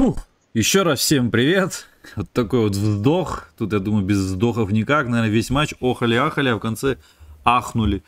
Фух. 0.00 0.26
Еще 0.54 0.82
раз 0.82 1.00
всем 1.00 1.30
привет. 1.30 1.86
Вот 2.16 2.30
такой 2.32 2.60
вот 2.60 2.72
вздох. 2.74 3.48
Тут, 3.58 3.74
я 3.74 3.80
думаю, 3.80 4.02
без 4.02 4.16
вздохов 4.16 4.72
никак. 4.72 5.08
Наверное, 5.08 5.28
весь 5.28 5.50
матч 5.50 5.74
охали-ахали, 5.78 6.48
а 6.48 6.56
в 6.56 6.58
конце 6.58 6.96
ахнули. 7.44 8.02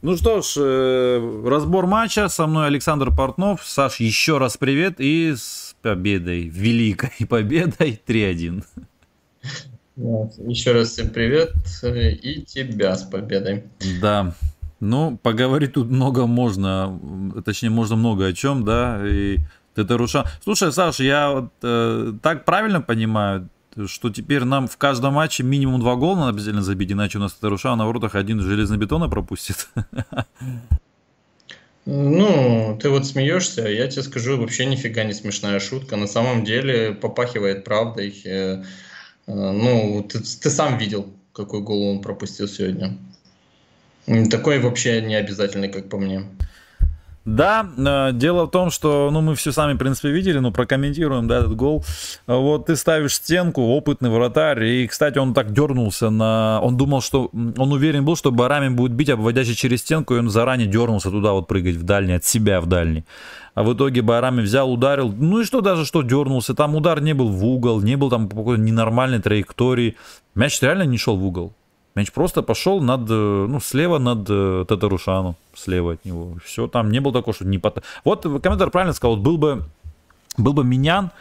Ну 0.00 0.16
что 0.16 0.42
ж, 0.42 0.54
э, 0.58 1.42
разбор 1.44 1.88
матча. 1.88 2.28
Со 2.28 2.46
мной 2.46 2.68
Александр 2.68 3.12
Портнов. 3.12 3.64
Саш, 3.64 3.98
еще 3.98 4.38
раз 4.38 4.56
привет 4.58 5.00
и 5.00 5.34
с 5.36 5.74
победой, 5.82 6.44
великой 6.44 7.10
победой 7.28 8.00
3-1. 8.06 8.62
Вот. 9.96 10.34
Еще 10.38 10.70
раз 10.70 10.90
всем 10.90 11.10
привет 11.10 11.52
и 11.82 12.42
тебя 12.42 12.94
с 12.94 13.02
победой. 13.02 13.64
Да. 14.00 14.36
Ну, 14.78 15.18
поговорить 15.20 15.72
тут 15.72 15.88
много 15.88 16.26
можно, 16.26 17.00
точнее, 17.44 17.70
можно 17.70 17.96
много 17.96 18.26
о 18.26 18.32
чем, 18.32 18.64
да, 18.64 19.00
и 19.04 19.38
Татарушан. 19.74 20.26
Слушай, 20.42 20.72
Саша, 20.72 21.02
я 21.04 21.30
вот 21.30 21.52
э, 21.62 22.12
так 22.22 22.44
правильно 22.44 22.80
понимаю, 22.80 23.48
что 23.86 24.10
теперь 24.10 24.44
нам 24.44 24.68
в 24.68 24.76
каждом 24.76 25.14
матче 25.14 25.42
минимум 25.42 25.80
два 25.80 25.96
гола 25.96 26.16
надо 26.16 26.30
обязательно 26.30 26.62
забить, 26.62 26.92
иначе 26.92 27.18
у 27.18 27.20
нас 27.20 27.32
Татарушан 27.32 27.76
на 27.78 27.86
воротах 27.86 28.14
один 28.14 28.40
железнобетона 28.40 29.08
пропустит. 29.08 29.68
Ну, 31.86 32.78
ты 32.80 32.88
вот 32.88 33.06
смеешься, 33.06 33.68
я 33.68 33.86
тебе 33.88 34.02
скажу, 34.02 34.38
вообще 34.38 34.64
нифига 34.64 35.04
не 35.04 35.12
смешная 35.12 35.60
шутка. 35.60 35.96
На 35.96 36.06
самом 36.06 36.42
деле 36.42 36.92
попахивает 36.92 37.64
правдой. 37.64 38.22
Э, 38.24 38.62
э, 39.26 39.32
ну, 39.34 40.02
ты, 40.02 40.20
ты 40.20 40.48
сам 40.48 40.78
видел, 40.78 41.12
какой 41.34 41.60
гол 41.60 41.90
он 41.90 42.00
пропустил 42.00 42.48
сегодня. 42.48 42.96
Такой 44.30 44.60
вообще 44.60 45.02
не 45.02 45.14
обязательный, 45.14 45.68
как 45.68 45.90
по 45.90 45.98
мне. 45.98 46.24
Да, 47.24 47.66
э, 47.76 48.10
дело 48.12 48.44
в 48.46 48.50
том, 48.50 48.70
что, 48.70 49.10
ну, 49.10 49.22
мы 49.22 49.34
все 49.34 49.50
сами, 49.50 49.74
в 49.74 49.78
принципе, 49.78 50.10
видели, 50.10 50.38
но 50.40 50.52
прокомментируем, 50.52 51.26
да, 51.26 51.38
этот 51.38 51.56
гол. 51.56 51.82
Вот 52.26 52.66
ты 52.66 52.76
ставишь 52.76 53.14
стенку, 53.14 53.62
опытный 53.62 54.10
вратарь, 54.10 54.62
и, 54.64 54.86
кстати, 54.86 55.16
он 55.16 55.32
так 55.32 55.52
дернулся 55.52 56.10
на... 56.10 56.60
Он 56.62 56.76
думал, 56.76 57.00
что... 57.00 57.30
Он 57.32 57.72
уверен 57.72 58.04
был, 58.04 58.16
что 58.16 58.30
Барами 58.30 58.68
будет 58.68 58.92
бить, 58.92 59.08
обводящий 59.08 59.54
через 59.54 59.80
стенку, 59.80 60.14
и 60.14 60.18
он 60.18 60.28
заранее 60.28 60.66
дернулся 60.66 61.10
туда 61.10 61.32
вот 61.32 61.48
прыгать 61.48 61.76
в 61.76 61.82
дальний, 61.82 62.14
от 62.14 62.24
себя 62.24 62.60
в 62.60 62.66
дальний. 62.66 63.04
А 63.54 63.62
в 63.62 63.72
итоге 63.72 64.02
Барами 64.02 64.42
взял, 64.42 64.70
ударил. 64.70 65.10
Ну 65.10 65.40
и 65.40 65.44
что 65.44 65.62
даже, 65.62 65.86
что 65.86 66.02
дернулся. 66.02 66.54
Там 66.54 66.74
удар 66.74 67.00
не 67.00 67.14
был 67.14 67.28
в 67.28 67.44
угол, 67.44 67.80
не 67.80 67.96
был 67.96 68.10
там 68.10 68.28
по 68.28 68.36
какой-то 68.36 68.60
ненормальной 68.60 69.22
траектории. 69.22 69.96
Мяч 70.34 70.60
реально 70.60 70.82
не 70.82 70.98
шел 70.98 71.16
в 71.16 71.24
угол. 71.24 71.54
Мяч 71.94 72.10
просто 72.10 72.42
пошел 72.42 72.80
над, 72.80 73.08
э, 73.08 73.46
ну, 73.48 73.60
слева 73.60 73.98
над 73.98 74.26
э, 74.28 74.64
Татарушану, 74.66 75.36
слева 75.54 75.92
от 75.92 76.04
него. 76.04 76.36
Все, 76.44 76.66
там 76.66 76.90
не 76.90 77.00
было 77.00 77.12
такого, 77.12 77.34
что 77.34 77.44
не 77.44 77.58
под... 77.58 77.84
Вот 78.04 78.22
комментатор 78.22 78.70
правильно 78.70 78.94
сказал, 78.94 79.16
был 79.16 79.38
бы, 79.38 79.64
был 80.36 80.52
бы 80.54 80.64
Минян, 80.64 81.12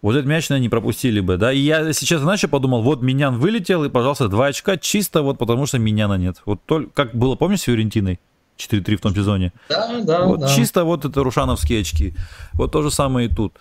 вот 0.00 0.14
этот 0.14 0.26
мяч, 0.26 0.48
наверное, 0.48 0.62
не 0.62 0.68
пропустили 0.68 1.20
бы, 1.20 1.36
да. 1.36 1.52
И 1.52 1.58
я 1.58 1.92
сейчас 1.92 2.22
иначе 2.22 2.48
подумал, 2.48 2.82
вот 2.82 3.02
Минян 3.02 3.38
вылетел, 3.38 3.84
и, 3.84 3.90
пожалуйста, 3.90 4.28
два 4.28 4.46
очка 4.46 4.78
чисто 4.78 5.22
вот 5.22 5.36
потому, 5.36 5.66
что 5.66 5.78
Миняна 5.78 6.14
нет. 6.14 6.40
Вот 6.46 6.60
только, 6.64 6.90
как 6.92 7.14
было, 7.14 7.34
помнишь, 7.34 7.60
с 7.60 7.64
Фиорентиной? 7.64 8.18
4-3 8.56 8.96
в 8.96 9.00
том 9.00 9.14
сезоне. 9.14 9.52
Да, 9.68 10.00
да, 10.00 10.24
вот 10.24 10.40
да. 10.40 10.48
Чисто 10.48 10.84
вот 10.84 11.04
это 11.04 11.22
рушановские 11.22 11.80
очки. 11.80 12.14
Вот 12.54 12.72
то 12.72 12.82
же 12.82 12.90
самое 12.90 13.28
и 13.28 13.34
тут. 13.34 13.52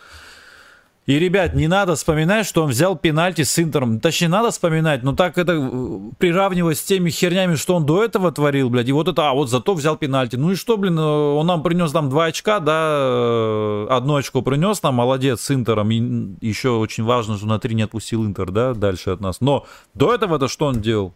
И, 1.06 1.20
ребят, 1.20 1.54
не 1.54 1.68
надо 1.68 1.94
вспоминать, 1.94 2.48
что 2.48 2.64
он 2.64 2.72
взял 2.72 2.98
пенальти 2.98 3.44
с 3.44 3.60
Интером. 3.60 4.00
Точнее, 4.00 4.28
надо 4.28 4.50
вспоминать, 4.50 5.04
но 5.04 5.14
так 5.14 5.38
это 5.38 5.54
э, 5.54 6.00
приравнивать 6.18 6.80
с 6.80 6.84
теми 6.84 7.12
хернями, 7.12 7.56
что 7.56 7.76
он 7.76 7.86
до 7.86 8.04
этого 8.04 8.32
творил, 8.32 8.72
блядь. 8.72 8.90
И 8.90 8.92
вот 8.92 9.08
это, 9.08 9.30
а 9.30 9.34
вот 9.34 9.52
зато 9.52 9.76
взял 9.76 9.98
пенальти. 9.98 10.36
Ну 10.36 10.52
и 10.52 10.56
что, 10.56 10.78
блин, 10.78 10.98
э, 10.98 11.02
он 11.02 11.46
нам 11.46 11.62
принес 11.62 11.92
там 11.92 12.10
два 12.10 12.26
очка, 12.26 12.60
да, 12.60 12.96
э, 12.98 13.88
одно 13.92 14.16
очко 14.16 14.42
принес 14.42 14.82
нам, 14.82 14.96
молодец, 14.96 15.42
с 15.42 15.52
Интером. 15.52 15.92
И 15.92 16.48
еще 16.48 16.70
очень 16.70 17.04
важно, 17.04 17.38
что 17.38 17.46
на 17.46 17.60
три 17.60 17.76
не 17.76 17.84
отпустил 17.84 18.26
Интер, 18.26 18.50
да, 18.50 18.74
дальше 18.74 19.12
от 19.12 19.22
нас. 19.22 19.42
Но 19.42 19.68
до 19.94 20.16
этого 20.16 20.38
это 20.38 20.48
что 20.48 20.66
он 20.66 20.82
делал? 20.82 21.14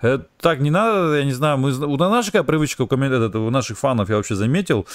Это 0.00 0.26
так 0.40 0.60
не 0.60 0.70
надо, 0.70 1.14
я 1.16 1.24
не 1.24 1.32
знаю, 1.32 1.58
мы, 1.58 1.72
у 1.72 1.96
нас 1.98 2.26
такая 2.26 2.42
привычка 2.42 2.82
у, 2.82 2.86
коммент, 2.86 3.34
у 3.34 3.50
наших 3.50 3.78
фанов, 3.78 4.08
я 4.08 4.16
вообще 4.16 4.34
заметил, 4.34 4.86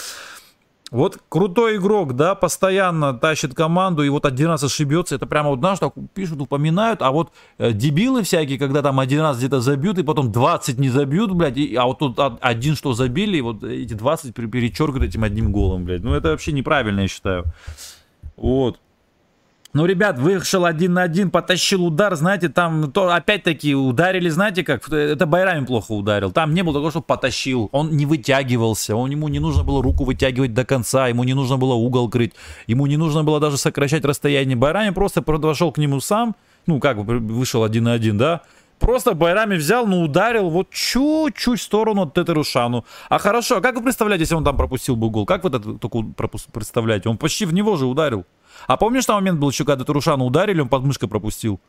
вот 0.91 1.18
крутой 1.29 1.78
игрок, 1.78 2.16
да, 2.16 2.35
постоянно 2.35 3.13
тащит 3.13 3.56
команду, 3.56 4.03
и 4.03 4.09
вот 4.09 4.25
один 4.25 4.50
раз 4.50 4.63
ошибется, 4.63 5.16
это 5.16 5.25
прямо 5.25 5.50
вот, 5.50 5.59
знаешь, 5.59 5.79
так 5.79 5.94
пишут, 6.13 6.41
упоминают, 6.41 7.01
а 7.01 7.12
вот 7.12 7.31
э, 7.57 7.72
дебилы 7.72 8.22
всякие, 8.22 8.59
когда 8.59 8.81
там 8.81 9.00
один 9.00 9.22
раз 9.22 9.38
где-то 9.38 9.62
забьют, 9.62 9.97
и 9.97 10.03
потом 10.03 10.31
20 10.31 10.78
не 10.78 10.90
забьют, 10.90 11.31
блядь, 11.31 11.57
и, 11.57 11.75
а 11.75 11.85
вот 11.85 12.00
тут 12.00 12.19
один 12.40 12.75
что 12.75 12.94
забили, 12.94 13.38
и 13.38 13.41
вот 13.41 13.63
эти 13.63 13.94
20 13.94 14.35
перечеркивают 14.35 15.03
этим 15.03 15.24
одним 15.24 15.51
голом, 15.51 15.85
блядь. 15.85 16.03
Ну, 16.03 16.13
это 16.13 16.29
вообще 16.29 16.51
неправильно, 16.51 17.01
я 17.01 17.07
считаю. 17.07 17.45
Вот. 18.38 18.79
Ну, 19.75 19.86
ребят, 19.86 20.18
вышел 20.18 20.63
один 20.63 20.94
на 20.94 21.02
один, 21.02 21.30
потащил 21.30 21.86
удар, 21.86 22.16
знаете, 22.16 22.47
там 22.47 22.94
то 22.94 23.13
опять-таки 23.13 23.75
ударили, 23.75 24.30
знаете 24.30 24.63
как, 24.63 24.88
это 24.88 25.25
Байрами 25.25 25.66
плохо 25.66 25.91
ударил. 25.91 26.31
Там 26.31 26.53
не 26.53 26.63
было 26.63 26.75
такого, 26.75 26.91
что 26.91 27.02
потащил, 27.02 27.68
он 27.74 27.91
не 27.91 28.06
вытягивался, 28.06 28.96
он, 28.96 29.09
ему 29.09 29.28
не 29.28 29.40
нужно 29.40 29.66
было 29.66 29.84
руку 29.84 30.06
вытягивать 30.06 30.53
до 30.53 30.63
конца, 30.63 31.09
ему 31.09 31.25
не 31.25 31.34
нужно 31.34 31.58
было 31.58 31.74
угол 31.74 32.09
крыть, 32.09 32.31
ему 32.68 32.86
не 32.86 32.96
нужно 32.96 33.25
было 33.25 33.41
даже 33.41 33.58
сокращать 33.58 34.06
расстояние. 34.06 34.56
Байрами 34.56 34.91
просто 34.91 35.22
подошел 35.22 35.74
к 35.74 35.78
нему 35.78 36.00
сам, 36.00 36.38
ну, 36.68 36.80
как 36.80 37.03
бы 37.03 37.19
вышел 37.19 37.66
один 37.66 37.84
на 37.84 37.92
один, 37.92 38.18
да, 38.18 38.44
Просто 38.80 39.13
Байрами 39.13 39.56
взял, 39.56 39.88
ну, 39.88 40.03
ударил 40.03 40.50
вот 40.50 40.69
чуть-чуть 40.69 41.59
в 41.59 41.63
сторону 41.63 42.03
от 42.03 42.13
Тетерушану. 42.13 42.86
А 43.09 43.19
хорошо, 43.19 43.57
а 43.57 43.62
как 43.62 43.75
вы 43.75 43.84
представляете, 43.84 44.24
если 44.24 44.36
он 44.36 44.44
там 44.44 44.57
пропустил 44.57 44.96
бы 44.96 45.09
гол? 45.09 45.25
Как 45.25 45.44
вы 45.44 45.50
это 45.50 45.59
только 45.59 46.03
представляете? 46.52 47.07
Он 47.07 47.18
почти 47.18 47.46
в 47.46 47.53
него 47.53 47.78
же 47.78 47.86
ударил. 47.86 48.25
А 48.67 48.77
помнишь, 48.77 49.05
там 49.05 49.16
момент 49.16 49.39
был 49.39 49.49
еще, 49.49 49.66
когда 49.66 49.83
Турушану 49.83 50.25
ударили, 50.25 50.61
он 50.61 50.69
под 50.69 50.83
мышкой 50.83 51.09
пропустил? 51.09 51.59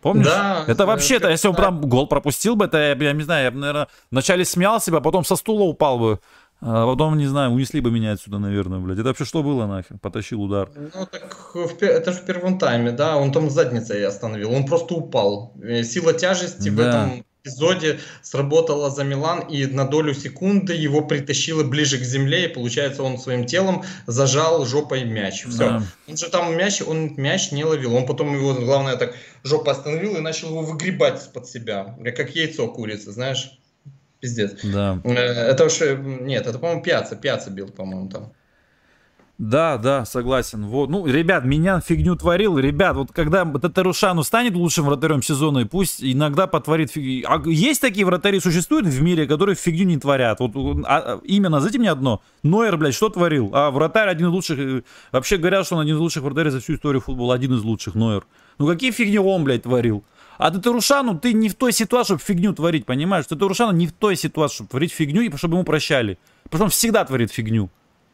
Помнишь? 0.00 0.26
Да. 0.26 0.64
Это 0.66 0.84
вообще-то, 0.84 1.30
если 1.30 1.48
он 1.48 1.54
прям 1.54 1.80
гол 1.80 2.08
пропустил 2.08 2.56
бы, 2.56 2.64
это, 2.64 2.76
я, 2.78 2.94
я 2.94 3.12
не 3.12 3.22
знаю, 3.22 3.44
я 3.44 3.50
бы, 3.50 3.58
наверное, 3.58 3.88
вначале 4.10 4.44
смял 4.44 4.80
себя, 4.80 5.00
потом 5.00 5.24
со 5.24 5.36
стула 5.36 5.62
упал 5.62 5.98
бы. 5.98 6.20
А 6.60 6.86
потом, 6.86 7.18
не 7.18 7.26
знаю, 7.26 7.50
унесли 7.50 7.80
бы 7.80 7.90
меня 7.90 8.12
отсюда, 8.12 8.38
наверное, 8.38 8.78
блядь. 8.78 8.98
Это 8.98 9.08
вообще 9.08 9.24
что 9.24 9.42
было 9.42 9.66
нахер? 9.66 9.98
Потащил 9.98 10.42
удар. 10.42 10.70
Ну, 10.76 11.06
так 11.06 11.54
в, 11.54 11.82
это 11.82 12.12
же 12.12 12.18
в 12.18 12.24
первом 12.24 12.58
тайме, 12.58 12.92
да, 12.92 13.16
он 13.16 13.32
там 13.32 13.50
задницей 13.50 14.06
остановил, 14.06 14.52
он 14.52 14.64
просто 14.64 14.94
упал. 14.94 15.52
Э, 15.60 15.82
сила 15.82 16.12
тяжести 16.12 16.68
да. 16.68 16.76
в 16.76 16.80
этом 16.80 17.24
эпизоде 17.42 18.00
сработала 18.22 18.90
за 18.90 19.04
Милан, 19.04 19.40
и 19.40 19.66
на 19.66 19.84
долю 19.84 20.14
секунды 20.14 20.74
его 20.74 21.02
притащило 21.02 21.64
ближе 21.64 21.98
к 21.98 22.02
земле, 22.02 22.44
и 22.44 22.48
получается 22.48 23.02
он 23.02 23.18
своим 23.18 23.46
телом 23.46 23.84
зажал 24.06 24.64
жопой 24.64 25.04
мяч. 25.04 25.44
Все. 25.44 25.58
Да. 25.58 25.82
Он 26.08 26.16
же 26.16 26.28
там 26.28 26.56
мяч, 26.56 26.82
он 26.82 27.14
мяч 27.16 27.52
не 27.52 27.64
ловил. 27.64 27.94
Он 27.94 28.06
потом 28.06 28.34
его, 28.34 28.54
главное, 28.54 28.96
так 28.96 29.14
жопа 29.42 29.72
остановил 29.72 30.16
и 30.16 30.20
начал 30.20 30.48
его 30.48 30.62
выгребать 30.62 31.32
под 31.32 31.48
себя. 31.48 31.96
Как 32.16 32.34
яйцо 32.34 32.68
курицы, 32.68 33.10
знаешь? 33.10 33.58
Пиздец. 34.20 34.60
Да. 34.62 35.00
Э, 35.04 35.10
это 35.10 35.64
уж... 35.64 35.80
Э, 35.80 35.96
нет, 35.96 36.46
это, 36.46 36.58
по-моему, 36.58 36.82
Пьяца. 36.82 37.16
Пьяца 37.16 37.50
бил, 37.50 37.68
по-моему, 37.68 38.08
там. 38.08 38.32
Да, 39.42 39.76
да, 39.76 40.04
согласен. 40.04 40.66
Вот. 40.66 40.88
Ну, 40.88 41.04
ребят, 41.04 41.44
меня 41.44 41.80
фигню 41.80 42.14
творил. 42.14 42.60
Ребят, 42.60 42.94
вот 42.94 43.10
когда 43.10 43.44
Татарушану 43.44 44.22
станет 44.22 44.54
лучшим 44.54 44.84
вратарем 44.84 45.20
сезона, 45.20 45.58
и 45.58 45.64
пусть 45.64 46.00
иногда 46.00 46.46
потворит 46.46 46.92
фигню. 46.92 47.26
А 47.26 47.42
есть 47.48 47.80
такие 47.80 48.06
вратари, 48.06 48.38
существуют 48.38 48.86
в 48.86 49.02
мире, 49.02 49.26
которые 49.26 49.56
фигню 49.56 49.84
не 49.84 49.98
творят? 49.98 50.38
Вот 50.38 50.52
а, 50.86 51.18
имя 51.24 51.48
назовите 51.48 51.80
мне 51.80 51.90
одно. 51.90 52.22
Нойер, 52.44 52.76
блядь, 52.76 52.94
что 52.94 53.08
творил? 53.08 53.50
А 53.52 53.72
вратарь 53.72 54.08
один 54.08 54.28
из 54.28 54.30
лучших... 54.30 54.58
Э, 54.60 54.82
вообще 55.10 55.38
говорят, 55.38 55.66
что 55.66 55.74
он 55.74 55.82
один 55.82 55.96
из 55.96 55.98
лучших 55.98 56.22
вратарей 56.22 56.52
за 56.52 56.60
всю 56.60 56.76
историю 56.76 57.00
футбола. 57.00 57.34
Один 57.34 57.52
из 57.52 57.64
лучших, 57.64 57.96
Нойер. 57.96 58.24
Ну, 58.58 58.68
какие 58.68 58.92
фигни 58.92 59.18
он, 59.18 59.42
блядь, 59.42 59.64
творил? 59.64 60.04
А 60.38 60.52
Татарушану 60.52 61.18
ты 61.18 61.32
не 61.32 61.48
в 61.48 61.56
той 61.56 61.72
ситуации, 61.72 62.14
чтобы 62.14 62.22
фигню 62.22 62.52
творить, 62.52 62.86
понимаешь? 62.86 63.26
Татарушану 63.26 63.72
не 63.72 63.88
в 63.88 63.92
той 63.92 64.14
ситуации, 64.14 64.54
чтобы 64.54 64.70
творить 64.70 64.92
фигню, 64.92 65.22
и 65.22 65.36
чтобы 65.36 65.56
ему 65.56 65.64
прощали. 65.64 66.20
Потому 66.44 66.58
что 66.58 66.64
он 66.66 66.70
всегда 66.70 67.04
творит 67.04 67.32
фигню. 67.32 67.70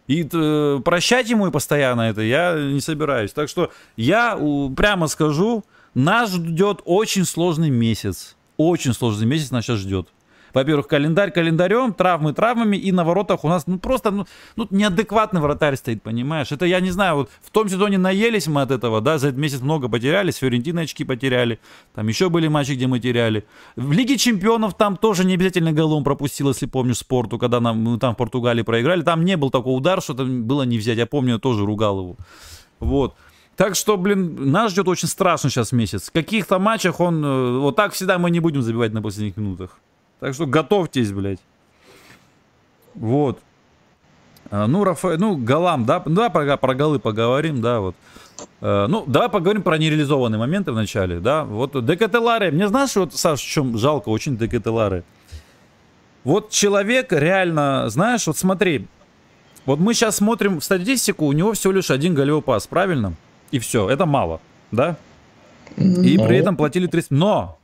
И 0.08 0.28
э, 0.30 0.80
прощать 0.84 1.30
ему 1.30 1.50
постоянно 1.52 2.02
это 2.02 2.22
я 2.22 2.54
не 2.54 2.80
собираюсь. 2.80 3.32
Так 3.32 3.48
что 3.48 3.70
я 3.96 4.36
э, 4.36 4.68
прямо 4.74 5.06
скажу, 5.06 5.64
нас 5.94 6.32
ждет 6.32 6.80
очень 6.84 7.24
сложный 7.24 7.70
месяц. 7.70 8.36
Очень 8.56 8.94
сложный 8.94 9.26
месяц 9.26 9.52
нас 9.52 9.64
сейчас 9.64 9.78
ждет 9.78 10.08
во-первых, 10.54 10.88
календарь 10.88 11.30
календарем, 11.30 11.92
травмы 11.92 12.32
травмами, 12.32 12.76
и 12.76 12.92
на 12.92 13.04
воротах 13.04 13.44
у 13.44 13.48
нас, 13.48 13.66
ну, 13.66 13.78
просто, 13.78 14.10
ну, 14.10 14.26
ну, 14.56 14.66
неадекватный 14.70 15.40
вратарь 15.40 15.76
стоит, 15.76 16.02
понимаешь? 16.02 16.52
Это, 16.52 16.66
я 16.66 16.80
не 16.80 16.90
знаю, 16.90 17.16
вот 17.16 17.30
в 17.42 17.50
том 17.50 17.68
сезоне 17.68 17.98
наелись 17.98 18.46
мы 18.46 18.62
от 18.62 18.70
этого, 18.70 19.00
да, 19.00 19.18
за 19.18 19.28
этот 19.28 19.38
месяц 19.38 19.60
много 19.60 19.88
потеряли, 19.88 20.30
с 20.30 20.36
Фиорентиной 20.36 20.84
очки 20.84 21.04
потеряли, 21.04 21.58
там 21.94 22.08
еще 22.08 22.28
были 22.28 22.48
матчи, 22.48 22.72
где 22.72 22.86
мы 22.86 23.00
теряли. 23.00 23.44
В 23.76 23.92
Лиге 23.92 24.16
Чемпионов 24.16 24.74
там 24.74 24.96
тоже 24.96 25.24
не 25.24 25.34
обязательно 25.34 25.72
голом 25.72 26.04
пропустил, 26.04 26.48
если 26.48 26.66
помню, 26.66 26.94
спорту, 26.94 27.38
когда 27.38 27.60
нам, 27.60 27.82
мы 27.82 27.98
там 27.98 28.14
в 28.14 28.16
Португалии 28.16 28.62
проиграли, 28.62 29.02
там 29.02 29.24
не 29.24 29.36
был 29.36 29.50
такой 29.50 29.76
удар, 29.76 30.02
что 30.02 30.14
там 30.14 30.44
было 30.44 30.62
не 30.62 30.78
взять, 30.78 30.98
я 30.98 31.06
помню, 31.06 31.34
я 31.34 31.38
тоже 31.38 31.64
ругал 31.64 32.00
его. 32.00 32.16
Вот. 32.80 33.14
Так 33.58 33.74
что, 33.74 33.96
блин, 33.96 34.52
нас 34.52 34.70
ждет 34.70 34.86
очень 34.86 35.08
страшно 35.08 35.50
сейчас 35.50 35.72
месяц. 35.72 36.10
В 36.10 36.12
каких-то 36.12 36.60
матчах 36.60 37.00
он... 37.00 37.24
Э, 37.24 37.58
вот 37.58 37.74
так 37.74 37.92
всегда 37.92 38.16
мы 38.16 38.30
не 38.30 38.38
будем 38.38 38.62
забивать 38.62 38.92
на 38.92 39.02
последних 39.02 39.36
минутах. 39.36 39.80
Так 40.20 40.34
что 40.34 40.46
готовьтесь, 40.46 41.12
блядь. 41.12 41.40
Вот. 42.94 43.40
А, 44.50 44.66
ну, 44.66 44.84
Рафа... 44.84 45.16
ну, 45.18 45.36
голам, 45.36 45.84
да, 45.84 46.02
да, 46.04 46.30
про, 46.30 46.56
про 46.56 46.74
голы 46.74 46.98
поговорим, 46.98 47.60
да, 47.60 47.80
вот. 47.80 47.94
Э, 48.60 48.86
ну, 48.88 49.04
давай 49.06 49.28
поговорим 49.28 49.62
про 49.62 49.78
нереализованные 49.78 50.38
моменты 50.38 50.72
в 50.72 50.74
начале, 50.74 51.20
да. 51.20 51.44
Вот 51.44 51.84
Декателаре, 51.84 52.50
мне 52.50 52.66
знаешь, 52.68 52.96
вот, 52.96 53.14
Саш, 53.14 53.40
в 53.40 53.48
чем 53.48 53.76
жалко 53.76 54.08
очень 54.08 54.36
Декателаре? 54.36 55.04
Вот 56.24 56.50
человек 56.50 57.12
реально, 57.12 57.88
знаешь, 57.88 58.26
вот 58.26 58.36
смотри, 58.36 58.86
вот 59.66 59.78
мы 59.78 59.94
сейчас 59.94 60.16
смотрим 60.16 60.60
в 60.60 60.64
статистику, 60.64 61.26
у 61.26 61.32
него 61.32 61.52
всего 61.52 61.74
лишь 61.74 61.90
один 61.90 62.14
голевой 62.14 62.42
пас, 62.42 62.66
правильно? 62.66 63.14
И 63.50 63.58
все, 63.58 63.88
это 63.88 64.06
мало, 64.06 64.40
да? 64.72 64.96
И 65.76 66.18
при 66.18 66.38
этом 66.38 66.56
платили 66.56 66.86
30. 66.86 67.10
Но, 67.10 67.58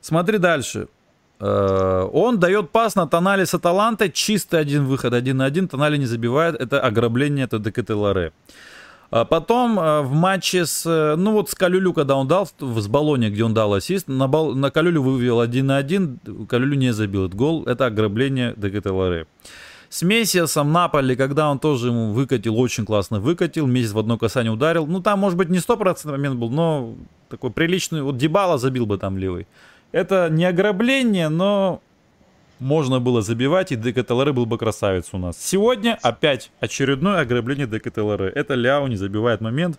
смотри 0.00 0.38
дальше. 0.38 0.88
Э, 1.38 2.08
он 2.12 2.38
дает 2.38 2.70
пас 2.70 2.94
на 2.94 3.06
Тонали 3.06 3.44
с 3.44 3.54
Аталантой, 3.54 4.10
чистый 4.10 4.60
один 4.60 4.86
выход, 4.86 5.12
один 5.12 5.38
на 5.38 5.44
один, 5.44 5.68
Тонали 5.68 5.98
не 5.98 6.06
забивает, 6.06 6.54
это 6.54 6.80
ограбление, 6.80 7.44
это 7.44 7.58
ДКТ 7.58 7.90
Ларе. 7.90 8.32
А 9.10 9.24
потом 9.24 9.78
э, 9.78 10.00
в 10.00 10.12
матче 10.12 10.66
с, 10.66 10.84
э, 10.86 11.14
ну 11.16 11.32
вот 11.32 11.50
с 11.50 11.54
Калюлю, 11.54 11.92
когда 11.92 12.16
он 12.16 12.26
дал, 12.26 12.48
с 12.58 12.88
Болоне, 12.88 13.30
где 13.30 13.44
он 13.44 13.54
дал 13.54 13.74
ассист, 13.74 14.08
на, 14.08 14.26
Бол, 14.28 14.54
на 14.54 14.70
Калюлю 14.70 15.02
вывел 15.02 15.40
один 15.40 15.66
на 15.66 15.76
один, 15.76 16.18
Калюлю 16.48 16.76
не 16.76 16.92
забил 16.92 17.26
этот 17.26 17.36
гол, 17.36 17.64
это 17.64 17.86
ограбление 17.86 18.54
ДКТ 18.56 18.86
Ларе. 18.86 19.26
С 19.88 20.02
Мессиасом 20.02 20.72
Наполи, 20.72 21.14
когда 21.14 21.48
он 21.48 21.60
тоже 21.60 21.88
ему 21.88 22.12
выкатил, 22.12 22.58
очень 22.58 22.84
классно 22.84 23.20
выкатил, 23.20 23.66
Месяц 23.66 23.92
в 23.92 23.98
одно 23.98 24.18
касание 24.18 24.52
ударил, 24.52 24.86
ну 24.86 25.00
там 25.00 25.20
может 25.20 25.38
быть 25.38 25.50
не 25.50 25.58
100% 25.58 26.10
момент 26.10 26.36
был, 26.36 26.50
но 26.50 26.94
такой 27.28 27.50
приличный, 27.50 28.02
вот 28.02 28.16
Дебала 28.16 28.58
забил 28.58 28.86
бы 28.86 28.98
там 28.98 29.18
левый. 29.18 29.46
Это 29.96 30.28
не 30.28 30.44
ограбление, 30.44 31.30
но 31.30 31.80
можно 32.58 33.00
было 33.00 33.22
забивать, 33.22 33.72
и 33.72 33.76
ДКТЛР 33.76 34.34
был 34.34 34.44
бы 34.44 34.58
красавец 34.58 35.08
у 35.12 35.16
нас. 35.16 35.38
Сегодня 35.40 35.98
опять 36.02 36.50
очередное 36.60 37.20
ограбление 37.20 37.66
ДКТЛР. 37.66 38.24
Это 38.24 38.52
Ляо 38.52 38.88
не 38.88 38.96
забивает 38.96 39.40
момент. 39.40 39.78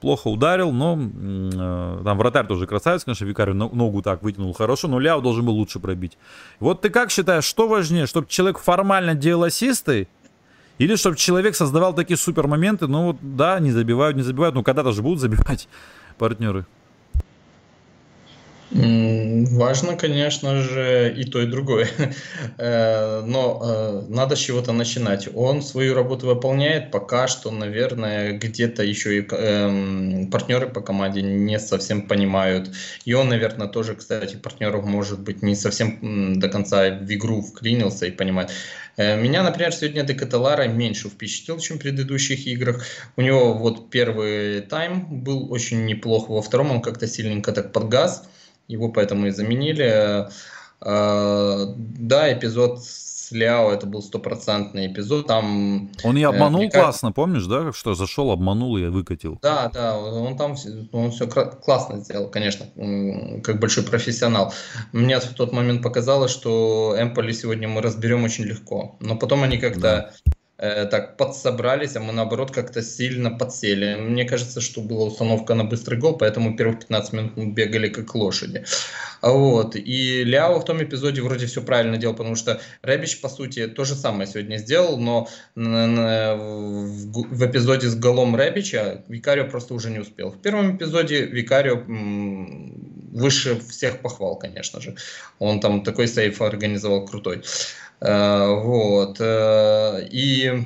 Плохо 0.00 0.28
ударил, 0.28 0.70
но 0.70 0.96
э, 0.96 2.00
там 2.04 2.18
вратарь 2.18 2.46
тоже 2.46 2.68
красавец, 2.68 3.02
конечно, 3.02 3.24
Викарий 3.24 3.52
ногу 3.52 4.00
так 4.00 4.22
вытянул 4.22 4.52
хорошо, 4.52 4.86
но 4.86 5.00
Ляо 5.00 5.20
должен 5.20 5.44
был 5.44 5.54
лучше 5.54 5.80
пробить. 5.80 6.16
Вот 6.60 6.82
ты 6.82 6.88
как 6.88 7.10
считаешь, 7.10 7.42
что 7.42 7.66
важнее, 7.66 8.06
чтобы 8.06 8.28
человек 8.28 8.60
формально 8.60 9.16
делал 9.16 9.42
ассисты, 9.42 10.06
или 10.78 10.94
чтобы 10.94 11.16
человек 11.16 11.56
создавал 11.56 11.94
такие 11.94 12.16
супер 12.16 12.46
моменты, 12.46 12.86
ну 12.86 13.06
вот 13.06 13.16
да, 13.20 13.58
не 13.58 13.72
забивают, 13.72 14.16
не 14.16 14.22
забивают, 14.22 14.54
но 14.54 14.62
когда-то 14.62 14.92
же 14.92 15.02
будут 15.02 15.18
забивать 15.18 15.68
партнеры. 16.16 16.64
Важно, 18.70 19.96
конечно 19.96 20.62
же, 20.62 21.14
и 21.16 21.24
то, 21.24 21.40
и 21.42 21.46
другое. 21.46 21.88
Э, 22.58 23.22
но 23.24 23.60
э, 23.62 24.02
надо 24.08 24.34
с 24.34 24.40
чего-то 24.40 24.72
начинать. 24.72 25.28
Он 25.34 25.62
свою 25.62 25.94
работу 25.94 26.26
выполняет. 26.26 26.90
Пока 26.90 27.28
что, 27.28 27.50
наверное, 27.50 28.32
где-то 28.32 28.82
еще 28.82 29.18
и 29.18 29.26
эм, 29.30 30.28
партнеры 30.30 30.66
по 30.68 30.80
команде 30.80 31.22
не 31.22 31.58
совсем 31.60 32.02
понимают. 32.08 32.70
И 33.04 33.14
он, 33.14 33.28
наверное, 33.28 33.68
тоже, 33.68 33.94
кстати, 33.94 34.36
партнеров, 34.36 34.84
может 34.84 35.20
быть, 35.20 35.42
не 35.42 35.54
совсем 35.54 36.40
до 36.40 36.48
конца 36.48 36.90
в 36.90 37.14
игру 37.14 37.42
вклинился 37.42 38.06
и 38.06 38.10
понимает. 38.10 38.50
Э, 38.96 39.20
меня, 39.20 39.42
например, 39.44 39.72
сегодня 39.72 40.02
Декателара 40.02 40.66
меньше 40.66 41.08
впечатлил, 41.08 41.58
чем 41.58 41.78
в 41.78 41.80
предыдущих 41.80 42.46
играх. 42.46 42.84
У 43.16 43.22
него 43.22 43.54
вот 43.54 43.90
первый 43.90 44.62
тайм 44.62 45.06
был 45.22 45.52
очень 45.52 45.84
неплох, 45.86 46.28
во 46.28 46.42
втором 46.42 46.72
он 46.72 46.82
как-то 46.82 47.06
сильненько 47.06 47.52
так 47.52 47.72
подгаз 47.72 48.28
его 48.68 48.90
поэтому 48.90 49.26
и 49.26 49.30
заменили. 49.30 50.28
А, 50.80 51.74
да, 51.76 52.32
эпизод 52.32 52.84
с 52.84 53.32
Ляо, 53.32 53.72
это 53.72 53.86
был 53.86 54.00
стопроцентный 54.00 54.86
эпизод, 54.86 55.26
там... 55.26 55.90
Он 56.02 56.16
и 56.16 56.22
обманул 56.22 56.62
э, 56.62 56.70
классно, 56.70 57.12
помнишь, 57.12 57.44
да, 57.46 57.72
что 57.72 57.94
зашел, 57.94 58.30
обманул 58.30 58.76
и 58.78 58.86
выкатил? 58.86 59.38
Да, 59.42 59.70
да, 59.74 59.98
он 59.98 60.36
там, 60.36 60.54
он 60.92 61.10
все 61.10 61.26
классно 61.26 61.98
сделал, 61.98 62.30
конечно, 62.30 62.66
как 63.42 63.60
большой 63.60 63.84
профессионал. 63.84 64.54
Мне 64.92 65.18
в 65.20 65.34
тот 65.34 65.52
момент 65.52 65.82
показалось, 65.82 66.30
что 66.30 66.96
Эмполи 66.98 67.32
сегодня 67.32 67.68
мы 67.68 67.82
разберем 67.82 68.24
очень 68.24 68.44
легко, 68.44 68.96
но 69.00 69.16
потом 69.16 69.42
они 69.42 69.58
как-то... 69.58 69.80
Да 69.80 70.10
э, 70.58 70.86
так 70.86 71.16
подсобрались, 71.16 71.96
а 71.96 72.00
мы 72.00 72.12
наоборот 72.12 72.50
как-то 72.50 72.82
сильно 72.82 73.30
подсели. 73.30 73.96
Мне 73.96 74.24
кажется, 74.24 74.60
что 74.60 74.80
была 74.80 75.06
установка 75.06 75.54
на 75.54 75.64
быстрый 75.64 75.98
гол, 75.98 76.16
поэтому 76.16 76.56
первых 76.56 76.80
15 76.80 77.12
минут 77.12 77.36
мы 77.36 77.46
бегали 77.46 77.88
как 77.88 78.14
лошади. 78.14 78.64
Вот. 79.22 79.76
И 79.76 80.24
Ляо 80.24 80.60
в 80.60 80.64
том 80.64 80.82
эпизоде 80.82 81.22
вроде 81.22 81.46
все 81.46 81.62
правильно 81.62 81.96
делал, 81.96 82.14
потому 82.14 82.36
что 82.36 82.60
Ребич, 82.82 83.20
по 83.20 83.28
сути, 83.28 83.66
то 83.66 83.84
же 83.84 83.94
самое 83.94 84.26
сегодня 84.28 84.58
сделал, 84.58 84.98
но 84.98 85.28
в 85.54 87.46
эпизоде 87.46 87.88
с 87.88 87.96
голом 87.96 88.36
Ребича 88.36 89.02
Викарио 89.08 89.44
просто 89.48 89.74
уже 89.74 89.90
не 89.90 89.98
успел. 90.00 90.30
В 90.30 90.40
первом 90.40 90.76
эпизоде 90.76 91.24
Викарио 91.26 91.82
выше 93.12 93.60
всех 93.68 94.00
похвал, 94.00 94.36
конечно 94.36 94.80
же. 94.80 94.96
Он 95.38 95.60
там 95.60 95.82
такой 95.82 96.08
сейф 96.08 96.40
организовал 96.42 97.06
крутой. 97.06 97.42
Э, 98.00 98.54
вот. 98.62 99.16
Э, 99.20 100.06
и 100.10 100.64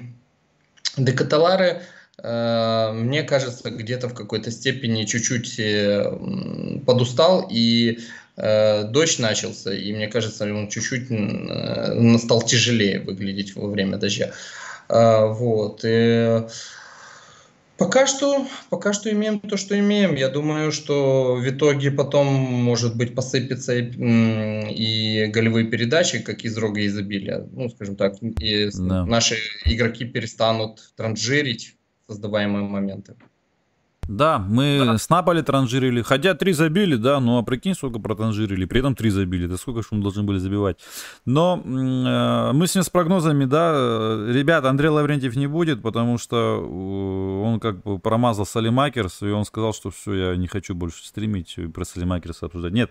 декаталары, 0.96 1.82
э, 2.23 2.93
мне 2.94 3.23
кажется, 3.23 3.70
где-то 3.70 4.08
в 4.08 4.14
какой-то 4.14 4.50
степени 4.50 5.05
чуть-чуть 5.05 6.84
подустал, 6.84 7.49
и 7.50 7.99
дождь 8.34 9.19
начался, 9.19 9.75
и 9.75 9.93
мне 9.93 10.08
кажется, 10.08 10.44
он 10.44 10.69
чуть-чуть 10.69 11.08
стал 12.19 12.40
тяжелее 12.40 13.00
выглядеть 13.00 13.55
во 13.55 13.69
время 13.69 13.99
дождя. 13.99 14.32
Вот. 14.88 15.82
И 15.84 16.43
Пока 17.82 18.06
что, 18.06 18.46
пока 18.70 18.93
что 18.93 19.11
имеем 19.11 19.40
то, 19.40 19.56
что 19.56 19.76
имеем. 19.76 20.14
Я 20.14 20.29
думаю, 20.29 20.70
что 20.70 21.34
в 21.34 21.49
итоге 21.49 21.90
потом, 21.90 22.26
может 22.29 22.96
быть, 22.96 23.12
посыпется 23.14 23.76
и, 23.76 23.90
и 24.70 25.26
голевые 25.26 25.67
передачи, 25.67 26.20
как 26.20 26.44
из 26.44 26.56
рога 26.56 26.87
изобилия. 26.87 27.49
Ну, 27.50 27.69
скажем 27.70 27.96
так, 27.96 28.23
и 28.23 28.70
да. 28.73 29.05
наши 29.05 29.37
игроки 29.64 30.05
перестанут 30.05 30.93
транжирить 30.94 31.76
создаваемые 32.06 32.62
моменты. 32.62 33.17
Да, 34.09 34.39
мы 34.39 34.83
да. 34.85 34.99
с 34.99 35.09
Наполи 35.09 35.43
транжирили. 35.43 36.03
Хотя 36.03 36.35
три 36.35 36.53
забили, 36.53 36.97
да, 36.97 37.21
ну 37.21 37.39
а 37.39 37.43
прикинь, 37.43 37.75
сколько 37.75 38.01
протранжирили. 38.01 38.65
При 38.65 38.81
этом 38.81 38.97
три 38.97 39.11
забили. 39.11 39.47
Да 39.47 39.57
сколько 39.57 39.83
же 39.83 39.89
мы 39.93 40.03
должны 40.03 40.25
были 40.25 40.39
забивать. 40.39 40.79
Но 41.25 41.63
э, 41.65 42.53
мы 42.53 42.67
сегодня 42.67 42.83
с 42.83 42.91
прогнозами, 42.91 43.45
да, 43.45 43.73
ребят, 44.29 44.65
Андрей 44.65 44.89
Лаврентьев 44.89 45.37
не 45.37 45.47
будет, 45.47 45.83
потому 45.83 46.19
что 46.19 46.37
э, 46.37 47.47
он 47.47 47.61
как 47.61 47.83
бы 47.83 48.01
промазал 48.01 48.45
Салимакерс, 48.45 49.23
и 49.23 49.27
он 49.27 49.44
сказал, 49.44 49.73
что 49.73 49.91
все, 49.91 50.15
я 50.15 50.37
не 50.37 50.49
хочу 50.49 50.75
больше 50.75 51.05
стримить 51.06 51.55
и 51.56 51.69
про 51.69 51.85
Салимакерса 51.85 52.47
обсуждать. 52.47 52.73
Нет, 52.73 52.91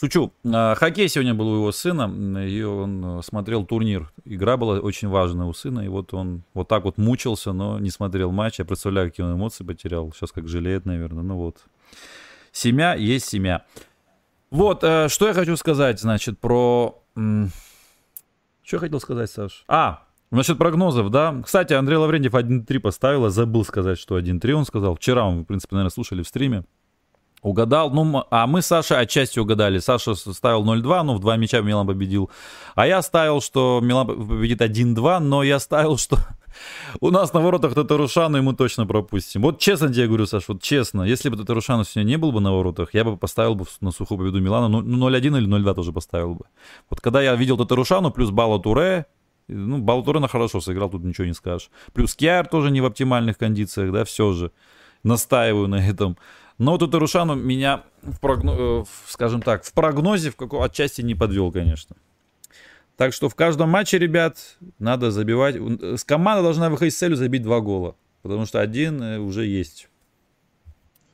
Шучу. 0.00 0.32
А, 0.50 0.74
хоккей 0.76 1.08
сегодня 1.08 1.34
был 1.34 1.48
у 1.48 1.56
его 1.56 1.72
сына, 1.72 2.04
и 2.46 2.62
он 2.62 3.18
э, 3.18 3.22
смотрел 3.22 3.66
турнир. 3.66 4.10
Игра 4.24 4.56
была 4.56 4.78
очень 4.78 5.08
важная 5.08 5.44
у 5.44 5.52
сына, 5.52 5.80
и 5.80 5.88
вот 5.88 6.14
он 6.14 6.42
вот 6.54 6.68
так 6.68 6.84
вот 6.84 6.96
мучился, 6.96 7.52
но 7.52 7.78
не 7.78 7.90
смотрел 7.90 8.32
матч. 8.32 8.60
Я 8.60 8.64
представляю, 8.64 9.10
какие 9.10 9.26
он 9.26 9.34
эмоции 9.34 9.62
потерял. 9.62 10.10
Сейчас 10.14 10.32
как 10.32 10.48
жалеет, 10.48 10.86
наверное. 10.86 11.22
Ну 11.22 11.36
вот. 11.36 11.58
Семья 12.50 12.94
есть 12.94 13.26
семья. 13.26 13.66
Вот, 14.50 14.82
э, 14.84 15.10
что 15.10 15.28
я 15.28 15.34
хочу 15.34 15.54
сказать, 15.58 16.00
значит, 16.00 16.38
про... 16.38 16.98
Что 17.14 18.76
я 18.76 18.78
хотел 18.78 19.00
сказать, 19.00 19.30
Саш? 19.30 19.64
А, 19.68 20.04
Насчет 20.30 20.58
прогнозов, 20.58 21.10
да. 21.10 21.42
Кстати, 21.44 21.72
Андрей 21.72 21.96
Лаврентьев 21.96 22.34
1-3 22.34 22.78
поставил, 22.78 23.28
забыл 23.28 23.64
сказать, 23.64 23.98
что 23.98 24.18
1-3 24.18 24.52
он 24.52 24.64
сказал. 24.64 24.94
Вчера 24.94 25.28
мы, 25.28 25.42
в 25.42 25.44
принципе, 25.44 25.74
наверное, 25.74 25.90
слушали 25.90 26.22
в 26.22 26.28
стриме. 26.28 26.64
Угадал, 27.42 27.90
ну, 27.90 28.24
а 28.30 28.46
мы 28.46 28.60
с 28.60 28.66
Сашей 28.66 28.98
отчасти 28.98 29.38
угадали. 29.38 29.78
Саша 29.78 30.14
ставил 30.14 30.62
0-2, 30.62 31.02
ну, 31.02 31.14
в 31.14 31.20
два 31.20 31.36
мяча 31.36 31.62
Милан 31.62 31.86
победил. 31.86 32.30
А 32.74 32.86
я 32.86 33.00
ставил, 33.00 33.40
что 33.40 33.80
Милан 33.82 34.06
победит 34.06 34.60
1-2, 34.60 35.20
но 35.20 35.42
я 35.42 35.58
ставил, 35.58 35.96
что 35.96 36.18
у 37.00 37.10
нас 37.10 37.32
на 37.32 37.40
воротах 37.40 37.74
Татарушану 37.74 38.36
и 38.36 38.40
мы 38.42 38.54
точно 38.54 38.86
пропустим. 38.86 39.40
Вот 39.40 39.58
честно 39.58 39.92
тебе 39.92 40.06
говорю, 40.06 40.26
Саша, 40.26 40.52
вот 40.52 40.62
честно, 40.62 41.02
если 41.02 41.30
бы 41.30 41.38
Татарушану 41.38 41.84
сегодня 41.84 42.10
не 42.10 42.18
был 42.18 42.30
бы 42.30 42.40
на 42.42 42.52
воротах, 42.52 42.92
я 42.92 43.04
бы 43.04 43.16
поставил 43.16 43.54
бы 43.54 43.64
на 43.80 43.90
сухую 43.90 44.18
победу 44.18 44.40
Милана, 44.40 44.68
ну, 44.68 45.08
0-1 45.08 45.38
или 45.38 45.48
0-2 45.48 45.74
тоже 45.74 45.92
поставил 45.92 46.34
бы. 46.34 46.44
Вот 46.90 47.00
когда 47.00 47.22
я 47.22 47.34
видел 47.36 47.56
Татарушану 47.56 48.10
плюс 48.10 48.30
Бала 48.30 48.60
Туре, 48.60 49.06
ну, 49.48 49.78
Бала 49.78 50.04
Туре 50.04 50.20
на 50.20 50.28
хорошо 50.28 50.60
сыграл, 50.60 50.90
тут 50.90 51.04
ничего 51.04 51.26
не 51.26 51.34
скажешь. 51.34 51.70
Плюс 51.94 52.14
Киар 52.14 52.46
тоже 52.46 52.70
не 52.70 52.82
в 52.82 52.84
оптимальных 52.84 53.38
кондициях, 53.38 53.92
да, 53.92 54.04
все 54.04 54.32
же. 54.32 54.52
Настаиваю 55.02 55.66
на 55.66 55.76
этом. 55.76 56.18
Но 56.60 56.76
вот 56.76 56.90
Тарушану 56.90 57.36
меня, 57.36 57.84
в 58.02 58.20
прогно... 58.20 58.54
Э, 58.58 58.84
скажем 59.08 59.40
так, 59.40 59.64
в 59.64 59.72
прогнозе 59.72 60.30
в 60.30 60.36
какой 60.36 60.62
отчасти 60.62 61.00
не 61.00 61.14
подвел, 61.14 61.50
конечно. 61.50 61.96
Так 62.98 63.14
что 63.14 63.30
в 63.30 63.34
каждом 63.34 63.70
матче, 63.70 63.96
ребят, 63.96 64.58
надо 64.78 65.10
забивать. 65.10 65.56
Команда 66.04 66.42
должна 66.42 66.68
выходить 66.68 66.92
с 66.92 66.98
целью 66.98 67.16
забить 67.16 67.42
два 67.42 67.60
гола. 67.60 67.96
Потому 68.20 68.44
что 68.44 68.60
один 68.60 69.02
э, 69.02 69.18
уже 69.18 69.46
есть. 69.46 69.88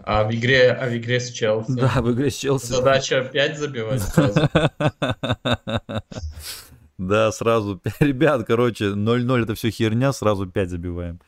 А 0.00 0.24
в 0.24 0.34
игре, 0.34 0.72
а 0.72 0.88
в 0.88 0.96
игре 0.96 1.20
с 1.20 1.30
Челси? 1.30 1.76
Да, 1.76 2.02
в 2.02 2.12
игре 2.12 2.32
с 2.32 2.38
Челси. 2.38 2.66
Задача 2.66 3.22
5 3.22 3.58
забивать 3.58 4.02
сразу. 4.02 4.50
Да, 6.98 7.30
сразу. 7.30 7.80
Ребят, 8.00 8.46
короче, 8.46 8.86
0-0 8.86 9.42
это 9.42 9.54
все 9.54 9.70
херня, 9.70 10.12
сразу 10.12 10.46
5 10.46 10.70
забиваем. 10.70 11.20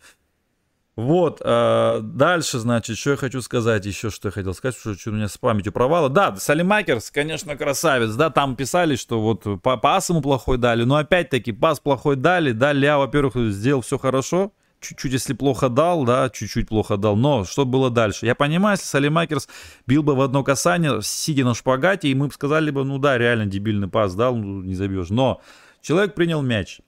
Вот, 0.98 1.40
э, 1.44 2.00
дальше, 2.02 2.58
значит, 2.58 2.98
что 2.98 3.10
я 3.10 3.16
хочу 3.16 3.40
сказать, 3.40 3.86
еще 3.86 4.10
что 4.10 4.28
я 4.28 4.32
хотел 4.32 4.52
сказать, 4.52 4.76
что, 4.76 4.94
что 4.94 5.10
у 5.10 5.12
меня 5.12 5.28
с 5.28 5.38
памятью 5.38 5.72
провала. 5.72 6.08
Да, 6.08 6.34
Салимакерс, 6.34 7.12
конечно, 7.12 7.56
красавец, 7.56 8.14
да, 8.14 8.30
там 8.30 8.56
писали, 8.56 8.96
что 8.96 9.20
вот 9.20 9.62
по 9.62 9.76
пас 9.76 10.10
ему 10.10 10.22
плохой 10.22 10.58
дали, 10.58 10.82
но 10.82 10.96
опять-таки 10.96 11.52
пас 11.52 11.78
плохой 11.78 12.16
дали, 12.16 12.50
да, 12.50 12.72
Ля, 12.72 12.98
во-первых, 12.98 13.36
сделал 13.52 13.82
все 13.82 13.96
хорошо, 13.96 14.52
чуть-чуть, 14.80 15.12
если 15.12 15.34
плохо 15.34 15.68
дал, 15.68 16.02
да, 16.02 16.30
чуть-чуть 16.30 16.66
плохо 16.66 16.96
дал, 16.96 17.14
но 17.14 17.44
что 17.44 17.64
было 17.64 17.90
дальше? 17.90 18.26
Я 18.26 18.34
понимаю, 18.34 18.76
если 18.76 18.88
Салимакерс 18.88 19.48
бил 19.86 20.02
бы 20.02 20.16
в 20.16 20.20
одно 20.20 20.42
касание, 20.42 20.98
сидя 21.00 21.44
на 21.44 21.54
шпагате, 21.54 22.08
и 22.08 22.14
мы 22.16 22.26
бы 22.26 22.32
сказали 22.32 22.72
бы, 22.72 22.82
ну 22.82 22.98
да, 22.98 23.16
реально 23.16 23.46
дебильный 23.46 23.86
пас 23.86 24.16
дал, 24.16 24.34
ну, 24.34 24.62
не 24.62 24.74
забьешь, 24.74 25.10
но 25.10 25.40
человек 25.80 26.16
принял 26.16 26.42
мяч, 26.42 26.80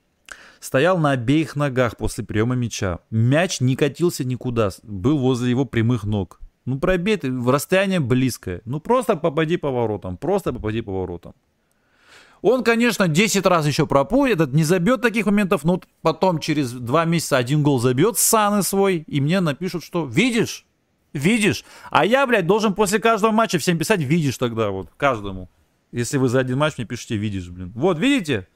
стоял 0.61 0.99
на 0.99 1.13
обеих 1.13 1.57
ногах 1.57 1.97
после 1.97 2.23
приема 2.23 2.55
мяча. 2.55 3.01
Мяч 3.11 3.61
не 3.61 3.75
катился 3.75 4.25
никуда, 4.25 4.71
был 4.83 5.19
возле 5.19 5.51
его 5.51 5.65
прямых 5.65 6.05
ног. 6.05 6.39
Ну, 6.67 6.79
пробей 6.79 7.19
в 7.23 7.51
расстояние 7.51 8.01
близкое. 8.01 8.61
Ну, 8.67 8.79
просто 8.79 9.17
попади 9.17 9.57
по 9.57 9.71
воротам, 9.71 10.17
просто 10.17 10.53
попади 10.53 10.83
по 10.83 10.93
воротам. 10.93 11.35
Он, 12.43 12.63
конечно, 12.63 13.09
10 13.09 13.45
раз 13.47 13.67
еще 13.67 13.87
пропустит, 13.87 14.37
этот 14.37 14.55
не 14.55 14.65
забьет 14.65 15.03
таких 15.03 15.27
моментов, 15.27 15.65
но 15.65 15.81
потом 16.01 16.39
через 16.39 16.73
2 16.73 17.05
месяца 17.05 17.37
один 17.37 17.63
гол 17.63 17.81
забьет 17.81 18.19
Саны 18.19 18.63
свой, 18.63 19.05
и 19.07 19.21
мне 19.21 19.41
напишут, 19.41 19.85
что 19.85 20.07
видишь, 20.07 20.65
видишь. 21.13 21.65
А 21.91 22.07
я, 22.07 22.27
блядь, 22.27 22.47
должен 22.47 22.75
после 22.75 22.99
каждого 22.99 23.31
матча 23.31 23.59
всем 23.59 23.79
писать 23.79 24.01
видишь 24.01 24.39
тогда, 24.39 24.71
вот, 24.71 24.89
каждому. 24.97 25.51
Если 25.93 26.19
вы 26.19 26.29
за 26.29 26.41
один 26.41 26.59
матч 26.59 26.79
мне 26.79 26.87
пишете 26.87 27.17
видишь, 27.17 27.49
блин. 27.49 27.73
Вот, 27.75 27.99
видите? 27.99 28.47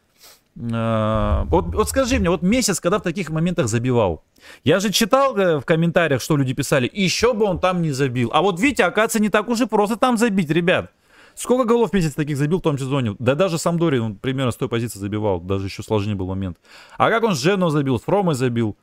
А, 0.72 1.44
вот, 1.46 1.74
вот 1.74 1.88
скажи 1.88 2.18
мне, 2.18 2.30
вот 2.30 2.42
месяц, 2.42 2.78
когда 2.80 2.98
в 2.98 3.02
таких 3.02 3.30
моментах 3.30 3.68
забивал. 3.68 4.24
Я 4.62 4.78
же 4.80 4.92
читал 4.92 5.36
э, 5.36 5.58
в 5.58 5.64
комментариях, 5.64 6.22
что 6.22 6.36
люди 6.36 6.54
писали, 6.54 6.88
еще 6.92 7.34
бы 7.34 7.44
он 7.44 7.58
там 7.58 7.82
не 7.82 7.90
забил. 7.90 8.30
А 8.32 8.40
вот 8.40 8.60
видите, 8.60 8.84
оказывается, 8.84 9.20
не 9.20 9.30
так 9.30 9.48
уж 9.48 9.60
и 9.60 9.66
просто 9.66 9.96
там 9.96 10.16
забить, 10.16 10.50
ребят. 10.50 10.90
Сколько 11.34 11.64
голов 11.64 11.90
в 11.90 11.92
месяц 11.92 12.14
таких 12.14 12.36
забил 12.36 12.58
в 12.58 12.62
том 12.62 12.78
сезоне? 12.78 13.16
Да 13.18 13.34
даже 13.34 13.58
Самдори, 13.58 13.98
он 13.98 14.14
примерно 14.14 14.52
с 14.52 14.56
той 14.56 14.68
позиции 14.68 15.00
забивал. 15.00 15.40
Даже 15.40 15.66
еще 15.66 15.82
сложнее 15.82 16.14
был 16.14 16.28
момент. 16.28 16.58
А 16.96 17.10
как 17.10 17.24
он 17.24 17.34
с 17.34 17.40
Жено 17.40 17.70
забил, 17.70 17.98
с 17.98 18.02
Фромой 18.02 18.36
забил. 18.36 18.76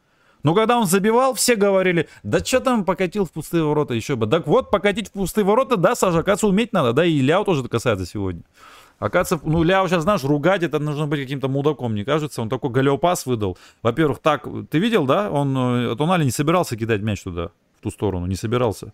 Но 0.43 0.55
когда 0.55 0.77
он 0.77 0.87
забивал, 0.87 1.33
все 1.35 1.55
говорили, 1.55 2.09
да 2.23 2.43
что 2.43 2.59
там 2.59 2.83
покатил 2.83 3.25
в 3.25 3.31
пустые 3.31 3.63
ворота 3.63 3.93
еще 3.93 4.15
бы. 4.15 4.27
Так 4.27 4.47
вот, 4.47 4.71
покатить 4.71 5.09
в 5.09 5.11
пустые 5.11 5.45
ворота, 5.45 5.77
да, 5.77 5.95
Саша, 5.95 6.19
оказывается, 6.19 6.47
уметь 6.47 6.73
надо, 6.73 6.93
да, 6.93 7.05
и 7.05 7.21
Ляо 7.21 7.43
тоже 7.43 7.61
это 7.61 7.69
касается 7.69 8.05
сегодня. 8.05 8.41
Оказывается, 9.01 9.49
ну, 9.49 9.63
Ляо 9.63 9.87
сейчас, 9.87 10.03
знаешь, 10.03 10.23
ругать, 10.23 10.61
это 10.61 10.77
нужно 10.77 11.07
быть 11.07 11.21
каким-то 11.21 11.47
мудаком, 11.47 11.93
мне 11.93 12.05
кажется. 12.05 12.39
Он 12.39 12.49
такой 12.49 12.69
галеопас 12.69 13.25
выдал. 13.25 13.57
Во-первых, 13.81 14.19
так, 14.19 14.47
ты 14.69 14.77
видел, 14.77 15.07
да? 15.07 15.31
Он, 15.31 15.57
э, 15.57 15.95
Тонали 15.95 16.23
не 16.23 16.29
собирался 16.29 16.77
кидать 16.77 17.01
мяч 17.01 17.23
туда, 17.23 17.49
в 17.79 17.81
ту 17.81 17.89
сторону, 17.89 18.27
не 18.27 18.35
собирался. 18.35 18.93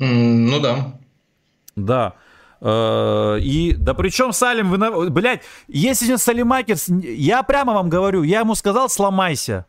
Mm, 0.00 0.48
ну 0.50 0.60
да. 0.60 0.98
Да. 1.76 2.14
Э, 2.60 3.38
и 3.40 3.74
да 3.78 3.94
причем 3.94 4.32
Салим, 4.32 4.70
вы, 4.70 5.08
блядь, 5.10 5.42
если 5.68 6.16
Салимакерс, 6.16 6.88
я 6.88 7.44
прямо 7.44 7.74
вам 7.74 7.88
говорю, 7.88 8.24
я 8.24 8.40
ему 8.40 8.56
сказал, 8.56 8.88
сломайся 8.88 9.66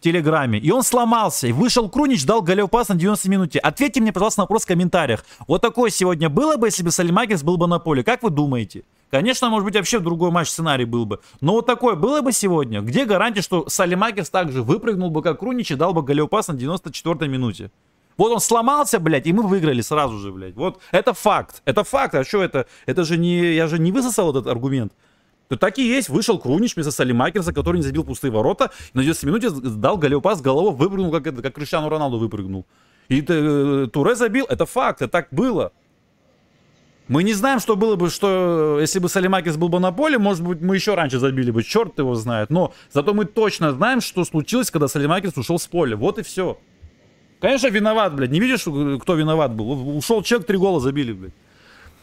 Телеграме. 0.00 0.58
И 0.58 0.70
он 0.70 0.82
сломался. 0.82 1.46
И 1.46 1.52
вышел 1.52 1.88
Крунич, 1.88 2.24
дал 2.24 2.42
голеопас 2.42 2.88
на 2.88 2.94
90 2.94 3.30
минуте. 3.30 3.58
Ответьте 3.58 4.00
мне, 4.00 4.12
пожалуйста, 4.12 4.40
на 4.40 4.44
вопрос 4.44 4.64
в 4.64 4.66
комментариях. 4.66 5.24
Вот 5.46 5.60
такое 5.60 5.90
сегодня 5.90 6.28
было 6.28 6.56
бы, 6.56 6.68
если 6.68 6.82
бы 6.82 6.90
Салимакис 6.90 7.42
был 7.42 7.56
бы 7.56 7.66
на 7.66 7.78
поле. 7.78 8.02
Как 8.02 8.22
вы 8.22 8.30
думаете? 8.30 8.84
Конечно, 9.10 9.50
может 9.50 9.64
быть, 9.64 9.74
вообще 9.74 9.98
другой 9.98 10.30
матч 10.30 10.48
сценарий 10.48 10.84
был 10.84 11.04
бы. 11.04 11.20
Но 11.40 11.52
вот 11.52 11.66
такое 11.66 11.96
было 11.96 12.22
бы 12.22 12.32
сегодня. 12.32 12.80
Где 12.80 13.04
гарантия, 13.04 13.42
что 13.42 13.68
Салимакис 13.68 14.30
также 14.30 14.62
выпрыгнул 14.62 15.10
бы, 15.10 15.22
как 15.22 15.40
Крунич, 15.40 15.70
и 15.72 15.74
дал 15.74 15.92
бы 15.92 16.02
голеопас 16.02 16.48
на 16.48 16.54
94 16.54 17.30
минуте? 17.30 17.70
Вот 18.16 18.32
он 18.32 18.40
сломался, 18.40 19.00
блядь, 19.00 19.26
и 19.26 19.32
мы 19.32 19.42
выиграли 19.42 19.80
сразу 19.80 20.18
же, 20.18 20.30
блядь. 20.30 20.54
Вот 20.54 20.80
это 20.92 21.12
факт. 21.12 21.62
Это 21.64 21.84
факт. 21.84 22.14
А 22.14 22.24
что 22.24 22.42
это? 22.42 22.66
Это 22.86 23.04
же 23.04 23.16
не... 23.16 23.54
Я 23.54 23.66
же 23.66 23.78
не 23.78 23.92
высосал 23.92 24.30
этот 24.30 24.46
аргумент 24.46 24.92
то 25.50 25.56
так 25.56 25.78
и 25.78 25.82
есть. 25.82 26.08
Вышел 26.08 26.38
Крунич 26.38 26.76
вместо 26.76 26.92
Салимакерса, 26.92 27.52
который 27.52 27.78
не 27.78 27.82
забил 27.82 28.04
пустые 28.04 28.30
ворота. 28.30 28.70
И 28.94 28.98
на 28.98 29.02
90 29.02 29.26
минуте 29.26 29.50
дал 29.50 29.98
голеопас 29.98 30.40
голову, 30.40 30.70
выпрыгнул, 30.70 31.10
как, 31.10 31.24
как 31.42 31.54
Криштиану 31.54 31.88
Роналду 31.88 32.18
выпрыгнул. 32.18 32.66
И 33.08 33.20
э, 33.26 33.88
Туре 33.92 34.14
забил. 34.14 34.46
Это 34.48 34.64
факт, 34.64 35.02
это 35.02 35.10
так 35.10 35.26
было. 35.32 35.72
Мы 37.08 37.24
не 37.24 37.32
знаем, 37.32 37.58
что 37.58 37.74
было 37.74 37.96
бы, 37.96 38.10
что 38.10 38.78
если 38.80 39.00
бы 39.00 39.08
Салимакис 39.08 39.56
был 39.56 39.68
бы 39.68 39.80
на 39.80 39.90
поле, 39.90 40.18
может 40.18 40.44
быть, 40.44 40.60
мы 40.60 40.76
еще 40.76 40.94
раньше 40.94 41.18
забили 41.18 41.50
бы, 41.50 41.64
черт 41.64 41.98
его 41.98 42.14
знает. 42.14 42.50
Но 42.50 42.72
зато 42.92 43.12
мы 43.12 43.24
точно 43.24 43.72
знаем, 43.72 44.00
что 44.00 44.24
случилось, 44.24 44.70
когда 44.70 44.86
Салимакис 44.86 45.36
ушел 45.36 45.58
с 45.58 45.66
поля. 45.66 45.96
Вот 45.96 46.20
и 46.20 46.22
все. 46.22 46.58
Конечно, 47.40 47.66
виноват, 47.66 48.14
блядь. 48.14 48.30
Не 48.30 48.38
видишь, 48.38 48.60
кто 49.02 49.14
виноват 49.16 49.52
был? 49.52 49.96
Ушел 49.96 50.22
человек, 50.22 50.46
три 50.46 50.58
гола 50.58 50.78
забили, 50.78 51.12
блядь. 51.12 51.34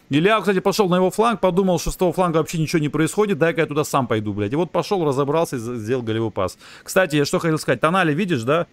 Илья, 0.09 0.39
кстати, 0.39 0.59
пошел 0.59 0.87
на 0.87 0.95
его 0.95 1.11
фланг, 1.11 1.41
подумал, 1.41 1.79
что 1.79 1.91
с 1.91 1.97
того 1.97 2.13
фланга 2.13 2.37
вообще 2.37 2.57
ничего 2.59 2.79
не 2.79 2.87
происходит, 2.87 3.37
дай-ка 3.37 3.61
я 3.61 3.67
туда 3.67 3.83
сам 3.83 4.07
пойду, 4.07 4.33
блядь. 4.33 4.53
И 4.53 4.55
вот 4.55 4.71
пошел, 4.71 5.03
разобрался 5.03 5.57
и 5.57 5.59
сделал 5.59 6.01
голевой 6.01 6.31
пас. 6.31 6.57
Кстати, 6.83 7.17
я 7.17 7.25
что 7.25 7.39
хотел 7.39 7.57
сказать, 7.57 7.81
Тонали, 7.81 8.13
видишь, 8.13 8.43
да? 8.43 8.67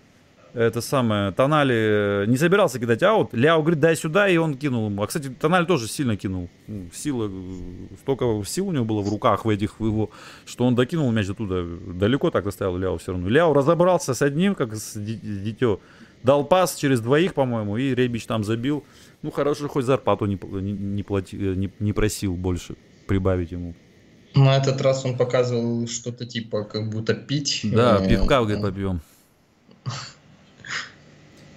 Это 0.55 0.81
самое, 0.81 1.33
Тонали 1.33 1.75
э, 1.75 2.25
не 2.29 2.37
собирался 2.37 2.79
кидать 2.79 3.03
аут. 3.03 3.31
Ляо 3.35 3.61
говорит, 3.61 3.81
дай 3.81 3.97
сюда, 3.97 4.29
и 4.29 4.37
он 4.37 4.55
кинул 4.55 4.89
ему. 4.89 5.03
А, 5.03 5.09
кстати, 5.09 5.29
Тонали 5.29 5.65
тоже 5.65 5.89
сильно 5.89 6.17
кинул. 6.17 6.49
Ну, 6.69 6.89
сила, 6.95 7.29
э, 7.29 7.97
столько 8.03 8.25
сил 8.47 8.69
у 8.69 8.73
него 8.73 8.85
было 8.85 9.03
в 9.03 9.09
руках 9.09 9.45
в 9.45 9.49
этих, 9.49 9.81
его, 9.81 10.11
что 10.47 10.65
он 10.65 10.77
докинул 10.77 11.11
мяч 11.11 11.29
оттуда. 11.29 11.65
Далеко 11.65 12.31
так 12.31 12.45
доставил 12.45 12.77
Ляо 12.77 12.99
все 12.99 13.11
равно. 13.11 13.29
Ляо 13.29 13.53
разобрался 13.53 14.15
с 14.15 14.23
одним, 14.23 14.55
как 14.55 14.77
с 14.77 14.97
дитё. 14.97 15.81
Дал 16.23 16.45
пас 16.45 16.77
через 16.77 17.01
двоих, 17.01 17.35
по-моему, 17.35 17.77
и 17.77 17.93
Ребич 17.93 18.25
там 18.25 18.45
забил. 18.45 18.85
Ну, 19.25 19.31
хорошо, 19.31 19.69
хоть 19.69 19.87
зарплату 19.87 20.27
не, 20.27 20.39
не, 20.61 20.73
не, 20.73 21.03
плати, 21.03 21.35
не, 21.35 21.71
не 21.79 21.93
просил 21.95 22.35
больше 22.35 22.77
прибавить 23.07 23.53
ему. 23.53 23.75
На 24.35 24.59
этот 24.59 24.83
раз 24.83 25.03
он 25.07 25.17
показывал 25.17 25.89
что-то 25.89 26.27
типа, 26.27 26.65
как 26.65 26.91
будто 26.91 27.15
пить. 27.15 27.63
Да, 27.65 28.05
э, 28.05 28.07
пивка, 28.07 28.41
говорит, 28.41 28.61
попьем. 28.61 29.01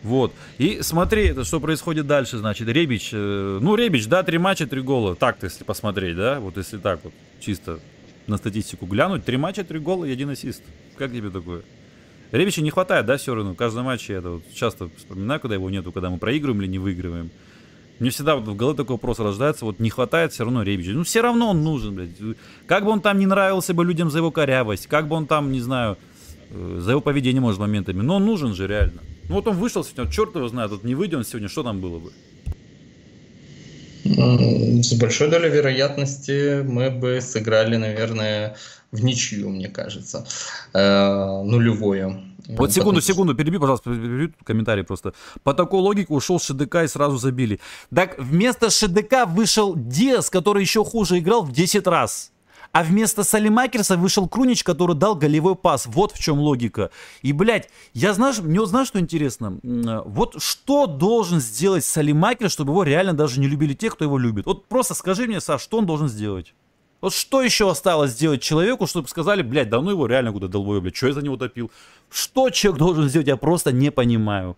Вот. 0.01 0.31
И 0.57 0.79
смотри, 0.81 1.25
это 1.25 1.43
что 1.43 1.59
происходит 1.59 2.07
дальше, 2.07 2.37
значит, 2.37 2.69
Ребич, 2.69 3.09
э, 3.11 3.59
ну, 3.61 3.75
Ребич, 3.75 4.07
да, 4.07 4.23
три 4.23 4.37
матча, 4.37 4.65
три 4.65 4.79
гола. 4.79 5.17
Так-то, 5.17 5.47
если 5.47 5.65
посмотреть, 5.65 6.15
да, 6.15 6.39
вот 6.39 6.55
если 6.55 6.77
так 6.77 7.03
вот, 7.03 7.11
чисто 7.41 7.81
на 8.27 8.37
статистику 8.37 8.85
глянуть, 8.85 9.25
три 9.25 9.35
матча, 9.35 9.65
три 9.65 9.79
гола 9.79 10.05
и 10.05 10.11
один 10.13 10.29
ассист. 10.29 10.63
Как 10.95 11.11
тебе 11.11 11.29
такое? 11.31 11.63
Ребича 12.31 12.61
не 12.61 12.69
хватает, 12.69 13.05
да, 13.05 13.17
все 13.17 13.35
равно, 13.35 13.55
каждый 13.55 13.83
матч 13.83 14.09
я 14.09 14.19
это 14.19 14.29
вот 14.29 14.43
часто 14.53 14.89
вспоминаю, 14.95 15.41
когда 15.41 15.55
его 15.55 15.69
нету, 15.69 15.91
когда 15.91 16.09
мы 16.09 16.17
проигрываем 16.17 16.61
или 16.61 16.69
не 16.69 16.79
выигрываем. 16.79 17.29
Мне 17.99 18.11
всегда 18.11 18.35
вот 18.35 18.47
в 18.47 18.55
голове 18.55 18.77
такой 18.77 18.95
вопрос 18.95 19.19
рождается, 19.19 19.65
вот 19.65 19.79
не 19.79 19.89
хватает 19.89 20.31
все 20.31 20.43
равно 20.43 20.61
Ребича. 20.61 20.91
Ну, 20.91 21.03
все 21.03 21.21
равно 21.21 21.49
он 21.49 21.63
нужен, 21.63 21.95
блядь. 21.95 22.09
Как 22.67 22.85
бы 22.85 22.91
он 22.91 23.01
там 23.01 23.17
не 23.17 23.25
нравился 23.25 23.73
бы 23.73 23.83
людям 23.83 24.11
за 24.11 24.19
его 24.19 24.31
корявость, 24.31 24.87
как 24.87 25.07
бы 25.07 25.15
он 25.15 25.25
там, 25.25 25.51
не 25.51 25.59
знаю, 25.59 25.97
э, 26.51 26.79
за 26.81 26.91
его 26.91 27.01
поведение, 27.01 27.41
может, 27.41 27.59
моментами, 27.59 28.01
но 28.01 28.17
он 28.17 28.25
нужен 28.25 28.53
же 28.53 28.67
реально. 28.67 29.01
Ну, 29.29 29.35
вот 29.35 29.47
он 29.47 29.57
вышел 29.57 29.83
сегодня, 29.83 30.11
черт 30.11 30.35
его 30.35 30.47
знает, 30.47 30.71
вот 30.71 30.83
не 30.83 30.95
выйдет 30.95 31.15
он 31.15 31.25
сегодня, 31.25 31.49
что 31.49 31.63
там 31.63 31.81
было 31.81 31.99
бы? 31.99 32.11
С 34.03 34.93
большой 34.93 35.29
долей 35.29 35.49
вероятности 35.49 36.61
мы 36.61 36.89
бы 36.91 37.19
сыграли, 37.19 37.75
наверное, 37.75 38.55
в 38.91 39.03
ничью, 39.03 39.49
мне 39.49 39.67
кажется, 39.67 40.25
э, 40.73 41.41
нулевое. 41.43 42.23
Вот 42.47 42.71
секунду, 42.71 43.01
секунду, 43.01 43.35
переби, 43.35 43.57
пожалуйста, 43.57 43.89
переби 43.89 44.33
комментарий 44.43 44.83
просто. 44.83 45.13
По 45.43 45.53
такой 45.53 45.81
логике 45.81 46.13
ушел 46.13 46.39
ШДК 46.39 46.75
и 46.83 46.87
сразу 46.87 47.17
забили. 47.17 47.59
Так 47.93 48.17
вместо 48.17 48.69
ШДК 48.69 49.25
вышел 49.27 49.73
Диас, 49.75 50.29
который 50.29 50.61
еще 50.61 50.85
хуже 50.85 51.19
играл 51.19 51.43
в 51.43 51.51
10 51.51 51.85
раз. 51.87 52.31
А 52.71 52.83
вместо 52.83 53.23
Салимакерса 53.23 53.97
вышел 53.97 54.27
Крунич, 54.27 54.63
который 54.63 54.95
дал 54.95 55.15
голевой 55.15 55.55
пас. 55.55 55.85
Вот 55.87 56.11
в 56.11 56.19
чем 56.19 56.39
логика. 56.39 56.91
И, 57.21 57.33
блядь, 57.33 57.69
я 57.93 58.13
знаешь, 58.13 58.39
мне 58.39 58.65
знаешь, 58.65 58.89
что 58.89 58.99
интересно? 58.99 59.59
Вот 59.63 60.41
что 60.41 60.85
должен 60.85 61.39
сделать 61.39 61.85
Салимакер, 61.85 62.49
чтобы 62.49 62.71
его 62.71 62.83
реально 62.83 63.13
даже 63.13 63.39
не 63.39 63.47
любили 63.47 63.73
те, 63.73 63.89
кто 63.89 64.05
его 64.05 64.17
любит? 64.17 64.45
Вот 64.45 64.67
просто 64.67 64.93
скажи 64.93 65.27
мне, 65.27 65.41
Саш, 65.41 65.61
что 65.61 65.77
он 65.77 65.85
должен 65.85 66.07
сделать? 66.07 66.53
Вот 66.99 67.13
что 67.13 67.41
еще 67.41 67.69
осталось 67.69 68.11
сделать 68.11 68.41
человеку, 68.41 68.87
чтобы 68.87 69.07
сказали, 69.07 69.43
блядь, 69.43 69.69
да 69.69 69.81
ну 69.81 69.91
его 69.91 70.07
реально 70.07 70.31
куда 70.31 70.47
долбою, 70.47 70.81
блядь, 70.81 70.95
что 70.95 71.07
я 71.07 71.13
за 71.13 71.21
него 71.21 71.37
топил? 71.37 71.71
Что 72.09 72.49
человек 72.49 72.79
должен 72.79 73.07
сделать, 73.07 73.27
я 73.27 73.37
просто 73.37 73.71
не 73.71 73.91
понимаю. 73.91 74.57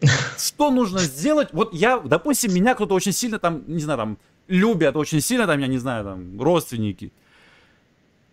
Что 0.38 0.70
нужно 0.70 1.00
сделать? 1.00 1.50
Вот 1.52 1.74
я, 1.74 1.98
допустим, 1.98 2.54
меня 2.54 2.74
кто-то 2.74 2.94
очень 2.94 3.12
сильно 3.12 3.38
там, 3.38 3.62
не 3.66 3.80
знаю, 3.80 3.98
там, 3.98 4.18
любят 4.48 4.96
очень 4.96 5.20
сильно, 5.20 5.46
там, 5.46 5.60
я 5.60 5.66
не 5.66 5.78
знаю, 5.78 6.04
там, 6.04 6.40
родственники. 6.40 7.12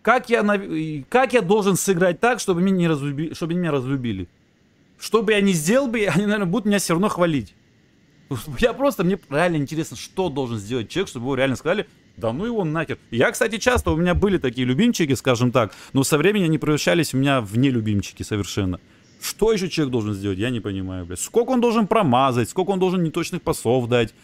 Как 0.02 0.30
я, 0.30 0.42
как 1.10 1.34
я 1.34 1.42
должен 1.42 1.76
сыграть 1.76 2.20
так, 2.20 2.40
чтобы 2.40 2.62
меня, 2.62 2.76
не 2.76 2.88
разлюби, 2.88 3.34
чтобы 3.34 3.54
меня 3.54 3.70
разлюбили? 3.70 4.28
Что 4.98 5.22
бы 5.22 5.32
я 5.32 5.40
ни 5.40 5.52
сделал 5.52 5.88
бы, 5.88 6.06
они, 6.06 6.24
наверное, 6.24 6.46
будут 6.46 6.66
меня 6.66 6.78
все 6.78 6.94
равно 6.94 7.08
хвалить. 7.08 7.54
Я 8.58 8.74
просто, 8.74 9.02
мне 9.02 9.18
реально 9.30 9.56
интересно, 9.56 9.96
что 9.96 10.28
должен 10.28 10.58
сделать 10.58 10.88
человек, 10.90 11.08
чтобы 11.08 11.24
его 11.24 11.34
реально 11.34 11.56
сказали, 11.56 11.88
Да 12.20 12.34
ну 12.34 12.44
его 12.44 12.64
нахер. 12.64 12.98
Я, 13.10 13.30
кстати, 13.32 13.56
часто, 13.56 13.92
у 13.92 13.96
меня 13.96 14.14
были 14.14 14.36
такие 14.36 14.66
любимчики, 14.66 15.14
скажем 15.14 15.52
так, 15.52 15.72
но 15.94 16.04
со 16.04 16.18
временем 16.18 16.46
они 16.46 16.58
превращались 16.58 17.14
у 17.14 17.16
меня 17.16 17.40
в 17.40 17.56
нелюбимчики 17.56 18.22
совершенно. 18.22 18.78
Что 19.22 19.52
еще 19.52 19.70
человек 19.70 19.92
должен 19.92 20.12
сделать, 20.12 20.38
я 20.38 20.50
не 20.50 20.60
понимаю, 20.60 21.06
блядь. 21.06 21.20
Сколько 21.20 21.50
он 21.50 21.60
должен 21.60 21.86
промазать, 21.86 22.50
сколько 22.50 22.70
он 22.70 22.78
должен 22.78 23.02
неточных 23.02 23.40
пасов 23.40 23.88
дать. 23.88 24.14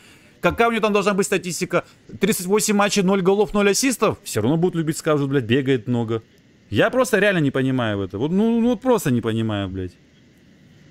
Какая 0.43 0.69
у 0.69 0.73
него 0.73 0.83
там 0.83 0.93
должна 0.93 1.15
быть 1.15 1.27
статистика? 1.27 1.85
38 2.21 2.75
матчей, 2.75 3.03
0 3.03 3.23
голов, 3.23 3.55
0 3.55 3.71
ассистов? 3.71 4.19
Все 4.23 4.43
равно 4.43 4.59
будут 4.59 4.77
любить, 4.77 4.99
скажут, 4.99 5.31
блядь, 5.31 5.45
бегает 5.45 5.89
много. 5.89 6.23
Я 6.69 6.91
просто 6.91 7.19
реально 7.19 7.39
не 7.39 7.51
понимаю 7.51 8.03
это. 8.03 8.19
Вот, 8.19 8.31
ну, 8.31 8.61
ну, 8.61 8.77
просто 8.77 9.11
не 9.11 9.23
понимаю, 9.23 9.69
блядь. 9.69 9.93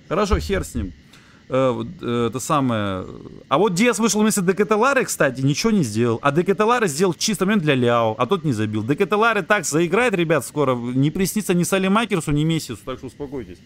Хорошо, 0.10 0.40
хер 0.40 0.64
с 0.64 0.74
ним. 0.74 0.94
Э, 1.48 1.84
э, 2.02 2.28
это 2.30 2.40
самое. 2.40 3.06
А 3.50 3.58
вот 3.58 3.76
Диас 3.76 4.00
вышел 4.00 4.22
вместо 4.22 4.42
Декателары, 4.42 5.06
кстати, 5.06 5.42
ничего 5.42 5.72
не 5.72 5.84
сделал. 5.84 6.20
А 6.22 6.32
Декателары 6.32 6.88
сделал 6.88 7.14
чисто 7.14 7.46
момент 7.46 7.64
для 7.64 7.76
Ляо, 7.76 8.16
а 8.18 8.26
тот 8.26 8.44
не 8.44 8.54
забил. 8.54 8.84
Декателары 8.84 9.44
так 9.44 9.66
заиграет, 9.66 10.16
ребят, 10.16 10.46
скоро. 10.46 10.76
Не 10.76 11.12
приснится 11.12 11.54
ни 11.54 11.64
Сали 11.64 11.88
Макерсу, 11.88 12.32
ни 12.32 12.44
Мессису, 12.44 12.80
так 12.84 12.98
что 12.98 13.08
успокойтесь. 13.08 13.60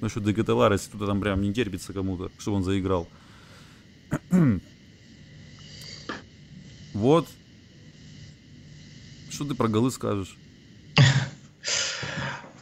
Насчет 0.00 0.22
Декателары, 0.22 0.74
если 0.74 0.88
кто-то 0.88 1.06
там 1.06 1.20
прям 1.20 1.40
не 1.40 1.54
терпится 1.54 1.92
кому-то, 1.94 2.30
чтобы 2.38 2.58
он 2.58 2.64
заиграл. 2.64 3.08
вот. 6.92 7.26
Что 9.30 9.44
ты 9.44 9.54
про 9.54 9.68
голы 9.68 9.90
скажешь? 9.90 10.36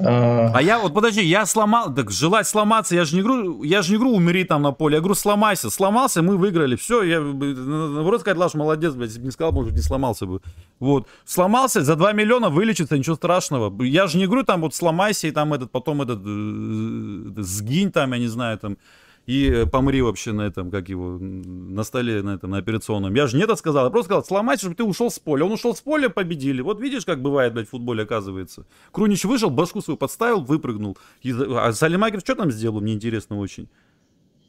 А, 0.05 0.51
а 0.55 0.63
я 0.63 0.79
вот 0.79 0.95
подожди, 0.95 1.23
я 1.23 1.47
сломал, 1.47 1.95
так 1.95 2.11
желать 2.11 2.49
сломаться, 2.49 2.95
я 2.95 3.05
же 3.05 3.17
не 3.17 3.23
говорю, 3.23 3.63
я 3.63 3.83
же 3.83 3.93
не 3.93 3.99
говорю 3.99 4.17
умери 4.17 4.45
там 4.45 4.63
на 4.63 4.73
поле, 4.73 4.97
я 4.97 5.01
говорю 5.01 5.15
сломайся, 5.15 5.71
сломался, 5.71 6.23
мы 6.23 6.37
выиграли, 6.37 6.77
все, 6.77 7.03
я 7.03 7.21
наоборот 7.21 8.21
сказать, 8.21 8.39
Лаш, 8.39 8.55
молодец, 8.55 8.95
блядь, 8.95 9.17
не 9.19 9.31
сказал, 9.31 9.53
может 9.53 9.73
не 9.73 9.81
сломался 9.83 10.27
бы, 10.27 10.41
вот, 10.81 11.07
сломался, 11.25 11.83
за 11.83 11.97
2 11.97 12.13
миллиона 12.13 12.49
вылечится, 12.49 12.99
ничего 12.99 13.17
страшного, 13.17 13.73
я 13.85 14.07
же 14.07 14.19
не 14.19 14.27
говорю 14.27 14.45
там 14.45 14.63
вот 14.63 14.75
сломайся 14.75 15.29
и 15.29 15.31
там 15.31 15.55
этот, 15.55 15.71
потом 15.71 16.03
этот, 16.03 16.21
э, 16.25 17.43
сгинь 17.43 17.93
там, 17.93 18.13
я 18.13 18.19
не 18.19 18.29
знаю, 18.29 18.59
там, 18.59 18.77
и 19.27 19.49
э, 19.49 19.67
помри 19.67 20.03
вообще 20.03 20.33
на 20.33 20.43
этом, 20.43 20.71
как 20.71 20.89
его, 20.89 21.19
на 21.19 21.85
столе, 21.85 22.23
на 22.23 22.35
этом, 22.35 22.51
на 22.51 22.59
операционном. 22.59 23.15
Я 23.15 23.27
же 23.29 23.37
не 23.37 23.45
это 23.45 23.55
сказал, 23.55 23.85
я 23.85 23.91
просто 23.91 24.07
сказал, 24.07 24.25
сломайся, 24.25 24.63
чтобы 24.63 24.75
ты 24.75 24.85
ушел 24.85 25.11
с 25.11 25.19
поля. 25.19 25.45
Он 25.45 25.53
ушел 25.53 25.75
с 25.77 25.81
поля, 25.81 26.09
победили. 26.09 26.61
Вот 26.61 26.81
видишь, 26.81 27.05
как 27.05 27.23
бывает, 27.23 27.55
блядь, 27.55 27.69
в 27.69 27.71
футболе 27.71 28.03
оказывается. 28.03 28.67
Крунич 28.91 29.25
вышел, 29.25 29.51
башку 29.51 29.81
свою 29.81 29.97
подставил, 29.97 30.43
выпрыгнул. 30.43 30.99
И, 31.21 31.33
а 31.33 31.73
Салимакер 31.73 32.21
что 32.21 32.35
там 32.35 32.51
сделал, 32.51 32.81
мне 32.81 32.95
интересно 32.95 33.39
очень. 33.39 33.69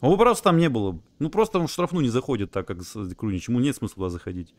Вопросов 0.01 0.43
там 0.43 0.57
не 0.57 0.69
было. 0.69 0.99
Ну, 1.19 1.29
просто 1.29 1.59
он 1.59 1.67
в 1.67 1.71
штрафну 1.71 2.01
не 2.01 2.09
заходит 2.09 2.51
так, 2.51 2.67
как 2.67 2.79
Крунич. 3.15 3.47
Ему 3.47 3.59
нет 3.59 3.75
смысла 3.75 4.09
заходить. 4.09 4.53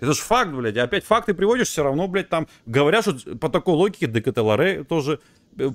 Это 0.00 0.12
же 0.12 0.20
факт, 0.20 0.52
блядь. 0.52 0.76
Опять 0.76 1.04
факты 1.04 1.34
приводишь, 1.34 1.68
все 1.68 1.82
равно, 1.82 2.08
блядь, 2.08 2.28
там 2.28 2.46
говорят, 2.66 3.02
что 3.02 3.36
по 3.36 3.48
такой 3.48 3.74
логике 3.74 4.06
Декателаре 4.06 4.84
тоже 4.84 5.20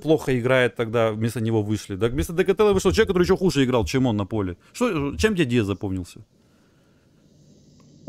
плохо 0.02 0.38
играет 0.38 0.76
тогда, 0.76 1.12
вместо 1.12 1.40
него 1.40 1.62
вышли. 1.62 1.96
Так 1.96 2.12
вместо 2.12 2.32
Декателла 2.32 2.72
вышел 2.72 2.90
человек, 2.92 3.08
который 3.08 3.24
еще 3.24 3.36
хуже 3.36 3.64
играл, 3.64 3.84
чем 3.84 4.06
он 4.06 4.16
на 4.16 4.26
поле. 4.26 4.56
Что, 4.72 5.16
чем 5.16 5.34
тебе 5.34 5.44
Диас 5.44 5.66
запомнился? 5.66 6.20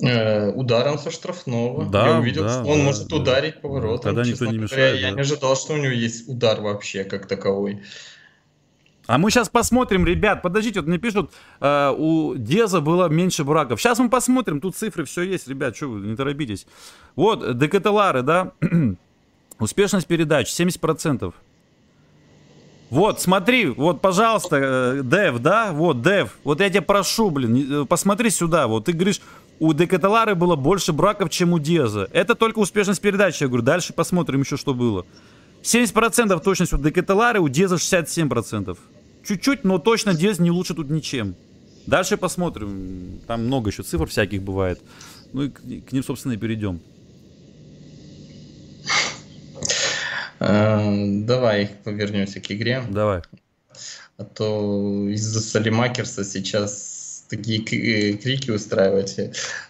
Э, 0.01 0.51
ударом 0.51 0.97
со 0.97 1.09
штрафного. 1.09 1.85
Да, 1.85 2.07
я 2.07 2.19
увидел, 2.19 2.43
да, 2.43 2.49
что 2.49 2.71
он 2.71 2.79
да, 2.79 2.83
может 2.83 3.07
да. 3.07 3.15
ударить 3.15 3.61
поворотом. 3.61 4.15
Тогда 4.15 4.29
никто 4.29 4.45
не 4.45 4.57
мешает. 4.57 4.71
Говоря, 4.71 5.01
да. 5.01 5.07
Я 5.07 5.11
не 5.11 5.21
ожидал, 5.21 5.55
что 5.55 5.73
у 5.73 5.77
него 5.77 5.93
есть 5.93 6.27
удар 6.27 6.59
вообще 6.59 7.05
как 7.05 7.27
таковой. 7.27 7.81
А 9.07 9.17
мы 9.17 9.29
сейчас 9.29 9.49
посмотрим, 9.49 10.05
ребят, 10.05 10.41
подождите, 10.41 10.79
вот 10.79 10.89
мне 10.89 10.97
пишут, 10.97 11.31
э, 11.61 11.93
у 11.95 12.35
Деза 12.35 12.81
было 12.81 13.07
меньше 13.07 13.43
браков. 13.43 13.79
Сейчас 13.79 13.99
мы 13.99 14.09
посмотрим, 14.09 14.59
тут 14.59 14.75
цифры 14.75 15.05
все 15.05 15.21
есть, 15.21 15.47
ребят, 15.47 15.75
что 15.75 15.87
вы, 15.87 16.07
не 16.07 16.15
торопитесь. 16.15 16.65
Вот, 17.15 17.57
Декателары, 17.57 18.23
да, 18.23 18.53
успешность 19.59 20.07
передач 20.07 20.49
70%. 20.49 21.33
Вот, 22.89 23.19
смотри, 23.19 23.67
вот, 23.67 24.01
пожалуйста, 24.01 24.57
э, 24.61 25.01
Дев, 25.03 25.39
да, 25.39 25.71
вот, 25.71 26.01
Дев, 26.03 26.37
вот 26.43 26.61
я 26.61 26.69
тебя 26.69 26.83
прошу, 26.83 27.31
блин, 27.31 27.81
э, 27.81 27.85
посмотри 27.85 28.29
сюда, 28.29 28.67
вот, 28.67 28.85
ты 28.85 28.93
говоришь, 28.93 29.21
у 29.59 29.73
Декателары 29.73 30.35
было 30.35 30.55
больше 30.55 30.93
браков, 30.93 31.29
чем 31.29 31.53
у 31.53 31.59
Деза. 31.59 32.07
Это 32.11 32.35
только 32.35 32.59
успешность 32.59 33.01
передачи, 33.01 33.43
я 33.43 33.47
говорю, 33.47 33.63
дальше 33.63 33.93
посмотрим 33.93 34.41
еще, 34.41 34.57
что 34.57 34.73
было. 34.73 35.05
70% 35.63 36.39
точность 36.43 36.73
у 36.73 36.77
Декателары, 36.77 37.39
у 37.39 37.49
Деза 37.49 37.75
67%. 37.75 38.77
Чуть-чуть, 39.27 39.63
но 39.63 39.79
точно 39.79 40.13
Диз 40.13 40.37
не 40.37 40.51
лучше 40.51 40.75
тут 40.75 40.89
ничем. 40.89 41.35
Дальше 41.87 42.17
посмотрим. 42.17 43.19
Там 43.25 43.45
много 43.45 43.71
еще 43.71 43.81
цифр 43.81 44.07
всяких 44.07 44.43
бывает. 44.43 44.79
Ну 45.33 45.43
и 45.43 45.49
к, 45.49 45.59
к 45.59 45.91
ним, 45.91 46.03
собственно, 46.03 46.33
и 46.33 46.37
перейдем. 46.37 46.79
А, 50.47 50.93
давай 51.25 51.71
повернемся 51.83 52.39
к 52.39 52.51
игре. 52.51 52.83
Давай. 52.89 53.21
А 54.17 54.23
то 54.23 55.09
из-за 55.09 55.41
Салимакерса 55.41 56.23
сейчас 56.23 57.25
такие 57.29 57.61
э, 57.61 58.13
крики 58.13 58.51
устраивать. 58.51 59.19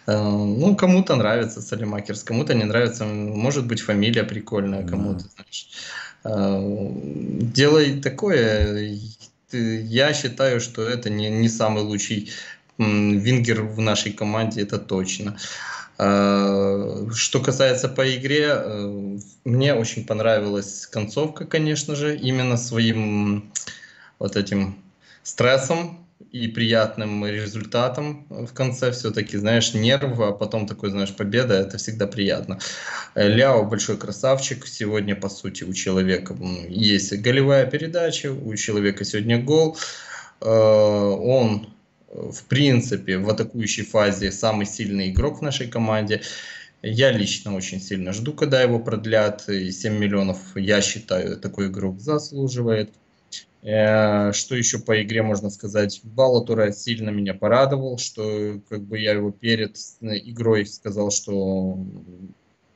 А, 0.06 0.22
ну, 0.22 0.76
кому-то 0.76 1.16
нравится 1.16 1.62
Салимакерс, 1.62 2.22
кому-то 2.22 2.52
не 2.54 2.64
нравится. 2.64 3.04
Может 3.06 3.66
быть, 3.66 3.80
фамилия 3.80 4.24
прикольная, 4.24 4.86
кому-то, 4.86 5.24
знаешь. 5.34 5.68
Делай 7.54 8.00
такое, 8.00 8.98
я 9.52 10.12
считаю, 10.12 10.60
что 10.60 10.82
это 10.82 11.08
не, 11.08 11.30
не 11.30 11.48
самый 11.48 11.84
лучший 11.84 12.30
вингер 12.78 13.62
в 13.62 13.80
нашей 13.80 14.12
команде, 14.12 14.62
это 14.62 14.78
точно. 14.78 15.30
А, 15.30 15.75
что 15.98 17.40
касается 17.40 17.88
по 17.88 18.16
игре, 18.16 18.48
э, 18.48 19.18
мне 19.44 19.74
очень 19.74 20.06
понравилась 20.06 20.86
концовка, 20.86 21.46
конечно 21.46 21.96
же, 21.96 22.16
именно 22.16 22.56
своим 22.56 23.50
вот 24.18 24.36
этим 24.36 24.76
стрессом, 25.22 26.06
и 26.32 26.48
приятным 26.48 27.26
результатом 27.26 28.26
в 28.28 28.52
конце 28.52 28.90
все-таки, 28.90 29.36
знаешь, 29.36 29.74
нерв, 29.74 30.18
а 30.20 30.32
потом 30.32 30.66
такой, 30.66 30.90
знаешь, 30.90 31.14
победа, 31.14 31.54
это 31.54 31.78
всегда 31.78 32.06
приятно. 32.06 32.58
Э, 33.14 33.28
Ляо 33.28 33.64
большой 33.64 33.96
красавчик, 33.96 34.66
сегодня, 34.66 35.14
по 35.14 35.28
сути, 35.28 35.64
у 35.64 35.72
человека 35.72 36.34
есть 36.68 37.12
голевая 37.20 37.66
передача, 37.66 38.32
у 38.32 38.54
человека 38.54 39.04
сегодня 39.04 39.42
гол, 39.42 39.76
э, 40.40 40.46
он 40.46 41.68
в 42.12 42.44
принципе, 42.44 43.18
в 43.18 43.28
атакующей 43.28 43.84
фазе 43.84 44.30
самый 44.32 44.66
сильный 44.66 45.10
игрок 45.10 45.38
в 45.38 45.42
нашей 45.42 45.68
команде. 45.68 46.22
Я 46.82 47.10
лично 47.10 47.54
очень 47.54 47.80
сильно 47.80 48.12
жду, 48.12 48.32
когда 48.32 48.62
его 48.62 48.78
продлят. 48.78 49.48
И 49.48 49.70
7 49.70 49.98
миллионов, 49.98 50.38
я 50.54 50.80
считаю, 50.80 51.36
такой 51.38 51.68
игрок 51.68 52.00
заслуживает. 52.00 52.90
Э, 53.62 54.32
что 54.32 54.54
еще 54.54 54.78
по 54.78 55.02
игре 55.02 55.22
можно 55.22 55.50
сказать? 55.50 56.00
Балатура 56.04 56.70
сильно 56.70 57.10
меня 57.10 57.34
порадовал, 57.34 57.98
что 57.98 58.60
как 58.68 58.82
бы 58.82 58.98
я 58.98 59.12
его 59.12 59.32
перед 59.32 59.76
игрой 60.00 60.66
сказал, 60.66 61.10
что 61.10 61.78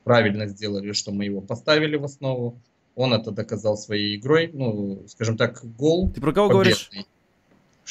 правильно 0.03 0.47
сделали, 0.47 0.91
что 0.91 1.11
мы 1.11 1.25
его 1.25 1.41
поставили 1.41 1.95
в 1.95 2.03
основу. 2.03 2.59
Он 2.95 3.13
это 3.13 3.31
доказал 3.31 3.77
своей 3.77 4.17
игрой. 4.17 4.49
Ну, 4.53 5.03
скажем 5.07 5.37
так, 5.37 5.63
гол. 5.77 6.11
Ты 6.11 6.19
про 6.19 6.33
кого 6.33 6.49
победный. 6.49 6.73
говоришь? 6.73 6.89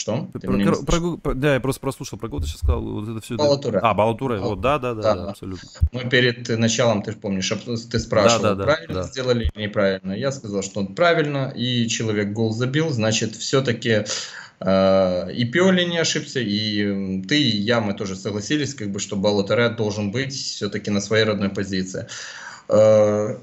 Что? 0.01 0.31
Ты 0.33 0.47
про, 0.47 0.77
про, 0.77 1.17
про, 1.19 1.35
да, 1.35 1.55
я 1.55 1.61
просто 1.61 1.83
прослушал, 1.83 2.19
про 2.19 2.29
кого 2.29 2.41
ты 2.41 2.47
сейчас 2.47 2.61
сказал? 2.61 2.81
Вот 2.81 3.07
это 3.07 3.21
все. 3.21 3.37
Балатура. 3.37 3.81
А, 3.81 3.93
Балатура, 3.93 4.39
Бал... 4.39 4.49
вот, 4.49 4.61
да, 4.63 4.79
да, 4.79 4.95
да, 4.95 5.03
да, 5.03 5.15
да, 5.15 5.31
абсолютно. 5.33 5.69
Мы 5.93 6.09
перед 6.09 6.49
началом, 6.49 7.03
ты 7.03 7.13
же 7.13 7.19
помнишь, 7.19 7.53
ты 7.91 7.99
спрашивал, 7.99 8.43
да, 8.43 8.55
да, 8.55 8.65
правильно 8.65 8.95
да. 8.95 9.03
сделали 9.03 9.51
или 9.55 9.65
неправильно. 9.65 10.13
Я 10.13 10.33
сказал, 10.33 10.63
что 10.63 10.81
он 10.81 10.95
правильно, 10.95 11.53
и 11.55 11.87
человек 11.87 12.33
гол 12.33 12.51
забил, 12.55 12.89
значит, 12.89 13.37
все-таки 13.37 14.07
э, 14.61 15.33
и 15.35 15.45
Пиоли 15.45 15.85
не 15.85 15.99
ошибся, 15.99 16.41
и 16.41 17.21
ты, 17.21 17.39
и 17.39 17.59
я, 17.59 17.83
мы 17.83 17.93
тоже 17.93 18.17
согласились, 18.17 18.75
как 18.75 18.91
бы, 18.91 19.01
что 19.01 19.17
Балатура 19.17 19.69
должен 19.69 20.13
быть 20.13 20.33
все-таки 20.33 20.91
на 20.91 21.03
своей 21.03 21.25
родной 21.25 21.51
позиции. 21.51 22.07
Э, 22.71 23.37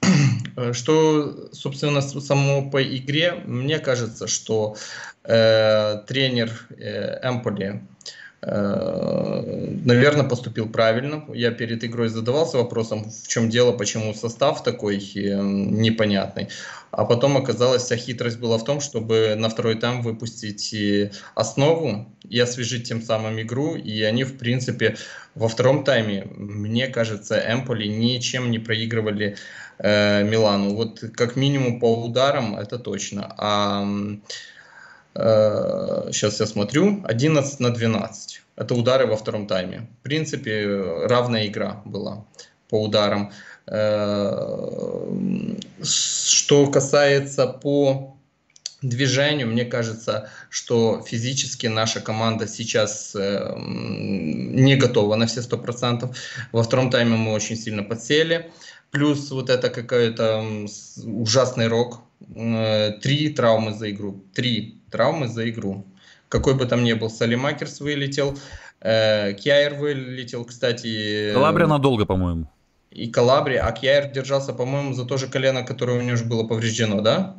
что, 0.72 1.48
собственно, 1.52 2.00
само 2.00 2.70
по 2.70 2.82
игре, 2.82 3.42
мне 3.44 3.78
кажется, 3.78 4.26
что 4.26 4.76
э, 5.24 6.02
тренер 6.06 6.50
э, 6.78 7.18
э, 8.42 9.74
наверное, 9.84 10.28
поступил 10.28 10.68
правильно. 10.68 11.24
Я 11.32 11.50
перед 11.50 11.82
игрой 11.84 12.08
задавался 12.08 12.58
вопросом, 12.58 13.10
в 13.10 13.28
чем 13.28 13.50
дело, 13.50 13.72
почему 13.72 14.14
состав 14.14 14.62
такой 14.62 14.98
э, 14.98 15.40
непонятный. 15.40 16.48
А 16.90 17.04
потом 17.04 17.36
оказалось, 17.36 17.82
вся 17.82 17.96
хитрость 17.96 18.38
была 18.38 18.56
в 18.56 18.64
том, 18.64 18.80
чтобы 18.80 19.34
на 19.36 19.48
второй 19.48 19.74
тайм 19.76 20.02
выпустить 20.02 20.72
э, 20.72 21.10
основу 21.34 22.06
и 22.28 22.38
освежить 22.38 22.88
тем 22.88 23.02
самым 23.02 23.40
игру. 23.40 23.74
И 23.74 24.02
они, 24.02 24.24
в 24.24 24.38
принципе, 24.38 24.96
во 25.34 25.48
втором 25.48 25.82
тайме, 25.82 26.26
мне 26.36 26.86
кажется, 26.86 27.36
Эмполи 27.36 27.88
ничем 27.88 28.50
не 28.50 28.58
проигрывали 28.58 29.36
э, 29.78 30.22
Милану. 30.24 30.74
Вот 30.74 31.00
как 31.14 31.36
минимум 31.36 31.80
по 31.80 32.04
ударам, 32.04 32.56
это 32.56 32.78
точно. 32.78 33.34
А 33.38 33.86
сейчас 35.16 36.40
я 36.40 36.46
смотрю, 36.46 37.04
11 37.04 37.60
на 37.60 37.70
12. 37.70 38.42
Это 38.56 38.74
удары 38.74 39.06
во 39.06 39.16
втором 39.16 39.46
тайме. 39.46 39.86
В 40.00 40.02
принципе, 40.02 40.66
равная 41.06 41.46
игра 41.46 41.82
была 41.84 42.24
по 42.68 42.82
ударам. 42.82 43.30
Что 45.82 46.66
касается 46.72 47.46
по 47.46 48.14
движению, 48.88 49.48
мне 49.48 49.64
кажется, 49.64 50.28
что 50.50 51.02
физически 51.02 51.66
наша 51.66 52.00
команда 52.00 52.46
сейчас 52.46 53.14
э, 53.16 53.54
не 53.58 54.76
готова 54.76 55.16
на 55.16 55.26
все 55.26 55.42
сто 55.42 55.58
процентов. 55.58 56.16
Во 56.52 56.62
втором 56.62 56.90
тайме 56.90 57.16
мы 57.16 57.32
очень 57.32 57.56
сильно 57.56 57.82
подсели. 57.82 58.52
Плюс 58.94 59.28
вот 59.32 59.50
это 59.50 59.70
какой-то 59.70 60.44
ужасный 61.04 61.66
рок. 61.66 62.00
Э, 62.36 62.92
три 63.02 63.30
травмы 63.30 63.74
за 63.74 63.90
игру. 63.90 64.22
Три 64.32 64.78
травмы 64.88 65.26
за 65.26 65.50
игру. 65.50 65.84
Какой 66.28 66.54
бы 66.54 66.64
там 66.66 66.84
ни 66.84 66.92
был, 66.92 67.10
Салимакерс 67.10 67.80
вылетел, 67.80 68.38
э, 68.80 69.32
Кьяер 69.34 69.74
вылетел, 69.74 70.44
кстати. 70.44 71.32
Калабрия 71.32 71.66
надолго, 71.66 72.06
по-моему. 72.06 72.48
И 72.92 73.10
Калабрия, 73.10 73.66
а 73.66 73.72
Кьяер 73.72 74.12
держался, 74.12 74.52
по-моему, 74.52 74.94
за 74.94 75.04
то 75.04 75.16
же 75.16 75.26
колено, 75.26 75.64
которое 75.64 75.98
у 75.98 76.02
него 76.02 76.14
уже 76.14 76.24
было 76.24 76.46
повреждено, 76.46 77.00
да? 77.00 77.36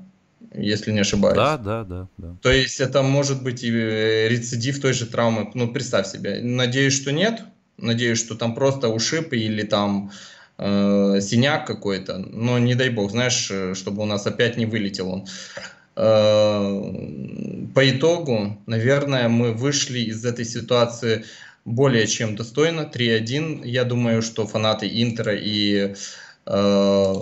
если 0.53 0.91
не 0.91 0.99
ошибаюсь. 0.99 1.37
Да, 1.37 1.57
да, 1.57 1.85
да, 1.85 2.07
да. 2.17 2.35
То 2.41 2.51
есть 2.51 2.81
это 2.81 3.01
может 3.01 3.41
быть 3.43 3.63
и 3.63 3.71
э, 3.71 4.27
рецидив 4.27 4.81
той 4.81 4.91
же 4.91 5.05
травмы. 5.05 5.51
Ну, 5.53 5.71
представь 5.71 6.07
себе. 6.07 6.41
Надеюсь, 6.41 6.93
что 6.93 7.13
нет. 7.13 7.43
Надеюсь, 7.77 8.19
что 8.19 8.35
там 8.35 8.55
просто 8.55 8.89
ушиб 8.89 9.31
или 9.33 9.63
там 9.63 10.11
э, 10.11 10.34
синяк 10.57 11.67
какой-то. 11.67 12.17
Но 12.17 12.59
не 12.59 12.75
дай 12.75 12.89
бог, 12.89 13.11
знаешь, 13.11 13.49
э, 13.51 13.73
чтобы 13.73 14.03
у 14.03 14.05
нас 14.05 14.25
опять 14.25 14.57
не 14.57 14.65
вылетел 14.65 15.09
он. 15.09 15.25
Э, 15.95 16.81
по 17.73 17.89
итогу, 17.89 18.57
наверное, 18.65 19.27
мы 19.27 19.53
вышли 19.53 19.99
из 19.99 20.23
этой 20.25 20.45
ситуации 20.45 21.25
более 21.65 22.07
чем 22.07 22.35
достойно. 22.35 22.89
3-1. 22.91 23.65
Я 23.65 23.83
думаю, 23.83 24.21
что 24.21 24.47
фанаты 24.47 24.87
Интера 24.87 25.35
и, 25.35 25.95
э, 26.45 27.13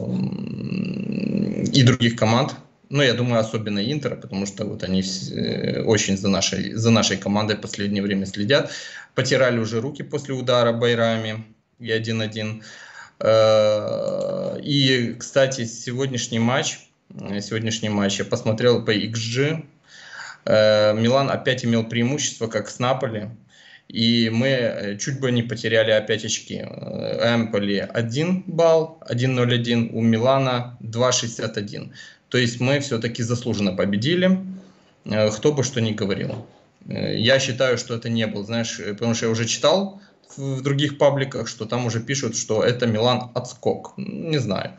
и 1.73 1.83
других 1.83 2.15
команд 2.15 2.55
ну, 2.93 3.01
я 3.01 3.13
думаю, 3.13 3.39
особенно 3.39 3.79
Интера, 3.79 4.15
потому 4.15 4.45
что 4.45 4.65
вот 4.65 4.83
они 4.83 5.01
э, 5.01 5.81
очень 5.81 6.15
за 6.15 6.29
нашей, 6.29 6.73
за 6.73 6.91
нашей 6.91 7.17
командой 7.17 7.55
в 7.55 7.61
последнее 7.61 8.03
время 8.03 8.27
следят. 8.27 8.71
Потирали 9.15 9.57
уже 9.57 9.81
руки 9.81 10.03
после 10.03 10.35
удара 10.35 10.73
Байрами 10.73 11.43
и 11.79 11.87
1-1. 11.87 12.61
Э, 13.23 14.59
и, 14.61 15.15
кстати, 15.17 15.65
сегодняшний 15.65 16.39
матч, 16.39 16.79
э, 17.19 17.41
сегодняшний 17.41 17.89
матч 17.89 18.19
я 18.19 18.25
посмотрел 18.25 18.85
по 18.85 18.91
XG. 18.91 19.65
Милан 20.45 21.31
опять 21.31 21.63
имел 21.63 21.85
преимущество, 21.85 22.47
как 22.47 22.69
с 22.69 22.77
Наполи. 22.77 23.29
И 23.87 24.29
мы 24.29 24.97
чуть 24.99 25.21
бы 25.21 25.31
не 25.31 25.41
потеряли 25.41 25.91
опять 25.91 26.25
очки. 26.25 26.55
Эмполи 26.55 27.77
1 27.77 28.43
балл, 28.47 29.01
1.01, 29.09 29.91
у 29.93 30.01
Милана 30.01 30.77
2.61. 30.81 31.93
То 32.33 32.39
есть 32.39 32.59
мы 32.59 32.79
все-таки 32.79 33.21
заслуженно 33.21 33.73
победили, 33.73 34.39
э, 35.05 35.29
кто 35.29 35.53
бы 35.53 35.61
что 35.63 35.81
ни 35.81 35.91
говорил. 35.91 36.47
Э, 36.87 37.15
я 37.15 37.37
считаю, 37.37 37.77
что 37.77 37.93
это 37.93 38.09
не 38.09 38.25
был, 38.25 38.43
знаешь, 38.43 38.79
э, 38.79 38.93
потому 38.95 39.13
что 39.13 39.27
я 39.27 39.31
уже 39.31 39.45
читал 39.45 40.01
в 40.37 40.61
других 40.61 40.97
пабликах, 40.97 41.47
что 41.47 41.65
там 41.65 41.85
уже 41.85 41.99
пишут, 41.99 42.35
что 42.35 42.63
это 42.63 42.87
Милан 42.87 43.31
отскок. 43.33 43.93
Не 43.97 44.37
знаю. 44.37 44.73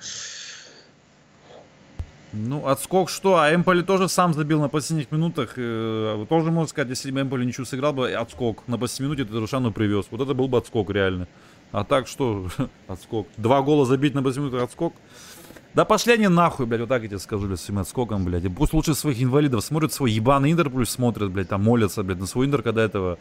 Ну, 2.32 2.66
отскок 2.66 3.10
что? 3.10 3.36
А 3.36 3.54
Эмполи 3.54 3.82
тоже 3.82 4.08
сам 4.08 4.34
забил 4.34 4.60
на 4.60 4.68
последних 4.68 5.12
минутах. 5.12 5.54
Тоже 5.54 6.50
можно 6.50 6.66
сказать, 6.66 6.90
если 6.90 7.12
бы 7.12 7.20
Эмполи 7.20 7.44
ничего 7.44 7.64
сыграл 7.64 7.92
бы, 7.92 8.12
отскок. 8.12 8.64
На 8.66 8.76
последней 8.76 9.14
минуте 9.14 9.30
ты 9.30 9.38
Рушану 9.38 9.72
привез. 9.72 10.06
Вот 10.10 10.20
это 10.20 10.34
был 10.34 10.48
бы 10.48 10.58
отскок 10.58 10.90
реально. 10.90 11.28
А 11.70 11.84
так 11.84 12.08
что? 12.08 12.48
отскок. 12.88 13.28
Два 13.36 13.62
гола 13.62 13.86
забить 13.86 14.14
на 14.14 14.22
последней 14.22 14.48
минуте 14.48 14.64
отскок. 14.64 14.94
Да 15.74 15.84
пошли 15.84 16.12
они 16.12 16.28
нахуй, 16.28 16.66
блядь, 16.66 16.80
вот 16.80 16.88
так 16.88 17.02
я 17.02 17.08
тебе 17.08 17.18
скажу, 17.18 17.54
с 17.56 17.64
этим 17.64 17.80
отскоком, 17.80 18.24
блядь. 18.24 18.44
И 18.44 18.48
пусть 18.48 18.72
лучше 18.72 18.94
своих 18.94 19.20
инвалидов 19.20 19.64
смотрят 19.64 19.92
свой 19.92 20.12
ебаный 20.12 20.52
Интер, 20.52 20.70
плюс 20.70 20.90
смотрят, 20.90 21.32
блядь, 21.32 21.48
там 21.48 21.64
молятся, 21.64 22.04
блядь, 22.04 22.20
на 22.20 22.26
свой 22.26 22.46
Интер, 22.46 22.62
когда 22.62 22.82
этого 22.82 23.18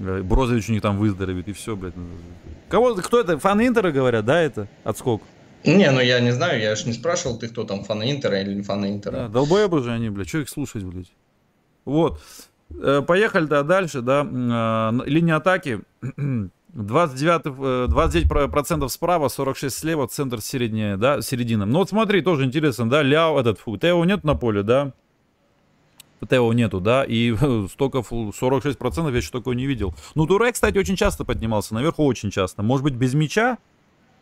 Брозович 0.00 0.68
у 0.70 0.72
них 0.72 0.82
там 0.82 0.98
выздоровеет, 0.98 1.48
и 1.48 1.52
все, 1.52 1.76
блядь. 1.76 1.94
Кого, 2.68 2.94
кто 2.94 3.20
это, 3.20 3.38
фаны 3.38 3.66
Интера 3.66 3.92
говорят, 3.92 4.24
да, 4.24 4.40
это 4.40 4.68
отскок? 4.84 5.22
Не, 5.64 5.90
ну 5.90 6.00
я 6.00 6.20
не 6.20 6.32
знаю, 6.32 6.60
я 6.60 6.74
же 6.74 6.86
не 6.86 6.94
спрашивал, 6.94 7.38
ты 7.38 7.48
кто 7.48 7.64
там, 7.64 7.84
фаны 7.84 8.10
Интера 8.10 8.40
или 8.40 8.54
не 8.54 8.62
фаны 8.62 8.86
Интера. 8.92 9.16
Да, 9.16 9.28
долбоебы 9.28 9.82
же 9.82 9.92
они, 9.92 10.08
блядь, 10.08 10.28
что 10.28 10.38
их 10.38 10.48
слушать, 10.48 10.82
блядь. 10.84 11.12
Вот. 11.84 12.20
Э, 12.70 13.02
поехали 13.06 13.46
да, 13.46 13.62
дальше, 13.62 14.00
да. 14.00 14.24
Э, 14.24 15.04
линия 15.06 15.36
атаки. 15.36 15.80
29, 16.72 17.90
29% 17.92 18.84
э, 18.84 18.88
справа, 18.88 19.28
46 19.28 19.76
слева, 19.76 20.06
центр 20.06 20.40
середняя, 20.40 20.96
да, 20.96 21.20
середина. 21.20 21.66
Ну 21.66 21.80
вот 21.80 21.88
смотри, 21.88 22.22
тоже 22.22 22.44
интересно, 22.44 22.88
да, 22.88 23.02
Ляо, 23.02 23.40
этот, 23.40 23.58
фу, 23.58 23.76
Тео 23.76 24.04
нет 24.04 24.24
на 24.24 24.34
поле, 24.34 24.62
да? 24.62 24.92
Тео 26.26 26.52
нету, 26.52 26.80
да, 26.80 27.04
и 27.04 27.34
столько, 27.72 27.98
46% 27.98 29.10
я 29.10 29.16
еще 29.16 29.30
такое 29.30 29.56
не 29.56 29.66
видел. 29.66 29.94
Ну, 30.14 30.26
Туре, 30.26 30.52
кстати, 30.52 30.78
очень 30.78 30.96
часто 30.96 31.24
поднимался, 31.24 31.74
наверху 31.74 32.04
очень 32.04 32.30
часто. 32.30 32.62
Может 32.62 32.84
быть, 32.84 32.94
без 32.94 33.14
мяча? 33.14 33.58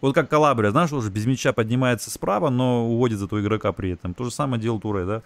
Вот 0.00 0.14
как 0.14 0.28
Калабрия, 0.28 0.70
знаешь, 0.70 0.92
уже 0.92 1.10
без 1.10 1.26
мяча 1.26 1.52
поднимается 1.52 2.10
справа, 2.10 2.50
но 2.50 2.88
уводит 2.88 3.18
зато 3.18 3.40
игрока 3.40 3.72
при 3.72 3.90
этом. 3.90 4.14
То 4.14 4.24
же 4.24 4.30
самое 4.30 4.62
делал 4.62 4.78
Туре, 4.78 5.04
да? 5.04 5.22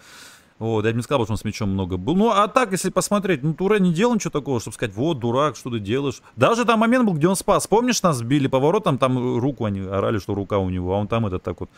Вот, 0.59 0.85
я 0.85 0.93
бы 0.93 0.97
не 0.97 1.03
сказал, 1.03 1.25
что 1.25 1.33
он 1.33 1.39
с 1.39 1.45
мячом 1.45 1.71
много 1.71 1.97
был. 1.97 2.15
Ну, 2.15 2.31
а 2.31 2.47
так, 2.47 2.73
если 2.73 2.91
посмотреть, 2.91 3.43
ну, 3.43 3.53
Туре 3.53 3.81
не 3.81 3.93
делал 3.93 4.15
ничего 4.15 4.31
такого, 4.31 4.61
чтобы 4.61 4.75
сказать, 4.75 4.95
вот, 4.95 5.19
дурак, 5.19 5.57
что 5.57 5.71
ты 5.71 5.81
делаешь. 5.81 6.23
Даже 6.37 6.65
там 6.65 6.79
момент 6.79 7.05
был, 7.05 7.15
где 7.15 7.27
он 7.27 7.37
спас. 7.37 7.67
Помнишь, 7.67 8.01
нас 8.03 8.23
били 8.23 8.47
поворотом, 8.47 8.97
там 8.97 9.39
руку 9.39 9.65
они 9.65 9.81
орали, 9.81 10.19
что 10.19 10.35
рука 10.35 10.59
у 10.59 10.71
него, 10.71 10.95
а 10.95 10.99
он 10.99 11.09
там 11.09 11.27
этот 11.27 11.43
так 11.43 11.59
вот 11.61 11.71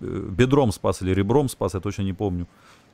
э, 0.00 0.28
бедром 0.30 0.70
спас 0.70 1.02
или 1.02 1.12
ребром 1.12 1.48
спас, 1.48 1.74
я 1.74 1.80
точно 1.80 2.02
не 2.02 2.12
помню. 2.12 2.46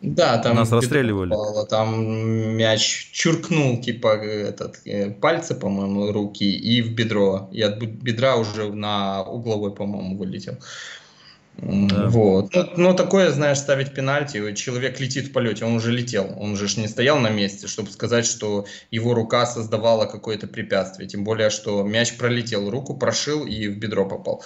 Да, 0.02 0.38
там 0.38 0.56
нас 0.56 0.70
расстреливали. 0.70 1.30
Попало, 1.30 1.66
там 1.66 2.56
мяч 2.56 3.10
чуркнул, 3.12 3.80
типа, 3.80 4.08
этот, 4.08 4.80
э, 4.84 5.10
пальцы, 5.10 5.54
по-моему, 5.54 6.12
руки 6.12 6.44
и 6.44 6.82
в 6.82 6.94
бедро. 6.94 7.48
И 7.52 7.62
от 7.62 7.78
бедра 7.78 8.36
уже 8.36 8.72
на 8.72 9.22
угловой, 9.22 9.74
по-моему, 9.74 10.18
вылетел. 10.18 10.58
Да. 11.58 12.08
Вот. 12.08 12.54
Ну, 12.54 12.68
ну, 12.76 12.94
такое, 12.94 13.30
знаешь, 13.30 13.58
ставить 13.58 13.94
пенальти, 13.94 14.54
человек 14.54 15.00
летит 15.00 15.28
в 15.28 15.32
полете, 15.32 15.64
он 15.64 15.76
уже 15.76 15.90
летел, 15.90 16.34
он 16.38 16.56
же 16.56 16.66
не 16.78 16.86
стоял 16.86 17.18
на 17.18 17.30
месте, 17.30 17.66
чтобы 17.66 17.90
сказать, 17.90 18.26
что 18.26 18.66
его 18.90 19.14
рука 19.14 19.46
создавала 19.46 20.04
какое-то 20.04 20.46
препятствие, 20.46 21.08
тем 21.08 21.24
более, 21.24 21.48
что 21.48 21.82
мяч 21.82 22.16
пролетел, 22.18 22.68
руку 22.68 22.94
прошил 22.94 23.46
и 23.46 23.68
в 23.68 23.78
бедро 23.78 24.06
попал. 24.06 24.42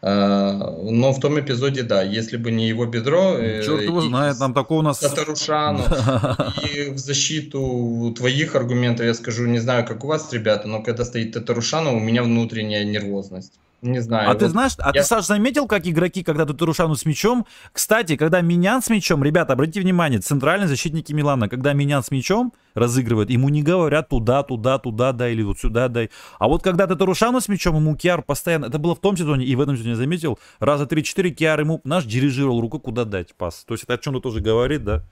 А, 0.00 0.52
но 0.82 1.12
в 1.12 1.18
том 1.18 1.40
эпизоде, 1.40 1.82
да, 1.82 2.02
если 2.02 2.36
бы 2.36 2.52
не 2.52 2.68
его 2.68 2.86
бедро... 2.86 3.36
Э, 3.36 3.62
Черт 3.64 3.82
его 3.82 4.00
знает, 4.00 4.38
там 4.38 4.54
такого 4.54 4.78
у 4.78 4.82
нас... 4.82 4.98
Татарушану, 4.98 5.82
и 6.72 6.90
в 6.90 6.98
защиту 6.98 8.14
твоих 8.16 8.54
аргументов 8.54 9.06
я 9.06 9.14
скажу, 9.14 9.46
не 9.46 9.58
знаю, 9.58 9.84
как 9.84 10.04
у 10.04 10.06
вас, 10.06 10.32
ребята, 10.32 10.68
но 10.68 10.82
когда 10.82 11.04
стоит 11.04 11.32
Татарушану, 11.32 11.96
у 11.96 12.00
меня 12.00 12.22
внутренняя 12.22 12.84
нервозность. 12.84 13.54
Не 13.82 14.00
знаю. 14.00 14.28
А 14.28 14.32
вот 14.32 14.38
ты 14.38 14.48
знаешь, 14.48 14.72
а 14.78 14.92
я... 14.94 15.02
ты, 15.02 15.06
Саш, 15.06 15.26
заметил, 15.26 15.66
как 15.66 15.86
игроки, 15.86 16.22
когда 16.22 16.46
тут 16.46 16.60
Рушану 16.62 16.94
с 16.94 17.04
мячом? 17.04 17.46
Кстати, 17.72 18.16
когда 18.16 18.40
Минян 18.40 18.82
с 18.82 18.88
мячом, 18.88 19.22
ребята, 19.22 19.52
обратите 19.52 19.80
внимание, 19.80 20.20
центральные 20.20 20.68
защитники 20.68 21.12
Милана, 21.12 21.48
когда 21.48 21.72
Минян 21.74 22.02
с 22.02 22.10
мячом 22.10 22.52
разыгрывает, 22.74 23.30
ему 23.30 23.48
не 23.50 23.62
говорят 23.62 24.08
туда, 24.08 24.42
туда, 24.42 24.78
туда, 24.78 25.12
да, 25.12 25.28
или 25.28 25.42
вот 25.42 25.58
сюда, 25.58 25.88
дай. 25.88 26.10
А 26.38 26.48
вот 26.48 26.62
когда 26.62 26.86
ты 26.86 26.96
Рушану 27.04 27.40
с 27.40 27.48
мячом, 27.48 27.76
ему 27.76 27.94
Киар 27.94 28.22
постоянно, 28.22 28.66
это 28.66 28.78
было 28.78 28.94
в 28.94 29.00
том 29.00 29.16
сезоне, 29.16 29.44
и 29.44 29.54
в 29.54 29.60
этом 29.60 29.76
сезоне 29.76 29.96
заметил, 29.96 30.38
раза 30.60 30.84
3-4 30.84 31.30
Киар 31.30 31.60
ему, 31.60 31.80
наш, 31.84 32.04
дирижировал 32.04 32.60
руку, 32.60 32.80
куда 32.80 33.04
дать 33.04 33.34
пас. 33.34 33.64
То 33.64 33.74
есть 33.74 33.84
это 33.84 33.94
о 33.94 33.98
чем-то 33.98 34.20
тоже 34.20 34.40
говорит, 34.40 34.84
да? 34.84 35.02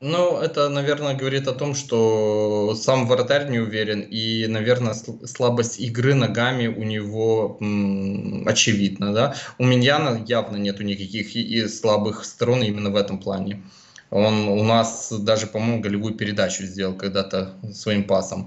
Ну, 0.00 0.38
это, 0.38 0.68
наверное, 0.68 1.14
говорит 1.14 1.48
о 1.48 1.52
том, 1.52 1.74
что 1.74 2.76
сам 2.76 3.08
вратарь 3.08 3.48
не 3.50 3.58
уверен, 3.58 4.00
и, 4.00 4.46
наверное, 4.46 4.94
слабость 4.94 5.80
игры 5.80 6.14
ногами 6.14 6.68
у 6.68 6.84
него 6.84 7.58
м, 7.60 8.46
очевидна. 8.46 9.12
Да? 9.12 9.34
У 9.58 9.64
Миньяна 9.64 10.24
явно 10.24 10.56
нету 10.56 10.84
никаких 10.84 11.34
и, 11.34 11.42
и 11.42 11.66
слабых 11.66 12.24
сторон 12.24 12.62
именно 12.62 12.90
в 12.90 12.96
этом 12.96 13.18
плане. 13.18 13.64
Он 14.10 14.48
у 14.48 14.62
нас 14.62 15.12
даже, 15.12 15.48
по-моему, 15.48 15.82
голевую 15.82 16.14
передачу 16.14 16.62
сделал 16.62 16.94
когда-то 16.94 17.56
своим 17.74 18.04
пасом. 18.04 18.46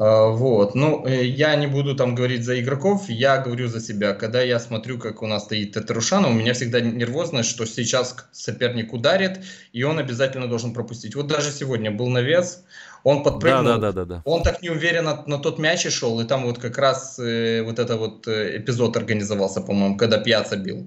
А, 0.00 0.28
вот. 0.28 0.76
Ну, 0.76 1.04
э, 1.06 1.24
я 1.24 1.56
не 1.56 1.66
буду 1.66 1.96
там 1.96 2.14
говорить 2.14 2.44
за 2.44 2.60
игроков, 2.60 3.08
я 3.08 3.38
говорю 3.38 3.66
за 3.66 3.80
себя. 3.80 4.14
Когда 4.14 4.40
я 4.40 4.60
смотрю, 4.60 4.96
как 4.98 5.22
у 5.22 5.26
нас 5.26 5.44
стоит 5.44 5.72
Тетрушан, 5.72 6.24
у 6.24 6.32
меня 6.32 6.52
всегда 6.52 6.80
нервозность, 6.80 7.50
что 7.50 7.66
сейчас 7.66 8.14
соперник 8.30 8.92
ударит, 8.92 9.40
и 9.72 9.82
он 9.82 9.98
обязательно 9.98 10.46
должен 10.46 10.72
пропустить. 10.72 11.16
Вот 11.16 11.26
даже 11.26 11.50
сегодня 11.50 11.90
был 11.90 12.06
навес, 12.10 12.62
он 13.02 13.24
подпрыгнул, 13.24 13.64
да, 13.64 13.78
да, 13.78 13.92
да, 13.92 13.92
да, 13.92 14.04
да. 14.04 14.22
он 14.24 14.42
так 14.44 14.62
неуверенно 14.62 15.24
на 15.26 15.38
тот 15.38 15.58
мяч 15.58 15.84
и 15.86 15.90
шел, 15.90 16.20
и 16.20 16.24
там 16.24 16.44
вот 16.44 16.58
как 16.58 16.78
раз 16.78 17.18
э, 17.18 17.62
вот 17.62 17.80
это 17.80 17.96
вот 17.96 18.28
э, 18.28 18.58
эпизод 18.58 18.96
организовался, 18.96 19.60
по-моему, 19.60 19.96
когда 19.96 20.18
Пьяца 20.18 20.56
бил. 20.56 20.86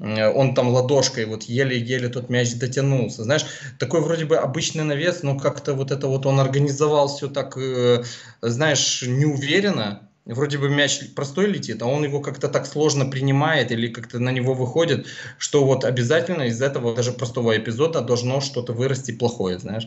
Он 0.00 0.54
там 0.54 0.68
ладошкой 0.70 1.26
вот 1.26 1.44
еле-еле 1.44 2.08
тот 2.08 2.28
мяч 2.28 2.54
дотянулся. 2.54 3.22
Знаешь, 3.22 3.46
такой 3.78 4.00
вроде 4.00 4.24
бы 4.24 4.36
обычный 4.36 4.84
навес, 4.84 5.22
но 5.22 5.38
как-то 5.38 5.74
вот 5.74 5.90
это 5.92 6.08
вот 6.08 6.26
он 6.26 6.40
организовал 6.40 7.08
все 7.08 7.28
так, 7.28 7.56
э, 7.56 8.02
знаешь, 8.42 9.02
неуверенно. 9.06 10.08
Вроде 10.26 10.56
бы 10.56 10.70
мяч 10.70 11.00
простой 11.14 11.46
летит, 11.46 11.82
а 11.82 11.86
он 11.86 12.02
его 12.02 12.20
как-то 12.20 12.48
так 12.48 12.66
сложно 12.66 13.04
принимает 13.04 13.70
или 13.70 13.88
как-то 13.88 14.18
на 14.18 14.30
него 14.30 14.54
выходит, 14.54 15.06
что 15.36 15.66
вот 15.66 15.84
обязательно 15.84 16.44
из 16.44 16.62
этого 16.62 16.94
даже 16.94 17.12
простого 17.12 17.54
эпизода 17.54 18.00
должно 18.00 18.40
что-то 18.40 18.72
вырасти 18.72 19.12
плохое, 19.12 19.58
знаешь. 19.58 19.86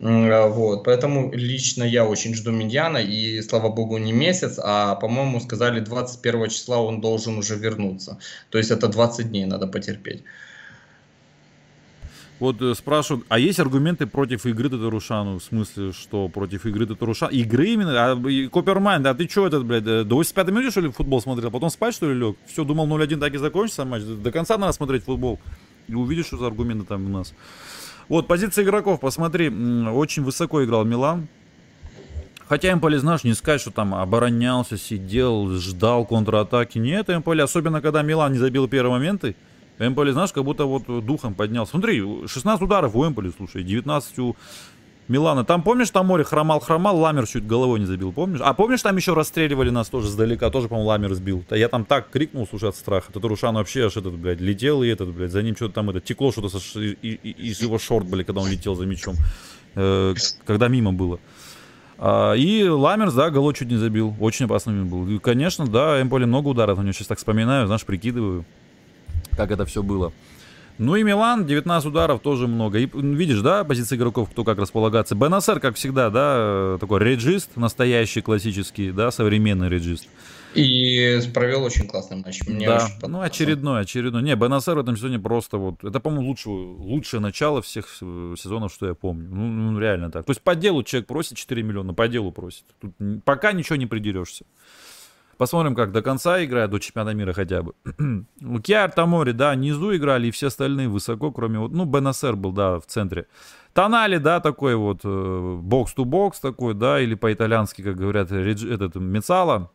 А, 0.00 0.46
вот, 0.46 0.84
поэтому 0.84 1.32
лично 1.32 1.82
я 1.82 2.06
очень 2.06 2.32
жду 2.34 2.52
Миньяна, 2.52 2.98
и, 2.98 3.42
слава 3.42 3.70
богу, 3.70 3.98
не 3.98 4.12
месяц, 4.12 4.60
а, 4.62 4.94
по-моему, 4.94 5.40
сказали 5.40 5.80
21 5.80 6.48
числа 6.48 6.80
он 6.80 7.00
должен 7.00 7.36
уже 7.38 7.56
вернуться. 7.56 8.18
То 8.50 8.58
есть 8.58 8.70
это 8.70 8.86
20 8.86 9.30
дней 9.30 9.46
надо 9.46 9.66
потерпеть. 9.66 10.22
Вот 12.42 12.60
э, 12.60 12.74
спрашивают, 12.74 13.24
а 13.28 13.38
есть 13.38 13.60
аргументы 13.60 14.04
против 14.04 14.46
игры 14.46 14.68
Татарушану? 14.68 15.38
В 15.38 15.44
смысле, 15.44 15.92
что 15.92 16.26
против 16.26 16.66
игры 16.66 16.86
Татарушану? 16.86 17.30
Игры 17.30 17.68
именно? 17.68 17.92
А, 17.94 18.16
Копермайн, 18.50 19.06
а 19.06 19.14
ты 19.14 19.28
что 19.28 19.46
этот, 19.46 19.64
блядь, 19.64 19.86
э, 19.86 20.02
до 20.02 20.16
85 20.16 20.48
минуты, 20.48 20.72
что 20.72 20.80
ли, 20.80 20.90
футбол 20.90 21.22
смотрел? 21.22 21.52
Потом 21.52 21.70
спать, 21.70 21.94
что 21.94 22.10
ли, 22.10 22.18
лег? 22.18 22.36
Все, 22.48 22.64
думал, 22.64 22.88
0-1 22.88 23.20
так 23.20 23.32
и 23.32 23.38
закончится 23.38 23.84
матч. 23.84 24.02
До 24.02 24.32
конца 24.32 24.58
надо 24.58 24.72
смотреть 24.72 25.04
футбол. 25.04 25.38
И 25.86 25.94
увидишь, 25.94 26.26
что 26.26 26.36
за 26.36 26.48
аргументы 26.48 26.84
там 26.84 27.06
у 27.06 27.08
нас. 27.10 27.32
Вот, 28.08 28.26
позиция 28.26 28.64
игроков, 28.64 28.98
посмотри, 28.98 29.48
очень 29.48 30.24
высоко 30.24 30.64
играл 30.64 30.84
Милан. 30.84 31.28
Хотя 32.48 32.72
Эмполи, 32.72 32.96
знаешь, 32.96 33.22
не 33.22 33.34
сказать, 33.34 33.60
что 33.60 33.70
там 33.70 33.94
оборонялся, 33.94 34.76
сидел, 34.76 35.48
ждал 35.50 36.04
контратаки. 36.04 36.78
Нет, 36.78 37.08
Эмполи, 37.08 37.40
особенно 37.40 37.80
когда 37.80 38.02
Милан 38.02 38.32
не 38.32 38.38
забил 38.38 38.66
первые 38.66 38.94
моменты, 38.94 39.36
Эмполи, 39.86 40.12
знаешь, 40.12 40.32
как 40.32 40.44
будто 40.44 40.64
вот 40.64 40.84
духом 41.04 41.34
поднялся. 41.34 41.72
Смотри, 41.72 42.02
16 42.26 42.62
ударов 42.62 42.94
у 42.94 43.06
Эмполи, 43.06 43.32
слушай, 43.36 43.62
19 43.62 44.18
у 44.20 44.36
Милана. 45.08 45.44
Там, 45.44 45.62
помнишь, 45.62 45.90
там 45.90 46.06
море 46.06 46.24
хромал-хромал, 46.24 46.96
Ламер 46.96 47.26
чуть 47.26 47.46
головой 47.46 47.80
не 47.80 47.86
забил, 47.86 48.12
помнишь? 48.12 48.40
А 48.42 48.54
помнишь, 48.54 48.82
там 48.82 48.96
еще 48.96 49.14
расстреливали 49.14 49.70
нас 49.70 49.88
тоже 49.88 50.08
сдалека, 50.08 50.50
тоже, 50.50 50.68
по-моему, 50.68 50.88
Ламер 50.88 51.14
сбил. 51.14 51.44
Я 51.50 51.68
там 51.68 51.84
так 51.84 52.10
крикнул, 52.10 52.46
слушай, 52.48 52.68
от 52.68 52.76
страха. 52.76 53.12
Татарушан 53.12 53.54
вообще 53.54 53.86
аж 53.86 53.96
этот, 53.96 54.14
блядь, 54.14 54.40
летел, 54.40 54.82
и 54.82 54.88
этот, 54.88 55.08
блядь, 55.08 55.32
за 55.32 55.42
ним 55.42 55.56
что-то 55.56 55.74
там, 55.74 55.90
это, 55.90 56.00
текло 56.00 56.32
что-то 56.32 56.48
со, 56.48 56.58
из 56.58 57.60
его 57.60 57.78
шорт, 57.78 58.06
блядь, 58.06 58.26
когда 58.26 58.40
он 58.40 58.50
летел 58.50 58.74
за 58.74 58.86
мячом. 58.86 59.16
Э, 59.74 60.14
когда 60.44 60.68
мимо 60.68 60.92
было. 60.92 61.18
А, 61.98 62.34
и 62.34 62.64
Ламерс, 62.68 63.14
да, 63.14 63.30
голо 63.30 63.54
чуть 63.54 63.68
не 63.68 63.76
забил. 63.76 64.14
Очень 64.18 64.46
опасным 64.46 64.88
был. 64.88 65.08
И, 65.08 65.18
конечно, 65.18 65.66
да, 65.66 66.00
Эмполи 66.00 66.24
много 66.24 66.48
ударов. 66.48 66.78
У 66.78 66.82
него 66.82 66.92
сейчас 66.92 67.06
так 67.06 67.18
вспоминаю, 67.18 67.66
знаешь, 67.66 67.84
прикидываю, 67.84 68.44
как 69.36 69.50
это 69.50 69.64
все 69.64 69.82
было. 69.82 70.12
Ну 70.78 70.96
и 70.96 71.02
Милан, 71.02 71.46
19 71.46 71.88
ударов 71.90 72.20
тоже 72.22 72.48
много. 72.48 72.78
И 72.78 72.88
видишь, 72.92 73.40
да, 73.40 73.62
позиции 73.62 73.96
игроков, 73.96 74.30
кто 74.30 74.42
как 74.42 74.58
располагаться. 74.58 75.14
Бенасер, 75.14 75.60
как 75.60 75.76
всегда, 75.76 76.10
да, 76.10 76.78
такой 76.80 77.00
реджист, 77.00 77.56
настоящий, 77.56 78.22
классический, 78.22 78.90
да, 78.90 79.10
современный 79.10 79.68
реджист. 79.68 80.08
И 80.54 81.20
провел 81.32 81.62
очень 81.62 81.86
классный 81.86 82.16
матч. 82.18 82.40
Мне 82.46 82.66
да, 82.66 82.88
ну 83.02 83.20
очередной, 83.20 83.82
очередной. 83.82 84.22
Не, 84.22 84.34
Бенасер 84.34 84.74
в 84.74 84.80
этом 84.80 84.96
сезоне 84.96 85.18
просто 85.18 85.56
вот, 85.56 85.84
это, 85.84 86.00
по-моему, 86.00 86.28
лучшее, 86.28 86.54
лучшее 86.54 87.20
начало 87.20 87.62
всех 87.62 87.88
сезонов, 87.88 88.72
что 88.72 88.86
я 88.88 88.94
помню. 88.94 89.28
Ну, 89.30 89.46
ну, 89.46 89.78
реально 89.78 90.10
так. 90.10 90.26
То 90.26 90.30
есть 90.30 90.42
по 90.42 90.54
делу 90.54 90.82
человек 90.82 91.06
просит 91.06 91.36
4 91.36 91.62
миллиона, 91.62 91.94
по 91.94 92.08
делу 92.08 92.32
просит. 92.32 92.64
Тут 92.80 92.92
пока 93.24 93.52
ничего 93.52 93.76
не 93.76 93.86
придерешься. 93.86 94.44
Посмотрим, 95.42 95.74
как 95.74 95.90
до 95.90 96.02
конца 96.02 96.44
играет, 96.44 96.70
до 96.70 96.78
чемпионата 96.78 97.16
мира 97.16 97.32
хотя 97.32 97.64
бы. 97.64 97.74
Лукьяр 98.40 98.92
Тамори, 98.92 99.32
да, 99.32 99.56
низу 99.56 99.92
играли, 99.92 100.28
и 100.28 100.30
все 100.30 100.46
остальные 100.46 100.88
высоко, 100.88 101.32
кроме 101.32 101.58
вот, 101.58 101.72
ну, 101.72 101.84
Бенасер 101.84 102.36
был, 102.36 102.52
да, 102.52 102.78
в 102.78 102.86
центре. 102.86 103.26
Тонали, 103.72 104.18
да, 104.18 104.38
такой 104.38 104.76
вот 104.76 105.04
бокс-то-бокс 105.04 106.38
такой, 106.38 106.74
да, 106.74 107.00
или 107.00 107.16
по-итальянски, 107.16 107.82
как 107.82 107.96
говорят, 107.96 108.30
этот 108.30 108.94
Мецала. 108.94 109.72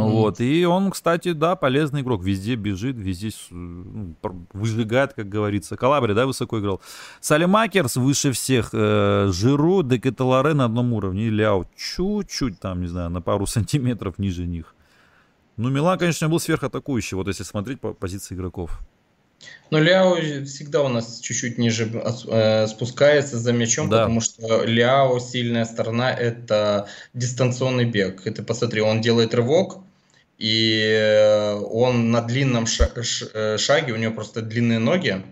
Вот. 0.00 0.40
И 0.40 0.64
он, 0.64 0.90
кстати, 0.90 1.32
да, 1.32 1.54
полезный 1.54 2.00
игрок. 2.00 2.24
Везде 2.24 2.54
бежит, 2.54 2.96
везде 2.96 3.28
ну, 3.50 4.14
выжигает, 4.52 5.12
как 5.12 5.28
говорится. 5.28 5.76
Калабри, 5.76 6.14
да, 6.14 6.26
высоко 6.26 6.58
играл. 6.58 6.80
Салимакерс 7.20 7.96
выше 7.96 8.32
всех. 8.32 8.70
Э, 8.72 9.28
Жиру, 9.30 9.82
Декаталаре 9.82 10.54
на 10.54 10.64
одном 10.64 10.94
уровне. 10.94 11.24
И 11.24 11.30
Ляо 11.30 11.66
чуть-чуть 11.76 12.58
там, 12.58 12.80
не 12.80 12.86
знаю, 12.86 13.10
на 13.10 13.20
пару 13.20 13.46
сантиметров 13.56 14.18
ниже 14.18 14.46
них. 14.46 14.74
Ну, 15.58 15.68
Милан, 15.68 15.98
конечно, 15.98 16.30
был 16.30 16.40
сверхатакующий, 16.40 17.16
вот 17.16 17.28
если 17.28 17.42
смотреть 17.42 17.78
по 17.78 17.92
позиции 17.92 18.34
игроков. 18.34 18.80
Но 19.72 19.80
Ляо 19.80 20.16
всегда 20.44 20.82
у 20.82 20.88
нас 20.88 21.18
чуть-чуть 21.20 21.56
ниже 21.56 21.90
э, 22.28 22.66
спускается 22.66 23.38
за 23.38 23.54
мячом, 23.54 23.88
да. 23.88 24.00
потому 24.00 24.20
что 24.20 24.64
Ляо 24.66 25.18
сильная 25.18 25.64
сторона 25.64 26.12
это 26.12 26.88
дистанционный 27.14 27.86
бег. 27.86 28.26
Это 28.26 28.42
посмотри, 28.42 28.82
он 28.82 29.00
делает 29.00 29.32
рывок, 29.34 29.78
и 30.36 30.78
э, 30.78 31.54
он 31.54 32.10
на 32.10 32.20
длинном 32.20 32.66
э, 32.66 33.56
шаге, 33.56 33.94
у 33.94 33.96
него 33.96 34.12
просто 34.12 34.42
длинные 34.42 34.78
ноги, 34.78 35.22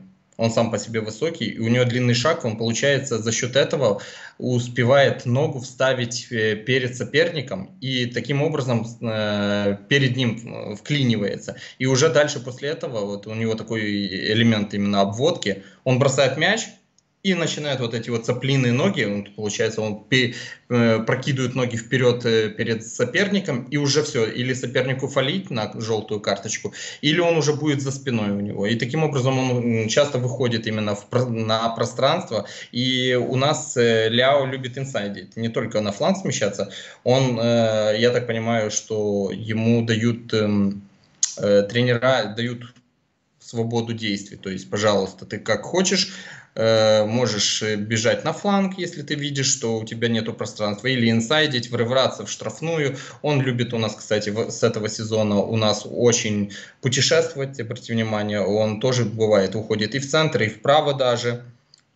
он 0.41 0.51
сам 0.51 0.71
по 0.71 0.79
себе 0.79 1.01
высокий, 1.01 1.45
и 1.45 1.59
у 1.59 1.69
него 1.69 1.85
длинный 1.85 2.15
шаг, 2.15 2.47
он, 2.47 2.57
получается, 2.57 3.19
за 3.19 3.31
счет 3.31 3.57
этого 3.57 4.01
успевает 4.39 5.27
ногу 5.27 5.61
вставить 5.61 6.29
э, 6.33 6.57
перед 6.57 6.97
соперником, 6.97 7.77
и 7.83 8.07
таким 8.07 8.41
образом 8.41 8.87
э, 9.03 9.77
перед 9.91 10.17
ним 10.17 10.75
вклинивается. 10.77 11.57
И 11.79 11.85
уже 11.85 12.09
дальше 12.09 12.41
после 12.41 12.71
этого, 12.71 13.05
вот 13.05 13.27
у 13.27 13.35
него 13.35 13.55
такой 13.55 13.83
элемент 14.33 14.73
именно 14.73 15.03
обводки, 15.03 15.63
он 15.85 15.99
бросает 15.99 16.39
мяч, 16.39 16.69
и 17.23 17.35
начинают 17.35 17.81
вот 17.81 17.95
эти 17.95 18.09
вот 18.09 18.25
цаплиные 18.25 18.73
ноги, 18.73 19.33
получается, 19.37 19.83
он 19.83 20.05
пи, 20.05 20.35
э, 20.71 21.01
прокидывает 21.01 21.55
ноги 21.55 21.77
вперед 21.77 22.25
э, 22.25 22.49
перед 22.49 22.87
соперником, 22.87 23.65
и 23.65 23.77
уже 23.77 24.03
все, 24.03 24.25
или 24.25 24.55
сопернику 24.55 25.07
фалить 25.07 25.51
на 25.51 25.71
желтую 25.79 26.21
карточку, 26.21 26.73
или 27.03 27.21
он 27.21 27.37
уже 27.37 27.53
будет 27.53 27.83
за 27.83 27.93
спиной 27.93 28.31
у 28.31 28.41
него. 28.41 28.67
И 28.67 28.75
таким 28.77 29.05
образом 29.05 29.39
он 29.39 29.89
часто 29.89 30.19
выходит 30.19 30.67
именно 30.67 30.95
в, 30.95 31.31
на 31.31 31.69
пространство, 31.71 32.47
и 32.73 33.15
у 33.15 33.37
нас 33.37 33.77
э, 33.77 34.09
Ляо 34.09 34.47
любит 34.47 34.79
инсайдить, 34.79 35.37
не 35.37 35.51
только 35.51 35.81
на 35.81 35.93
фланг 35.93 36.17
смещаться, 36.17 36.73
он, 37.05 37.39
э, 37.39 37.97
я 37.99 38.11
так 38.11 38.27
понимаю, 38.27 38.71
что 38.71 39.31
ему 39.33 39.85
дают... 39.85 40.33
Э, 40.33 40.73
тренера 41.71 42.35
дают 42.37 42.75
свободу 43.39 43.93
действий. 43.93 44.37
То 44.37 44.51
есть, 44.51 44.71
пожалуйста, 44.71 45.27
ты 45.27 45.39
как 45.39 45.63
хочешь, 45.63 46.13
можешь 47.07 47.63
э, 47.63 47.77
бежать 47.77 48.25
на 48.25 48.33
фланг, 48.33 48.77
если 48.77 49.03
ты 49.03 49.15
видишь, 49.15 49.47
что 49.47 49.79
у 49.79 49.85
тебя 49.85 50.09
нету 50.09 50.33
пространства, 50.33 50.89
или 50.89 51.09
инсайдить, 51.11 51.71
врываться 51.71 52.27
в 52.27 52.31
штрафную. 52.31 52.97
Он 53.23 53.41
любит 53.41 53.73
у 53.73 53.79
нас, 53.79 53.95
кстати, 53.95 54.35
с 54.51 54.63
этого 54.65 54.89
сезона 54.89 55.37
у 55.37 55.57
нас 55.57 55.87
очень 55.89 56.53
путешествовать, 56.81 57.61
обратите 57.61 57.93
внимание, 57.93 58.41
он 58.41 58.81
тоже 58.81 59.05
бывает, 59.05 59.55
уходит 59.55 59.95
и 59.95 60.01
в 60.01 60.11
центр, 60.11 60.43
и 60.43 60.49
вправо 60.49 60.93
даже. 60.93 61.45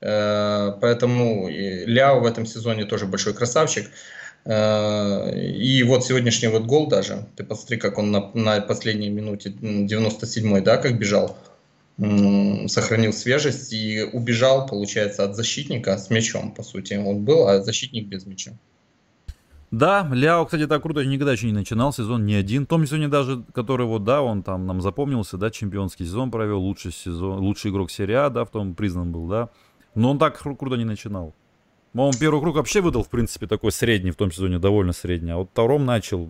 Э, 0.00 0.72
поэтому 0.80 1.48
Ляо 1.50 2.20
в 2.20 2.26
этом 2.26 2.46
сезоне 2.46 2.84
тоже 2.84 3.06
большой 3.06 3.34
красавчик. 3.34 3.90
И 4.46 5.82
вот 5.86 6.04
сегодняшний 6.04 6.48
вот 6.48 6.64
гол 6.64 6.86
даже, 6.86 7.24
ты 7.34 7.44
посмотри, 7.44 7.78
как 7.78 7.96
он 7.96 8.12
на, 8.12 8.30
на 8.34 8.60
последней 8.60 9.08
минуте 9.08 9.48
97-й, 9.48 10.60
да, 10.60 10.76
как 10.76 10.98
бежал 10.98 11.38
сохранил 11.96 13.12
свежесть 13.12 13.72
и 13.72 14.02
убежал, 14.02 14.66
получается, 14.66 15.24
от 15.24 15.36
защитника 15.36 15.96
с 15.96 16.10
мячом, 16.10 16.52
по 16.52 16.62
сути. 16.62 16.94
Он 16.94 17.24
был, 17.24 17.46
а 17.48 17.62
защитник 17.62 18.08
без 18.08 18.26
мяча. 18.26 18.52
Да, 19.70 20.08
Ляо, 20.12 20.44
кстати, 20.44 20.66
так 20.68 20.82
круто 20.82 21.04
никогда 21.04 21.32
еще 21.32 21.46
не 21.46 21.52
начинал 21.52 21.92
сезон 21.92 22.26
ни 22.26 22.34
один. 22.34 22.64
Том 22.64 22.84
сезоне 22.84 23.08
даже, 23.08 23.44
который 23.52 23.86
вот, 23.86 24.04
да, 24.04 24.22
он 24.22 24.42
там 24.42 24.66
нам 24.66 24.80
запомнился, 24.80 25.36
да, 25.36 25.50
чемпионский 25.50 26.06
сезон 26.06 26.30
провел, 26.30 26.60
лучший 26.60 26.92
сезон, 26.92 27.40
лучший 27.40 27.72
игрок 27.72 27.90
серии 27.90 28.14
А, 28.14 28.30
да, 28.30 28.44
в 28.44 28.50
том 28.50 28.74
признан 28.74 29.10
был, 29.10 29.26
да. 29.26 29.50
Но 29.96 30.10
он 30.12 30.18
так 30.18 30.40
круто 30.40 30.76
не 30.76 30.84
начинал. 30.84 31.34
Он 32.02 32.12
первый 32.12 32.40
круг 32.40 32.56
вообще 32.56 32.80
выдал, 32.80 33.04
в 33.04 33.08
принципе, 33.08 33.46
такой 33.46 33.70
средний 33.70 34.10
в 34.10 34.16
том 34.16 34.32
сезоне, 34.32 34.58
довольно 34.58 34.92
средний. 34.92 35.30
А 35.30 35.36
вот 35.36 35.50
втором 35.50 35.84
начал 35.84 36.28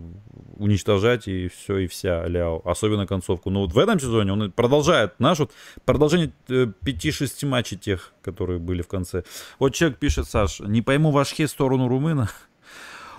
уничтожать 0.57 1.27
и 1.27 1.47
все, 1.47 1.79
и 1.79 1.87
вся 1.87 2.27
Ляо. 2.27 2.61
Особенно 2.63 3.07
концовку. 3.07 3.49
Но 3.49 3.61
вот 3.61 3.73
в 3.73 3.79
этом 3.79 3.99
сезоне 3.99 4.33
он 4.33 4.51
продолжает. 4.51 5.19
Наш 5.19 5.39
вот 5.39 5.51
продолжение 5.83 6.31
5-6 6.47 7.31
э, 7.41 7.45
матчей 7.47 7.77
тех, 7.77 8.13
которые 8.21 8.59
были 8.59 8.83
в 8.83 8.87
конце. 8.87 9.23
Вот 9.57 9.73
человек 9.73 9.97
пишет, 9.97 10.27
Саш, 10.29 10.59
не 10.59 10.81
пойму 10.83 11.11
ваш 11.11 11.33
хейт 11.33 11.49
сторону 11.49 11.87
румына. 11.87 12.29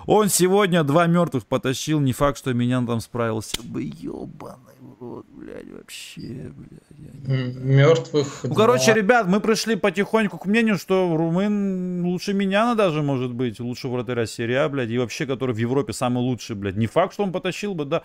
Он 0.06 0.28
сегодня 0.28 0.84
два 0.84 1.06
мертвых 1.06 1.46
потащил. 1.46 2.00
Не 2.00 2.12
факт, 2.12 2.38
что 2.38 2.54
меня 2.54 2.84
там 2.86 3.00
справился 3.00 3.62
бы. 3.62 3.82
Ебаный 3.82 4.76
рот, 5.00 5.26
блядь, 5.28 5.70
вообще, 5.70 6.52
блядь. 6.56 7.56
Мертвых. 7.56 8.40
Ну, 8.44 8.48
два. 8.48 8.56
короче, 8.56 8.94
ребят, 8.94 9.26
мы 9.26 9.40
пришли 9.40 9.76
потихоньку 9.76 10.38
к 10.38 10.46
мнению, 10.46 10.78
что 10.78 11.16
румын 11.16 12.04
лучше 12.04 12.32
меня 12.34 12.74
даже 12.74 13.02
может 13.02 13.32
быть. 13.32 13.60
Лучше 13.60 13.88
вратаря 13.88 14.26
серия, 14.26 14.68
блядь. 14.68 14.90
И 14.90 14.98
вообще, 14.98 15.26
который 15.26 15.54
в 15.54 15.58
Европе 15.58 15.92
самый 15.92 16.20
лучший, 16.20 16.56
блядь. 16.56 16.76
Не 16.76 16.86
факт, 16.86 17.14
что 17.14 17.24
он 17.24 17.32
потащил 17.32 17.74
бы, 17.74 17.84
да. 17.84 18.02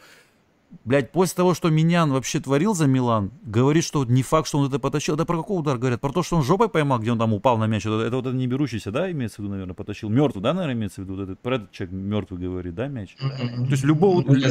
Блядь, 0.85 1.11
после 1.11 1.35
того, 1.35 1.53
что 1.53 1.69
Минян 1.69 2.11
вообще 2.11 2.39
творил 2.39 2.73
за 2.73 2.87
Милан, 2.87 3.31
говорит, 3.43 3.83
что 3.83 4.03
не 4.05 4.23
факт, 4.23 4.47
что 4.47 4.59
он 4.59 4.67
это 4.67 4.79
потащил. 4.79 5.15
Да 5.15 5.25
про 5.25 5.37
какой 5.37 5.59
удар 5.59 5.77
говорят? 5.77 6.01
Про 6.01 6.11
то, 6.11 6.23
что 6.23 6.37
он 6.37 6.43
жопой 6.43 6.69
поймал, 6.69 6.99
где 6.99 7.11
он 7.11 7.19
там 7.19 7.33
упал 7.33 7.57
на 7.57 7.65
мяч. 7.65 7.85
Это, 7.85 8.01
это 8.01 8.15
вот 8.15 8.27
это 8.27 8.35
не 8.35 8.47
берущийся, 8.47 8.91
да, 8.91 9.11
имеется 9.11 9.37
в 9.37 9.39
виду, 9.39 9.51
наверное, 9.51 9.75
потащил. 9.75 10.09
Мертвый, 10.09 10.43
да, 10.43 10.53
наверное, 10.53 10.75
имеется 10.75 11.01
в 11.01 11.03
виду? 11.03 11.15
Вот 11.15 11.23
этот, 11.23 11.39
про 11.39 11.55
этот 11.55 11.71
человек 11.71 11.95
мертвый 11.95 12.39
говорит, 12.39 12.75
да, 12.75 12.87
мяч? 12.87 13.15
Mm-hmm. 13.21 13.65
То 13.65 13.71
есть 13.71 13.83
любого... 13.83 14.21
Не, 14.21 14.47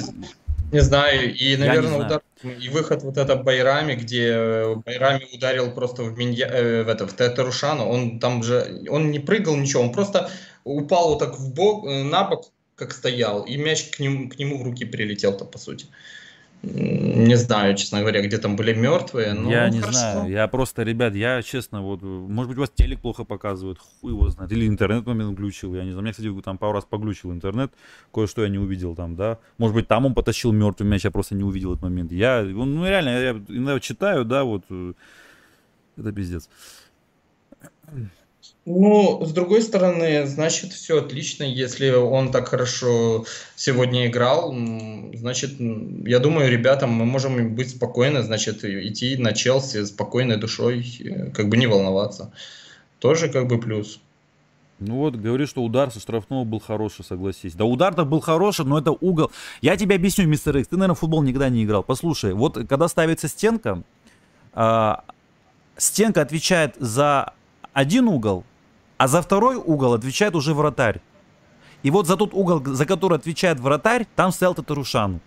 не 0.73 0.81
знаю. 0.81 1.35
И, 1.35 1.57
наверное, 1.57 1.89
знаю. 1.89 2.07
удар 2.07 2.23
и 2.43 2.69
выход 2.69 3.03
вот 3.03 3.19
это 3.19 3.37
Байрами, 3.37 3.95
где 3.95 4.29
э, 4.29 4.75
Байрами 4.77 5.27
ударил 5.35 5.73
просто 5.73 6.05
в, 6.05 6.17
Минья, 6.17 6.47
э, 6.47 6.85
в, 6.85 6.89
это, 6.89 7.07
в 7.07 7.15
Тетерушану. 7.15 7.87
Он 7.87 8.19
там 8.19 8.43
же, 8.43 8.83
он 8.89 9.11
не 9.11 9.19
прыгал 9.19 9.57
ничего, 9.57 9.83
он 9.83 9.93
просто 9.93 10.31
упал 10.65 11.11
вот 11.11 11.19
так 11.19 11.39
в 11.39 11.53
бок, 11.55 11.87
э, 11.87 12.03
на 12.05 12.25
бок, 12.25 12.47
как 12.81 12.93
стоял, 12.93 13.45
и 13.45 13.57
мяч 13.57 13.91
к 13.91 14.01
нему, 14.01 14.29
к 14.29 14.39
нему 14.39 14.59
в 14.59 14.63
руки 14.63 14.85
прилетел-то, 14.85 15.45
по 15.45 15.59
сути. 15.59 15.87
Не 16.63 17.37
знаю, 17.37 17.75
честно 17.77 18.01
говоря, 18.01 18.21
где 18.21 18.37
там 18.37 18.57
были 18.57 18.75
мертвые. 18.75 19.33
Но 19.33 19.51
я 19.51 19.71
не 19.71 19.81
хорошо. 19.81 19.99
знаю. 19.99 20.31
Я 20.31 20.47
просто, 20.49 20.83
ребят, 20.83 21.15
я 21.15 21.43
честно, 21.43 21.83
вот, 21.83 22.03
может 22.03 22.49
быть, 22.49 22.59
у 22.59 22.61
вас 22.61 22.71
телек 22.71 23.01
плохо 23.01 23.25
показывает, 23.25 23.79
хуй 23.79 24.13
его 24.13 24.29
знает. 24.29 24.53
Или 24.53 24.67
интернет 24.67 25.07
момент 25.07 25.39
глючил. 25.39 25.75
Я 25.75 25.85
не 25.85 25.91
знаю. 25.93 26.03
Меня, 26.03 26.13
кстати, 26.13 26.43
там 26.43 26.59
пару 26.59 26.73
раз 26.73 26.85
поглючил 26.85 27.33
интернет. 27.33 27.73
Кое-что 28.13 28.43
я 28.43 28.51
не 28.51 28.59
увидел 28.59 28.95
там, 28.95 29.17
да. 29.17 29.39
Может 29.59 29.75
быть, 29.75 29.89
там 29.89 30.05
он 30.05 30.15
потащил 30.15 30.53
мертвый 30.53 30.89
мяч, 30.89 31.05
я 31.05 31.11
просто 31.11 31.35
не 31.35 31.45
увидел 31.45 31.73
этот 31.73 31.85
момент. 31.85 32.13
Я, 32.13 32.43
ну, 32.43 32.87
реально, 32.87 33.09
я 33.09 33.31
иногда 33.31 33.81
читаю, 33.81 34.25
да, 34.25 34.45
вот. 34.45 34.65
Э, 34.71 34.93
это 35.97 36.13
пиздец. 36.13 36.49
Ну, 38.67 39.25
с 39.25 39.33
другой 39.33 39.63
стороны, 39.63 40.27
значит, 40.27 40.73
все 40.73 40.99
отлично. 40.99 41.45
Если 41.45 41.91
он 41.91 42.31
так 42.31 42.49
хорошо 42.49 43.25
сегодня 43.57 44.07
играл, 44.07 44.55
значит, 45.15 45.53
я 45.59 46.19
думаю, 46.19 46.51
ребятам 46.51 46.91
мы 46.91 47.07
можем 47.07 47.55
быть 47.55 47.71
спокойны, 47.71 48.23
значит, 48.23 48.63
идти 48.65 49.17
на 49.17 49.33
Челси 49.33 49.85
спокойной 49.87 50.37
душой, 50.37 50.87
э, 51.01 51.31
как 51.31 51.49
бы 51.49 51.57
не 51.57 51.67
волноваться. 51.67 52.33
Тоже 52.99 53.31
как 53.31 53.47
бы 53.49 53.59
плюс. 53.59 53.99
Ну 54.79 54.97
вот, 54.97 55.17
говоришь, 55.17 55.51
что 55.51 55.63
удар 55.63 55.91
со 55.91 56.01
штрафного 56.01 56.45
был 56.45 56.59
хороший, 56.59 57.05
согласись. 57.05 57.55
Да 57.55 57.65
удар-то 57.65 58.05
был 58.05 58.21
хороший, 58.21 58.65
но 58.67 58.79
это 58.79 58.93
угол. 58.93 59.31
Я 59.63 59.77
тебе 59.77 59.95
объясню, 59.95 60.27
мистер 60.27 60.57
Икс, 60.57 60.69
ты, 60.69 60.77
наверное, 60.77 60.97
в 60.97 60.99
футбол 60.99 61.23
никогда 61.23 61.49
не 61.49 61.65
играл. 61.65 61.83
Послушай, 61.83 62.35
вот 62.35 62.59
когда 62.67 62.89
ставится 62.89 63.29
стенка, 63.29 63.83
а, 64.53 65.05
стенка 65.77 66.23
отвечает 66.23 66.77
за 66.79 67.35
один 67.75 68.09
угол, 68.09 68.45
а 69.01 69.09
за 69.09 69.23
второй 69.23 69.57
угол 69.57 69.95
отвечает 69.95 70.35
уже 70.35 70.53
вратарь. 70.53 71.01
И 71.83 71.91
вот 71.91 72.07
за 72.07 72.19
тот 72.19 72.35
угол, 72.35 72.63
за 72.67 72.85
который 72.85 73.17
отвечает 73.17 73.59
вратарь, 73.59 74.07
там 74.15 74.31
стоял 74.31 74.55
Татарушан. 74.55 75.21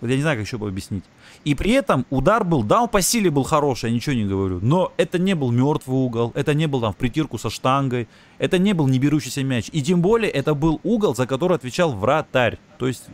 Вот 0.00 0.10
я 0.10 0.16
не 0.16 0.22
знаю, 0.22 0.36
как 0.36 0.46
еще 0.46 0.56
объяснить. 0.56 1.04
И 1.44 1.54
при 1.54 1.70
этом 1.70 2.06
удар 2.10 2.42
был, 2.42 2.64
да, 2.64 2.82
он 2.82 2.88
по 2.88 3.00
силе 3.00 3.30
был 3.30 3.44
хороший, 3.44 3.90
я 3.90 3.94
ничего 3.94 4.16
не 4.16 4.24
говорю. 4.24 4.58
Но 4.60 4.92
это 4.96 5.20
не 5.20 5.36
был 5.36 5.52
мертвый 5.52 5.96
угол, 5.96 6.32
это 6.34 6.54
не 6.54 6.66
был 6.66 6.80
там 6.80 6.92
в 6.92 6.96
притирку 6.96 7.38
со 7.38 7.50
штангой, 7.50 8.08
это 8.38 8.58
не 8.58 8.72
был 8.72 8.88
не 8.88 8.98
берущийся 8.98 9.44
мяч. 9.44 9.70
И 9.70 9.80
тем 9.80 10.02
более 10.02 10.32
это 10.32 10.54
был 10.54 10.80
угол, 10.82 11.14
за 11.14 11.28
который 11.28 11.56
отвечал 11.56 11.92
вратарь. 11.92 12.58
То 12.78 12.88
есть, 12.88 13.04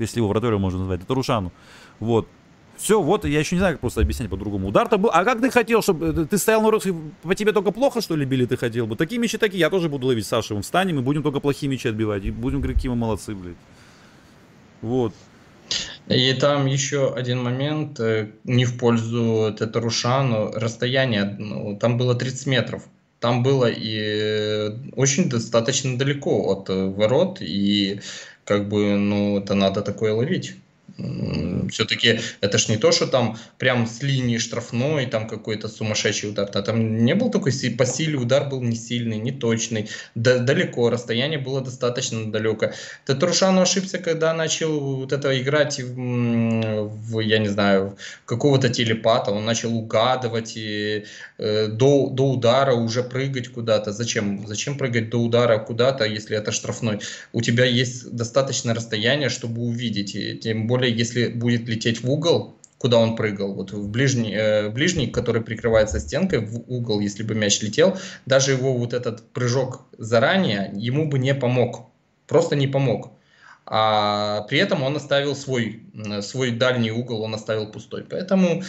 если 0.00 0.18
его 0.18 0.26
вратарем 0.26 0.60
можно 0.60 0.80
назвать, 0.80 1.02
это 1.02 1.14
Рушану. 1.14 1.52
Вот. 2.00 2.26
Все, 2.76 3.00
вот, 3.00 3.24
я 3.24 3.38
еще 3.38 3.54
не 3.54 3.60
знаю, 3.60 3.74
как 3.74 3.80
просто 3.80 4.02
объяснять 4.02 4.28
по-другому. 4.28 4.68
Удар-то 4.68 4.98
был. 4.98 5.10
А 5.12 5.24
как 5.24 5.40
ты 5.40 5.50
хотел, 5.50 5.82
чтобы 5.82 6.08
э, 6.08 6.26
ты 6.26 6.36
стоял 6.36 6.62
на 6.62 6.70
рот, 6.70 6.84
по 7.22 7.34
тебе 7.34 7.52
только 7.52 7.70
плохо, 7.70 8.00
что 8.00 8.16
ли, 8.16 8.26
били, 8.26 8.44
ты 8.44 8.56
хотел 8.56 8.86
бы? 8.86 8.96
Такие 8.96 9.18
мячи 9.18 9.38
такие, 9.38 9.60
я 9.60 9.70
тоже 9.70 9.88
буду 9.88 10.06
ловить 10.06 10.26
Саша. 10.26 10.54
Мы 10.54 10.62
встанем 10.62 10.98
и 10.98 11.02
будем 11.02 11.22
только 11.22 11.40
плохие 11.40 11.70
мячи 11.70 11.88
отбивать. 11.88 12.24
И 12.24 12.30
будем 12.30 12.60
говорить, 12.60 12.76
какие 12.76 12.90
мы 12.90 12.96
молодцы, 12.96 13.34
блядь. 13.34 13.56
Вот. 14.82 15.14
И 16.08 16.32
там 16.34 16.66
еще 16.66 17.12
один 17.12 17.42
момент, 17.42 17.98
э, 17.98 18.30
не 18.44 18.64
в 18.64 18.78
пользу 18.78 19.54
Тетарушану, 19.58 20.52
расстояние, 20.52 21.36
ну, 21.38 21.76
там 21.76 21.96
было 21.96 22.14
30 22.14 22.46
метров. 22.46 22.82
Там 23.18 23.42
было 23.42 23.66
и 23.66 23.98
э, 23.98 24.70
очень 24.94 25.28
достаточно 25.28 25.98
далеко 25.98 26.52
от 26.52 26.68
ворот, 26.68 27.38
и 27.40 28.00
как 28.44 28.68
бы, 28.68 28.96
ну, 28.96 29.38
это 29.38 29.54
надо 29.54 29.80
такое 29.80 30.12
ловить. 30.12 30.54
Все-таки 31.70 32.20
это 32.40 32.58
ж 32.58 32.68
не 32.68 32.78
то, 32.78 32.90
что 32.90 33.06
там 33.06 33.38
прям 33.58 33.86
с 33.86 34.02
линии 34.02 34.38
штрафной, 34.38 35.06
там 35.06 35.28
какой-то 35.28 35.68
сумасшедший 35.68 36.30
удар. 36.30 36.48
А 36.52 36.62
там 36.62 37.04
не 37.04 37.14
был 37.14 37.30
такой, 37.30 37.52
по 37.76 37.84
силе 37.86 38.16
удар 38.16 38.48
был 38.48 38.62
не 38.62 38.76
сильный, 38.76 39.18
не 39.18 39.32
точный, 39.32 39.90
да, 40.14 40.38
далеко, 40.38 40.88
расстояние 40.88 41.38
было 41.38 41.60
достаточно 41.60 42.32
далеко. 42.32 42.72
Татрушану 43.04 43.60
ошибся, 43.60 43.98
когда 43.98 44.32
начал 44.32 44.96
вот 44.96 45.12
это 45.12 45.38
играть 45.40 45.80
в, 45.80 45.94
в 45.94 47.20
я 47.20 47.38
не 47.38 47.48
знаю, 47.48 47.98
какого-то 48.24 48.68
телепата, 48.68 49.30
он 49.32 49.44
начал 49.44 49.74
угадывать 49.74 50.56
и 50.56 51.04
э, 51.38 51.66
до, 51.68 52.08
до 52.08 52.30
удара 52.30 52.72
уже 52.72 53.02
прыгать 53.02 53.48
куда-то. 53.48 53.92
Зачем? 53.92 54.46
Зачем 54.46 54.78
прыгать 54.78 55.10
до 55.10 55.18
удара 55.18 55.58
куда-то, 55.58 56.04
если 56.04 56.36
это 56.36 56.52
штрафной? 56.52 57.00
У 57.32 57.42
тебя 57.42 57.64
есть 57.64 58.10
достаточное 58.10 58.74
расстояние, 58.74 59.28
чтобы 59.28 59.62
увидеть, 59.62 60.14
и 60.14 60.36
тем 60.38 60.66
более 60.66 60.85
более, 60.86 60.96
если 60.96 61.28
будет 61.28 61.68
лететь 61.68 62.02
в 62.02 62.10
угол, 62.10 62.54
куда 62.78 62.98
он 62.98 63.16
прыгал, 63.16 63.54
вот 63.54 63.72
в 63.72 63.88
ближний, 63.88 64.34
э, 64.34 64.68
ближний, 64.70 65.06
который 65.06 65.42
прикрывается 65.42 66.00
стенкой, 66.00 66.40
в 66.40 66.62
угол, 66.68 67.00
если 67.00 67.24
бы 67.24 67.34
мяч 67.34 67.62
летел, 67.62 67.96
даже 68.26 68.52
его 68.52 68.74
вот 68.74 68.92
этот 68.92 69.22
прыжок 69.32 69.82
заранее 69.98 70.70
ему 70.74 71.08
бы 71.08 71.18
не 71.18 71.34
помог, 71.34 71.86
просто 72.26 72.56
не 72.56 72.68
помог. 72.68 73.10
А 73.68 74.42
при 74.48 74.58
этом 74.58 74.82
он 74.82 74.96
оставил 74.96 75.34
свой, 75.34 75.80
свой 76.20 76.50
дальний 76.52 76.92
угол, 76.92 77.22
он 77.22 77.34
оставил 77.34 77.66
пустой. 77.72 78.04
Поэтому, 78.08 78.62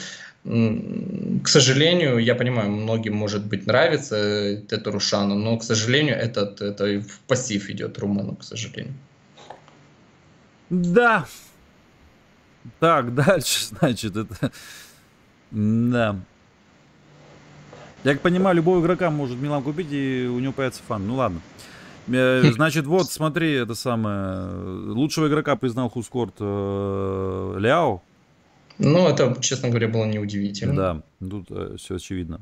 к 0.43 1.47
сожалению, 1.47 2.17
я 2.17 2.33
понимаю, 2.33 2.71
многим, 2.71 3.15
может 3.15 3.45
быть, 3.45 3.67
нравится 3.67 4.55
Тетарушану, 4.67 5.35
но, 5.35 5.57
к 5.57 5.63
сожалению, 5.63 6.15
этот, 6.15 6.61
это 6.61 6.99
в 6.99 7.19
пассив 7.27 7.69
идет 7.69 7.99
Румыну, 7.99 8.35
к 8.35 8.43
сожалению. 8.43 8.93
Да, 10.69 11.25
так, 12.79 13.13
дальше, 13.15 13.67
значит, 13.67 14.15
это... 14.15 14.51
Да. 15.51 16.17
Я 18.03 18.13
как 18.13 18.21
понимаю, 18.21 18.55
любого 18.55 18.81
игрока 18.81 19.09
может 19.09 19.37
Милан 19.37 19.63
купить, 19.63 19.91
и 19.91 20.29
у 20.31 20.39
него 20.39 20.53
появится 20.53 20.81
фан. 20.87 21.07
Ну 21.07 21.15
ладно. 21.15 21.41
Э, 22.07 22.51
значит, 22.51 22.85
вот, 22.85 23.05
смотри, 23.11 23.53
это 23.53 23.75
самое. 23.75 24.93
Лучшего 24.93 25.27
игрока 25.27 25.55
признал 25.55 25.89
Хускорт 25.89 26.35
э, 26.39 27.55
Ляо. 27.59 28.01
Ну, 28.77 29.07
это, 29.07 29.35
честно 29.41 29.69
говоря, 29.69 29.87
было 29.87 30.05
неудивительно. 30.05 30.75
Да, 30.75 31.03
тут 31.19 31.47
э, 31.49 31.75
все 31.77 31.95
очевидно. 31.95 32.41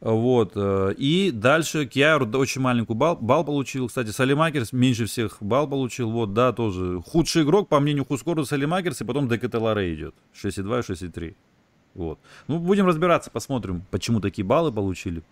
Вот. 0.00 0.52
Э, 0.56 0.94
и 0.96 1.30
дальше 1.30 1.86
Кьяр 1.86 2.22
очень 2.36 2.60
маленький 2.60 2.94
балл, 2.94 3.16
балл 3.16 3.44
получил. 3.44 3.88
Кстати, 3.88 4.10
Салимакерс 4.10 4.72
меньше 4.72 5.06
всех 5.06 5.38
балл 5.40 5.66
получил. 5.68 6.10
Вот, 6.10 6.34
да, 6.34 6.52
тоже. 6.52 7.00
Худший 7.06 7.42
игрок, 7.42 7.68
по 7.68 7.80
мнению 7.80 8.04
Хускорда, 8.04 8.44
Салимакерс, 8.44 9.00
и 9.00 9.04
потом 9.04 9.28
Декателаре 9.28 9.94
идет. 9.94 10.14
6,2 10.34 10.78
и 10.78 10.92
6,3. 10.92 11.34
Вот. 11.94 12.18
Ну, 12.46 12.58
будем 12.58 12.86
разбираться, 12.86 13.30
посмотрим, 13.30 13.82
почему 13.90 14.20
такие 14.20 14.44
баллы 14.44 14.70
получили. 14.70 15.22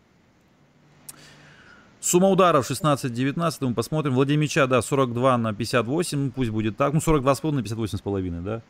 Сумма 2.00 2.28
ударов 2.30 2.70
16-19, 2.70 3.66
мы 3.68 3.74
посмотрим. 3.74 4.14
Владимир 4.14 4.66
да, 4.66 4.82
42 4.82 5.38
на 5.38 5.54
58, 5.54 6.18
ну, 6.18 6.30
пусть 6.30 6.50
будет 6.50 6.76
так. 6.76 6.92
Ну, 6.92 7.00
42,5 7.00 7.52
на 7.52 7.60
58,5, 7.60 8.42
да. 8.42 8.62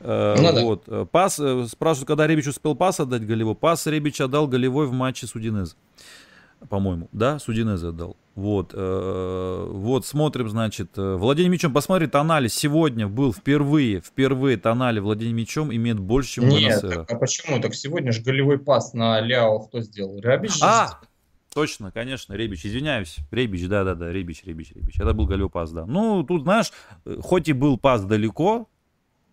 Э, 0.00 0.36
ну, 0.38 0.62
вот. 0.62 0.84
Да. 0.86 1.02
Э, 1.02 1.06
пас, 1.10 1.38
э, 1.38 1.66
спрашивают, 1.66 2.08
когда 2.08 2.26
Ребич 2.26 2.46
успел 2.46 2.74
пас 2.74 3.00
отдать 3.00 3.26
голевой. 3.26 3.54
Пас 3.54 3.86
Ребич 3.86 4.20
отдал 4.20 4.46
голевой 4.46 4.86
в 4.86 4.92
матче 4.92 5.26
с 5.26 5.34
Удинез. 5.34 5.76
По-моему, 6.68 7.08
да, 7.12 7.38
с 7.38 7.46
Удинез 7.48 7.82
отдал. 7.84 8.16
Вот, 8.34 8.72
вот, 8.72 10.06
смотрим, 10.06 10.48
значит, 10.48 10.90
владение 10.96 11.50
мячом. 11.50 11.72
Посмотрит 11.72 12.14
анализ. 12.14 12.54
Сегодня 12.54 13.08
был 13.08 13.32
впервые, 13.32 14.00
впервые 14.00 14.56
Тонали 14.56 15.00
владение 15.00 15.34
мячом 15.34 15.74
имеет 15.74 15.98
больше, 15.98 16.34
чем 16.34 16.48
Нет, 16.48 16.80
так, 16.80 17.10
а 17.10 17.16
почему? 17.16 17.60
Так 17.60 17.74
сегодня 17.74 18.12
же 18.12 18.22
голевой 18.22 18.58
пас 18.58 18.92
на 18.92 19.20
Ляо 19.20 19.60
кто 19.60 19.80
сделал? 19.80 20.20
Ребич 20.20 20.58
А, 20.62 21.00
Точно, 21.54 21.90
конечно, 21.90 22.34
Ребич, 22.34 22.66
извиняюсь. 22.66 23.16
Ребич, 23.30 23.66
да-да-да, 23.66 24.12
Ребич, 24.12 24.44
Ребич, 24.44 24.72
Ребич. 24.72 25.00
Это 25.00 25.12
был 25.12 25.26
голевой 25.26 25.50
пас, 25.50 25.72
да. 25.72 25.86
Ну, 25.86 26.22
тут, 26.22 26.42
знаешь, 26.42 26.72
хоть 27.20 27.48
и 27.48 27.52
был 27.52 27.78
пас 27.78 28.04
далеко, 28.04 28.68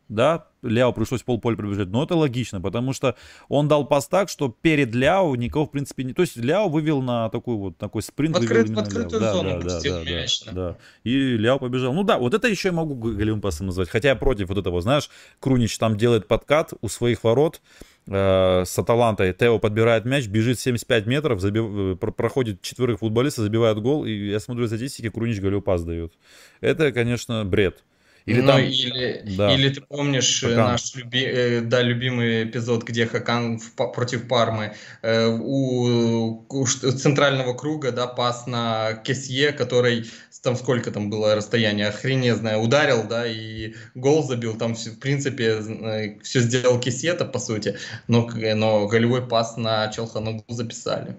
да, 0.08 0.48
Ляо 0.62 0.91
пришлось 0.91 1.24
полполя 1.24 1.56
пробежать, 1.56 1.89
но 1.89 2.03
это 2.03 2.16
логично, 2.16 2.62
потому 2.62 2.93
что 2.93 3.16
он 3.49 3.68
дал 3.68 3.86
пас 3.86 4.08
так, 4.08 4.30
что 4.30 4.49
перед 4.49 4.93
Ляо 4.93 5.36
никого, 5.36 5.66
в 5.66 5.72
принципе, 5.72 6.03
не... 6.03 6.14
То 6.14 6.22
есть 6.22 6.38
Ляо 6.38 6.68
вывел 6.68 7.01
на 7.01 7.30
такой 7.30 7.56
вот, 7.56 7.78
такой 7.78 8.01
спринт. 8.01 8.36
В, 8.36 8.41
открыт, 8.41 8.70
в 8.70 8.80
открытую 8.80 9.22
Ляо. 9.22 9.34
зону 9.34 9.49
да, 9.62 9.80
да, 9.80 9.80
да, 9.80 10.03
да, 10.03 10.51
да, 10.51 10.78
И 11.03 11.38
Ляо 11.38 11.60
побежал. 11.60 11.93
Ну 11.93 12.03
да, 12.03 12.18
вот 12.18 12.34
это 12.34 12.47
еще 12.47 12.70
я 12.70 12.74
могу 12.74 12.95
голевым 12.95 13.41
пасом 13.41 13.68
назвать, 13.68 13.89
хотя 13.89 14.10
я 14.10 14.16
против 14.16 14.49
вот 14.49 14.58
этого, 14.58 14.82
знаешь, 14.82 15.10
Крунич 15.39 15.78
там 15.78 15.97
делает 15.97 16.28
подкат 16.28 16.74
у 16.82 16.88
своих 16.88 17.24
ворот, 17.24 17.62
э, 18.08 18.64
с 18.66 18.78
Аталантой. 18.78 19.34
Тео 19.34 19.60
подбирает 19.60 20.06
мяч, 20.06 20.28
бежит 20.28 20.60
75 20.60 21.06
метров, 21.06 21.39
забив... 21.39 21.66
Э, 21.68 21.95
проходит 21.95 22.62
четверых 22.62 22.99
футболистов, 22.99 23.45
забивает 23.45 23.80
гол, 23.80 24.06
и 24.06 24.12
я 24.12 24.39
смотрю 24.39 24.68
статистики, 24.68 25.10
Крунич 25.10 25.39
голевой 25.39 25.62
пас 25.62 25.84
дает. 25.84 26.14
Это, 26.62 26.91
конечно, 26.91 27.43
бред. 27.45 27.84
Или, 28.26 28.41
ну, 28.41 28.47
там... 28.47 28.59
или, 28.61 29.23
да. 29.38 29.53
или 29.53 29.69
ты 29.69 29.82
помнишь 29.82 30.41
Хакан. 30.41 30.57
наш 30.57 30.95
люби, 30.95 31.23
э, 31.23 31.61
да, 31.61 31.84
любимый 31.84 32.45
эпизод, 32.45 32.84
где 32.84 33.05
Хакан 33.05 33.59
в, 33.59 33.76
против 33.76 34.28
Пармы 34.28 34.73
э, 35.03 35.28
у, 35.28 36.43
у 36.49 36.65
центрального 36.65 37.53
круга 37.53 37.91
да, 37.91 38.07
пас 38.07 38.47
на 38.47 38.93
Кесье, 39.03 39.51
который 39.51 40.05
там 40.41 40.55
сколько 40.55 40.91
там 40.91 41.09
было 41.09 41.36
расстояние 41.36 41.88
охренезное, 41.88 42.57
ударил, 42.57 43.03
да, 43.03 43.26
и 43.28 43.73
гол 43.95 44.23
забил, 44.23 44.55
там 44.55 44.76
в 44.76 44.99
принципе 44.99 45.59
э, 45.59 46.19
все 46.21 46.39
сделал 46.39 46.80
Кесета 46.80 47.26
по 47.26 47.39
сути, 47.39 47.78
но, 48.07 48.30
но 48.55 48.88
голевой 48.88 49.28
пас 49.28 49.57
на 49.57 49.88
Челхану 49.89 50.45
записали. 50.47 51.15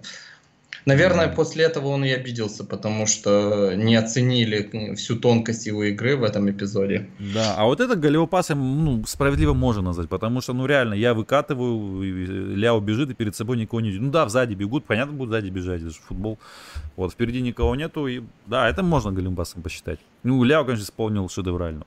Наверное, 0.86 1.28
после 1.28 1.64
этого 1.64 1.88
он 1.88 2.04
и 2.04 2.10
обиделся, 2.10 2.62
потому 2.62 3.06
что 3.06 3.74
не 3.74 3.96
оценили 3.96 4.94
всю 4.94 5.16
тонкость 5.16 5.66
его 5.66 5.82
игры 5.82 6.16
в 6.16 6.22
этом 6.22 6.48
эпизоде. 6.48 7.08
Да, 7.18 7.56
а 7.56 7.64
вот 7.64 7.80
это 7.80 7.96
голевой 7.96 8.28
пас 8.28 8.50
ну, 8.50 9.04
справедливо 9.04 9.52
можно 9.52 9.82
назвать, 9.82 10.08
потому 10.08 10.40
что, 10.40 10.52
ну, 10.52 10.64
реально, 10.64 10.94
я 10.94 11.12
выкатываю, 11.12 12.54
Ляо 12.56 12.78
бежит 12.78 13.10
и 13.10 13.14
перед 13.14 13.34
собой 13.34 13.56
никого 13.56 13.80
не... 13.80 13.98
Ну 13.98 14.12
да, 14.12 14.28
сзади 14.28 14.54
бегут, 14.54 14.84
понятно, 14.84 15.14
будут 15.14 15.32
сзади 15.32 15.48
бежать, 15.48 15.80
это 15.82 15.90
же 15.90 15.98
футбол. 16.06 16.38
Вот, 16.94 17.12
впереди 17.12 17.42
никого 17.42 17.74
нету, 17.74 18.06
и 18.06 18.22
да, 18.46 18.68
это 18.68 18.84
можно 18.84 19.10
голевым 19.10 19.34
пасом 19.34 19.62
посчитать. 19.62 19.98
Ну, 20.22 20.44
Ляо, 20.44 20.64
конечно, 20.64 20.84
исполнил 20.84 21.28
шедеврально. 21.28 21.84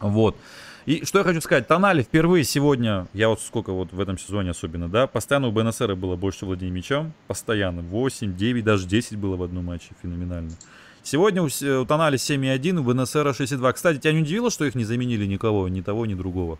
Вот. 0.00 0.36
И 0.84 1.04
что 1.04 1.18
я 1.18 1.24
хочу 1.24 1.40
сказать, 1.40 1.68
Тонали 1.68 2.02
впервые 2.02 2.42
сегодня, 2.42 3.06
я 3.12 3.28
вот 3.28 3.40
сколько 3.40 3.72
вот 3.72 3.92
в 3.92 4.00
этом 4.00 4.18
сезоне 4.18 4.50
особенно, 4.50 4.88
да, 4.88 5.06
постоянно 5.06 5.48
у 5.48 5.52
БНСР 5.52 5.94
было 5.94 6.16
больше 6.16 6.44
владения 6.44 6.72
мячом, 6.72 7.12
постоянно, 7.28 7.82
8, 7.82 8.36
9, 8.36 8.64
даже 8.64 8.88
10 8.88 9.16
было 9.16 9.36
в 9.36 9.42
одном 9.44 9.66
матче, 9.66 9.90
феноменально. 10.02 10.50
Сегодня 11.04 11.42
у, 11.42 11.46
у 11.46 11.86
Тонали 11.86 12.18
7,1, 12.18 12.78
у 12.78 12.82
БНСР 12.82 13.28
6,2. 13.28 13.72
Кстати, 13.72 13.98
тебя 13.98 14.12
не 14.12 14.22
удивило, 14.22 14.50
что 14.50 14.64
их 14.64 14.74
не 14.74 14.84
заменили 14.84 15.26
никого, 15.26 15.68
ни 15.68 15.82
того, 15.82 16.06
ни 16.06 16.14
другого? 16.14 16.58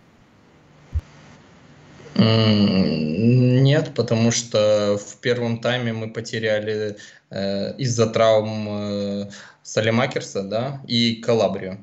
Нет, 2.14 3.92
потому 3.94 4.30
что 4.30 4.98
в 4.98 5.16
первом 5.20 5.60
тайме 5.60 5.92
мы 5.92 6.10
потеряли 6.10 6.96
э, 7.30 7.76
из-за 7.78 8.06
травм 8.06 8.68
э, 8.68 9.30
Салемакерса 9.62 10.42
да, 10.42 10.82
и 10.86 11.16
Калабрию. 11.16 11.78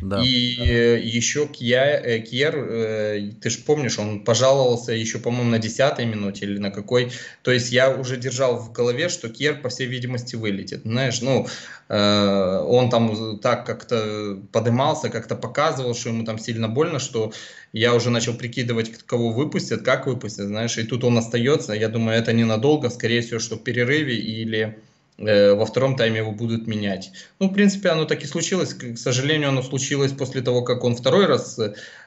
Да, 0.00 0.22
и 0.22 0.56
да. 0.56 0.64
еще 0.64 1.46
Кья, 1.46 2.00
э, 2.00 2.20
Кьер, 2.20 2.54
э, 2.56 3.30
ты 3.40 3.50
же 3.50 3.58
помнишь, 3.58 3.98
он 3.98 4.24
пожаловался 4.24 4.92
еще, 4.92 5.18
по-моему, 5.18 5.50
на 5.50 5.58
10 5.58 5.98
минуте 6.04 6.46
или 6.46 6.58
на 6.58 6.70
какой. 6.70 7.10
То 7.42 7.50
есть 7.50 7.72
я 7.72 7.90
уже 7.90 8.16
держал 8.16 8.58
в 8.58 8.72
голове, 8.72 9.08
что 9.08 9.28
Кьер, 9.28 9.60
по 9.60 9.68
всей 9.68 9.86
видимости, 9.86 10.36
вылетит. 10.36 10.82
Знаешь, 10.82 11.20
ну, 11.20 11.46
э, 11.88 12.64
он 12.66 12.90
там 12.90 13.38
так 13.40 13.66
как-то 13.66 14.38
подымался, 14.52 15.08
как-то 15.08 15.34
показывал, 15.34 15.94
что 15.94 16.10
ему 16.10 16.24
там 16.24 16.38
сильно 16.38 16.68
больно, 16.68 16.98
что 16.98 17.32
я 17.72 17.94
уже 17.94 18.10
начал 18.10 18.34
прикидывать, 18.34 18.90
кого 19.06 19.30
выпустят, 19.30 19.82
как 19.82 20.06
выпустят, 20.06 20.46
знаешь, 20.46 20.78
и 20.78 20.84
тут 20.84 21.04
он 21.04 21.18
остается. 21.18 21.72
Я 21.72 21.88
думаю, 21.88 22.18
это 22.18 22.32
ненадолго, 22.32 22.88
скорее 22.90 23.20
всего, 23.20 23.40
что 23.40 23.56
в 23.56 23.64
перерыве 23.64 24.16
или 24.16 24.78
во 25.18 25.66
втором 25.66 25.96
тайме 25.96 26.18
его 26.18 26.30
будут 26.30 26.66
менять. 26.66 27.10
Ну, 27.40 27.48
в 27.48 27.52
принципе, 27.52 27.88
оно 27.88 28.04
так 28.04 28.22
и 28.22 28.26
случилось. 28.26 28.74
К 28.74 28.96
сожалению, 28.96 29.48
оно 29.48 29.62
случилось 29.62 30.12
после 30.12 30.42
того, 30.42 30.62
как 30.62 30.84
он 30.84 30.94
второй 30.94 31.26
раз 31.26 31.58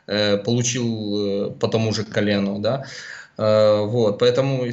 э, 0.08 0.38
получил 0.38 1.48
э, 1.48 1.52
по 1.52 1.68
тому 1.68 1.94
же 1.94 2.06
колену, 2.06 2.60
да. 2.60 2.86
Э, 3.38 3.86
вот, 3.86 4.20
поэтому 4.20 4.66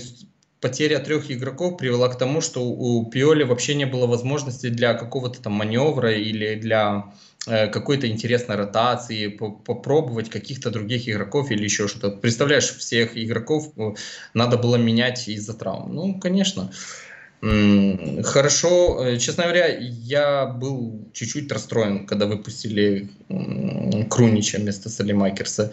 потеря 0.61 0.99
трех 0.99 1.31
игроков 1.31 1.79
привела 1.79 2.09
к 2.09 2.19
тому, 2.19 2.41
что 2.41 2.65
у 2.65 3.05
Пиоли 3.07 3.45
вообще 3.45 3.75
не 3.75 3.87
было 3.87 4.07
возможности 4.07 4.69
для 4.69 4.95
какого-то 4.95 5.43
там 5.43 5.53
маневра 5.55 6.13
или 6.13 6.55
для 6.55 7.13
э, 7.47 7.69
какой-то 7.69 8.09
интересной 8.09 8.57
ротации, 8.57 9.29
по 9.29 9.51
попробовать 9.51 10.31
каких-то 10.31 10.71
других 10.71 11.09
игроков 11.09 11.51
или 11.51 11.65
еще 11.65 11.89
что-то. 11.89 12.11
Представляешь, 12.11 12.69
всех 12.69 13.17
игроков 13.17 13.73
э, 13.77 13.95
надо 14.35 14.59
было 14.59 14.77
менять 14.77 15.29
из-за 15.29 15.55
травм. 15.55 15.95
Ну, 15.95 16.21
конечно. 16.21 16.71
Э, 16.71 17.08
Хорошо, 17.41 19.05
э, 19.05 19.19
честно 19.19 19.45
говоря, 19.45 19.69
я 19.79 20.47
был 20.47 21.09
чуть-чуть 21.13 21.53
расстроен, 21.53 22.05
когда 22.05 22.27
выпустили 22.27 23.11
Крунича 24.11 24.59
вместо 24.59 24.89
Салимакерса. 24.89 25.71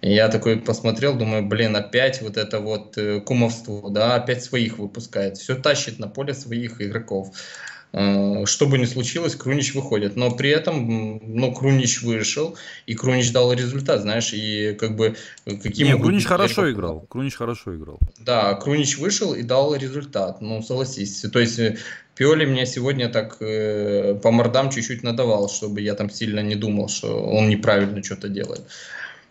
Я 0.00 0.28
такой 0.28 0.58
посмотрел, 0.60 1.16
думаю, 1.18 1.44
блин, 1.44 1.74
опять 1.74 2.22
вот 2.22 2.36
это 2.36 2.60
вот 2.60 2.96
э, 2.96 3.20
кумовство, 3.20 3.90
да, 3.90 4.14
опять 4.14 4.44
своих 4.44 4.78
выпускает, 4.78 5.38
все 5.38 5.56
тащит 5.56 5.98
на 5.98 6.06
поле 6.06 6.34
своих 6.34 6.80
игроков. 6.80 7.36
Э, 7.92 8.44
что 8.44 8.66
бы 8.66 8.78
ни 8.78 8.84
случилось, 8.84 9.34
Крунич 9.34 9.74
выходит. 9.74 10.16
Но 10.16 10.30
при 10.30 10.50
этом, 10.50 11.20
ну, 11.22 11.52
Крунич 11.52 12.02
вышел, 12.02 12.56
и 12.86 12.94
Крунич 12.94 13.32
дал 13.32 13.52
результат, 13.52 14.02
знаешь, 14.02 14.32
и 14.32 14.74
как 14.74 14.96
бы... 14.96 15.16
Э, 15.46 15.56
каким 15.56 15.86
Не, 15.86 15.96
Крунич 15.96 16.24
хорошо 16.24 16.70
играл, 16.70 17.06
Крунич 17.08 17.34
хорошо 17.34 17.74
играл. 17.74 17.98
Да, 18.18 18.54
Крунич 18.54 18.98
вышел 18.98 19.34
и 19.34 19.42
дал 19.42 19.74
результат, 19.74 20.40
ну, 20.40 20.62
согласись. 20.62 21.24
То 21.32 21.38
есть 21.38 21.58
э, 21.58 21.78
Пиоли 22.14 22.44
мне 22.44 22.66
сегодня 22.66 23.08
так 23.08 23.36
э, 23.40 24.18
по 24.22 24.30
мордам 24.32 24.70
чуть-чуть 24.70 25.02
надавал, 25.02 25.48
чтобы 25.48 25.80
я 25.80 25.94
там 25.94 26.10
сильно 26.10 26.40
не 26.40 26.56
думал, 26.56 26.88
что 26.88 27.22
он 27.22 27.48
неправильно 27.48 28.02
что-то 28.02 28.28
делает. 28.28 28.62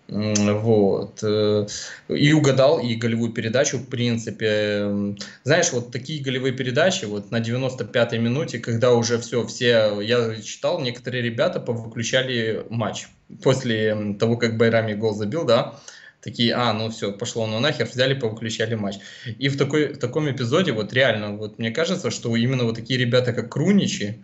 Вот. 0.08 1.20
Э, 1.22 1.68
и 2.08 2.32
угадал 2.32 2.80
и 2.80 2.95
голевую 2.95 3.34
передачу, 3.34 3.78
в 3.78 3.88
принципе. 3.88 5.16
Знаешь, 5.43 5.74
вот 5.74 5.91
такие 5.91 6.24
голевые 6.24 6.53
передачи, 6.53 7.05
вот 7.05 7.32
на 7.32 7.41
95-й 7.41 8.18
минуте, 8.18 8.60
когда 8.60 8.93
уже 8.93 9.18
все, 9.20 9.45
все, 9.45 9.99
я 10.01 10.36
читал, 10.41 10.80
некоторые 10.80 11.24
ребята 11.24 11.60
выключали 11.60 12.66
матч 12.70 13.08
после 13.43 14.16
того, 14.18 14.38
как 14.38 14.58
Байрами 14.58 14.93
гол 14.93 15.14
забил, 15.14 15.43
да, 15.43 15.78
такие, 16.22 16.53
а, 16.53 16.72
ну 16.72 16.89
все, 16.89 17.12
пошло 17.12 17.45
ну 17.45 17.60
нахер, 17.60 17.86
взяли, 17.86 18.14
повыключали 18.14 18.76
матч. 18.76 18.99
И 19.38 19.49
в, 19.49 19.58
такой, 19.58 19.93
в 19.93 19.97
таком 19.97 20.32
эпизоде, 20.32 20.72
вот 20.72 20.93
реально, 20.93 21.36
вот 21.36 21.60
мне 21.60 21.72
кажется, 21.72 22.12
что 22.12 22.36
именно 22.36 22.64
вот 22.64 22.76
такие 22.76 22.97
ребята, 22.97 23.34
как 23.34 23.51
Круничи, 23.51 24.24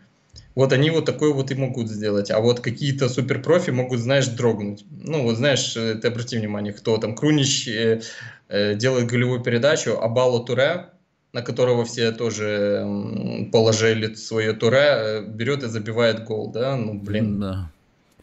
вот 0.56 0.74
они 0.74 0.90
вот 0.92 1.06
такое 1.06 1.34
вот 1.34 1.52
и 1.52 1.56
могут 1.56 1.90
сделать. 1.90 2.30
А 2.32 2.40
вот 2.40 2.60
какие-то 2.60 3.10
суперпрофи 3.10 3.72
могут, 3.72 4.00
знаешь, 4.00 4.28
дрогнуть. 4.28 4.86
Ну, 4.90 5.24
вот 5.24 5.38
знаешь, 5.38 5.76
э, 5.76 5.96
ты 5.96 6.08
обрати 6.08 6.38
внимание, 6.38 6.74
кто 6.74 6.98
там. 6.98 7.16
Крунич 7.16 7.68
э, 7.68 8.02
э, 8.50 8.76
делает 8.76 9.08
голевую 9.08 9.42
передачу, 9.42 9.98
а 10.00 10.08
Бало 10.08 10.46
Туре, 10.46 10.90
на 11.34 11.42
которого 11.42 11.86
все 11.86 12.12
тоже 12.12 12.84
э, 12.86 13.46
положили 13.52 14.14
свое 14.14 14.54
Туре, 14.54 14.80
э, 14.80 15.26
берет 15.26 15.64
и 15.64 15.68
забивает 15.68 16.24
гол, 16.24 16.52
да? 16.52 16.76
Ну, 16.76 16.94
блин. 16.94 17.40
Да. 17.40 17.72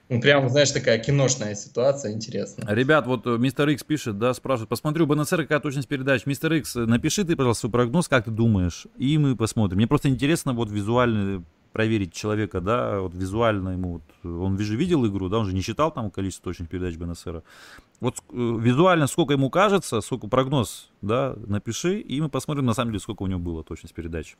Ну, 0.08 0.20
прям, 0.20 0.48
знаешь, 0.48 0.72
такая 0.72 0.98
киношная 0.98 1.54
ситуация, 1.54 2.12
интересная. 2.12 2.72
Ребят, 2.74 3.06
вот 3.06 3.26
э, 3.26 3.36
мистер 3.38 3.68
Икс 3.68 3.82
пишет, 3.82 4.18
да, 4.18 4.34
спрашивает, 4.34 4.68
посмотрю, 4.68 5.06
БНСР, 5.06 5.42
какая 5.42 5.60
точность 5.60 5.88
передач. 5.88 6.26
Мистер 6.26 6.52
Икс, 6.52 6.74
напиши 6.76 7.24
ты, 7.24 7.34
пожалуйста, 7.34 7.62
свой 7.62 7.72
прогноз, 7.72 8.08
как 8.08 8.24
ты 8.24 8.30
думаешь, 8.30 8.86
и 8.96 9.18
мы 9.18 9.36
посмотрим. 9.36 9.78
Мне 9.78 9.86
просто 9.88 10.08
интересно 10.08 10.52
вот 10.52 10.70
визуальный 10.70 11.42
проверить 11.72 12.12
человека, 12.12 12.60
да, 12.60 13.00
вот 13.00 13.14
визуально 13.14 13.70
ему, 13.70 14.00
вот, 14.22 14.42
он 14.42 14.58
же 14.58 14.76
видел 14.76 15.06
игру, 15.06 15.28
да, 15.28 15.38
он 15.38 15.46
же 15.46 15.54
не 15.54 15.62
считал 15.62 15.92
там 15.92 16.10
количество 16.10 16.50
точных 16.50 16.68
передач 16.68 16.96
БНСР. 16.96 17.42
Вот 18.00 18.16
э, 18.16 18.58
визуально 18.60 19.06
сколько 19.06 19.34
ему 19.34 19.50
кажется, 19.50 20.00
сколько 20.00 20.26
прогноз, 20.26 20.90
да, 21.02 21.34
напиши, 21.46 22.00
и 22.00 22.20
мы 22.20 22.28
посмотрим 22.28 22.66
на 22.66 22.74
самом 22.74 22.92
деле, 22.92 23.00
сколько 23.00 23.22
у 23.22 23.26
него 23.26 23.40
было 23.40 23.62
точность 23.62 23.94
передач. 23.94 24.36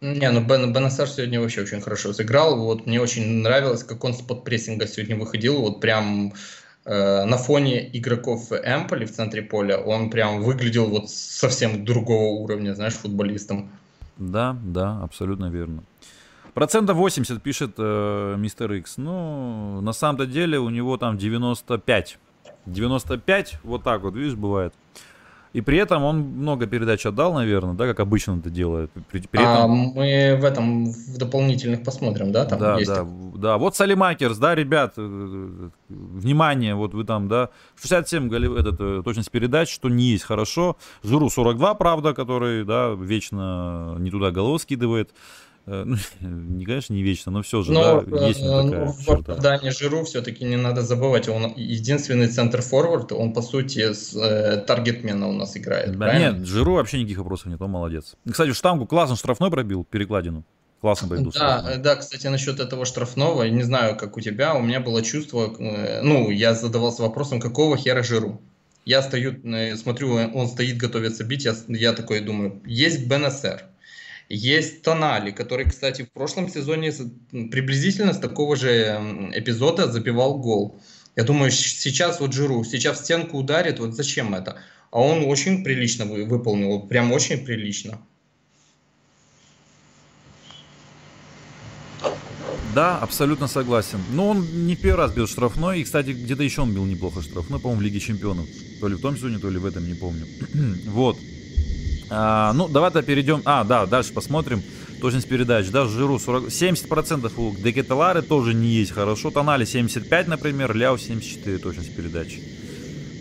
Не, 0.00 0.30
ну 0.30 0.40
Бен, 0.40 0.72
Бенасар 0.72 1.08
сегодня 1.08 1.40
вообще 1.40 1.60
очень 1.60 1.82
хорошо 1.82 2.14
сыграл. 2.14 2.58
Вот 2.58 2.86
мне 2.86 3.00
очень 3.00 3.42
нравилось, 3.42 3.84
как 3.84 4.02
он 4.02 4.14
с 4.14 4.22
подпрессинга 4.22 4.86
сегодня 4.86 5.16
выходил. 5.16 5.60
Вот 5.60 5.80
прям 5.80 6.32
э, 6.86 7.24
на 7.24 7.36
фоне 7.36 7.94
игроков 7.98 8.50
Эмполи 8.50 9.04
в 9.04 9.12
центре 9.12 9.42
поля 9.42 9.76
он 9.76 10.08
прям 10.08 10.42
выглядел 10.42 10.86
вот 10.86 11.10
совсем 11.10 11.84
другого 11.84 12.40
уровня, 12.40 12.74
знаешь, 12.74 12.94
футболистом. 12.94 13.70
Да, 14.16 14.56
да, 14.64 15.02
абсолютно 15.02 15.50
верно. 15.50 15.82
Процентов 16.54 16.96
80 16.96 17.42
пишет 17.42 17.74
э, 17.78 18.34
мистер 18.38 18.72
Икс. 18.72 18.96
Ну, 18.96 19.80
на 19.80 19.92
самом-то 19.92 20.26
деле 20.26 20.58
у 20.58 20.68
него 20.70 20.96
там 20.96 21.16
95. 21.16 22.18
95, 22.66 23.58
вот 23.62 23.82
так 23.82 24.02
вот, 24.02 24.14
видишь, 24.14 24.34
бывает. 24.34 24.74
И 25.52 25.62
при 25.62 25.78
этом 25.78 26.04
он 26.04 26.18
много 26.18 26.66
передач 26.66 27.04
отдал, 27.04 27.34
наверное, 27.34 27.74
да, 27.74 27.86
как 27.88 27.98
обычно 27.98 28.38
это 28.38 28.50
делает. 28.50 28.92
При, 29.10 29.20
при 29.20 29.40
этом... 29.40 29.62
А 29.62 29.66
мы 29.66 30.38
в 30.40 30.44
этом 30.44 30.92
в 30.92 31.18
дополнительных 31.18 31.82
посмотрим, 31.82 32.30
да? 32.30 32.44
Там 32.44 32.60
да, 32.60 32.78
есть 32.78 32.88
да, 32.88 33.04
да. 33.34 33.58
Вот 33.58 33.74
Салимакерс, 33.74 34.38
да, 34.38 34.54
ребят, 34.54 34.94
э, 34.96 35.70
внимание, 35.88 36.76
вот 36.76 36.94
вы 36.94 37.02
там, 37.02 37.26
да, 37.26 37.48
67 37.82 38.28
голев, 38.28 38.56
этот, 38.56 38.76
э, 38.78 39.02
точность 39.04 39.32
передач, 39.32 39.74
что 39.74 39.88
не 39.88 40.04
есть 40.04 40.22
хорошо. 40.22 40.76
Журу 41.02 41.28
42, 41.28 41.74
правда, 41.74 42.14
который, 42.14 42.64
да, 42.64 42.90
вечно 42.90 43.96
не 43.98 44.12
туда 44.12 44.30
голову 44.30 44.56
скидывает. 44.60 45.10
Э, 45.66 45.84
ну, 45.84 45.96
не, 46.20 46.64
конечно, 46.64 46.94
не 46.94 47.02
вечно, 47.02 47.30
но 47.30 47.42
все 47.42 47.62
же, 47.62 47.72
но, 47.72 48.02
да, 48.02 48.26
есть 48.26 48.42
но, 48.42 48.62
такая 48.64 48.84
но 48.86 48.92
в 48.92 49.08
оправдании 49.08 49.70
Жиру 49.70 50.04
все-таки 50.04 50.44
не 50.44 50.56
надо 50.56 50.82
забывать, 50.82 51.28
он 51.28 51.52
единственный 51.56 52.28
центр-форвард, 52.28 53.12
он, 53.12 53.32
по 53.32 53.42
сути, 53.42 53.92
с 53.92 54.14
э, 54.16 54.64
таргетмена 54.66 55.28
у 55.28 55.32
нас 55.32 55.56
играет, 55.56 55.96
да, 55.98 56.18
Нет, 56.18 56.46
Жиру 56.46 56.74
вообще 56.74 56.98
никаких 56.98 57.18
вопросов 57.18 57.46
нет, 57.46 57.60
он 57.60 57.70
молодец. 57.70 58.16
Кстати, 58.28 58.52
штангу 58.52 58.86
классно 58.86 59.16
штрафной 59.16 59.50
пробил, 59.50 59.84
перекладину. 59.84 60.44
Классно 60.80 61.08
борьбу. 61.08 61.30
Да, 61.34 61.76
да, 61.76 61.96
кстати, 61.96 62.26
насчет 62.28 62.58
этого 62.58 62.86
штрафного, 62.86 63.42
не 63.42 63.62
знаю, 63.62 63.96
как 63.98 64.16
у 64.16 64.20
тебя, 64.22 64.54
у 64.54 64.62
меня 64.62 64.80
было 64.80 65.02
чувство, 65.02 65.54
э, 65.58 66.00
ну, 66.02 66.30
я 66.30 66.54
задавался 66.54 67.02
вопросом, 67.02 67.38
какого 67.38 67.76
хера 67.76 68.02
жиру? 68.02 68.40
Я 68.86 69.02
стою, 69.02 69.34
э, 69.44 69.76
смотрю, 69.76 70.14
он 70.14 70.48
стоит, 70.48 70.78
готовится 70.78 71.22
бить, 71.22 71.44
я, 71.44 71.54
я 71.68 71.92
такой 71.92 72.20
думаю, 72.20 72.62
есть 72.64 73.06
БНСР, 73.06 73.69
есть 74.30 74.82
Тонали, 74.82 75.32
который, 75.32 75.68
кстати, 75.68 76.02
в 76.02 76.12
прошлом 76.12 76.48
сезоне 76.48 76.92
приблизительно 77.50 78.14
с 78.14 78.18
такого 78.18 78.56
же 78.56 78.70
эпизода 79.34 79.90
забивал 79.90 80.38
гол. 80.38 80.80
Я 81.16 81.24
думаю, 81.24 81.50
сейчас 81.50 82.20
вот 82.20 82.32
Жиру, 82.32 82.64
сейчас 82.64 83.00
стенку 83.00 83.38
ударит, 83.38 83.80
вот 83.80 83.94
зачем 83.94 84.34
это? 84.34 84.60
А 84.92 85.00
он 85.00 85.24
очень 85.24 85.64
прилично 85.64 86.04
выполнил, 86.04 86.80
прям 86.86 87.12
очень 87.12 87.44
прилично. 87.44 88.00
Да, 92.72 92.98
абсолютно 92.98 93.48
согласен. 93.48 93.98
Но 94.12 94.28
он 94.28 94.66
не 94.66 94.76
первый 94.76 94.98
раз 94.98 95.12
бил 95.12 95.26
штрафной. 95.26 95.80
И, 95.80 95.84
кстати, 95.84 96.10
где-то 96.10 96.44
еще 96.44 96.62
он 96.62 96.72
бил 96.72 96.84
неплохо 96.84 97.20
штрафной, 97.20 97.58
по-моему, 97.58 97.80
в 97.80 97.82
Лиге 97.82 97.98
Чемпионов. 97.98 98.46
То 98.80 98.86
ли 98.86 98.94
в 98.94 99.00
том 99.00 99.16
сезоне, 99.16 99.38
то 99.38 99.50
ли 99.50 99.58
в 99.58 99.66
этом, 99.66 99.88
не 99.88 99.94
помню. 99.94 100.24
вот. 100.86 101.18
А, 102.10 102.52
ну, 102.52 102.68
давай-то 102.68 103.02
перейдем. 103.02 103.42
А, 103.44 103.64
да, 103.64 103.86
дальше 103.86 104.12
посмотрим. 104.12 104.62
Точность 105.00 105.28
передач. 105.28 105.68
Да, 105.68 105.86
Жиру 105.86 106.18
40... 106.18 106.48
70% 106.48 107.32
у 107.36 107.56
Декеталары 107.56 108.22
тоже 108.22 108.52
не 108.52 108.68
есть 108.68 108.92
хорошо. 108.92 109.30
Тонали 109.30 109.64
75, 109.64 110.28
например. 110.28 110.74
Ляо 110.74 110.98
74 110.98 111.58
точность 111.58 111.96
передач. 111.96 112.38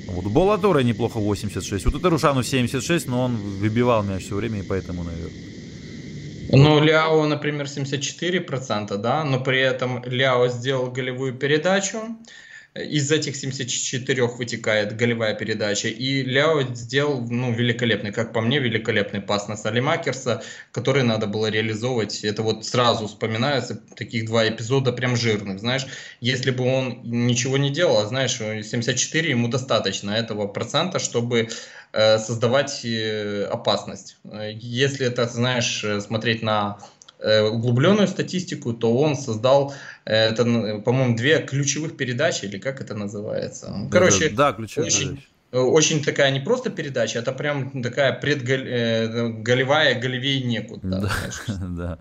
Вот 0.07 0.25
у 0.25 0.29
Болатора 0.29 0.79
неплохо 0.79 1.19
86. 1.19 1.85
Вот 1.85 1.95
это 1.95 2.09
Рушану 2.09 2.43
76, 2.43 3.07
но 3.07 3.25
он 3.25 3.35
выбивал 3.35 4.03
меня 4.03 4.17
все 4.17 4.35
время, 4.35 4.59
и 4.59 4.63
поэтому, 4.63 5.03
наверное. 5.03 5.49
Ну, 6.51 6.83
Ляо, 6.83 7.27
например, 7.27 7.67
74%, 7.67 8.97
да, 8.97 9.23
но 9.23 9.39
при 9.39 9.59
этом 9.59 10.03
Ляо 10.03 10.47
сделал 10.47 10.91
голевую 10.91 11.35
передачу, 11.35 11.99
из 12.76 13.11
этих 13.11 13.36
74 13.36 14.28
вытекает 14.28 14.95
голевая 14.95 15.34
передача. 15.34 15.88
И 15.88 16.24
Ляо 16.24 16.61
сделал 16.74 17.22
ну, 17.22 17.51
великолепный, 17.51 18.11
как 18.11 18.32
по 18.32 18.41
мне, 18.41 18.59
великолепный 18.59 19.22
пас 19.22 19.47
на 19.47 19.57
Салимакерса, 19.57 20.43
который 20.72 21.03
надо 21.03 21.26
было 21.26 21.47
реализовывать. 21.47 22.24
Это 22.24 22.43
вот 22.43 22.65
сразу 22.65 23.07
вспоминаются 23.07 23.82
таких 23.95 24.26
два 24.26 24.47
эпизода 24.47 24.91
прям 24.93 25.15
жирных. 25.15 25.59
Знаешь, 25.59 25.88
если 26.22 26.51
бы 26.51 26.63
он 26.63 27.01
ничего 27.03 27.57
не 27.57 27.72
делал, 27.72 27.99
а 27.99 28.05
знаешь, 28.05 28.38
74 28.38 29.30
ему 29.30 29.47
достаточно 29.47 30.11
этого 30.11 30.47
процента, 30.47 30.99
чтобы 30.99 31.49
э, 31.91 32.20
создавать 32.20 32.82
э, 32.86 33.45
опасность. 33.45 34.17
Если 34.53 35.07
это, 35.07 35.26
знаешь, 35.26 35.84
смотреть 36.01 36.43
на 36.43 36.78
Э, 37.22 37.41
углубленную 37.41 38.07
статистику, 38.07 38.72
то 38.72 38.95
он 38.95 39.17
создал, 39.17 39.74
э, 39.74 39.99
это, 40.10 40.43
по-моему, 40.84 41.16
две 41.16 41.39
ключевых 41.39 41.95
передачи, 41.97 42.45
или 42.45 42.57
как 42.57 42.82
это 42.82 42.95
называется. 42.95 43.74
Короче, 43.91 44.30
да, 44.30 44.51
да, 44.51 44.53
ключевые 44.53 44.88
очень, 44.88 45.24
очень 45.51 46.03
такая 46.03 46.32
не 46.32 46.39
просто 46.39 46.70
передача, 46.70 47.20
это 47.20 47.32
прям 47.32 47.82
такая 47.82 48.14
предголевая, 48.14 49.95
э, 49.95 49.99
голевей 49.99 50.43
некуда. 50.43 51.01
Да, 51.01 51.12
да. 51.70 51.99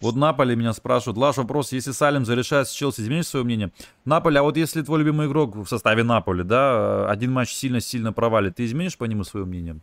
Вот 0.00 0.16
Наполи 0.16 0.56
меня 0.56 0.72
спрашивают. 0.72 1.16
Лаш, 1.18 1.36
вопрос, 1.36 1.72
если 1.72 1.92
Салим 1.92 2.24
зарешает 2.24 2.68
с 2.68 2.72
Челси, 2.72 3.02
изменишь 3.02 3.26
свое 3.26 3.44
мнение? 3.44 3.72
Наполи, 4.04 4.38
а 4.38 4.42
вот 4.42 4.56
если 4.56 4.82
твой 4.82 5.00
любимый 5.00 5.26
игрок 5.28 5.56
в 5.56 5.66
составе 5.66 6.02
Наполи, 6.02 6.42
да, 6.42 7.08
один 7.10 7.32
матч 7.32 7.52
сильно-сильно 7.54 8.12
провалит, 8.12 8.56
ты 8.56 8.64
изменишь 8.64 8.96
по 8.96 9.04
нему 9.04 9.24
свое 9.24 9.46
мнение? 9.46 9.78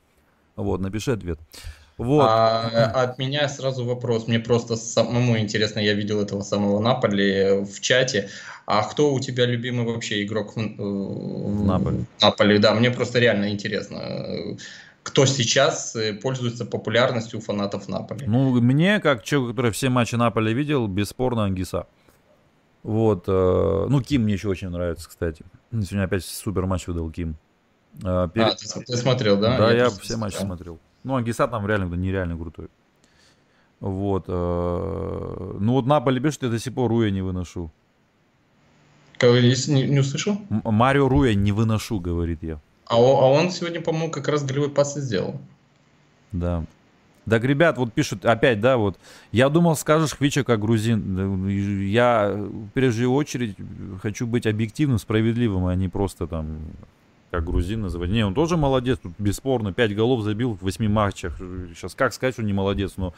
Вот, 0.56 0.80
напиши 0.82 1.12
ответ. 1.12 1.40
Вот. 1.98 2.28
А, 2.30 2.92
от 3.04 3.18
меня 3.18 3.48
сразу 3.48 3.86
вопрос. 3.86 4.28
Мне 4.28 4.40
просто 4.40 4.76
самому 4.76 5.38
интересно, 5.38 5.80
я 5.80 5.94
видел 5.94 6.22
этого 6.22 6.42
самого 6.42 6.80
Наполи 6.80 7.64
в 7.64 7.80
чате. 7.80 8.30
А 8.66 8.84
кто 8.84 9.14
у 9.14 9.20
тебя 9.20 9.46
любимый 9.46 9.86
вообще 9.86 10.24
игрок 10.24 10.56
в, 10.56 10.60
э, 10.60 10.64
в 10.78 11.66
Наполи? 11.66 12.06
Наполи, 12.22 12.58
да, 12.58 12.74
мне 12.74 12.92
просто 12.92 13.20
реально 13.20 13.52
интересно. 13.52 14.58
Кто 15.04 15.26
сейчас 15.26 15.96
э, 15.96 16.14
пользуется 16.14 16.66
популярностью 16.66 17.40
у 17.40 17.42
фанатов 17.42 17.88
Наполи? 17.88 18.26
Ну, 18.26 18.60
мне, 18.60 19.00
как 19.00 19.24
человек, 19.24 19.52
который 19.52 19.72
все 19.72 19.90
матчи 19.90 20.16
Наполи 20.16 20.54
видел, 20.54 20.88
бесспорно 20.88 21.46
Ангиса. 21.46 21.86
Вот. 22.84 23.26
Э, 23.28 23.86
ну, 23.88 24.02
Ким 24.02 24.24
мне 24.24 24.34
еще 24.34 24.50
очень 24.50 24.70
нравится, 24.70 25.08
кстати. 25.08 25.46
Сегодня 25.72 26.04
опять 26.04 26.26
супер 26.26 26.66
матч 26.66 26.88
выдал 26.88 27.10
Ким. 27.10 27.38
А, 28.04 28.28
перед... 28.28 28.48
а 28.48 28.56
ты, 28.56 28.84
ты 28.84 28.98
смотрел, 28.98 29.38
да? 29.38 29.58
Да, 29.58 29.72
я, 29.72 29.86
я 29.86 29.90
все 29.90 30.18
матчи 30.18 30.38
смотрел. 30.38 30.80
Ну, 31.06 31.16
Ангиса 31.16 31.48
там 31.48 31.68
реально 31.68 31.94
нереально 31.94 32.36
крутой. 32.36 32.68
Вот. 33.80 34.26
Э, 34.28 35.58
ну 35.60 35.74
вот 35.74 35.86
Наполи 35.86 36.20
пишет, 36.20 36.44
я 36.44 36.50
до 36.50 36.60
сих 36.60 36.74
пор 36.74 36.90
Руя 36.90 37.12
не 37.12 37.22
выношу. 37.22 37.72
Если 39.22 39.72
не, 39.72 39.84
не 39.84 40.00
услышал? 40.00 40.38
Марио 40.50 41.08
Руя 41.08 41.36
не 41.36 41.52
выношу, 41.52 42.00
говорит 42.00 42.42
я. 42.42 42.60
А, 42.88 42.96
а 42.96 42.98
он 42.98 43.52
сегодня, 43.52 43.82
по-моему, 43.82 44.12
как 44.12 44.28
раз 44.28 44.44
голевой 44.44 44.70
пас 44.70 44.98
и 44.98 45.02
сделал. 45.02 45.40
Да. 46.32 46.66
Так, 47.30 47.44
ребят, 47.44 47.78
вот 47.78 47.94
пишут 47.94 48.26
опять, 48.26 48.60
да, 48.60 48.78
вот. 48.78 48.98
Я 49.32 49.50
думал, 49.50 49.76
скажешь 49.76 50.16
Хвича 50.16 50.44
как 50.44 50.60
грузин. 50.60 51.48
Я, 51.82 52.32
в 52.34 52.70
первую 52.70 53.14
очередь, 53.14 53.56
хочу 54.02 54.26
быть 54.26 54.48
объективным, 54.48 54.98
справедливым, 54.98 55.68
а 55.68 55.76
не 55.76 55.88
просто 55.88 56.26
там 56.26 56.58
как 57.32 57.44
грузин 57.44 57.82
называть. 57.82 58.10
Не, 58.10 58.26
он 58.26 58.34
тоже 58.34 58.58
молодец, 58.58 59.00
тут 59.02 59.14
бесспорно, 59.18 59.74
5 59.74 59.96
голов 59.96 60.22
забил 60.24 60.54
в 60.54 60.62
8 60.62 60.88
матчах. 60.88 61.38
Сейчас 61.74 61.96
как 61.96 62.14
сказать, 62.14 62.36
что 62.36 62.44
не 62.44 62.54
молодец, 62.54 62.94
но 62.98 63.14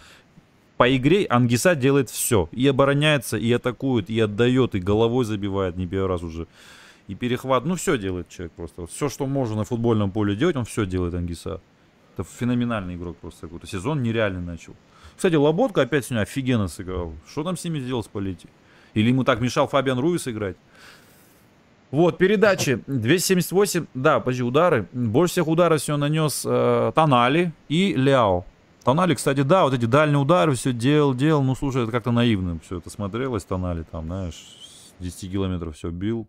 по 0.78 0.96
игре 0.96 1.26
Ангиса 1.26 1.76
делает 1.76 2.10
все. 2.10 2.50
И 2.52 2.68
обороняется, 2.68 3.38
и 3.38 3.52
атакует, 3.52 4.10
и 4.10 4.20
отдает, 4.20 4.76
и 4.76 4.80
головой 4.80 5.26
забивает, 5.26 5.76
не 5.76 5.88
первый 5.88 6.08
раз 6.08 6.24
уже. 6.24 6.48
И 7.08 7.16
перехват, 7.16 7.66
ну 7.66 7.76
все 7.76 7.98
делает 7.98 8.30
человек 8.30 8.52
просто. 8.54 8.86
Все, 8.88 9.10
что 9.10 9.26
можно 9.26 9.56
на 9.56 9.64
футбольном 9.64 10.12
поле 10.12 10.36
делать, 10.36 10.56
он 10.56 10.66
все 10.66 10.86
делает 10.86 11.14
Ангиса. 11.14 11.62
Это 12.16 12.28
феноменальный 12.28 12.96
игрок 12.96 13.18
просто 13.18 13.42
какой-то. 13.42 13.68
Сезон 13.68 14.04
нереальный 14.04 14.42
начал. 14.42 14.76
Кстати, 15.16 15.36
Лоботка 15.36 15.82
опять 15.82 16.06
сегодня 16.06 16.24
офигенно 16.24 16.68
сыграл. 16.68 17.14
Что 17.28 17.44
там 17.44 17.58
с 17.58 17.64
ними 17.64 17.80
сделал 17.80 18.04
с 18.04 18.08
полити? 18.08 18.48
Или 18.94 19.10
ему 19.10 19.24
так 19.24 19.40
мешал 19.40 19.68
Фабиан 19.68 20.00
Руис 20.00 20.28
играть? 20.28 20.58
Вот, 21.90 22.18
передачи 22.18 22.84
278, 22.88 23.88
да, 23.94 24.20
почти 24.20 24.44
удары. 24.44 24.88
Больше 24.92 25.34
всех 25.34 25.48
ударов 25.48 25.82
все 25.82 25.96
нанес 25.96 26.44
э, 26.46 26.92
Тонали 26.94 27.54
и 27.70 27.94
Ляо. 27.94 28.46
Тонали, 28.84 29.16
кстати, 29.16 29.42
да, 29.42 29.64
вот 29.64 29.74
эти 29.74 29.86
дальние 29.86 30.18
удары 30.18 30.56
все 30.56 30.74
делал, 30.74 31.14
делал. 31.14 31.44
Ну, 31.44 31.56
слушай, 31.56 31.84
это 31.84 31.92
как-то 31.92 32.12
наивно 32.12 32.60
все 32.66 32.78
это 32.80 32.90
смотрелось. 32.90 33.44
Тонали 33.46 33.84
там, 33.84 34.06
знаешь, 34.06 34.36
с 35.00 35.04
10 35.04 35.32
километров 35.32 35.76
все 35.76 35.90
бил. 35.90 36.28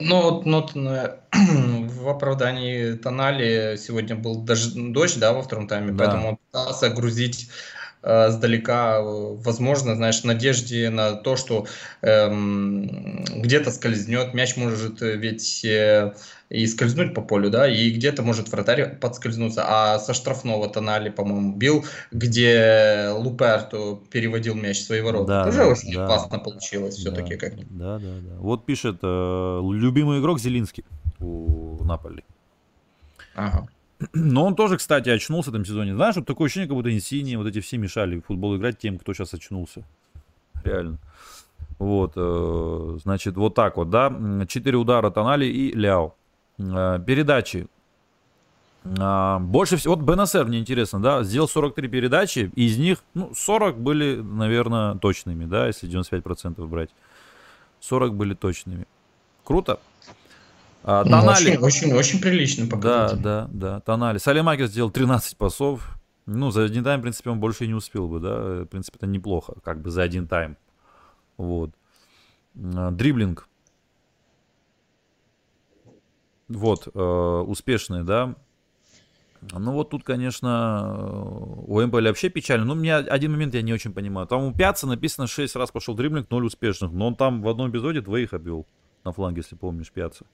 Ну, 0.00 0.42
ну, 0.44 0.66
ну 0.74 0.90
в 1.88 2.08
оправдании 2.08 2.94
Тонали 2.94 3.76
сегодня 3.76 4.16
был 4.16 4.42
даже 4.42 4.70
дождь, 4.74 5.18
да, 5.20 5.32
во 5.32 5.42
втором 5.42 5.68
тайме, 5.68 5.92
да. 5.92 6.04
поэтому 6.04 6.28
он 6.30 6.36
пытался 6.36 6.88
грузить 6.90 7.50
э, 8.02 8.30
сдалека, 8.30 9.00
возможно, 9.02 9.94
знаешь, 9.94 10.20
в 10.20 10.24
надежде 10.24 10.90
на 10.90 11.14
то, 11.14 11.36
что 11.36 11.66
эм, 12.02 13.24
где-то 13.36 13.70
скользнет, 13.70 14.34
мяч 14.34 14.56
может 14.56 15.00
ведь 15.00 15.64
э, 15.64 16.14
и 16.50 16.66
скользнуть 16.66 17.14
по 17.14 17.20
полю, 17.20 17.50
да, 17.50 17.68
и 17.68 17.90
где-то 17.90 18.22
может 18.22 18.50
вратарь 18.50 18.96
подскользнуться. 18.96 19.64
А 19.66 19.98
со 19.98 20.14
штрафного 20.14 20.68
Тонали, 20.68 21.10
по-моему, 21.10 21.54
бил, 21.54 21.84
где 22.10 23.10
Луперто 23.14 23.98
переводил 24.10 24.54
мяч 24.54 24.78
в 24.78 24.84
свои 24.84 25.00
ворота. 25.00 25.26
Да, 25.26 25.44
Тоже 25.44 25.58
да, 25.58 25.68
очень 25.68 25.94
да. 25.94 26.06
классно 26.06 26.38
получилось 26.38 26.96
да, 26.96 27.00
все-таки. 27.00 27.36
Как 27.36 27.54
да, 27.56 27.98
да, 27.98 28.14
да. 28.20 28.36
Вот 28.38 28.64
пишет, 28.64 28.98
э, 29.02 29.60
любимый 29.62 30.20
игрок 30.20 30.40
Зелинский 30.40 30.84
у 31.20 31.84
Наполи. 31.84 32.24
Ага. 33.34 33.68
Но 34.12 34.44
он 34.44 34.54
тоже, 34.54 34.76
кстати, 34.76 35.08
очнулся 35.08 35.50
в 35.50 35.54
этом 35.54 35.64
сезоне. 35.64 35.94
Знаешь, 35.94 36.16
вот 36.16 36.26
такое 36.26 36.46
ощущение, 36.46 36.68
как 36.68 36.76
будто 36.76 36.90
не 36.90 37.00
синие, 37.00 37.38
вот 37.38 37.46
эти 37.46 37.60
все 37.60 37.78
мешали 37.78 38.20
в 38.20 38.26
футбол 38.26 38.56
играть 38.56 38.78
тем, 38.78 38.98
кто 38.98 39.12
сейчас 39.12 39.34
очнулся. 39.34 39.84
Реально. 40.64 40.98
Вот, 41.78 42.12
э, 42.16 42.98
значит, 43.02 43.36
вот 43.36 43.54
так 43.54 43.76
вот, 43.76 43.90
да. 43.90 44.12
Четыре 44.48 44.76
удара 44.76 45.10
Тонали 45.10 45.46
и 45.46 45.72
Ляо. 45.72 46.14
Э, 46.58 47.00
передачи. 47.04 47.66
Э, 48.84 49.38
больше 49.40 49.76
всего, 49.76 49.94
вот 49.94 50.04
БНСР 50.04 50.44
мне 50.44 50.58
интересно, 50.58 51.00
да, 51.00 51.22
сделал 51.22 51.48
43 51.48 51.88
передачи, 51.88 52.50
из 52.54 52.78
них, 52.78 53.02
ну, 53.14 53.32
40 53.34 53.78
были, 53.78 54.16
наверное, 54.16 54.94
точными, 54.96 55.44
да, 55.44 55.66
если 55.66 55.88
95% 55.88 56.66
брать. 56.66 56.90
40 57.80 58.14
были 58.14 58.34
точными. 58.34 58.86
Круто. 59.44 59.78
А, 60.84 61.04
ну, 61.04 61.10
Тонали... 61.10 61.56
Очень, 61.56 61.58
очень, 61.58 61.92
очень 61.92 62.20
прилично 62.20 62.66
показатель. 62.66 63.18
Да, 63.18 63.46
да, 63.46 63.50
да. 63.52 63.80
Тонали. 63.80 64.18
Салимакер 64.18 64.66
сделал 64.66 64.90
13 64.90 65.36
пасов. 65.36 65.98
Ну, 66.26 66.50
за 66.50 66.64
один 66.64 66.84
тайм, 66.84 67.00
в 67.00 67.02
принципе, 67.02 67.30
он 67.30 67.40
больше 67.40 67.64
и 67.64 67.68
не 67.68 67.74
успел 67.74 68.08
бы, 68.08 68.20
да. 68.20 68.62
В 68.62 68.66
принципе, 68.66 68.96
это 68.96 69.06
неплохо, 69.06 69.54
как 69.62 69.80
бы 69.80 69.90
за 69.90 70.02
один 70.02 70.26
тайм. 70.26 70.56
Вот. 71.36 71.70
А, 72.74 72.90
дриблинг. 72.90 73.48
Вот, 76.48 76.88
э, 76.92 77.00
успешный, 77.00 78.04
да. 78.04 78.34
Ну 79.52 79.72
вот 79.72 79.90
тут, 79.90 80.02
конечно, 80.02 81.22
у 81.66 81.80
Эмполи 81.80 82.08
вообще 82.08 82.28
печально. 82.28 82.64
Ну, 82.64 82.74
мне 82.74 82.96
один 82.96 83.32
момент 83.32 83.54
я 83.54 83.62
не 83.62 83.72
очень 83.72 83.92
понимаю. 83.92 84.26
Там 84.26 84.44
у 84.44 84.52
Пяца 84.52 84.86
написано 84.86 85.26
6 85.26 85.54
раз 85.56 85.70
пошел 85.70 85.94
дриблинг, 85.94 86.28
0 86.30 86.44
успешных. 86.44 86.90
Но 86.90 87.06
он 87.06 87.14
там 87.14 87.42
в 87.42 87.48
одном 87.48 87.70
эпизоде 87.70 88.00
двоих 88.00 88.32
обвел 88.32 88.66
на 89.04 89.12
фланге, 89.12 89.42
если 89.42 89.54
помнишь, 89.54 89.92
Пяца. 89.92 90.24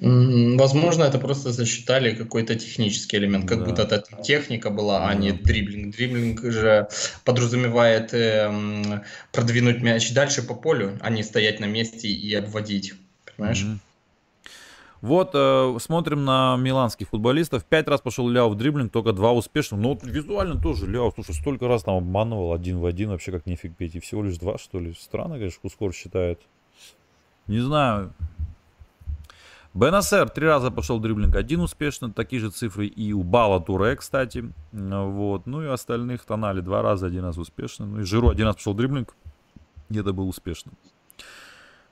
Возможно, 0.00 1.04
это 1.04 1.18
просто 1.18 1.52
засчитали 1.52 2.14
какой-то 2.14 2.54
технический 2.54 3.16
элемент, 3.16 3.48
как 3.48 3.60
да. 3.60 3.64
будто 3.64 3.82
это 3.82 4.04
техника 4.22 4.70
была, 4.70 5.00
да. 5.00 5.08
а 5.08 5.14
не 5.14 5.32
дриблинг. 5.32 5.96
Дриблинг 5.96 6.42
же 6.42 6.88
подразумевает 7.24 8.14
э, 8.14 9.02
продвинуть 9.32 9.82
мяч 9.82 10.12
дальше 10.12 10.42
по 10.42 10.54
полю, 10.54 10.98
а 11.00 11.10
не 11.10 11.22
стоять 11.22 11.60
на 11.60 11.66
месте 11.66 12.08
и 12.08 12.34
обводить. 12.34 12.94
Понимаешь? 13.36 13.64
Mm-hmm. 13.64 13.78
Вот, 15.00 15.30
э, 15.32 15.76
смотрим 15.80 16.24
на 16.24 16.56
миланских 16.56 17.08
футболистов. 17.08 17.64
Пять 17.64 17.86
раз 17.86 18.00
пошел 18.00 18.28
Ляо 18.28 18.48
в 18.48 18.56
дриблинг, 18.56 18.92
только 18.92 19.12
два 19.12 19.32
успешных. 19.32 19.80
Но 19.80 19.90
вот 19.90 20.02
визуально 20.02 20.60
тоже 20.60 20.86
Ляо, 20.86 21.12
слушай, 21.12 21.34
столько 21.34 21.68
раз 21.68 21.84
там 21.84 21.96
обманывал 21.96 22.52
один 22.52 22.78
в 22.78 22.86
один, 22.86 23.10
вообще 23.10 23.30
как 23.30 23.46
нефиг 23.46 23.76
петь. 23.76 23.94
И 23.94 24.00
всего 24.00 24.24
лишь 24.24 24.38
два, 24.38 24.58
что 24.58 24.80
ли. 24.80 24.94
Странно, 24.98 25.38
конечно, 25.38 25.60
Кускор 25.62 25.92
считает. 25.92 26.40
Не 27.46 27.60
знаю. 27.60 28.12
БНСР 29.78 30.28
три 30.30 30.44
раза 30.44 30.72
пошел 30.72 30.98
дриблинг, 30.98 31.36
один 31.36 31.60
успешно, 31.60 32.12
такие 32.12 32.40
же 32.40 32.50
цифры 32.50 32.86
и 32.86 33.12
у 33.12 33.22
Бала 33.22 33.60
Туре, 33.60 33.94
кстати. 33.94 34.52
Вот. 34.72 35.46
Ну 35.46 35.62
и 35.62 35.66
остальных 35.66 36.24
тонали 36.24 36.60
два 36.60 36.82
раза, 36.82 37.06
один 37.06 37.24
раз 37.24 37.38
успешно. 37.38 37.86
Ну 37.86 38.00
и 38.00 38.02
Жиру 38.02 38.28
один 38.28 38.46
раз 38.46 38.56
пошел 38.56 38.74
дриблинг, 38.74 39.14
где-то 39.88 40.12
был 40.12 40.28
успешным. 40.28 40.74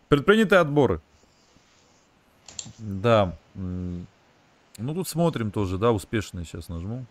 Предпринятые 0.08 0.58
отборы. 0.58 1.00
Да. 2.78 3.36
Ну, 3.54 4.04
тут 4.78 5.06
смотрим 5.06 5.52
тоже, 5.52 5.78
да, 5.78 5.92
успешные 5.92 6.44
сейчас 6.44 6.68
нажму. 6.68 7.06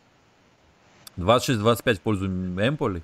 26-25 1.15 1.95
в 1.95 2.01
пользу 2.01 2.28
Эмполи. 2.28 3.01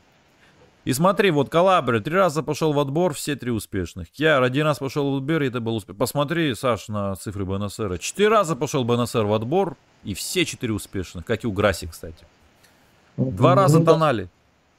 И 0.83 0.93
смотри, 0.93 1.29
вот 1.29 1.49
Калабри 1.49 1.99
три 1.99 2.15
раза 2.15 2.41
пошел 2.41 2.73
в 2.73 2.79
отбор, 2.79 3.13
все 3.13 3.35
три 3.35 3.51
успешных. 3.51 4.09
Кьяр 4.09 4.41
один 4.41 4.65
раз 4.65 4.79
пошел 4.79 5.13
в 5.13 5.17
отбор, 5.17 5.43
и 5.43 5.47
это 5.47 5.59
был 5.59 5.75
успех. 5.75 5.95
Посмотри, 5.95 6.55
Саш, 6.55 6.87
на 6.87 7.15
цифры 7.15 7.45
БНСР. 7.45 7.99
Четыре 7.99 8.29
раза 8.29 8.55
пошел 8.55 8.83
БНСР 8.83 9.25
в 9.25 9.33
отбор, 9.33 9.77
и 10.03 10.15
все 10.15 10.43
четыре 10.43 10.73
успешных, 10.73 11.23
как 11.23 11.43
и 11.43 11.47
у 11.47 11.51
Граси, 11.51 11.87
кстати. 11.87 12.25
Два 13.15 13.53
раза 13.53 13.79
ну 13.79 13.85
тонали. 13.85 14.29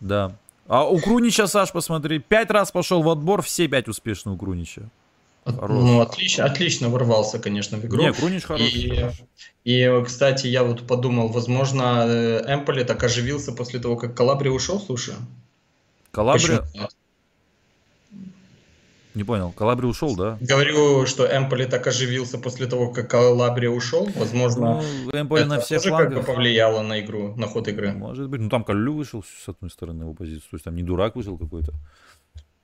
Да. 0.00 0.32
А 0.66 0.88
у 0.88 0.98
Крунича, 0.98 1.46
Саш, 1.46 1.70
посмотри, 1.70 2.18
пять 2.18 2.50
раз 2.50 2.72
пошел 2.72 3.02
в 3.02 3.08
отбор, 3.08 3.42
все 3.42 3.68
пять 3.68 3.88
успешных 3.88 4.34
у 4.34 4.38
Крунича. 4.38 4.82
Хорош. 5.44 5.70
Ну, 5.70 6.00
отлично, 6.00 6.44
отлично 6.44 6.88
ворвался, 6.88 7.38
конечно, 7.38 7.76
в 7.76 7.84
игру. 7.84 8.00
Не, 8.00 8.12
Крунич 8.12 8.44
хороший. 8.44 9.12
И, 9.64 9.84
и, 9.84 10.04
кстати, 10.04 10.46
я 10.46 10.62
вот 10.62 10.86
подумал, 10.86 11.28
возможно, 11.28 12.04
э, 12.06 12.44
Эмполи 12.46 12.84
так 12.84 13.02
оживился 13.02 13.52
после 13.52 13.80
того, 13.80 13.96
как 13.96 14.16
Калабри 14.16 14.50
ушел, 14.50 14.80
слушай. 14.80 15.14
Калабри... 16.12 16.60
Не 19.14 19.24
понял, 19.24 19.52
Калабри 19.52 19.86
ушел, 19.86 20.16
да? 20.16 20.38
Говорю, 20.40 21.04
что 21.04 21.26
Эмполи 21.26 21.66
так 21.66 21.86
оживился 21.86 22.38
после 22.38 22.66
того, 22.66 22.90
как 22.92 23.10
Калабри 23.10 23.68
ушел. 23.68 24.08
Возможно, 24.16 24.82
ну, 25.04 25.20
Эмполи 25.20 25.44
на 25.44 25.60
все 25.60 25.76
тоже 25.76 25.90
флангах. 25.90 26.18
как 26.18 26.26
повлияло 26.26 26.80
на 26.82 27.00
игру, 27.00 27.34
на 27.36 27.46
ход 27.46 27.68
игры. 27.68 27.92
Может 27.92 28.30
быть. 28.30 28.40
Ну, 28.40 28.48
там 28.48 28.64
Калю 28.64 28.94
вышел 28.94 29.22
с 29.22 29.48
одной 29.48 29.70
стороны 29.70 30.06
в 30.06 30.10
оппозицию. 30.10 30.48
То 30.50 30.54
есть 30.54 30.64
там 30.64 30.76
не 30.76 30.82
дурак 30.82 31.16
вышел 31.16 31.36
какой-то. 31.36 31.74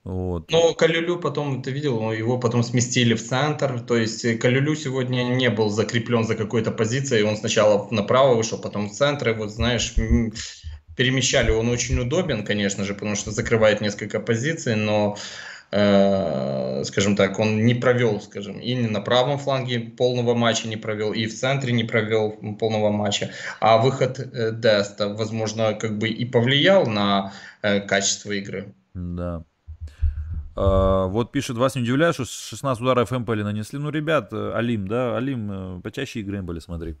Вот. 0.03 0.49
Но 0.49 0.73
Калюлю 0.73 1.19
потом, 1.19 1.61
ты 1.61 1.71
видел, 1.71 2.11
его 2.11 2.39
потом 2.39 2.63
сместили 2.63 3.13
в 3.13 3.21
центр, 3.21 3.81
то 3.81 3.97
есть 3.97 4.39
Калюлю 4.39 4.73
сегодня 4.75 5.23
не 5.23 5.49
был 5.49 5.69
закреплен 5.69 6.23
за 6.23 6.35
какой-то 6.35 6.71
позицией, 6.71 7.23
он 7.23 7.35
сначала 7.35 7.87
направо 7.91 8.35
вышел, 8.35 8.57
потом 8.57 8.89
в 8.89 8.93
центр, 8.93 9.29
и 9.29 9.33
вот 9.33 9.51
знаешь, 9.51 9.93
перемещали, 10.99 11.49
он 11.49 11.69
очень 11.69 11.97
удобен, 11.97 12.43
конечно 12.43 12.83
же, 12.83 12.93
потому 12.93 13.15
что 13.15 13.31
закрывает 13.31 13.79
несколько 13.79 14.19
позиций, 14.19 14.75
но 14.75 15.15
э, 15.71 16.83
скажем 16.83 17.15
так, 17.15 17.39
он 17.39 17.65
не 17.65 17.73
провел, 17.73 18.19
скажем, 18.19 18.59
и 18.59 18.75
на 18.75 18.99
правом 18.99 19.37
фланге 19.37 19.79
полного 19.79 20.35
матча 20.35 20.67
не 20.67 20.75
провел, 20.75 21.13
и 21.13 21.25
в 21.25 21.33
центре 21.33 21.71
не 21.71 21.85
провел 21.85 22.31
полного 22.59 22.91
матча. 22.91 23.31
А 23.61 23.77
выход 23.77 24.19
э, 24.19 24.51
Деста, 24.51 25.07
возможно, 25.07 25.73
как 25.73 25.97
бы 25.97 26.09
и 26.09 26.25
повлиял 26.25 26.85
на 26.85 27.31
э, 27.61 27.79
качество 27.79 28.33
игры. 28.33 28.73
Да. 28.93 29.45
А, 30.57 31.07
вот 31.07 31.31
пишет, 31.31 31.55
вас 31.55 31.75
не 31.75 31.81
удивляет, 31.83 32.15
что 32.15 32.25
16 32.25 32.81
ударов 32.81 33.13
Эмполи 33.13 33.43
нанесли. 33.43 33.79
Ну, 33.79 33.89
ребят, 33.89 34.33
Алим, 34.33 34.85
да, 34.85 35.15
Алим, 35.15 35.81
почаще 35.81 36.19
игры 36.19 36.39
Эмполи 36.39 36.59
смотри. 36.59 36.97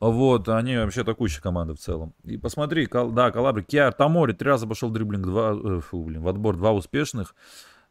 Вот, 0.00 0.48
они 0.48 0.76
вообще 0.78 1.02
атакующая 1.02 1.42
команда 1.42 1.74
в 1.74 1.78
целом. 1.78 2.14
И 2.24 2.38
посмотри, 2.38 2.88
да, 2.90 3.30
Калабри, 3.30 3.62
Киар, 3.62 3.92
Тамори, 3.92 4.32
три 4.32 4.48
раза 4.48 4.66
пошел 4.66 4.88
дриблинг, 4.88 5.26
два, 5.26 5.52
э, 5.52 5.80
фу, 5.80 6.02
блин, 6.02 6.22
в 6.22 6.28
отбор, 6.28 6.56
два 6.56 6.72
успешных. 6.72 7.34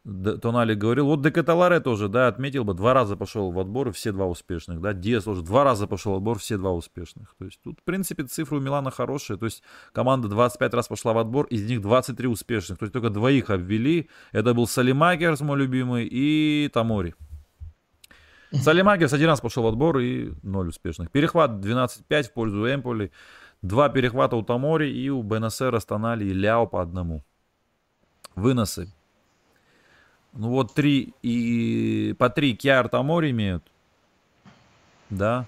Тонали 0.02 0.74
говорил, 0.74 1.06
вот 1.06 1.20
Декаталаре 1.20 1.78
тоже, 1.78 2.08
да, 2.08 2.26
отметил 2.26 2.64
бы, 2.64 2.72
два 2.72 2.94
раза 2.94 3.16
пошел 3.16 3.52
в 3.52 3.58
отбор, 3.60 3.88
и 3.88 3.92
все 3.92 4.12
два 4.12 4.26
успешных, 4.26 4.80
да, 4.80 4.94
Диас 4.94 5.24
тоже 5.24 5.42
два 5.42 5.62
раза 5.62 5.86
пошел 5.86 6.14
в 6.14 6.16
отбор, 6.16 6.38
все 6.38 6.56
два 6.56 6.72
успешных. 6.72 7.34
То 7.38 7.44
есть 7.44 7.60
тут, 7.62 7.80
в 7.80 7.82
принципе, 7.84 8.24
цифры 8.24 8.56
у 8.56 8.60
Милана 8.60 8.90
хорошие, 8.90 9.38
то 9.38 9.44
есть 9.44 9.62
команда 9.92 10.28
25 10.28 10.72
раз 10.72 10.88
пошла 10.88 11.12
в 11.12 11.18
отбор, 11.18 11.46
из 11.46 11.68
них 11.68 11.82
23 11.82 12.28
успешных, 12.28 12.78
то 12.78 12.84
есть 12.84 12.94
только 12.94 13.10
двоих 13.10 13.50
обвели, 13.50 14.08
это 14.32 14.54
был 14.54 14.66
Салимакерс, 14.66 15.42
мой 15.42 15.58
любимый, 15.58 16.08
и 16.10 16.70
Тамори. 16.72 17.14
Салимакерс 18.52 19.12
один 19.12 19.28
раз 19.28 19.40
пошел 19.40 19.62
в 19.62 19.66
отбор 19.66 19.98
и 19.98 20.32
ноль 20.42 20.68
успешных. 20.68 21.10
Перехват 21.10 21.52
12-5 21.52 22.22
в 22.24 22.32
пользу 22.32 22.66
Эмполи, 22.66 23.12
два 23.62 23.88
перехвата 23.88 24.36
у 24.36 24.42
Тамори 24.42 24.90
и 24.90 25.08
у 25.08 25.22
Бенасера, 25.22 25.78
Станали 25.78 26.24
и 26.24 26.32
Ляо 26.32 26.66
по 26.66 26.82
одному. 26.82 27.22
Выносы 28.34 28.92
ну 30.32 30.50
вот 30.50 30.74
три 30.74 31.14
и 31.22 32.14
по 32.18 32.30
три 32.30 32.54
Киар 32.54 32.88
Тамори 32.88 33.30
имеют. 33.30 33.64
Да. 35.08 35.46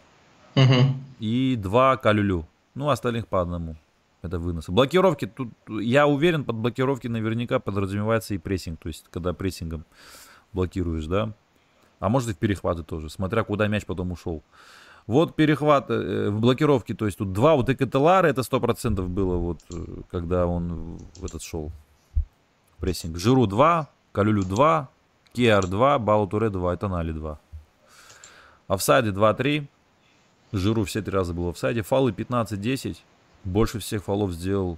Угу. 0.57 0.95
И 1.21 1.57
два 1.57 1.97
Калулу. 1.97 2.47
Ну, 2.75 2.89
остальных 2.89 3.29
по 3.29 3.41
одному. 3.41 3.77
Это 4.23 4.39
выносы. 4.39 4.73
Блокировки, 4.73 5.27
тут 5.27 5.51
я 5.69 6.07
уверен, 6.07 6.45
под 6.45 6.57
блокировки 6.57 7.07
наверняка 7.07 7.59
подразумевается 7.59 8.35
и 8.35 8.39
прессинг. 8.39 8.81
То 8.81 8.89
есть, 8.89 9.07
когда 9.11 9.33
прессингом 9.33 9.85
блокируешь, 10.53 11.07
да. 11.07 11.33
А 12.03 12.09
может 12.09 12.31
и 12.31 12.33
в 12.33 12.37
перехваты 12.37 12.83
тоже, 12.83 13.09
смотря 13.09 13.45
куда 13.45 13.69
мяч 13.69 13.87
потом 13.87 14.11
ушел. 14.11 14.43
Вот 15.07 15.37
перехват 15.37 15.89
э, 15.89 16.31
в 16.31 16.41
блокировке, 16.41 16.95
то 16.95 17.07
есть 17.07 17.17
тут 17.17 17.33
два 17.33 17.55
вот 17.55 17.71
Де 17.71 17.81
Кетелара, 17.81 18.27
это 18.27 18.43
сто 18.43 18.59
процентов 18.59 19.09
было 19.09 19.37
вот, 19.37 19.61
э, 19.73 19.77
когда 20.11 20.49
он 20.49 20.99
в 21.15 21.25
этот 21.25 21.43
шел. 21.43 21.71
Прессинг. 22.81 23.19
Жиру 23.19 23.47
2, 23.47 23.89
Калулу 24.11 24.43
2, 24.43 24.89
Киар 25.33 25.65
2, 25.65 26.01
Баутуре 26.01 26.51
2, 26.51 26.75
это 26.75 26.89
Нали 26.89 27.13
2. 27.13 27.39
Офсайде 28.67 29.11
2-3. 29.11 29.69
Жиру 30.51 30.83
все 30.83 31.03
три 31.03 31.13
раза 31.13 31.33
был 31.33 31.45
в 31.45 31.49
офсайде. 31.51 31.83
Фалы 31.83 32.11
15-10. 32.11 32.97
Больше 33.45 33.79
всех 33.79 34.03
фолов 34.03 34.33
сделал, 34.33 34.77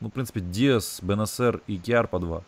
ну, 0.00 0.08
в 0.08 0.10
принципе, 0.10 0.40
Диас, 0.40 1.00
Бенасер 1.02 1.60
и 1.66 1.76
Киар 1.76 2.08
по 2.08 2.18
2. 2.18 2.42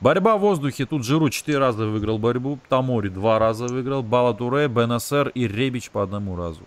Борьба 0.00 0.36
в 0.36 0.40
воздухе. 0.40 0.86
Тут 0.86 1.04
Жиру 1.04 1.30
4 1.30 1.58
раза 1.58 1.86
выиграл 1.86 2.18
борьбу. 2.18 2.58
Тамори 2.68 3.08
2 3.08 3.38
раза 3.38 3.66
выиграл. 3.66 4.02
Балатуре, 4.02 4.68
Бенасер 4.68 5.28
и 5.28 5.46
Ребич 5.48 5.90
по 5.90 6.02
одному 6.02 6.36
разу. 6.36 6.60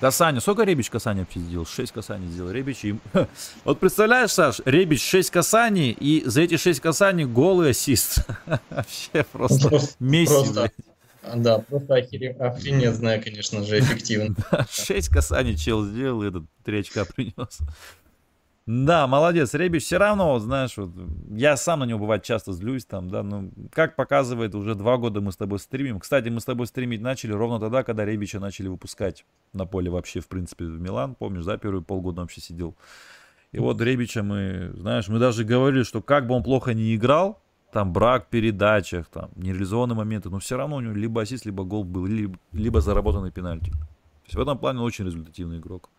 Касание. 0.00 0.40
Сколько 0.40 0.64
Ребич 0.64 0.90
касаний 0.90 1.20
вообще 1.20 1.40
сделал? 1.40 1.66
6 1.66 1.92
касаний 1.92 2.28
сделал 2.28 2.50
Ребич. 2.50 2.84
И... 2.84 2.96
Вот 3.64 3.78
представляешь, 3.78 4.30
Саш, 4.30 4.60
Ребич 4.64 5.02
6 5.02 5.30
касаний, 5.30 5.90
и 5.92 6.24
за 6.26 6.42
эти 6.42 6.56
6 6.56 6.80
касаний 6.80 7.24
голый 7.24 7.70
ассист. 7.70 8.26
Вообще 8.70 9.24
просто, 9.32 9.68
просто 9.68 9.94
Месси, 10.00 10.26
просто, 10.26 10.72
Да, 11.36 11.58
просто 11.58 11.94
охренезная, 11.94 13.20
конечно 13.20 13.62
же, 13.62 13.78
эффективно. 13.78 14.34
6 14.70 15.08
касаний 15.08 15.56
чел 15.56 15.84
сделал, 15.84 16.22
и 16.24 16.28
этот 16.28 16.44
3 16.64 16.80
очка 16.80 17.04
принес. 17.04 17.58
Да, 18.66 19.08
молодец, 19.08 19.54
Ребич, 19.54 19.82
все 19.82 19.98
равно, 19.98 20.38
знаешь, 20.38 20.76
вот, 20.76 20.90
я 21.30 21.56
сам 21.56 21.80
на 21.80 21.84
него 21.84 21.98
бывает 21.98 22.22
часто 22.22 22.52
злюсь 22.52 22.84
там, 22.84 23.10
да, 23.10 23.24
ну, 23.24 23.50
как 23.72 23.96
показывает, 23.96 24.54
уже 24.54 24.76
два 24.76 24.98
года 24.98 25.20
мы 25.20 25.32
с 25.32 25.36
тобой 25.36 25.58
стримим. 25.58 25.98
Кстати, 25.98 26.28
мы 26.28 26.40
с 26.40 26.44
тобой 26.44 26.68
стримить 26.68 27.00
начали 27.00 27.32
ровно 27.32 27.58
тогда, 27.58 27.82
когда 27.82 28.04
Ребича 28.04 28.38
начали 28.38 28.68
выпускать 28.68 29.24
на 29.52 29.66
поле 29.66 29.90
вообще, 29.90 30.20
в 30.20 30.28
принципе, 30.28 30.66
в 30.66 30.80
Милан, 30.80 31.16
помнишь, 31.16 31.44
да, 31.44 31.58
первые 31.58 31.82
полгода 31.82 32.20
вообще 32.20 32.40
сидел. 32.40 32.76
И 33.50 33.58
вот 33.58 33.80
Ребича 33.80 34.22
мы, 34.22 34.72
знаешь, 34.76 35.08
мы 35.08 35.18
даже 35.18 35.42
говорили, 35.42 35.82
что 35.82 36.00
как 36.00 36.28
бы 36.28 36.36
он 36.36 36.44
плохо 36.44 36.72
не 36.72 36.94
играл, 36.94 37.42
там 37.72 37.92
брак 37.92 38.26
в 38.26 38.28
передачах, 38.28 39.08
там 39.08 39.30
нереализованные 39.34 39.96
моменты, 39.96 40.30
но 40.30 40.38
все 40.38 40.56
равно 40.56 40.76
у 40.76 40.80
него 40.80 40.92
либо 40.94 41.22
ассист, 41.22 41.46
либо 41.46 41.64
гол 41.64 41.82
был, 41.82 42.06
либо, 42.06 42.38
либо 42.52 42.80
заработанный 42.80 43.32
пенальти. 43.32 43.70
То 43.72 44.26
есть 44.26 44.36
в 44.36 44.40
этом 44.40 44.56
плане 44.56 44.78
он 44.78 44.84
очень 44.84 45.04
результативный 45.04 45.58
игрок. 45.58 45.90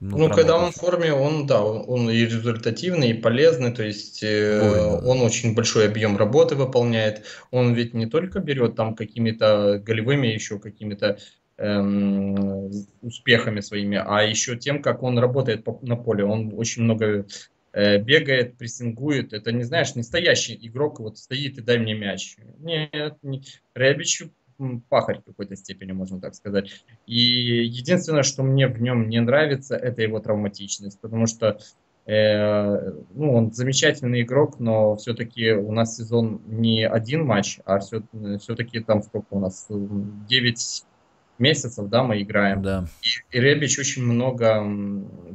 Ну, 0.00 0.16
ну 0.16 0.30
когда 0.30 0.56
он 0.56 0.72
в 0.72 0.76
форме, 0.76 1.12
он, 1.12 1.46
да, 1.46 1.62
он 1.62 2.08
и 2.08 2.24
результативный, 2.24 3.10
и 3.10 3.14
полезный, 3.20 3.70
то 3.70 3.82
есть 3.82 4.22
э, 4.22 4.58
он 5.04 5.20
очень 5.20 5.54
большой 5.54 5.88
объем 5.88 6.16
работы 6.16 6.54
выполняет. 6.54 7.26
Он 7.50 7.74
ведь 7.74 7.92
не 7.92 8.06
только 8.06 8.40
берет 8.40 8.76
там 8.76 8.94
какими-то 8.94 9.78
голевыми, 9.84 10.28
еще 10.28 10.58
какими-то 10.58 11.18
эм, 11.58 12.70
успехами 13.02 13.60
своими, 13.60 14.02
а 14.02 14.22
еще 14.22 14.56
тем, 14.56 14.80
как 14.80 15.02
он 15.02 15.18
работает 15.18 15.64
по, 15.64 15.78
на 15.82 15.96
поле. 15.96 16.24
Он 16.24 16.54
очень 16.56 16.84
много 16.84 17.26
э, 17.74 17.98
бегает, 17.98 18.56
прессингует. 18.56 19.34
Это 19.34 19.52
не 19.52 19.64
знаешь, 19.64 19.94
настоящий 19.94 20.58
игрок 20.62 21.00
вот 21.00 21.18
стоит 21.18 21.58
и 21.58 21.60
дай 21.60 21.78
мне 21.78 21.92
мяч. 21.92 22.38
Нет, 22.58 23.18
не, 23.22 23.42
Рябич 23.74 24.22
пахарь 24.88 25.20
в 25.20 25.24
какой-то 25.24 25.56
степени, 25.56 25.92
можно 25.92 26.20
так 26.20 26.34
сказать. 26.34 26.70
И 27.06 27.20
единственное, 27.64 28.22
что 28.22 28.42
мне 28.42 28.66
в 28.68 28.80
нем 28.80 29.08
не 29.08 29.20
нравится, 29.20 29.76
это 29.76 30.02
его 30.02 30.20
травматичность, 30.20 31.00
потому 31.00 31.26
что 31.26 31.58
э, 32.06 32.92
ну, 33.14 33.34
он 33.34 33.52
замечательный 33.52 34.22
игрок, 34.22 34.58
но 34.58 34.96
все-таки 34.96 35.52
у 35.52 35.72
нас 35.72 35.96
сезон 35.96 36.40
не 36.46 36.86
один 36.86 37.24
матч, 37.24 37.60
а 37.64 37.78
все, 37.78 38.02
все-таки 38.40 38.80
там 38.80 39.02
сколько 39.02 39.26
у 39.30 39.40
нас, 39.40 39.66
9 39.68 40.84
месяцев, 41.40 41.88
да, 41.88 42.04
мы 42.04 42.22
играем. 42.22 42.62
Да. 42.62 42.86
И, 43.02 43.36
и 43.36 43.40
Ребич 43.40 43.78
очень 43.78 44.04
много 44.04 44.64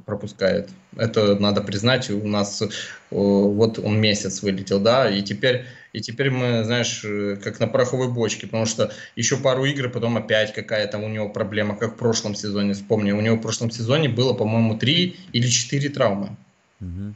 пропускает. 0.05 0.69
Это 0.95 1.37
надо 1.39 1.61
признать. 1.61 2.09
У 2.09 2.27
нас 2.27 2.63
вот 3.09 3.79
он 3.79 3.99
месяц 3.99 4.41
вылетел, 4.41 4.79
да, 4.79 5.09
и 5.09 5.21
теперь 5.21 5.65
и 5.95 6.01
теперь 6.01 6.29
мы, 6.29 6.63
знаешь, 6.65 7.01
э, 7.05 7.37
как 7.41 7.59
на 7.59 7.67
пороховой 7.67 8.09
бочке, 8.09 8.47
потому 8.47 8.65
что 8.65 8.91
еще 9.15 9.37
пару 9.37 9.63
игр, 9.65 9.89
потом 9.89 10.17
опять 10.17 10.53
какая-то 10.53 10.97
у 10.97 11.07
него 11.07 11.29
проблема, 11.29 11.77
как 11.77 11.93
в 11.93 11.95
прошлом 11.95 12.35
сезоне. 12.35 12.73
Вспомни, 12.73 13.11
у 13.11 13.21
него 13.21 13.37
в 13.37 13.41
прошлом 13.41 13.71
сезоне 13.71 14.09
было, 14.09 14.33
по-моему, 14.33 14.77
три 14.77 15.15
или 15.31 15.47
четыре 15.47 15.89
травмы. 15.89 16.35
Угу. 16.81 17.15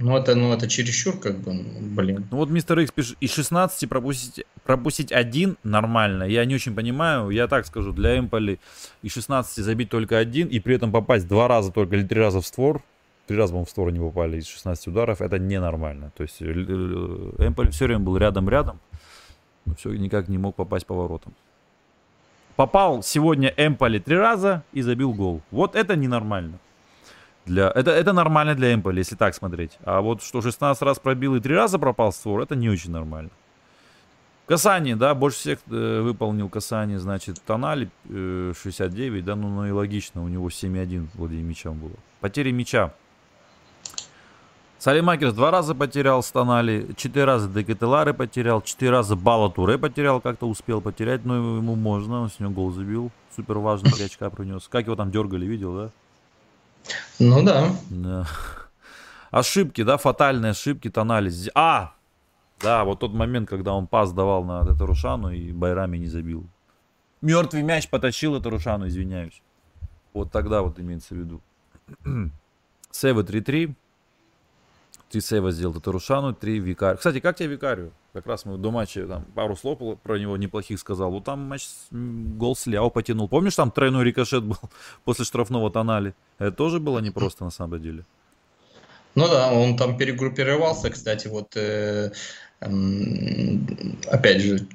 Ну 0.00 0.16
это, 0.16 0.34
ну 0.34 0.52
это 0.52 0.68
чересчур, 0.68 1.18
как 1.18 1.38
бы, 1.38 1.54
ну, 1.54 1.64
блин. 1.80 2.28
Ну 2.30 2.36
вот 2.36 2.50
мистер 2.50 2.78
Икс 2.78 2.92
пишет, 2.92 3.16
из 3.20 3.32
16 3.32 3.88
пропустить, 3.88 4.44
пропустить 4.62 5.10
один 5.10 5.56
нормально. 5.64 6.24
Я 6.24 6.44
не 6.44 6.54
очень 6.54 6.74
понимаю, 6.74 7.30
я 7.30 7.48
так 7.48 7.66
скажу, 7.66 7.92
для 7.92 8.18
Эмполи 8.18 8.60
из 9.02 9.12
16 9.12 9.64
забить 9.64 9.88
только 9.88 10.18
один 10.18 10.48
и 10.48 10.60
при 10.60 10.76
этом 10.76 10.92
попасть 10.92 11.26
два 11.26 11.48
раза 11.48 11.72
только 11.72 11.96
или 11.96 12.06
три 12.06 12.20
раза 12.20 12.40
в 12.40 12.46
створ, 12.46 12.82
три 13.28 13.36
раза, 13.36 13.52
по 13.52 13.64
в 13.64 13.68
створ 13.68 13.92
не 13.92 14.00
попали 14.00 14.38
из 14.38 14.46
16 14.46 14.88
ударов, 14.88 15.20
это 15.20 15.38
ненормально. 15.38 16.10
То 16.16 16.22
есть 16.22 16.42
э, 16.42 16.46
э, 16.46 17.46
Эмполи 17.46 17.70
все 17.70 17.84
время 17.84 18.00
был 18.00 18.16
рядом-рядом, 18.16 18.80
но 19.66 19.74
все 19.74 19.90
никак 19.92 20.28
не 20.28 20.38
мог 20.38 20.56
попасть 20.56 20.86
по 20.86 20.94
воротам. 20.94 21.34
Попал 22.56 23.02
сегодня 23.02 23.54
Эмполи 23.56 23.98
три 23.98 24.16
раза 24.16 24.62
и 24.72 24.82
забил 24.82 25.12
гол. 25.12 25.42
Вот 25.50 25.76
это 25.76 25.94
ненормально. 25.94 26.58
Для... 27.46 27.70
Это, 27.74 27.90
это 27.90 28.12
нормально 28.12 28.54
для 28.54 28.74
Эмполи, 28.74 28.98
если 28.98 29.14
так 29.14 29.34
смотреть. 29.34 29.78
А 29.84 30.00
вот 30.00 30.22
что 30.22 30.40
16 30.40 30.82
раз 30.82 30.98
пробил 30.98 31.36
и 31.36 31.40
3 31.40 31.54
раза 31.54 31.78
пропал 31.78 32.12
створ, 32.12 32.40
это 32.40 32.56
не 32.56 32.68
очень 32.68 32.90
нормально. 32.90 33.30
Касани, 34.46 34.94
да, 34.94 35.14
больше 35.14 35.38
всех 35.38 35.58
э, 35.70 36.00
выполнил 36.00 36.48
Касани, 36.48 36.96
значит, 36.96 37.40
Тонали 37.44 37.90
э, 38.08 38.54
69, 38.56 39.24
да, 39.24 39.36
ну, 39.36 39.48
ну 39.48 39.66
и 39.66 39.70
логично, 39.70 40.24
у 40.24 40.28
него 40.28 40.48
7-1 40.48 41.08
владение 41.14 41.44
мячом 41.44 41.78
было. 41.78 41.92
Потери 42.20 42.50
мяча. 42.50 42.94
Салимакерс 44.78 45.34
два 45.34 45.50
раза 45.50 45.74
потерял 45.74 46.22
с 46.22 46.30
Тонали, 46.30 46.94
4 46.96 47.24
раза 47.24 47.48
Декетелары 47.48 48.14
потерял, 48.14 48.62
4 48.62 48.90
раза 48.90 49.16
Бала 49.16 49.50
Туре 49.50 49.76
потерял, 49.76 50.20
как-то 50.20 50.48
успел 50.48 50.80
потерять, 50.80 51.24
но 51.24 51.36
ему 51.36 51.74
можно, 51.74 52.20
он 52.20 52.30
с 52.30 52.38
него 52.38 52.52
гол 52.52 52.70
забил, 52.70 53.10
супер 53.34 53.58
важный 53.58 53.90
3 53.90 54.04
очка 54.04 54.30
принес. 54.30 54.68
Как 54.68 54.86
его 54.86 54.94
там 54.94 55.10
дергали, 55.10 55.46
видел, 55.46 55.74
да? 55.74 55.90
Ну 57.18 57.42
да. 57.42 57.72
да. 57.90 58.26
Ошибки, 59.32 59.82
да, 59.82 59.96
фатальные 59.96 60.50
ошибки, 60.50 60.90
анализ. 60.94 61.48
А! 61.56 61.94
Да, 62.60 62.84
вот 62.84 63.00
тот 63.00 63.12
момент, 63.12 63.48
когда 63.48 63.72
он 63.72 63.88
пас 63.88 64.12
давал 64.12 64.44
на 64.44 64.64
Татарушану 64.64 65.30
и 65.30 65.52
Байрами 65.52 65.98
не 65.98 66.06
забил. 66.06 66.46
Мертвый 67.20 67.62
мяч 67.62 67.88
потащил 67.88 68.36
Татарушану, 68.36 68.86
извиняюсь. 68.86 69.42
Вот 70.12 70.30
тогда 70.30 70.62
вот 70.62 70.78
имеется 70.78 71.14
в 71.14 71.18
виду. 71.18 71.40
Сейвы 72.92 73.22
3-3. 73.22 73.74
Три 75.10 75.22
сейва 75.22 75.50
сделал 75.52 75.72
Татарушану, 75.74 76.34
три 76.34 76.58
Викарию. 76.58 76.98
Кстати, 76.98 77.20
как 77.20 77.36
тебе 77.36 77.48
Викарию? 77.50 77.92
Как 78.12 78.26
раз 78.26 78.44
мы 78.44 78.58
до 78.58 78.70
матча 78.70 79.06
там 79.06 79.24
пару 79.34 79.56
слов 79.56 79.78
про 80.02 80.18
него 80.18 80.36
неплохих 80.36 80.78
сказал. 80.78 81.10
Вот 81.10 81.24
там 81.24 81.40
матч 81.40 81.66
гол 81.90 82.54
Сляо 82.54 82.90
потянул. 82.90 83.28
Помнишь, 83.28 83.54
там 83.54 83.70
тройной 83.70 84.04
рикошет 84.04 84.44
был 84.44 84.58
после 85.04 85.24
штрафного 85.24 85.70
тонали? 85.70 86.14
Это 86.38 86.52
тоже 86.52 86.78
было 86.78 86.98
непросто 86.98 87.44
на 87.44 87.50
самом 87.50 87.80
деле. 87.80 88.04
Ну 89.14 89.26
да, 89.28 89.50
он 89.50 89.76
там 89.76 89.96
перегруппировался, 89.96 90.90
кстати, 90.90 91.26
вот 91.26 91.56
э, 91.56 92.12
э, 92.60 92.68
опять 94.06 94.42
же, 94.42 94.66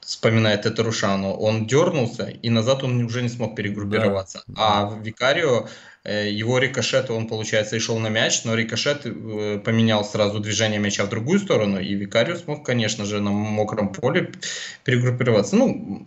вспоминает 0.00 0.62
Татарушану, 0.62 1.32
он 1.32 1.66
дернулся, 1.66 2.26
и 2.26 2.50
назад 2.50 2.84
он 2.84 3.02
уже 3.04 3.22
не 3.22 3.28
смог 3.28 3.56
перегруппироваться. 3.56 4.42
Да. 4.46 4.90
А 4.90 4.98
Викарио 5.02 5.68
его 6.10 6.58
рикошет, 6.58 7.10
он, 7.10 7.28
получается, 7.28 7.76
и 7.76 7.78
шел 7.78 7.98
на 7.98 8.08
мяч, 8.08 8.44
но 8.44 8.54
рикошет 8.54 9.02
э, 9.04 9.60
поменял 9.64 10.04
сразу 10.04 10.40
движение 10.40 10.80
мяча 10.80 11.04
в 11.04 11.08
другую 11.08 11.38
сторону, 11.38 11.78
и 11.78 11.94
Викариус 11.94 12.46
мог, 12.46 12.66
конечно 12.66 13.04
же, 13.04 13.20
на 13.20 13.30
мокром 13.30 13.92
поле 13.92 14.32
перегруппироваться. 14.84 15.54
Ну, 15.54 16.06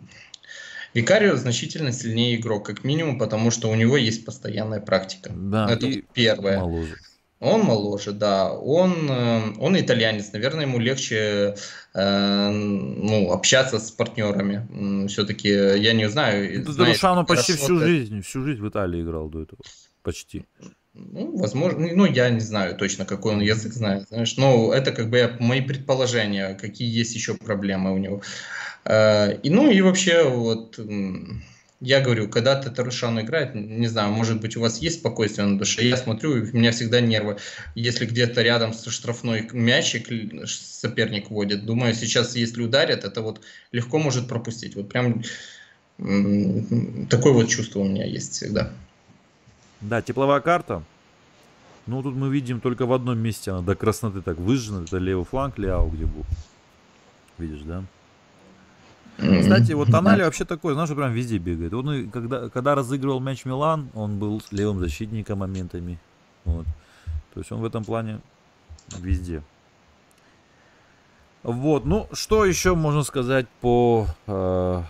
Викарио 0.94 1.36
значительно 1.36 1.92
сильнее 1.92 2.36
игрок, 2.36 2.66
как 2.66 2.84
минимум, 2.84 3.18
потому 3.18 3.52
что 3.52 3.70
у 3.70 3.76
него 3.76 3.96
есть 3.96 4.26
постоянная 4.26 4.82
практика. 4.82 5.32
Да, 5.34 5.70
Это 5.70 5.90
первое. 6.14 6.60
Моложе. 6.60 6.96
Он 7.42 7.62
моложе, 7.62 8.12
да. 8.12 8.52
Он, 8.52 9.10
э, 9.10 9.42
он 9.60 9.78
итальянец. 9.80 10.32
Наверное, 10.32 10.66
ему 10.66 10.80
легче 10.80 11.56
э, 11.94 12.50
ну, 12.50 13.32
общаться 13.32 13.78
с 13.78 13.92
партнерами. 13.92 15.08
Все-таки 15.08 15.50
я 15.50 15.94
не 15.94 16.10
знаю. 16.10 16.64
Да, 16.66 16.74
Дарушану 16.74 17.26
почти 17.26 17.54
всю 17.54 17.78
жизнь, 17.78 18.22
всю 18.22 18.44
жизнь 18.44 18.62
в 18.62 18.70
Италии 18.70 19.02
играл 19.02 19.30
до 19.30 19.44
этого. 19.44 19.60
Почти. 20.06 20.46
Ну, 20.94 21.36
возможно, 21.36 21.88
ну, 21.94 22.06
я 22.06 22.30
не 22.30 22.40
знаю 22.40 22.76
точно, 22.76 23.06
какой 23.06 23.34
он 23.34 23.42
язык 23.42 23.74
знает, 23.74 24.08
знаешь, 24.08 24.38
но 24.38 24.72
это 24.72 24.92
как 24.92 25.10
бы 25.10 25.36
мои 25.40 25.62
предположения, 25.62 26.54
какие 26.54 26.88
есть 26.88 27.16
еще 27.16 27.34
проблемы 27.34 27.92
у 27.92 27.98
него. 27.98 28.22
Э, 28.86 29.36
и, 29.42 29.50
ну, 29.50 29.72
и 29.72 29.82
вообще, 29.82 30.24
вот, 30.30 30.80
я 31.82 32.02
говорю, 32.02 32.30
когда 32.30 32.56
Татарушану 32.56 33.22
играет, 33.22 33.56
не 33.56 33.88
знаю, 33.88 34.12
может 34.12 34.40
быть, 34.40 34.56
у 34.56 34.62
вас 34.62 34.78
есть 34.78 35.00
спокойствие 35.00 35.48
на 35.48 35.58
душе, 35.58 35.84
я 35.84 35.98
смотрю, 35.98 36.34
у 36.34 36.56
меня 36.56 36.72
всегда 36.72 37.02
нервы. 37.02 37.38
Если 37.74 38.06
где-то 38.06 38.44
рядом 38.44 38.74
со 38.74 38.92
штрафной 38.92 39.50
мячик 39.54 40.08
соперник 40.48 41.32
водит, 41.32 41.66
думаю, 41.66 41.96
сейчас, 41.96 42.36
если 42.36 42.62
ударят, 42.62 43.06
это 43.06 43.24
вот 43.24 43.42
легко 43.72 43.98
может 43.98 44.28
пропустить. 44.28 44.76
Вот 44.76 44.88
прям 44.88 45.24
такое 45.98 47.34
вот 47.34 47.50
чувство 47.50 47.80
у 47.80 47.86
меня 47.86 48.06
есть 48.06 48.34
всегда. 48.34 48.72
Да, 49.82 50.02
тепловая 50.02 50.42
карта. 50.42 50.84
Ну, 51.88 52.02
тут 52.02 52.16
мы 52.16 52.30
видим 52.30 52.62
только 52.62 52.86
в 52.86 52.94
одном 52.94 53.20
месте 53.20 53.52
она 53.52 53.62
до 53.62 53.76
красноты 53.76 54.22
так 54.22 54.38
выжжена. 54.38 54.84
Это 54.84 54.98
левый 54.98 55.26
фланг 55.26 55.60
Ляо, 55.60 55.88
где 55.88 56.06
был. 56.06 56.24
Видишь, 57.38 57.62
да? 57.62 57.84
Кстати, 59.18 59.72
вот 59.74 59.92
Тонали 59.92 60.24
вообще 60.24 60.46
такой, 60.46 60.74
знаешь, 60.74 60.90
прям 60.90 61.14
везде 61.14 61.38
бегает. 61.38 61.74
Он 61.74 62.10
когда, 62.10 62.50
когда 62.50 62.76
разыгрывал 62.76 63.20
мяч 63.20 63.46
Милан, 63.46 63.90
он 63.94 64.18
был 64.18 64.42
левым 64.52 64.80
защитником 64.80 65.40
моментами. 65.40 66.00
Вот. 66.44 66.66
То 67.34 67.40
есть 67.40 67.52
он 67.52 67.62
в 67.62 67.66
этом 67.66 67.86
плане 67.86 68.20
везде. 68.98 69.42
Вот, 71.44 71.86
ну, 71.86 72.08
что 72.12 72.44
еще 72.44 72.74
можно 72.74 73.04
сказать 73.04 73.48
по 73.62 74.08
э, 74.26 74.84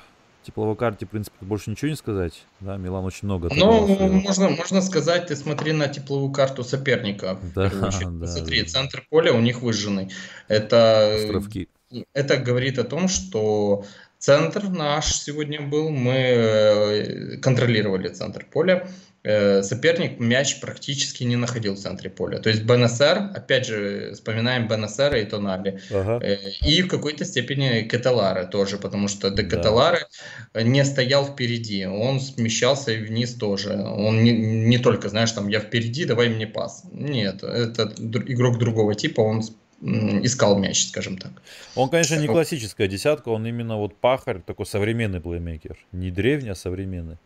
тепловой 0.46 0.76
карте, 0.76 1.06
в 1.06 1.10
принципе, 1.10 1.36
больше 1.42 1.70
ничего 1.70 1.90
не 1.90 1.96
сказать. 1.96 2.46
Да, 2.60 2.78
Милан 2.78 3.04
очень 3.04 3.26
много. 3.26 3.50
Ну, 3.54 3.88
можно, 4.22 4.50
можно 4.50 4.82
сказать, 4.82 5.28
ты 5.28 5.36
смотри 5.36 5.74
на 5.74 5.88
тепловую 5.88 6.32
карту 6.32 6.64
соперника. 6.64 7.38
Да, 7.56 7.70
да. 7.70 7.92
Смотри, 7.92 8.64
центр 8.64 9.06
поля 9.10 9.34
у 9.34 9.40
них 9.40 9.62
выжженный. 9.62 10.12
Это, 10.48 11.16
Островки. 11.16 11.68
это 12.14 12.38
говорит 12.38 12.80
о 12.80 12.84
том, 12.84 13.08
что 13.08 13.86
центр 14.20 14.70
наш 14.70 15.14
сегодня 15.14 15.62
был, 15.62 15.90
мы 15.90 16.14
э, 16.14 17.38
контролировали 17.38 18.08
центр 18.10 18.46
поля. 18.46 18.88
Э, 19.26 19.64
соперник 19.64 20.20
мяч 20.20 20.60
практически 20.60 21.24
не 21.24 21.36
находил 21.36 21.74
в 21.74 21.80
центре 21.80 22.12
поля. 22.12 22.38
То 22.38 22.50
есть 22.50 22.62
БНСР, 22.62 23.32
опять 23.34 23.66
же, 23.66 24.12
вспоминаем 24.14 24.68
БНСР 24.68 25.16
и 25.16 25.26
Тонали. 25.26 25.82
Ага. 25.90 26.24
Э, 26.24 26.38
и 26.62 26.84
в 26.84 26.88
какой-то 26.88 27.26
степени 27.26 27.82
Каталары 27.82 28.46
тоже, 28.46 28.78
потому 28.78 29.08
что 29.08 29.32
до 29.32 29.44
Каталары 29.44 30.06
да. 30.54 30.62
не 30.62 30.86
стоял 30.86 31.26
впереди, 31.26 31.88
он 31.88 32.20
смещался 32.20 32.94
вниз 32.94 33.34
тоже. 33.34 33.74
Он 33.74 34.24
не, 34.24 34.32
не 34.32 34.78
только, 34.78 35.10
знаешь, 35.10 35.32
там, 35.32 35.48
я 35.48 35.60
впереди, 35.60 36.06
давай 36.06 36.30
мне 36.30 36.46
пас. 36.46 36.84
Нет, 36.92 37.42
это 37.42 37.92
игрок 37.98 38.60
другого 38.60 38.94
типа, 38.94 39.22
он 39.22 39.42
искал 39.82 40.60
мяч, 40.60 40.86
скажем 40.86 41.18
так. 41.18 41.32
Он, 41.76 41.90
конечно, 41.90 42.16
не 42.16 42.28
классическая 42.28 42.88
десятка, 42.88 43.30
он 43.30 43.48
именно 43.48 43.78
вот 43.78 43.96
пахарь, 43.96 44.42
такой 44.46 44.68
современный 44.68 45.20
плеймейкер. 45.20 45.80
Не 45.94 46.12
древний, 46.12 46.50
а 46.50 46.56
современный. 46.56 47.18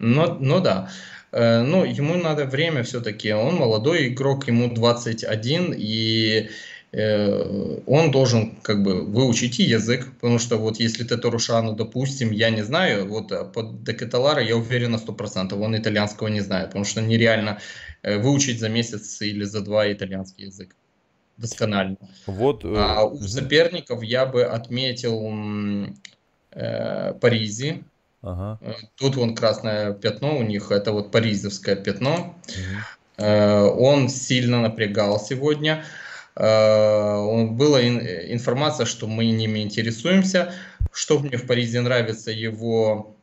Ну, 0.00 0.36
ну 0.40 0.60
да. 0.60 0.90
Э, 1.32 1.62
ну, 1.62 1.84
ему 1.84 2.14
надо 2.14 2.46
время 2.46 2.82
все-таки. 2.82 3.32
Он 3.32 3.56
молодой 3.56 4.08
игрок, 4.08 4.48
ему 4.48 4.74
21, 4.74 5.74
и 5.76 6.48
э, 6.92 7.80
он 7.86 8.10
должен 8.10 8.56
как 8.62 8.82
бы 8.82 9.04
выучить 9.04 9.60
и 9.60 9.62
язык, 9.62 10.12
потому 10.14 10.38
что 10.38 10.56
вот 10.56 10.80
если 10.80 11.04
Теторушану, 11.04 11.74
допустим, 11.74 12.32
я 12.32 12.50
не 12.50 12.62
знаю, 12.62 13.08
вот 13.08 13.30
а 13.32 13.44
под 13.44 13.84
Декаталара 13.84 14.42
я 14.42 14.56
уверен 14.56 14.92
на 14.92 14.96
100%, 14.96 15.54
он 15.54 15.76
итальянского 15.76 16.28
не 16.28 16.40
знает, 16.40 16.68
потому 16.68 16.84
что 16.84 17.02
нереально 17.02 17.58
э, 18.02 18.18
выучить 18.18 18.58
за 18.58 18.68
месяц 18.68 19.20
или 19.22 19.44
за 19.44 19.60
два 19.60 19.92
итальянский 19.92 20.46
язык 20.46 20.74
досконально. 21.36 21.96
Вот, 22.26 22.64
э, 22.64 22.74
а 22.76 23.04
у 23.04 23.18
соперников 23.20 24.02
я 24.02 24.26
бы 24.26 24.44
отметил 24.44 25.94
э, 26.52 27.14
Паризи, 27.20 27.84
Ага. 28.22 28.58
Э, 28.60 28.72
тут 28.96 29.16
вон 29.16 29.34
красное 29.34 29.92
пятно 29.92 30.36
у 30.36 30.42
них, 30.42 30.70
это 30.70 30.92
вот 30.92 31.10
паризовское 31.10 31.76
пятно. 31.76 32.36
Угу. 32.48 33.24
Он 33.24 34.08
сильно 34.08 34.60
напрягал 34.60 35.20
сегодня. 35.20 35.84
Э, 36.36 37.44
была 37.46 37.82
информация, 37.82 38.86
что 38.86 39.06
мы 39.06 39.26
ними 39.26 39.60
интересуемся. 39.60 40.52
Что 40.92 41.18
мне 41.18 41.36
в 41.36 41.46
Паризе 41.46 41.80
нравится, 41.80 42.30
его 42.30 43.16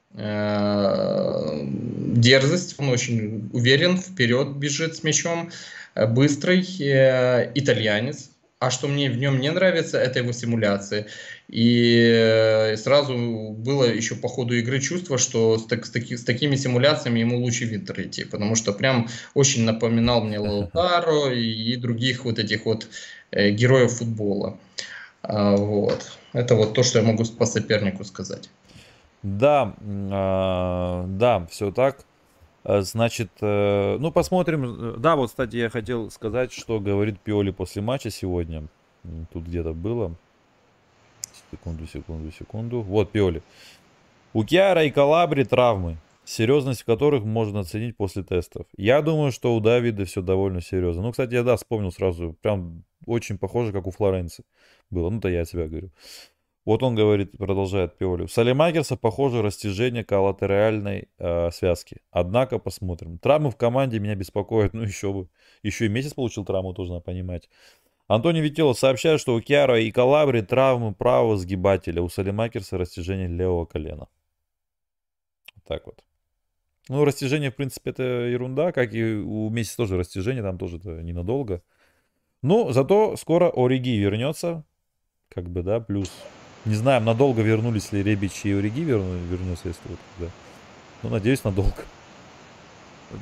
дерзость, 2.16 2.76
он 2.80 2.89
очень 2.89 3.50
уверен, 3.54 3.98
вперед 3.98 4.56
бежит 4.56 4.95
с 4.95 5.04
мячом, 5.04 5.52
быстрый 5.95 6.62
итальянец, 6.62 8.32
а 8.60 8.72
что 8.72 8.88
мне 8.88 9.12
в 9.12 9.18
нем 9.18 9.39
не 9.39 9.52
нравится, 9.52 10.00
это 10.00 10.20
его 10.20 10.32
симуляции. 10.32 11.06
И 11.50 12.02
э, 12.14 12.76
сразу 12.76 13.16
было 13.52 13.86
еще 13.86 14.16
по 14.16 14.28
ходу 14.28 14.54
игры 14.56 14.82
чувство, 14.82 15.18
что 15.18 15.58
с, 15.58 15.66
так, 15.66 15.86
с, 15.86 15.89
таки, 15.89 16.18
с 16.18 16.26
такими 16.26 16.58
симуляциями 16.58 17.20
ему 17.20 17.38
лучше 17.38 17.64
Виттер 17.64 18.02
идти, 18.02 18.26
потому 18.26 18.56
что 18.56 18.74
прям 18.74 19.08
очень 19.34 19.64
напоминал 19.64 20.22
мне 20.22 20.39
Лаутаро 20.39 21.32
и, 21.32 21.74
и 21.74 21.76
других 21.78 22.26
вот 22.26 22.38
этих 22.38 22.66
вот 22.66 22.88
э, 23.32 23.52
героев 23.52 23.93
футбола. 23.93 24.58
А, 25.24 25.56
вот. 25.56 26.12
Это 26.34 26.56
вот 26.56 26.74
то, 26.74 26.84
что 26.84 27.00
я 27.00 27.06
могу 27.06 27.24
по 27.24 27.45
сопернику 27.45 28.04
сказать. 28.04 28.50
Да, 29.24 29.74
э, 29.80 31.06
да, 31.08 31.48
все 31.50 31.72
так. 31.72 32.04
Значит, 32.66 33.30
э, 33.39 33.98
ну 33.98 34.12
посмотрим. 34.12 35.00
Да, 35.00 35.16
вот, 35.16 35.30
кстати, 35.30 35.56
я 35.56 35.70
хотел 35.70 36.12
сказать, 36.12 36.52
что 36.52 36.82
говорит 36.82 37.22
Пиоли 37.22 37.52
после 37.52 37.82
матча 37.82 38.10
сегодня. 38.10 38.64
Тут 39.32 39.45
где-то 39.45 39.72
было. 39.72 40.14
Секунду, 41.52 41.88
секунду, 41.88 42.32
секунду. 42.32 42.82
Вот 42.82 43.12
Пиоли. 43.12 43.41
У 44.34 44.43
Киара 44.43 44.84
и 44.84 44.91
Калабри 44.91 45.45
травмы, 45.45 45.98
серьезность 46.26 46.84
которых 46.84 47.24
можно 47.24 47.62
оценить 47.62 47.95
после 47.95 48.24
тестов. 48.24 48.68
Я 48.76 49.02
думаю, 49.02 49.32
что 49.32 49.56
у 49.56 49.60
Давида 49.60 50.06
все 50.06 50.22
довольно 50.22 50.62
серьезно. 50.62 51.04
Ну, 51.04 51.12
кстати, 51.12 51.34
я 51.34 51.43
да, 51.43 51.56
вспомнил 51.56 51.91
сразу. 51.91 52.36
Прям 52.41 52.84
очень 53.06 53.38
похоже, 53.38 53.72
как 53.72 53.88
у 53.88 53.91
Флоренции 53.91 54.43
было. 54.89 55.10
Ну, 55.10 55.22
то 55.22 55.30
я 55.30 55.45
тебя 55.45 55.68
говорю. 55.68 55.91
Вот 56.66 56.84
он 56.84 56.95
говорит, 56.95 57.32
продолжает 57.38 57.98
Пиоли. 57.98 58.24
У 58.24 58.28
Салимакерса 58.28 58.98
похоже 58.98 59.41
растяжение 59.41 60.04
коллатеральной 60.04 61.08
э, 61.18 61.50
связки. 61.52 62.02
Однако 62.12 62.60
посмотрим. 62.60 63.20
Травмы 63.20 63.52
в 63.52 63.56
команде 63.56 64.00
меня 64.00 64.16
беспокоят. 64.16 64.74
Ну 64.74 64.84
еще 64.84 65.14
бы. 65.14 65.30
Еще 65.64 65.86
и 65.86 65.89
месяц 65.89 66.14
получил 66.14 66.43
травму, 66.43 66.74
тоже 66.74 66.91
надо 66.91 67.04
понимать. 67.04 67.50
Антони 68.08 68.39
Витило 68.39 68.74
сообщает, 68.74 69.20
что 69.20 69.36
у 69.36 69.41
Киара 69.41 69.80
и 69.80 69.91
Калабри 69.91 70.41
травмы 70.41 70.93
правого 70.93 71.38
сгибателя. 71.38 72.01
У 72.01 72.10
Салимакерса 72.10 72.78
растяжение 72.78 73.28
левого 73.28 73.66
колена. 73.66 74.08
Так 75.68 75.86
вот. 75.86 76.03
Ну, 76.88 77.03
растяжение, 77.03 77.51
в 77.51 77.55
принципе, 77.55 77.89
это 77.89 78.03
ерунда, 78.03 78.72
как 78.72 78.93
и 78.93 79.03
у 79.16 79.49
Месси 79.49 79.76
тоже 79.76 79.97
растяжение, 79.97 80.41
там 80.41 80.58
тоже 80.58 80.78
это 80.78 81.01
ненадолго. 81.03 81.62
Ну, 82.41 82.72
зато 82.72 83.18
скоро 83.18 83.51
Ориги 83.53 83.97
вернется, 83.97 84.64
как 85.28 85.49
бы, 85.49 85.64
да, 85.64 85.82
плюс 85.82 86.10
не 86.64 86.76
знаем, 86.76 87.03
надолго 87.03 87.41
вернулись 87.41 87.91
ли 87.91 88.03
Ребич 88.03 88.45
и 88.45 88.53
Уриги 88.53 88.82
вернется, 88.82 89.68
если 89.68 89.82
вот, 89.89 89.99
да. 90.20 90.28
Ну, 91.03 91.10
надеюсь, 91.10 91.43
надолго. 91.43 91.84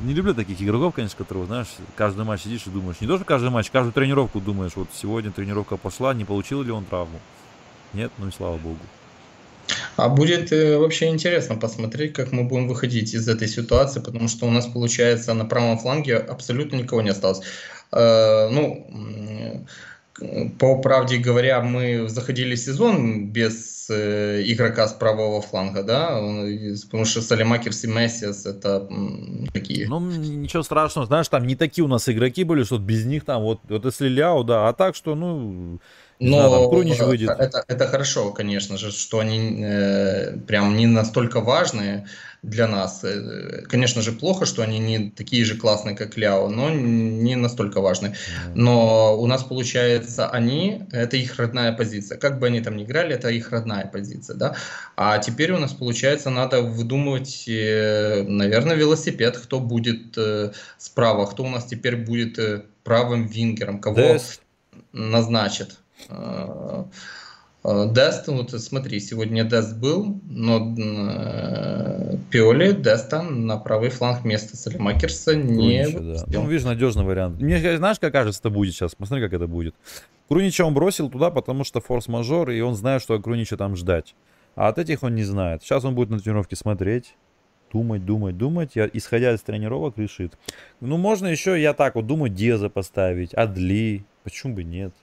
Не 0.02 0.14
люблю 0.14 0.34
таких 0.34 0.60
игроков, 0.62 0.96
конечно, 0.96 1.18
которые, 1.18 1.46
знаешь, 1.46 1.68
каждый 1.96 2.26
матч 2.26 2.42
сидишь 2.42 2.66
и 2.66 2.70
думаешь, 2.72 3.02
не 3.02 3.08
что 3.08 3.24
каждый 3.24 3.52
матч, 3.52 3.70
каждую 3.70 3.94
тренировку 3.94 4.40
думаешь, 4.40 4.72
вот 4.76 4.88
сегодня 4.94 5.32
тренировка 5.32 5.78
пошла, 5.78 6.14
не 6.14 6.26
получил 6.26 6.64
ли 6.64 6.72
он 6.72 6.86
травму. 6.86 7.20
Нет, 7.94 8.12
ну 8.18 8.28
и 8.28 8.32
слава 8.32 8.58
богу. 8.58 8.80
А 9.96 10.10
будет 10.10 10.52
э, 10.52 10.78
вообще 10.78 11.08
интересно 11.10 11.56
посмотреть, 11.56 12.14
как 12.14 12.32
мы 12.32 12.44
будем 12.44 12.68
выходить 12.68 13.14
из 13.14 13.28
этой 13.28 13.48
ситуации, 13.48 14.00
потому 14.00 14.28
что 14.28 14.48
у 14.48 14.52
нас, 14.52 14.66
получается, 14.66 15.34
на 15.34 15.46
правом 15.46 15.78
фланге 15.78 16.18
абсолютно 16.18 16.78
никого 16.78 17.02
не 17.02 17.10
осталось. 17.10 17.42
Э, 17.92 18.50
ну, 18.50 19.66
по 20.60 20.78
правде 20.82 21.18
говоря, 21.18 21.62
мы 21.62 22.08
заходили 22.08 22.56
сезон 22.56 23.28
без 23.28 23.90
э, 23.90 24.44
игрока 24.46 24.88
с 24.88 24.94
правого 24.94 25.42
фланга, 25.42 25.84
да, 25.84 26.20
потому 26.86 27.06
что 27.06 27.22
Салимакерс 27.22 27.84
и 27.84 27.88
Мессис 27.88 28.46
это 28.46 28.88
такие. 29.54 29.88
Ну, 29.90 30.00
ничего 30.00 30.64
страшного, 30.64 31.08
знаешь, 31.08 31.28
там 31.28 31.46
не 31.46 31.56
такие 31.56 31.84
у 31.84 31.90
нас 31.90 32.08
игроки 32.08 32.44
были, 32.44 32.64
что 32.64 32.78
без 32.78 33.06
них 33.06 33.26
там, 33.26 33.42
вот, 33.42 33.60
вот 33.68 33.86
если 33.86 34.08
Ляо, 34.08 34.44
да, 34.44 34.70
а 34.70 34.74
так 34.74 34.96
что, 34.96 35.16
ну, 35.16 35.80
но 36.20 36.70
Крунич 36.70 37.00
выйдет. 37.00 37.30
Это, 37.30 37.64
это 37.68 37.88
хорошо, 37.88 38.32
конечно 38.32 38.78
же, 38.78 38.92
что 38.92 39.20
они 39.20 39.62
э, 39.64 40.38
прям 40.48 40.78
не 40.78 40.88
настолько 40.88 41.42
важные 41.42 42.08
для 42.42 42.68
нас. 42.68 43.04
Э, 43.04 43.64
конечно 43.68 44.02
же, 44.02 44.12
плохо, 44.12 44.46
что 44.46 44.62
они 44.62 44.80
не 44.80 45.10
такие 45.10 45.44
же 45.44 45.58
классные, 45.58 45.96
как 45.96 46.16
Ляо, 46.16 46.48
но 46.48 46.70
не 46.70 47.36
настолько 47.36 47.82
важные. 47.82 48.16
Но 48.54 49.20
у 49.20 49.28
нас 49.28 49.44
получается, 49.44 50.30
они 50.30 50.84
это 50.92 51.18
их 51.18 51.38
родная 51.38 51.74
позиция. 51.74 52.18
Как 52.18 52.40
бы 52.40 52.48
они 52.48 52.62
там 52.62 52.78
ни 52.78 52.84
играли, 52.84 53.16
это 53.16 53.30
их 53.30 53.52
родная 53.52 53.86
позиция, 53.86 54.36
да. 54.36 54.56
А 54.96 55.18
теперь 55.18 55.52
у 55.52 55.58
нас 55.58 55.74
получается, 55.74 56.30
надо 56.30 56.62
выдумывать, 56.62 57.46
э, 57.48 58.24
наверное, 58.24 58.76
велосипед, 58.76 59.38
кто 59.38 59.60
будет 59.60 60.18
э, 60.18 60.52
справа, 60.78 61.26
кто 61.26 61.44
у 61.44 61.50
нас 61.50 61.66
теперь 61.66 61.98
будет 61.98 62.40
правым 62.84 63.28
вингером, 63.28 63.82
кого 63.82 63.96
Дест. 63.96 64.42
назначат. 64.94 65.80
А, 66.10 66.88
а, 67.64 67.88
Дест, 67.88 68.28
вот 68.28 68.52
смотри, 68.52 69.00
сегодня 69.00 69.44
Дест 69.44 69.76
был, 69.78 70.22
но 70.30 70.76
э, 70.78 72.18
Пиоли 72.30 72.74
Деста 72.74 73.24
на 73.24 73.58
правый 73.58 73.90
фланг 73.90 74.22
вместо 74.22 74.56
Салимакерса 74.56 75.36
не 75.36 75.84
Крунича, 75.84 76.26
да. 76.28 76.40
Ну, 76.42 76.48
видишь, 76.48 76.66
надежный 76.66 77.04
вариант. 77.04 77.42
Мне, 77.42 77.78
знаешь, 77.78 78.00
как 78.00 78.14
кажется, 78.14 78.40
это 78.40 78.52
будет 78.52 78.74
сейчас? 78.74 78.94
Посмотри, 78.94 79.24
как 79.24 79.34
это 79.34 79.48
будет. 79.48 79.74
Крунича 80.28 80.66
он 80.66 80.74
бросил 80.74 81.10
туда, 81.10 81.32
потому 81.32 81.64
что 81.64 81.82
форс-мажор, 81.82 82.52
и 82.52 82.62
он 82.62 82.76
знает, 82.76 83.02
что 83.02 83.20
Крунича 83.20 83.58
там 83.58 83.76
ждать. 83.76 84.16
А 84.56 84.68
от 84.68 84.78
этих 84.78 85.04
он 85.04 85.16
не 85.16 85.24
знает. 85.24 85.64
Сейчас 85.64 85.84
он 85.86 85.96
будет 85.96 86.10
на 86.10 86.20
тренировке 86.20 86.56
смотреть, 86.56 87.16
думать, 87.72 88.06
думать, 88.06 88.38
думать. 88.38 88.72
Я, 88.76 88.90
исходя 88.94 89.34
из 89.34 89.42
тренировок, 89.42 89.98
решит. 89.98 90.38
Ну, 90.82 90.98
можно 90.98 91.28
еще, 91.28 91.60
я 91.62 91.74
так 91.74 91.96
вот 91.96 92.08
думаю, 92.08 92.32
Деза 92.32 92.70
поставить, 92.70 93.34
Адли. 93.34 94.06
Почему 94.24 94.56
бы 94.56 94.64
нет? 94.64 94.94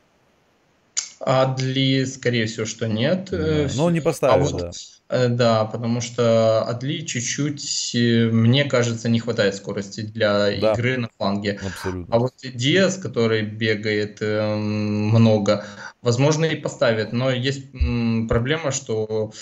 Адли, 1.24 2.04
скорее 2.04 2.46
всего, 2.46 2.66
что 2.66 2.88
нет. 2.88 3.28
Да, 3.30 3.68
но 3.74 3.86
он 3.86 3.92
не 3.92 4.00
поставил, 4.00 4.34
а 4.34 4.38
вот, 4.38 4.60
да. 4.60 4.70
Э, 5.08 5.28
да, 5.28 5.64
потому 5.66 6.00
что 6.00 6.64
Адли 6.66 7.00
чуть-чуть, 7.00 7.94
э, 7.94 8.30
мне 8.32 8.64
кажется, 8.64 9.08
не 9.08 9.20
хватает 9.20 9.54
скорости 9.54 10.00
для 10.00 10.50
да. 10.58 10.72
игры 10.72 10.96
на 10.96 11.08
фланге. 11.16 11.60
Абсолютно. 11.64 12.14
А 12.14 12.18
вот 12.18 12.34
Диас, 12.42 12.96
который 12.96 13.42
бегает 13.42 14.18
э, 14.20 14.54
много, 14.56 15.66
возможно, 16.00 16.46
и 16.46 16.56
поставит. 16.56 17.12
Но 17.12 17.30
есть 17.30 17.74
м, 17.74 18.26
проблема, 18.26 18.70
что 18.70 19.32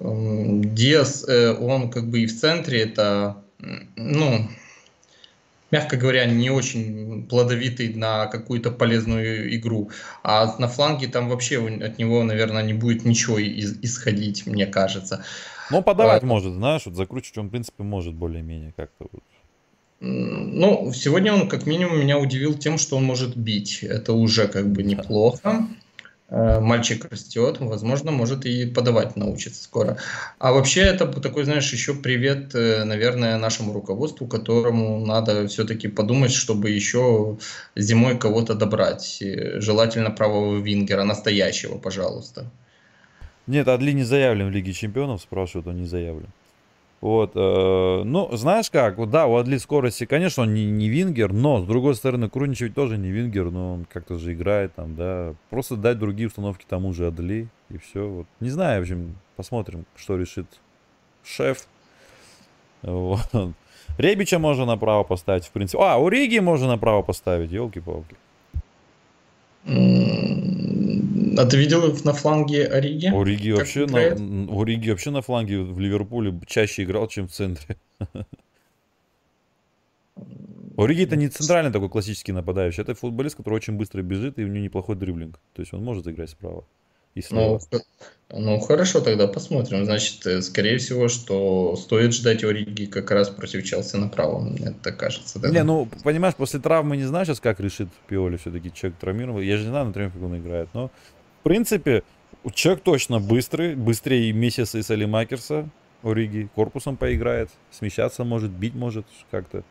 э, 0.00 0.04
Диас, 0.04 1.24
э, 1.28 1.54
он 1.54 1.90
как 1.90 2.10
бы 2.10 2.20
и 2.20 2.26
в 2.26 2.38
центре, 2.38 2.82
это, 2.82 3.36
ну, 3.96 4.48
мягко 5.72 5.96
говоря, 5.96 6.26
не 6.26 6.50
очень 6.50 7.26
плодовитый 7.28 7.92
на 7.94 8.26
какую-то 8.26 8.70
полезную 8.70 9.56
игру. 9.56 9.90
А 10.22 10.56
на 10.58 10.68
фланге 10.68 11.08
там 11.08 11.28
вообще 11.28 11.58
от 11.58 11.98
него, 11.98 12.22
наверное, 12.22 12.62
не 12.62 12.74
будет 12.74 13.04
ничего 13.04 13.42
исходить, 13.42 14.46
мне 14.46 14.66
кажется. 14.66 15.24
Ну, 15.70 15.82
подавать 15.82 16.22
а, 16.22 16.26
может, 16.26 16.52
знаешь, 16.52 16.82
вот 16.84 16.94
закручивать 16.94 17.38
он, 17.38 17.48
в 17.48 17.50
принципе, 17.50 17.82
может 17.82 18.14
более-менее 18.14 18.72
как-то 18.76 19.06
вот. 19.10 19.22
Ну, 20.04 20.92
сегодня 20.92 21.32
он 21.32 21.48
как 21.48 21.64
минимум 21.64 22.00
меня 22.00 22.18
удивил 22.18 22.54
тем, 22.54 22.76
что 22.76 22.96
он 22.96 23.04
может 23.04 23.36
бить. 23.36 23.84
Это 23.84 24.12
уже 24.12 24.48
как 24.48 24.70
бы 24.70 24.82
неплохо. 24.82 25.68
Э, 26.32 26.60
мальчик 26.60 27.04
растет, 27.10 27.58
возможно, 27.60 28.10
может 28.10 28.46
и 28.46 28.64
подавать 28.64 29.16
научиться 29.16 29.62
скоро. 29.62 29.98
А 30.38 30.52
вообще 30.52 30.80
это 30.80 31.06
такой, 31.06 31.44
знаешь, 31.44 31.70
еще 31.70 31.92
привет, 31.94 32.54
э, 32.54 32.84
наверное, 32.84 33.36
нашему 33.36 33.74
руководству, 33.74 34.26
которому 34.26 35.04
надо 35.04 35.46
все-таки 35.48 35.88
подумать, 35.88 36.32
чтобы 36.32 36.70
еще 36.70 37.36
зимой 37.76 38.16
кого-то 38.18 38.54
добрать. 38.54 39.22
Желательно 39.56 40.10
правого 40.10 40.58
вингера, 40.58 41.04
настоящего, 41.04 41.76
пожалуйста. 41.76 42.50
Нет, 43.46 43.68
Адли 43.68 43.92
не 43.92 44.04
заявлен 44.04 44.48
в 44.48 44.52
Лиге 44.52 44.72
Чемпионов, 44.72 45.20
спрашивают, 45.20 45.66
он 45.66 45.76
не 45.76 45.86
заявлен. 45.86 46.28
Вот, 47.02 47.32
э, 47.34 48.02
ну, 48.04 48.28
знаешь 48.36 48.70
как, 48.70 48.96
вот 48.96 49.10
да, 49.10 49.26
у 49.26 49.34
Адли 49.34 49.56
скорости, 49.56 50.06
конечно, 50.06 50.44
он 50.44 50.54
не, 50.54 50.66
не 50.66 50.88
вингер, 50.88 51.32
но, 51.32 51.60
с 51.60 51.66
другой 51.66 51.96
стороны, 51.96 52.30
Крунич 52.30 52.60
ведь 52.60 52.76
тоже 52.76 52.96
не 52.96 53.10
вингер, 53.10 53.50
но 53.50 53.74
он 53.74 53.86
как-то 53.92 54.18
же 54.18 54.34
играет 54.34 54.76
там, 54.76 54.94
да. 54.94 55.34
Просто 55.50 55.74
дать 55.74 55.98
другие 55.98 56.28
установки 56.28 56.64
тому 56.66 56.92
же 56.92 57.08
Адли, 57.08 57.48
и 57.70 57.78
все. 57.78 58.08
Вот. 58.08 58.26
Не 58.38 58.50
знаю, 58.50 58.78
в 58.78 58.82
общем, 58.82 59.16
посмотрим, 59.34 59.84
что 59.96 60.16
решит 60.16 60.46
шеф. 61.24 61.66
Вот. 62.82 63.18
Ребича 63.98 64.38
можно 64.38 64.64
направо 64.64 65.02
поставить, 65.02 65.46
в 65.46 65.50
принципе. 65.50 65.82
А, 65.82 65.96
у 65.96 66.08
Риги 66.08 66.38
можно 66.38 66.68
направо 66.68 67.02
поставить, 67.02 67.50
елки-палки. 67.50 68.14
А 71.38 71.46
ты 71.46 71.56
видел 71.56 71.96
на 72.04 72.12
фланге 72.12 72.66
Ориги? 72.66 73.06
Ориги 73.06 73.50
вообще, 73.50 73.86
на, 73.86 73.98
Ориги 73.98 74.90
вообще 74.90 75.10
на 75.10 75.22
фланге 75.22 75.60
в 75.60 75.78
Ливерпуле 75.78 76.38
чаще 76.46 76.82
играл, 76.84 77.08
чем 77.08 77.28
в 77.28 77.32
центре. 77.32 77.76
Ориги 80.76 81.04
это 81.04 81.16
не 81.16 81.28
центральный 81.28 81.70
такой 81.70 81.88
классический 81.90 82.32
нападающий, 82.32 82.82
это 82.82 82.94
футболист, 82.94 83.36
который 83.36 83.54
очень 83.54 83.74
быстро 83.74 84.02
бежит 84.02 84.38
и 84.38 84.44
у 84.44 84.48
него 84.48 84.64
неплохой 84.64 84.96
дриблинг. 84.96 85.38
То 85.54 85.60
есть 85.60 85.72
он 85.74 85.84
может 85.84 86.06
играть 86.08 86.30
справа. 86.30 86.64
И 87.14 87.22
ну, 87.30 87.60
ну 88.30 88.58
хорошо, 88.60 89.00
тогда 89.02 89.26
посмотрим. 89.28 89.84
Значит, 89.84 90.24
э, 90.26 90.40
скорее 90.40 90.78
всего, 90.78 91.08
что 91.08 91.76
стоит 91.76 92.14
ждать 92.14 92.42
Ориги 92.42 92.86
как 92.86 93.10
раз 93.10 93.28
против 93.28 93.64
Челси 93.64 93.96
направо, 93.96 94.40
мне 94.40 94.74
так 94.82 94.96
кажется. 94.96 95.38
Да? 95.38 95.50
Не, 95.50 95.62
ну, 95.62 95.86
понимаешь, 96.04 96.34
после 96.34 96.58
травмы 96.58 96.96
не 96.96 97.04
знаю 97.04 97.26
сейчас, 97.26 97.40
как 97.40 97.60
решит 97.60 97.88
Пиоли 98.08 98.38
все-таки 98.38 98.72
человек 98.72 98.98
травмирован. 98.98 99.42
Я 99.42 99.58
же 99.58 99.64
не 99.64 99.68
знаю, 99.68 99.86
на 99.86 99.92
как 99.92 100.22
он 100.22 100.38
играет, 100.38 100.70
но 100.72 100.90
в 101.40 101.42
принципе, 101.42 102.04
человек 102.54 102.84
точно 102.84 103.18
быстрый, 103.18 103.74
быстрее 103.74 104.32
Мессиса 104.32 104.78
и 104.78 104.82
Салимакерса, 104.82 105.68
Ориги, 106.02 106.48
корпусом 106.54 106.96
поиграет, 106.96 107.50
смещаться 107.70 108.24
может, 108.24 108.50
бить 108.50 108.74
может 108.74 109.06
как-то. 109.30 109.64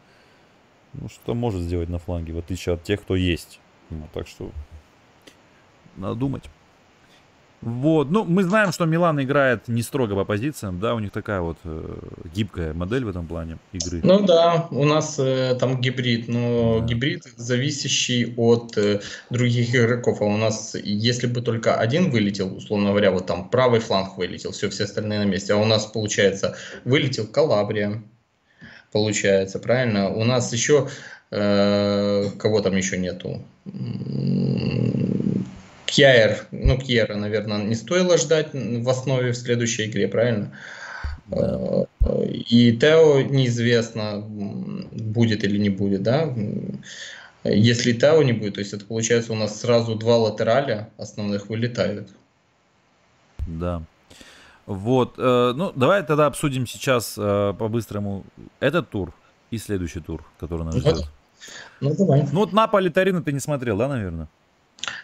Ну, 0.93 1.07
что 1.07 1.33
может 1.33 1.61
сделать 1.61 1.87
на 1.87 1.97
фланге, 1.97 2.33
в 2.33 2.39
отличие 2.39 2.75
от 2.75 2.83
тех, 2.83 3.01
кто 3.01 3.15
есть. 3.15 3.61
Ну, 3.89 4.07
так 4.13 4.27
что 4.27 4.51
надо 5.95 6.15
думать. 6.15 6.43
Вот, 7.61 8.09
ну, 8.09 8.25
мы 8.25 8.43
знаем, 8.43 8.71
что 8.71 8.85
Милан 8.85 9.21
играет 9.21 9.67
не 9.67 9.83
строго 9.83 10.15
по 10.15 10.25
позициям, 10.25 10.79
да, 10.79 10.95
у 10.95 10.99
них 10.99 11.11
такая 11.11 11.41
вот 11.41 11.57
э, 11.63 11.95
гибкая 12.33 12.73
модель 12.73 13.05
в 13.05 13.09
этом 13.09 13.27
плане 13.27 13.57
игры. 13.71 14.01
Ну 14.03 14.25
да, 14.25 14.67
у 14.71 14.83
нас 14.83 15.19
э, 15.19 15.55
там 15.59 15.79
гибрид, 15.79 16.27
но 16.27 16.79
да. 16.79 16.85
гибрид 16.87 17.23
зависящий 17.37 18.33
от 18.35 18.75
э, 18.79 19.01
других 19.29 19.75
игроков, 19.75 20.21
а 20.21 20.25
у 20.25 20.37
нас, 20.37 20.75
если 20.81 21.27
бы 21.27 21.41
только 21.41 21.75
один 21.75 22.09
вылетел, 22.09 22.55
условно 22.55 22.89
говоря, 22.89 23.11
вот 23.11 23.27
там 23.27 23.47
правый 23.47 23.79
фланг 23.79 24.17
вылетел, 24.17 24.53
все, 24.53 24.69
все 24.71 24.85
остальные 24.85 25.19
на 25.19 25.25
месте, 25.25 25.53
а 25.53 25.57
у 25.57 25.65
нас, 25.65 25.85
получается, 25.85 26.55
вылетел 26.83 27.27
Калабрия, 27.27 28.01
получается, 28.91 29.59
правильно? 29.59 30.09
У 30.09 30.23
нас 30.23 30.51
еще, 30.51 30.89
э, 31.29 32.25
кого 32.39 32.61
там 32.61 32.75
еще 32.75 32.97
нету? 32.97 33.43
Кьяер, 35.91 36.47
ну, 36.51 36.77
Кьера, 36.77 37.15
наверное, 37.15 37.57
не 37.57 37.75
стоило 37.75 38.17
ждать 38.17 38.53
в 38.53 38.89
основе 38.89 39.33
в 39.33 39.37
следующей 39.37 39.87
игре, 39.87 40.07
правильно? 40.07 40.53
Да. 41.27 41.85
И 42.29 42.77
Тео 42.79 43.21
неизвестно, 43.21 44.21
будет 44.21 45.43
или 45.43 45.57
не 45.57 45.69
будет, 45.69 46.01
да? 46.01 46.33
Если 47.43 47.91
Тео 47.91 48.23
не 48.23 48.31
будет, 48.31 48.53
то 48.53 48.61
есть 48.61 48.71
это 48.71 48.85
получается 48.85 49.33
у 49.33 49.35
нас 49.35 49.59
сразу 49.59 49.95
два 49.95 50.15
латераля 50.15 50.89
основных 50.97 51.49
вылетают. 51.49 52.07
Да. 53.45 53.83
Вот, 54.67 55.15
э, 55.17 55.53
ну 55.55 55.73
давай 55.75 56.03
тогда 56.03 56.27
обсудим 56.27 56.67
сейчас 56.67 57.15
э, 57.17 57.53
по-быстрому 57.57 58.23
этот 58.61 58.89
тур 58.89 59.13
и 59.49 59.57
следующий 59.57 59.99
тур, 59.99 60.23
который 60.39 60.63
нас 60.63 60.75
ждет. 60.75 61.09
Ну 61.81 61.95
давай. 61.97 62.21
Ну 62.31 62.39
вот 62.41 62.53
Наполи 62.53 62.89
Тарина 62.89 63.21
ты 63.21 63.33
не 63.33 63.39
смотрел, 63.39 63.77
да, 63.77 63.89
наверное? 63.89 64.29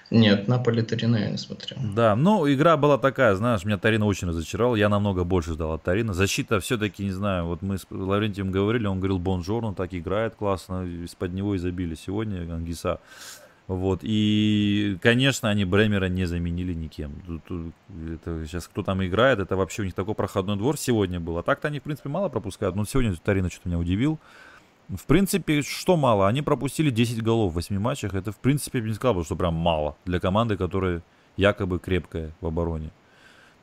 Нет, 0.10 0.48
Наполи 0.48 0.82
Тарина 0.84 1.18
я 1.18 1.30
не 1.30 1.38
смотрел. 1.38 1.78
Да, 1.96 2.16
ну 2.16 2.52
игра 2.52 2.78
была 2.78 2.98
такая, 2.98 3.36
знаешь, 3.36 3.66
меня 3.66 3.78
Тарина 3.78 4.06
очень 4.06 4.30
разочаровал. 4.30 4.76
Я 4.76 4.88
намного 4.90 5.24
больше 5.24 5.54
ждал 5.54 5.74
от 5.74 5.84
Тарина. 5.84 6.14
Защита 6.14 6.60
все-таки, 6.60 7.04
не 7.04 7.12
знаю, 7.12 7.46
вот 7.46 7.62
мы 7.62 7.78
с 7.78 7.86
Лаврентием 7.90 8.52
говорили, 8.52 8.88
он 8.88 9.00
говорил, 9.00 9.20
Бонжорно 9.20 9.74
так 9.74 9.94
играет 9.94 10.36
классно, 10.36 10.86
из-под 10.86 11.34
него 11.34 11.56
и 11.56 11.58
забили 11.58 11.96
сегодня 11.96 12.42
Ангиса. 12.54 13.00
Вот, 13.68 14.00
и, 14.02 14.98
конечно, 15.02 15.50
они 15.50 15.66
Бремера 15.66 16.06
не 16.06 16.24
заменили 16.24 16.74
никем. 16.74 17.12
Тут, 17.48 17.74
это, 18.14 18.46
сейчас 18.46 18.66
кто 18.66 18.82
там 18.82 19.06
играет, 19.06 19.40
это 19.40 19.58
вообще 19.58 19.82
у 19.82 19.86
них 19.86 19.94
такой 19.94 20.16
проходной 20.16 20.56
двор 20.56 20.78
сегодня 20.78 21.20
был. 21.20 21.38
А 21.38 21.44
так-то 21.44 21.68
они, 21.68 21.82
в 21.82 21.84
принципе, 21.84 22.08
мало 22.08 22.30
пропускают. 22.30 22.78
Но 22.78 22.86
сегодня 22.86 23.14
Тарина 23.16 23.50
что-то 23.50 23.68
меня 23.68 23.78
удивил. 23.78 24.20
В 24.90 25.06
принципе, 25.06 25.62
что 25.64 25.98
мало? 25.98 26.28
Они 26.28 26.42
пропустили 26.42 26.90
10 26.90 27.22
голов 27.22 27.52
в 27.52 27.56
8 27.56 27.78
матчах. 27.78 28.14
Это, 28.14 28.32
в 28.32 28.38
принципе, 28.38 28.80
не 28.80 28.94
сказал 28.94 29.16
бы, 29.16 29.24
что 29.26 29.36
прям 29.36 29.54
мало 29.54 29.98
для 30.06 30.20
команды, 30.20 30.56
которая 30.56 31.02
якобы 31.36 31.80
крепкая 31.80 32.32
в 32.40 32.48
обороне. 32.48 32.92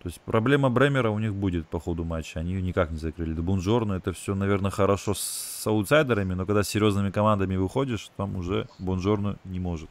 То 0.02 0.08
есть 0.10 0.20
проблема 0.20 0.68
Бремера 0.68 1.08
у 1.08 1.18
них 1.18 1.34
будет 1.34 1.66
по 1.66 1.80
ходу 1.80 2.04
матча. 2.04 2.40
Они 2.40 2.52
ее 2.52 2.60
никак 2.60 2.90
не 2.90 2.98
закрыли. 2.98 3.32
До 3.32 3.40
Бонжорно 3.40 3.94
это 3.94 4.12
все, 4.12 4.34
наверное, 4.34 4.70
хорошо 4.70 5.14
с 5.14 5.66
аутсайдерами, 5.66 6.34
но 6.34 6.44
когда 6.44 6.62
с 6.62 6.68
серьезными 6.68 7.10
командами 7.10 7.56
выходишь, 7.56 8.10
там 8.18 8.36
уже 8.36 8.68
Бонжорно 8.78 9.38
не 9.44 9.60
может. 9.60 9.88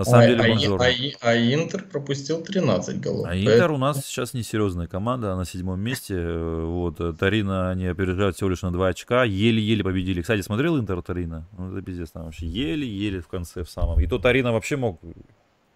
На 0.00 0.04
самом 0.06 0.24
а, 0.24 0.26
деле, 0.28 0.40
а, 0.40 1.28
а, 1.28 1.30
а 1.30 1.36
Интер 1.36 1.84
пропустил 1.84 2.42
13 2.42 3.02
голов. 3.02 3.26
А 3.28 3.36
Интер 3.36 3.70
у 3.70 3.76
нас 3.76 4.02
сейчас 4.06 4.32
не 4.32 4.42
серьезная 4.42 4.86
команда, 4.86 5.36
на 5.36 5.44
седьмом 5.44 5.78
месте. 5.78 6.38
Вот, 6.38 7.18
Тарина 7.18 7.68
они 7.68 7.86
опережают 7.86 8.34
всего 8.34 8.48
лишь 8.48 8.62
на 8.62 8.72
2 8.72 8.88
очка, 8.88 9.24
еле-еле 9.24 9.84
победили. 9.84 10.22
Кстати, 10.22 10.40
смотрел 10.40 10.80
Интер 10.80 11.02
Тарина? 11.02 11.46
Ну, 11.58 11.70
это 11.70 11.82
пиздец, 11.84 12.12
там 12.12 12.24
вообще 12.24 12.46
еле-еле 12.46 13.20
в 13.20 13.28
конце, 13.28 13.62
в 13.62 13.68
самом. 13.68 14.00
И 14.00 14.06
то 14.06 14.18
Тарина 14.18 14.52
вообще 14.52 14.76
мог 14.76 15.02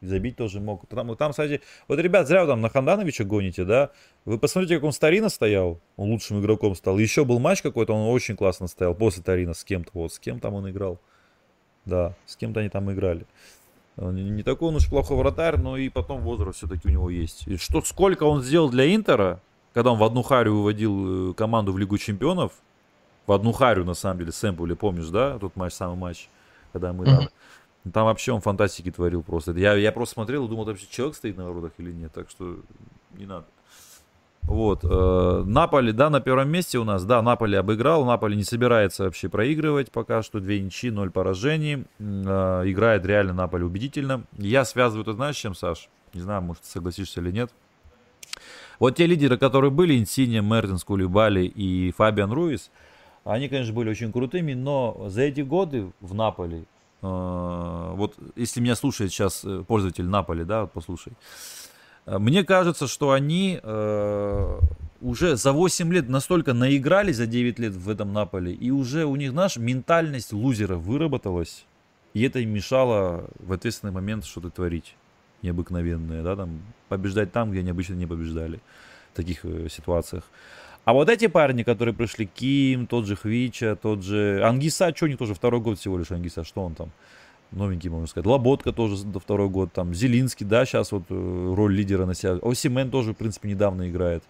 забить 0.00 0.36
тоже 0.36 0.58
мог. 0.58 0.86
Там, 0.88 1.14
там, 1.16 1.32
кстати, 1.32 1.60
вот, 1.86 1.98
ребят, 1.98 2.26
зря 2.26 2.44
вы 2.44 2.46
там 2.46 2.62
на 2.62 2.70
Хандановича 2.70 3.24
гоните, 3.24 3.64
да? 3.64 3.90
Вы 4.24 4.38
посмотрите, 4.38 4.76
как 4.76 4.84
он 4.84 4.92
с 4.92 4.98
Тарина 4.98 5.28
стоял, 5.28 5.82
он 5.98 6.08
лучшим 6.08 6.40
игроком 6.40 6.74
стал. 6.74 6.98
Еще 6.98 7.26
был 7.26 7.40
матч 7.40 7.60
какой-то, 7.60 7.92
он 7.92 8.08
очень 8.08 8.36
классно 8.36 8.68
стоял 8.68 8.94
после 8.94 9.22
Тарина 9.22 9.52
с 9.52 9.64
кем-то, 9.64 9.90
вот, 9.92 10.14
с 10.14 10.18
кем 10.18 10.40
там 10.40 10.54
он 10.54 10.70
играл. 10.70 10.98
Да, 11.84 12.14
с 12.24 12.36
кем-то 12.36 12.60
они 12.60 12.70
там 12.70 12.90
играли. 12.90 13.26
Он 13.96 14.14
не 14.14 14.42
такой 14.42 14.68
он 14.68 14.76
уж 14.76 14.88
плохой 14.88 15.16
вратарь, 15.16 15.56
но 15.56 15.76
и 15.76 15.88
потом 15.88 16.22
возраст 16.22 16.58
все-таки 16.58 16.88
у 16.88 16.90
него 16.90 17.10
есть. 17.10 17.46
И 17.46 17.56
что, 17.56 17.80
сколько 17.82 18.24
он 18.24 18.42
сделал 18.42 18.68
для 18.68 18.92
Интера, 18.94 19.40
когда 19.72 19.92
он 19.92 19.98
в 19.98 20.04
одну 20.04 20.22
харю 20.22 20.56
выводил 20.56 21.30
э, 21.30 21.34
команду 21.34 21.72
в 21.72 21.78
Лигу 21.78 21.96
Чемпионов, 21.98 22.52
в 23.26 23.32
одну 23.32 23.52
харю, 23.52 23.84
на 23.84 23.94
самом 23.94 24.18
деле, 24.18 24.32
Сэмпули, 24.32 24.74
помнишь, 24.74 25.08
да, 25.08 25.38
тот 25.38 25.56
матч, 25.56 25.72
самый 25.72 25.96
матч, 25.96 26.28
когда 26.72 26.92
мы 26.92 27.04
mm-hmm. 27.04 27.90
там 27.92 28.06
вообще 28.06 28.32
он 28.32 28.40
фантастики 28.40 28.90
творил 28.90 29.22
просто. 29.22 29.52
Я, 29.52 29.74
я 29.74 29.92
просто 29.92 30.14
смотрел 30.14 30.46
и 30.46 30.48
думал, 30.48 30.64
вообще 30.64 30.86
человек 30.90 31.16
стоит 31.16 31.36
на 31.36 31.46
воротах 31.46 31.72
или 31.78 31.92
нет, 31.92 32.12
так 32.12 32.28
что 32.30 32.58
не 33.12 33.26
надо. 33.26 33.46
Вот. 34.46 34.80
Э, 34.84 35.42
Наполи, 35.46 35.92
да, 35.92 36.10
на 36.10 36.20
первом 36.20 36.50
месте 36.50 36.78
у 36.78 36.84
нас. 36.84 37.04
Да, 37.04 37.22
Наполи 37.22 37.56
обыграл. 37.56 38.04
Наполи 38.04 38.36
не 38.36 38.44
собирается 38.44 39.04
вообще 39.04 39.28
проигрывать 39.28 39.90
пока 39.90 40.22
что. 40.22 40.38
Две 40.38 40.60
ничьи, 40.60 40.90
ноль 40.90 41.10
поражений. 41.10 41.84
Э, 41.98 42.62
играет 42.66 43.06
реально 43.06 43.32
Наполи 43.32 43.64
убедительно. 43.64 44.24
Я 44.36 44.64
связываю 44.64 45.02
это, 45.02 45.14
знаешь, 45.14 45.36
с 45.36 45.38
чем, 45.38 45.54
Саш? 45.54 45.88
Не 46.12 46.20
знаю, 46.20 46.42
может, 46.42 46.64
согласишься 46.64 47.20
или 47.20 47.30
нет. 47.30 47.50
Вот 48.78 48.96
те 48.96 49.06
лидеры, 49.06 49.38
которые 49.38 49.70
были, 49.70 49.98
Инсини, 49.98 50.40
Мертинс, 50.40 50.84
Кулибали 50.84 51.46
и 51.46 51.92
Фабиан 51.92 52.32
Руис, 52.32 52.70
они, 53.24 53.48
конечно, 53.48 53.72
были 53.72 53.90
очень 53.90 54.12
крутыми, 54.12 54.52
но 54.52 55.06
за 55.08 55.22
эти 55.22 55.40
годы 55.40 55.92
в 56.00 56.12
Наполи, 56.12 56.64
э, 57.00 57.92
вот 57.94 58.16
если 58.36 58.60
меня 58.60 58.76
слушает 58.76 59.10
сейчас 59.10 59.46
пользователь 59.66 60.06
Наполи, 60.06 60.44
да, 60.44 60.62
вот 60.62 60.72
послушай, 60.72 61.14
мне 62.06 62.44
кажется, 62.44 62.86
что 62.86 63.12
они 63.12 63.60
э, 63.62 64.60
уже 65.00 65.36
за 65.36 65.52
8 65.52 65.92
лет 65.92 66.08
настолько 66.08 66.52
наигрались 66.52 67.16
за 67.16 67.26
9 67.26 67.58
лет 67.58 67.72
в 67.72 67.88
этом 67.88 68.12
Наполе, 68.12 68.52
и 68.52 68.70
уже 68.70 69.04
у 69.04 69.16
них, 69.16 69.30
знаешь, 69.30 69.56
ментальность 69.56 70.32
лузера 70.32 70.76
выработалась, 70.76 71.64
и 72.14 72.22
это 72.22 72.40
им 72.40 72.50
мешало 72.50 73.28
в 73.38 73.52
ответственный 73.52 73.92
момент 73.92 74.24
что-то 74.24 74.50
творить 74.50 74.96
необыкновенное, 75.42 76.22
да, 76.22 76.36
там, 76.36 76.62
побеждать 76.88 77.32
там, 77.32 77.50
где 77.50 77.60
они 77.60 77.70
обычно 77.70 77.94
не 77.94 78.06
побеждали 78.06 78.60
в 79.12 79.16
таких 79.16 79.44
э, 79.44 79.68
ситуациях. 79.68 80.24
А 80.84 80.92
вот 80.92 81.08
эти 81.08 81.28
парни, 81.28 81.62
которые 81.62 81.94
пришли, 81.94 82.26
Ким, 82.26 82.86
тот 82.86 83.06
же 83.06 83.16
Хвича, 83.16 83.76
тот 83.76 84.02
же... 84.02 84.42
Ангиса, 84.44 84.94
что 84.94 85.06
у 85.06 85.08
них 85.08 85.18
тоже 85.18 85.34
второй 85.34 85.60
год 85.60 85.78
всего 85.78 85.96
лишь 85.96 86.10
Ангиса, 86.10 86.44
что 86.44 86.62
он 86.62 86.74
там? 86.74 86.90
Новенький, 87.50 87.90
можно 87.90 88.06
сказать. 88.06 88.26
Лоботка 88.26 88.72
тоже 88.72 89.02
до 89.04 89.20
второй 89.20 89.48
год. 89.48 89.72
Там 89.72 89.94
Зелинский, 89.94 90.46
да, 90.46 90.64
сейчас 90.64 90.92
вот 90.92 91.04
э, 91.08 91.54
роль 91.56 91.74
лидера 91.74 92.06
на 92.06 92.14
себя. 92.14 92.38
Осимен 92.42 92.90
тоже, 92.90 93.12
в 93.12 93.16
принципе, 93.16 93.48
недавно 93.48 93.88
играет. 93.88 94.22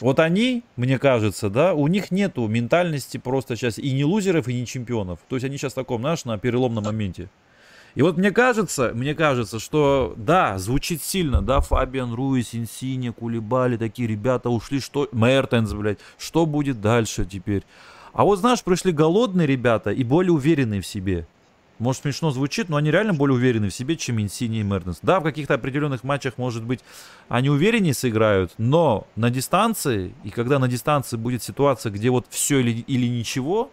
Вот 0.00 0.20
они, 0.20 0.62
мне 0.76 0.98
кажется, 0.98 1.50
да, 1.50 1.74
у 1.74 1.86
них 1.86 2.10
нету 2.10 2.46
ментальности 2.46 3.18
просто 3.18 3.56
сейчас 3.56 3.78
и 3.78 3.92
не 3.92 4.04
лузеров, 4.04 4.48
и 4.48 4.54
не 4.54 4.66
чемпионов. 4.66 5.20
То 5.28 5.36
есть 5.36 5.44
они 5.44 5.58
сейчас 5.58 5.72
в 5.72 5.76
таком, 5.76 6.00
знаешь, 6.00 6.24
на 6.24 6.38
переломном 6.38 6.84
моменте. 6.84 7.28
И 7.94 8.00
вот 8.00 8.16
мне 8.16 8.30
кажется, 8.30 8.92
мне 8.94 9.14
кажется, 9.14 9.58
что 9.58 10.14
да, 10.16 10.58
звучит 10.58 11.02
сильно, 11.02 11.42
да, 11.42 11.60
Фабиан 11.60 12.14
Руис, 12.14 12.54
Инсине, 12.54 13.12
Кулибали, 13.12 13.76
такие 13.76 14.08
ребята 14.08 14.48
ушли, 14.48 14.80
что, 14.80 15.08
Мертенс, 15.12 15.74
блядь, 15.74 15.98
что 16.18 16.46
будет 16.46 16.80
дальше 16.80 17.26
теперь? 17.26 17.64
А 18.14 18.24
вот 18.24 18.38
знаешь, 18.38 18.62
пришли 18.62 18.92
голодные 18.92 19.46
ребята 19.46 19.90
и 19.90 20.04
более 20.04 20.32
уверенные 20.32 20.80
в 20.80 20.86
себе. 20.86 21.26
Может 21.82 22.02
смешно 22.02 22.30
звучит, 22.30 22.68
но 22.68 22.76
они 22.76 22.92
реально 22.92 23.12
более 23.12 23.34
уверены 23.34 23.68
в 23.68 23.74
себе, 23.74 23.96
чем 23.96 24.20
Инсини 24.20 24.60
и 24.60 24.62
Мертенс. 24.62 25.00
Да, 25.02 25.18
в 25.18 25.24
каких-то 25.24 25.54
определенных 25.54 26.04
матчах, 26.04 26.38
может 26.38 26.62
быть, 26.62 26.78
они 27.28 27.50
увереннее 27.50 27.92
сыграют, 27.92 28.52
но 28.56 29.08
на 29.16 29.30
дистанции, 29.30 30.14
и 30.22 30.30
когда 30.30 30.60
на 30.60 30.68
дистанции 30.68 31.16
будет 31.16 31.42
ситуация, 31.42 31.90
где 31.90 32.10
вот 32.10 32.26
все 32.30 32.60
или, 32.60 32.70
или 32.82 33.08
ничего, 33.08 33.72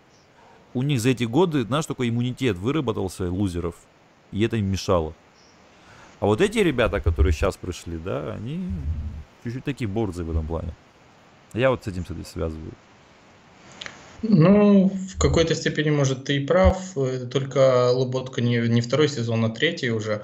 у 0.74 0.82
них 0.82 1.00
за 1.02 1.10
эти 1.10 1.26
годы, 1.26 1.66
знаешь, 1.66 1.86
такой 1.86 2.10
иммунитет 2.10 2.58
выработался 2.58 3.32
лузеров, 3.32 3.76
и 4.32 4.42
это 4.42 4.58
им 4.58 4.66
мешало. 4.66 5.14
А 6.20 6.26
вот 6.26 6.42
эти 6.42 6.58
ребята, 6.58 7.02
которые 7.02 7.32
сейчас 7.32 7.58
пришли, 7.58 8.00
да, 8.00 8.34
они 8.34 8.72
чуть-чуть 9.44 9.64
такие 9.64 9.88
борзые 9.88 10.26
в 10.26 10.32
этом 10.32 10.48
плане. 10.48 10.74
Я 11.54 11.70
вот 11.70 11.84
с 11.84 11.88
этим 11.88 12.04
связываю. 12.26 12.72
Ну, 14.22 14.90
в 14.90 15.18
какой-то 15.18 15.56
степени, 15.56 15.90
может, 15.92 16.26
ты 16.26 16.38
и 16.38 16.46
прав, 16.46 16.78
э, 16.98 17.26
только 17.32 17.92
Лоботка 17.92 18.42
не, 18.42 18.58
не 18.68 18.82
второй 18.82 19.08
сезон, 19.08 19.46
а 19.46 19.50
третий 19.50 19.92
уже. 19.92 20.24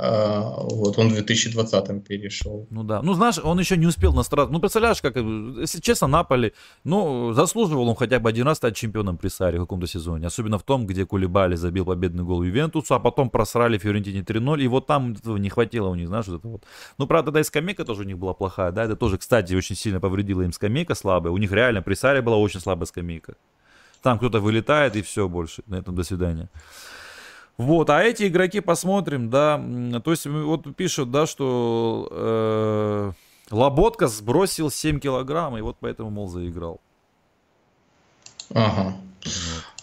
А, 0.00 0.60
вот, 0.60 0.96
он 0.96 1.08
в 1.08 1.14
2020 1.14 2.04
перешел. 2.06 2.68
Ну 2.70 2.84
да. 2.84 3.02
Ну, 3.02 3.14
знаешь, 3.14 3.38
он 3.42 3.58
еще 3.58 3.76
не 3.76 3.86
успел 3.86 4.12
настрадать. 4.12 4.52
Ну, 4.52 4.60
представляешь, 4.60 5.02
как, 5.02 5.16
если 5.16 5.80
честно, 5.80 6.06
Наполи, 6.06 6.52
ну, 6.84 7.32
заслуживал 7.32 7.88
он 7.88 7.96
хотя 7.96 8.20
бы 8.20 8.28
один 8.28 8.46
раз 8.46 8.58
стать 8.58 8.76
чемпионом 8.76 9.16
при 9.16 9.28
Саре 9.28 9.58
в 9.58 9.62
каком-то 9.62 9.88
сезоне. 9.88 10.28
Особенно 10.28 10.56
в 10.58 10.62
том, 10.62 10.86
где 10.86 11.04
Кулибали 11.04 11.56
забил 11.56 11.84
победный 11.84 12.22
гол 12.22 12.44
Ювентусу, 12.44 12.94
а 12.94 13.00
потом 13.00 13.28
просрали 13.28 13.76
Фиорентине 13.76 14.20
3-0, 14.20 14.62
и 14.62 14.68
вот 14.68 14.86
там 14.86 15.14
этого 15.14 15.36
не 15.36 15.48
хватило 15.48 15.88
у 15.88 15.96
них, 15.96 16.06
знаешь, 16.06 16.28
вот 16.28 16.38
это 16.38 16.48
вот. 16.48 16.62
Ну, 16.96 17.08
правда, 17.08 17.32
да 17.32 17.40
и 17.40 17.44
скамейка 17.44 17.84
тоже 17.84 18.02
у 18.02 18.04
них 18.04 18.18
была 18.18 18.34
плохая, 18.34 18.70
да, 18.70 18.84
это 18.84 18.94
тоже, 18.94 19.18
кстати, 19.18 19.54
очень 19.54 19.74
сильно 19.74 19.98
повредила 19.98 20.42
им 20.42 20.52
скамейка 20.52 20.94
слабая. 20.94 21.32
У 21.32 21.38
них 21.38 21.50
реально 21.50 21.82
при 21.82 21.94
Саре 21.94 22.22
была 22.22 22.36
очень 22.36 22.60
слабая 22.60 22.86
скамейка. 22.86 23.34
Там 24.02 24.18
кто-то 24.18 24.38
вылетает, 24.38 24.94
и 24.94 25.02
все 25.02 25.28
больше. 25.28 25.62
На 25.66 25.76
этом 25.76 25.96
до 25.96 26.04
свидания. 26.04 26.48
Вот, 27.58 27.90
а 27.90 28.02
эти 28.02 28.28
игроки 28.28 28.60
посмотрим, 28.60 29.30
да, 29.30 29.60
то 30.04 30.12
есть 30.12 30.26
вот 30.26 30.76
пишут, 30.76 31.10
да, 31.10 31.26
что 31.26 32.08
э, 32.08 33.12
Лоботка 33.50 34.06
сбросил 34.06 34.70
7 34.70 35.00
килограмм, 35.00 35.58
и 35.58 35.60
вот 35.60 35.76
поэтому, 35.80 36.10
мол, 36.10 36.28
заиграл. 36.28 36.80
Ага. 38.54 38.96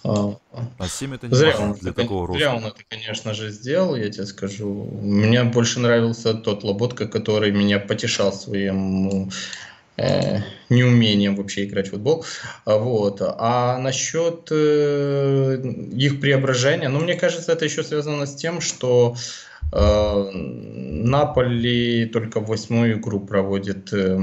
Вот. 0.04 0.40
А, 0.54 0.68
а 0.78 0.88
7 0.88 1.16
это 1.16 1.28
не 1.28 1.36
зря 1.36 1.58
он, 1.60 1.74
для 1.74 1.92
это, 1.92 2.04
такого 2.04 2.28
роста. 2.28 2.40
Зря 2.40 2.56
он 2.56 2.66
это, 2.66 2.82
конечно 2.88 3.34
же, 3.34 3.50
сделал, 3.50 3.96
я 3.96 4.10
тебе 4.10 4.26
скажу. 4.26 4.88
Мне 5.02 5.44
больше 5.44 5.80
нравился 5.80 6.34
тот 6.34 6.64
Лоботка, 6.64 7.08
который 7.08 7.52
меня 7.52 7.80
потешал 7.80 8.32
своим 8.32 9.32
э, 9.98 10.40
неумением 10.70 11.36
вообще 11.36 11.66
играть 11.66 11.88
в 11.88 11.92
футбол. 11.92 12.26
А, 12.66 12.78
вот. 12.78 13.22
А 13.22 13.78
насчет 13.80 14.48
э, 14.52 15.58
их 15.94 16.20
преображения, 16.20 16.90
ну, 16.90 17.00
мне 17.00 17.16
кажется, 17.16 17.52
это 17.52 17.66
еще 17.66 17.84
связано 17.84 18.26
с 18.26 18.36
тем, 18.36 18.62
что 18.62 19.16
э, 19.72 20.32
Наполи 21.06 22.06
только 22.06 22.40
восьмую 22.40 22.98
игру 22.98 23.20
проводит 23.20 23.94
э, 23.94 24.20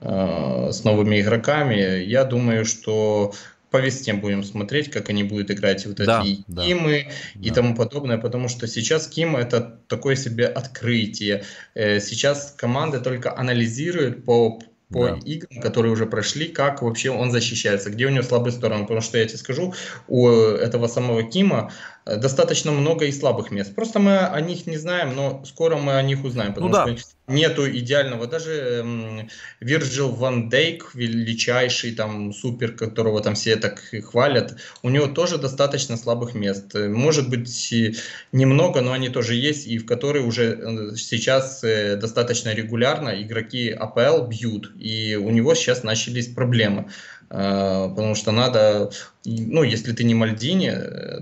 э, 0.00 0.68
с 0.72 0.84
новыми 0.84 1.20
игроками. 1.20 2.02
Я 2.02 2.24
думаю, 2.24 2.64
что 2.64 3.32
по 3.70 3.76
весне 3.78 4.14
будем 4.14 4.42
смотреть, 4.42 4.90
как 4.90 5.10
они 5.10 5.22
будут 5.22 5.50
играть 5.50 5.86
вот 5.86 5.96
да, 5.96 6.22
эти 6.24 6.42
да, 6.48 6.64
Кимы 6.64 7.06
да. 7.34 7.40
и 7.40 7.50
тому 7.50 7.74
подобное, 7.74 8.18
потому 8.18 8.48
что 8.48 8.66
сейчас 8.66 9.06
Ким 9.06 9.36
это 9.36 9.78
такое 9.86 10.16
себе 10.16 10.46
открытие. 10.46 11.44
Э, 11.74 12.00
сейчас 12.00 12.52
команды 12.56 13.00
только 13.00 13.36
анализируют 13.36 14.24
по 14.24 14.60
по 14.90 15.06
да. 15.06 15.18
играм, 15.24 15.62
которые 15.62 15.92
уже 15.92 16.06
прошли, 16.06 16.48
как 16.48 16.82
вообще 16.82 17.10
он 17.10 17.30
защищается, 17.30 17.90
где 17.90 18.06
у 18.06 18.10
него 18.10 18.22
слабые 18.22 18.52
стороны. 18.52 18.82
Потому 18.82 19.00
что 19.00 19.18
я 19.18 19.26
тебе 19.26 19.38
скажу, 19.38 19.74
у 20.08 20.28
этого 20.28 20.88
самого 20.88 21.22
Кима 21.22 21.72
достаточно 22.16 22.72
много 22.72 23.06
и 23.06 23.12
слабых 23.12 23.50
мест. 23.50 23.74
Просто 23.74 23.98
мы 23.98 24.18
о 24.18 24.40
них 24.40 24.66
не 24.66 24.76
знаем, 24.76 25.14
но 25.14 25.42
скоро 25.44 25.76
мы 25.76 25.96
о 25.96 26.02
них 26.02 26.24
узнаем, 26.24 26.54
потому 26.54 26.70
ну, 26.70 26.74
да. 26.74 26.96
что 26.96 27.10
нету 27.30 27.68
идеального. 27.70 28.26
Даже 28.26 29.28
Вирджил 29.60 30.10
Ван 30.10 30.48
Дейк, 30.48 30.90
величайший 30.94 31.94
там 31.94 32.32
супер, 32.32 32.72
которого 32.72 33.20
там 33.20 33.34
все 33.34 33.56
так 33.56 33.80
хвалят, 34.04 34.56
у 34.82 34.90
него 34.90 35.06
тоже 35.06 35.38
достаточно 35.38 35.96
слабых 35.96 36.34
мест. 36.34 36.74
Может 36.74 37.30
быть 37.30 37.74
немного, 38.32 38.80
но 38.80 38.92
они 38.92 39.08
тоже 39.08 39.34
есть, 39.34 39.66
и 39.66 39.78
в 39.78 39.86
которые 39.86 40.24
уже 40.24 40.44
э, 40.44 40.96
сейчас 40.96 41.62
э, 41.62 41.96
достаточно 41.96 42.52
регулярно 42.54 43.22
игроки 43.22 43.70
АПЛ 43.70 44.26
бьют, 44.26 44.72
и 44.78 45.16
у 45.16 45.30
него 45.30 45.54
сейчас 45.54 45.82
начались 45.82 46.28
проблемы. 46.28 46.90
А, 47.32 47.88
потому 47.88 48.16
что 48.16 48.32
надо, 48.32 48.90
ну, 49.24 49.62
если 49.62 49.92
ты 49.92 50.02
не 50.02 50.14
Мальдини, 50.14 50.72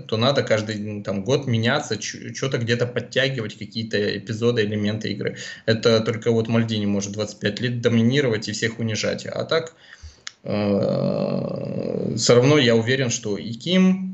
то 0.07 0.17
надо 0.17 0.41
каждый 0.41 1.03
там, 1.03 1.23
год 1.23 1.45
меняться, 1.45 2.01
что-то 2.01 2.57
где-то 2.57 2.87
подтягивать, 2.87 3.57
какие-то 3.57 4.17
эпизоды, 4.17 4.63
элементы 4.63 5.11
игры. 5.11 5.37
Это 5.67 5.99
только 5.99 6.31
вот 6.31 6.47
Мальдини 6.47 6.87
может 6.87 7.11
25 7.11 7.59
лет 7.61 7.81
доминировать 7.81 8.49
и 8.49 8.53
всех 8.53 8.79
унижать. 8.79 9.27
А 9.27 9.45
так, 9.45 9.75
э, 9.75 9.98
все 10.43 12.35
равно 12.35 12.57
я 12.57 12.75
уверен, 12.75 13.09
что 13.09 13.37
и 13.37 13.51
Ким 13.53 14.09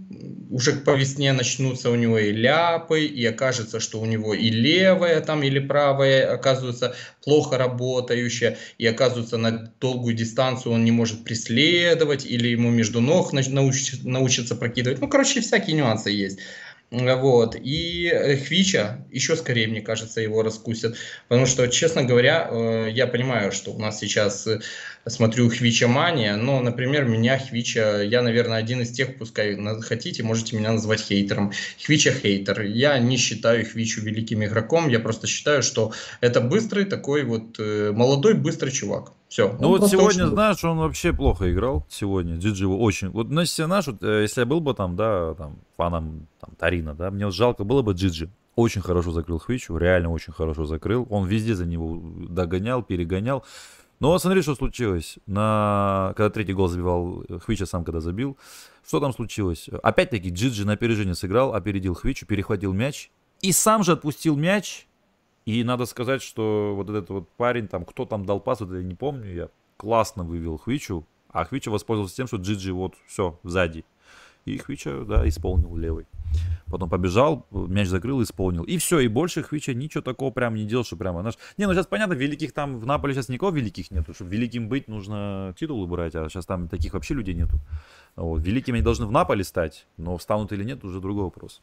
уже 0.51 0.73
по 0.73 0.95
весне 0.95 1.33
начнутся 1.33 1.89
у 1.89 1.95
него 1.95 2.17
и 2.17 2.31
ляпы, 2.31 3.05
и 3.05 3.25
окажется, 3.25 3.79
что 3.79 3.99
у 3.99 4.05
него 4.05 4.33
и 4.33 4.49
левая 4.49 5.19
там 5.21 5.43
или 5.43 5.59
правая 5.59 6.31
оказывается 6.33 6.95
плохо 7.23 7.57
работающая, 7.57 8.57
и 8.77 8.85
оказывается 8.85 9.37
на 9.37 9.71
долгую 9.81 10.15
дистанцию 10.15 10.73
он 10.73 10.85
не 10.85 10.91
может 10.91 11.23
преследовать, 11.23 12.25
или 12.25 12.47
ему 12.47 12.69
между 12.69 13.01
ног 13.01 13.33
научится, 13.33 14.07
научится 14.07 14.55
прокидывать. 14.55 15.01
Ну, 15.01 15.07
короче, 15.09 15.41
всякие 15.41 15.75
нюансы 15.75 16.09
есть. 16.11 16.39
Вот. 16.91 17.55
И 17.55 18.07
э, 18.13 18.37
Хвича 18.37 19.05
еще 19.11 19.35
скорее, 19.35 19.67
мне 19.67 19.81
кажется, 19.81 20.21
его 20.21 20.43
раскусят. 20.43 20.95
Потому 21.27 21.45
что, 21.47 21.67
честно 21.67 22.03
говоря, 22.03 22.47
э, 22.49 22.89
я 22.91 23.07
понимаю, 23.07 23.51
что 23.51 23.71
у 23.71 23.79
нас 23.79 23.99
сейчас 23.99 24.45
э, 24.45 24.59
смотрю 25.07 25.49
Хвича 25.49 25.87
мания, 25.87 26.35
но, 26.35 26.61
например, 26.61 27.05
меня 27.05 27.39
Хвича, 27.39 28.01
я, 28.01 28.21
наверное, 28.21 28.59
один 28.59 28.81
из 28.81 28.91
тех, 28.91 29.17
пускай 29.17 29.57
хотите, 29.81 30.23
можете 30.23 30.55
меня 30.55 30.71
назвать 30.71 31.01
хейтером. 31.01 31.51
Хвича 31.83 32.11
хейтер. 32.11 32.61
Я 32.61 32.99
не 32.99 33.17
считаю 33.17 33.65
Хвичу 33.65 34.01
великим 34.01 34.43
игроком, 34.43 34.87
я 34.87 34.99
просто 34.99 35.27
считаю, 35.27 35.63
что 35.63 35.91
это 36.21 36.39
быстрый 36.39 36.85
такой 36.85 37.23
вот 37.23 37.57
молодой 37.59 38.35
быстрый 38.35 38.71
чувак. 38.71 39.14
Все. 39.35 39.53
Ну 39.59 39.67
вот 39.67 39.89
сегодня, 39.89 40.23
очень... 40.23 40.33
знаешь, 40.33 40.63
он 40.63 40.77
вообще 40.77 41.11
плохо 41.11 41.51
играл 41.51 41.85
сегодня. 41.89 42.37
Джиджи 42.37 42.65
очень. 42.65 43.09
Вот, 43.09 43.29
если, 43.29 43.65
знаешь, 43.65 43.85
вот, 43.85 44.01
если 44.01 44.39
я 44.39 44.45
был 44.45 44.61
бы 44.61 44.73
там, 44.73 44.95
да, 44.95 45.33
там, 45.33 45.57
фаном 45.75 46.27
там, 46.39 46.55
Тарина, 46.57 46.93
да, 46.93 47.11
мне 47.11 47.29
жалко 47.31 47.65
было 47.65 47.81
бы 47.81 47.91
Джиджи. 47.91 48.29
Очень 48.55 48.81
хорошо 48.81 49.11
закрыл 49.11 49.37
Хвичу, 49.37 49.75
реально 49.75 50.13
очень 50.13 50.31
хорошо 50.31 50.63
закрыл. 50.63 51.05
Он 51.09 51.27
везде 51.27 51.53
за 51.53 51.65
него 51.65 52.01
догонял, 52.29 52.81
перегонял. 52.81 53.43
Но 53.99 54.07
вот 54.11 54.21
смотри, 54.21 54.41
что 54.41 54.55
случилось. 54.55 55.17
На... 55.25 56.13
Когда 56.15 56.29
третий 56.29 56.53
гол 56.53 56.69
забивал 56.69 57.25
Хвича, 57.43 57.65
сам 57.65 57.83
когда 57.83 57.99
забил. 57.99 58.37
Что 58.87 59.01
там 59.01 59.11
случилось? 59.11 59.67
Опять-таки 59.83 60.29
Джиджи 60.29 60.65
на 60.65 60.71
опережение 60.71 61.13
сыграл, 61.13 61.53
опередил 61.53 61.93
Хвичу, 61.93 62.25
перехватил 62.25 62.71
мяч. 62.71 63.11
И 63.41 63.51
сам 63.51 63.83
же 63.83 63.91
отпустил 63.91 64.37
мяч. 64.37 64.87
И 65.45 65.63
надо 65.63 65.85
сказать, 65.85 66.21
что 66.23 66.73
вот 66.75 66.89
этот 66.89 67.09
вот 67.09 67.29
парень, 67.37 67.67
там, 67.67 67.85
кто 67.85 68.05
там 68.05 68.25
дал 68.25 68.39
пас, 68.39 68.61
вот 68.61 68.71
я 68.71 68.81
не 68.81 68.95
помню, 68.95 69.33
я 69.33 69.49
классно 69.77 70.23
вывел 70.23 70.57
Хвичу. 70.57 71.05
А 71.29 71.45
Хвича 71.45 71.69
воспользовался 71.69 72.15
тем, 72.15 72.27
что 72.27 72.37
Джиджи 72.37 72.73
вот 72.73 72.95
все, 73.07 73.39
сзади. 73.43 73.85
И 74.45 74.57
Хвича, 74.57 75.03
да, 75.05 75.27
исполнил 75.27 75.75
левый. 75.75 76.05
Потом 76.67 76.89
побежал, 76.89 77.45
мяч 77.51 77.87
закрыл, 77.87 78.21
исполнил. 78.23 78.63
И 78.63 78.77
все, 78.77 78.99
и 78.99 79.07
больше 79.07 79.43
Хвича 79.43 79.73
ничего 79.73 80.01
такого 80.01 80.31
прям 80.31 80.55
не 80.55 80.65
делал, 80.65 80.83
что 80.83 80.97
прямо 80.97 81.21
наш. 81.21 81.35
Не, 81.57 81.67
ну 81.67 81.73
сейчас 81.73 81.87
понятно, 81.87 82.13
великих 82.13 82.51
там 82.51 82.79
в 82.79 82.85
Наполе 82.85 83.13
сейчас 83.13 83.29
никого 83.29 83.51
великих 83.51 83.91
нету. 83.91 84.13
Чтобы 84.13 84.31
великим 84.31 84.67
быть, 84.67 84.87
нужно 84.87 85.53
титулы 85.57 85.87
брать, 85.87 86.15
а 86.15 86.27
сейчас 86.29 86.45
там 86.45 86.67
таких 86.67 86.93
вообще 86.93 87.13
людей 87.13 87.35
нету. 87.35 87.57
Вот. 88.15 88.41
Великими 88.41 88.77
они 88.77 88.83
должны 88.83 89.05
в 89.05 89.11
Наполе 89.11 89.43
стать, 89.43 89.87
но 89.97 90.17
встанут 90.17 90.51
или 90.53 90.63
нет, 90.63 90.83
уже 90.83 90.99
другой 90.99 91.25
вопрос. 91.25 91.61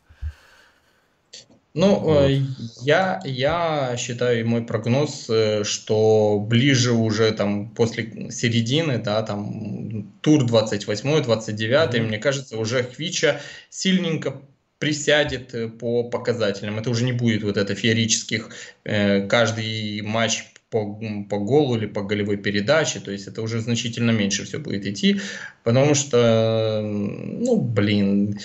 Ну, 1.75 1.99
вот. 1.99 2.31
Э, 2.31 2.41
я, 2.83 3.21
я 3.25 3.97
считаю, 3.97 4.41
и 4.41 4.45
мой 4.45 4.63
прогноз, 4.63 5.27
э, 5.31 5.65
что 5.65 6.39
ближе 6.39 6.93
уже 6.93 7.33
там 7.33 7.71
после 7.71 8.31
середины, 8.31 8.99
да, 8.99 9.23
там 9.23 10.13
тур 10.21 10.45
28 10.45 11.23
29 11.23 11.95
mm-hmm. 11.95 12.03
мне 12.03 12.19
кажется, 12.19 12.59
уже 12.59 12.83
Хвича 12.83 13.41
сильненько 13.71 14.43
присядет 14.79 15.55
э, 15.55 15.69
по 15.69 16.05
показателям. 16.11 16.79
Это 16.79 16.91
уже 16.91 17.05
не 17.05 17.13
будет 17.13 17.43
вот 17.43 17.57
это 17.57 17.75
феерических 17.75 18.51
э, 18.85 19.27
каждый 19.27 20.03
матч 20.03 20.45
по, 20.69 20.99
по 21.29 21.39
голу 21.39 21.77
или 21.77 21.87
по 21.87 22.03
голевой 22.03 22.37
передаче, 22.39 22.99
то 22.99 23.13
есть 23.13 23.29
это 23.29 23.43
уже 23.43 23.61
значительно 23.61 24.11
меньше 24.11 24.45
все 24.45 24.59
будет 24.59 24.87
идти, 24.87 25.21
потому 25.65 25.95
что, 25.95 26.81
ну, 26.83 27.61
блин, 27.61 28.41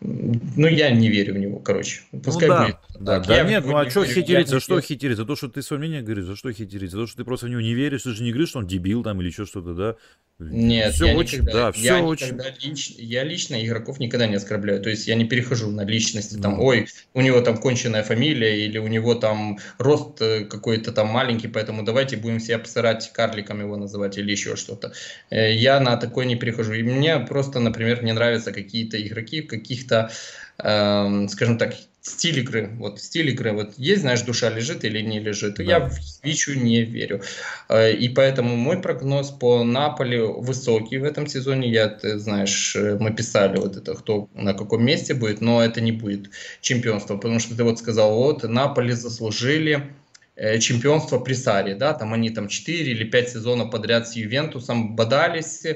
ну, 0.00 0.66
я 0.66 0.90
не 0.90 1.08
верю 1.10 1.34
в 1.34 1.38
него, 1.38 1.58
короче. 1.58 2.00
Пускай 2.24 2.48
ну, 2.48 2.54
да, 2.54 2.64
будет. 2.64 2.76
Да, 3.00 3.20
да, 3.20 3.42
нет, 3.42 3.64
ну 3.66 3.76
а 3.76 3.88
что 3.88 4.04
хитерить? 4.04 4.48
За 4.48 4.60
что 4.60 4.80
хитерить? 4.80 5.16
За 5.16 5.26
то, 5.26 5.36
что 5.36 5.48
ты 5.48 5.62
свое 5.62 5.80
мнение 5.80 6.02
говоришь, 6.02 6.24
за 6.24 6.36
что 6.36 6.52
хитерить? 6.52 6.90
За 6.90 6.98
то, 6.98 7.06
что 7.06 7.18
ты 7.18 7.24
просто 7.24 7.46
в 7.46 7.50
него 7.50 7.60
не 7.60 7.74
веришь, 7.74 8.02
ты 8.02 8.10
же 8.10 8.22
не 8.22 8.30
говоришь, 8.30 8.50
что 8.50 8.60
он 8.60 8.66
дебил 8.66 9.02
там 9.02 9.20
или 9.20 9.28
еще 9.28 9.44
что-то, 9.44 9.74
да? 9.74 9.96
Нет, 10.40 10.94
все 10.94 11.06
я 11.06 11.16
очень, 11.16 11.40
никогда, 11.40 11.66
да, 11.66 11.72
все 11.72 11.84
я 11.84 12.02
очень. 12.02 12.26
Никогда 12.28 12.50
лич, 12.62 12.90
я 12.96 13.24
лично 13.24 13.62
игроков 13.62 14.00
никогда 14.00 14.26
не 14.26 14.36
оскорбляю. 14.36 14.82
То 14.82 14.88
есть 14.88 15.06
я 15.06 15.14
не 15.14 15.26
перехожу 15.26 15.70
на 15.70 15.84
личности, 15.84 16.36
там, 16.36 16.58
mm. 16.58 16.62
ой, 16.62 16.88
у 17.12 17.20
него 17.20 17.42
там 17.42 17.58
конченная 17.58 18.02
фамилия, 18.02 18.64
или 18.64 18.78
у 18.78 18.86
него 18.86 19.14
там 19.14 19.58
рост 19.76 20.20
э, 20.22 20.46
какой-то 20.46 20.92
там 20.92 21.08
маленький, 21.08 21.48
поэтому 21.48 21.82
давайте 21.82 22.16
будем 22.16 22.40
себя 22.40 22.58
посырать 22.58 23.12
карликом 23.12 23.60
его 23.60 23.76
называть 23.76 24.16
или 24.16 24.30
еще 24.30 24.56
что-то. 24.56 24.94
Э, 25.28 25.54
я 25.54 25.78
на 25.78 25.98
такое 25.98 26.24
не 26.24 26.36
перехожу. 26.36 26.72
И 26.72 26.82
мне 26.82 27.18
просто, 27.18 27.60
например, 27.60 28.02
не 28.02 28.12
нравятся 28.12 28.50
какие-то 28.52 29.00
игроки 29.00 29.42
в 29.42 29.46
каких-то, 29.46 29.89
э, 29.90 31.26
скажем 31.28 31.58
так, 31.58 31.74
стиль 32.02 32.38
игры. 32.38 32.70
Вот 32.78 33.00
стиль 33.00 33.30
игры. 33.30 33.52
Вот 33.52 33.74
есть, 33.76 34.02
знаешь, 34.02 34.22
душа 34.22 34.50
лежит 34.50 34.84
или 34.84 35.00
не 35.00 35.20
лежит. 35.20 35.56
Да. 35.56 35.62
Я 35.62 35.80
в 35.80 35.98
Вичу 36.22 36.54
не 36.54 36.82
верю. 36.82 37.22
Э, 37.68 37.92
и 37.92 38.08
поэтому 38.08 38.56
мой 38.56 38.80
прогноз 38.80 39.30
по 39.30 39.64
Наполе 39.64 40.24
высокий 40.24 40.98
в 40.98 41.04
этом 41.04 41.26
сезоне. 41.26 41.70
Я, 41.70 41.88
ты 41.88 42.18
знаешь, 42.18 42.74
э, 42.76 42.96
мы 42.98 43.12
писали 43.12 43.58
вот 43.58 43.76
это, 43.76 43.94
кто 43.94 44.28
на 44.34 44.54
каком 44.54 44.84
месте 44.84 45.14
будет, 45.14 45.40
но 45.40 45.62
это 45.62 45.80
не 45.80 45.92
будет 45.92 46.30
чемпионство. 46.60 47.16
Потому 47.16 47.38
что 47.38 47.56
ты 47.56 47.64
вот 47.64 47.78
сказал, 47.78 48.14
вот, 48.14 48.42
Наполе 48.44 48.94
заслужили 48.96 49.92
э, 50.36 50.58
чемпионство 50.58 51.18
при 51.18 51.34
Саре, 51.34 51.74
да, 51.74 51.92
там 51.92 52.14
они 52.14 52.30
там 52.30 52.48
4 52.48 52.92
или 52.92 53.04
5 53.04 53.30
сезонов 53.30 53.70
подряд 53.70 54.08
с 54.08 54.16
Ювентусом 54.16 54.96
бодались, 54.96 55.66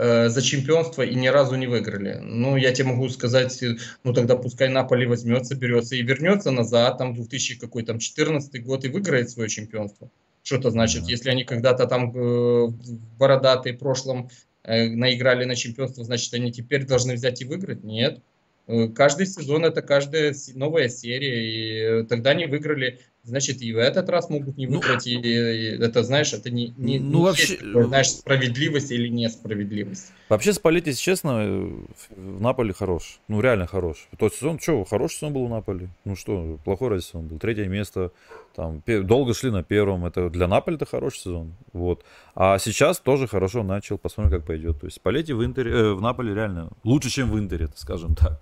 Э, 0.00 0.28
за 0.28 0.42
чемпионство 0.42 1.02
и 1.02 1.12
ни 1.16 1.26
разу 1.26 1.56
не 1.56 1.66
выиграли. 1.66 2.20
Ну, 2.22 2.56
я 2.56 2.72
тебе 2.72 2.90
могу 2.90 3.08
сказать, 3.08 3.60
ну 4.04 4.12
тогда 4.12 4.36
пускай 4.36 4.68
Наполи 4.68 5.06
возьмется, 5.06 5.56
берется 5.56 5.96
и 5.96 6.02
вернется 6.02 6.52
назад, 6.52 6.98
там 6.98 7.14
2000 7.14 7.58
какой 7.58 7.82
там 7.82 7.98
14 7.98 8.64
год 8.64 8.84
и 8.84 8.88
выиграет 8.88 9.28
свое 9.28 9.48
чемпионство. 9.48 10.08
Что 10.44 10.54
это 10.54 10.70
значит, 10.70 11.02
mm-hmm. 11.02 11.10
если 11.10 11.30
они 11.30 11.42
когда-то 11.42 11.88
там 11.88 12.16
э, 12.16 12.68
бородатые 13.18 13.74
в 13.74 13.80
прошлом 13.80 14.30
э, 14.62 14.88
наиграли 14.88 15.44
на 15.44 15.56
чемпионство, 15.56 16.04
значит 16.04 16.32
они 16.32 16.52
теперь 16.52 16.86
должны 16.86 17.14
взять 17.14 17.42
и 17.42 17.44
выиграть? 17.44 17.82
Нет. 17.82 18.20
Э, 18.68 18.86
каждый 18.86 19.26
сезон 19.26 19.64
это 19.64 19.82
каждая 19.82 20.32
новая 20.54 20.88
серия, 20.90 22.02
и 22.02 22.06
тогда 22.06 22.30
они 22.30 22.46
выиграли 22.46 23.00
значит, 23.28 23.62
и 23.62 23.72
в 23.72 23.78
этот 23.78 24.08
раз 24.08 24.28
могут 24.30 24.56
не 24.56 24.66
выиграть. 24.66 25.06
Ну, 25.06 25.12
и, 25.12 25.16
и 25.20 25.78
это, 25.78 26.02
знаешь, 26.02 26.32
это 26.32 26.50
не, 26.50 26.74
не, 26.76 26.98
ну, 26.98 27.18
не 27.18 27.24
вообще, 27.24 27.52
есть, 27.52 27.58
такое, 27.58 27.86
знаешь, 27.86 28.10
справедливость 28.10 28.90
или 28.90 29.08
несправедливость. 29.08 30.12
Вообще, 30.28 30.52
Спалетти, 30.52 30.90
если 30.90 31.02
честно, 31.02 31.70
в 32.16 32.40
Наполе 32.40 32.72
хорош. 32.72 33.20
Ну, 33.28 33.40
реально 33.40 33.66
хорош. 33.66 34.08
Тот 34.18 34.34
сезон, 34.34 34.58
что, 34.58 34.84
хороший 34.84 35.16
сезон 35.16 35.32
был 35.32 35.42
у 35.42 35.48
Наполи. 35.48 35.88
Ну 36.04 36.16
что, 36.16 36.58
плохой 36.64 36.88
раз 36.88 37.06
сезон 37.06 37.28
был. 37.28 37.38
Третье 37.38 37.66
место. 37.66 38.10
Там, 38.54 38.82
долго 38.86 39.34
шли 39.34 39.50
на 39.50 39.62
первом. 39.62 40.04
Это 40.04 40.30
для 40.30 40.48
Наполи 40.48 40.76
это 40.76 40.86
хороший 40.86 41.18
сезон. 41.18 41.54
Вот. 41.72 42.04
А 42.34 42.58
сейчас 42.58 42.98
тоже 42.98 43.26
хорошо 43.26 43.62
начал. 43.62 43.98
Посмотрим, 43.98 44.32
как 44.32 44.46
пойдет. 44.46 44.80
То 44.80 44.86
есть 44.86 44.96
Спалетти 44.96 45.32
в, 45.32 45.44
Интере, 45.44 45.70
э, 45.70 45.92
в 45.92 46.00
Наполе 46.00 46.34
реально 46.34 46.70
лучше, 46.84 47.10
чем 47.10 47.30
в 47.30 47.38
Интере, 47.38 47.68
скажем 47.76 48.14
так. 48.14 48.40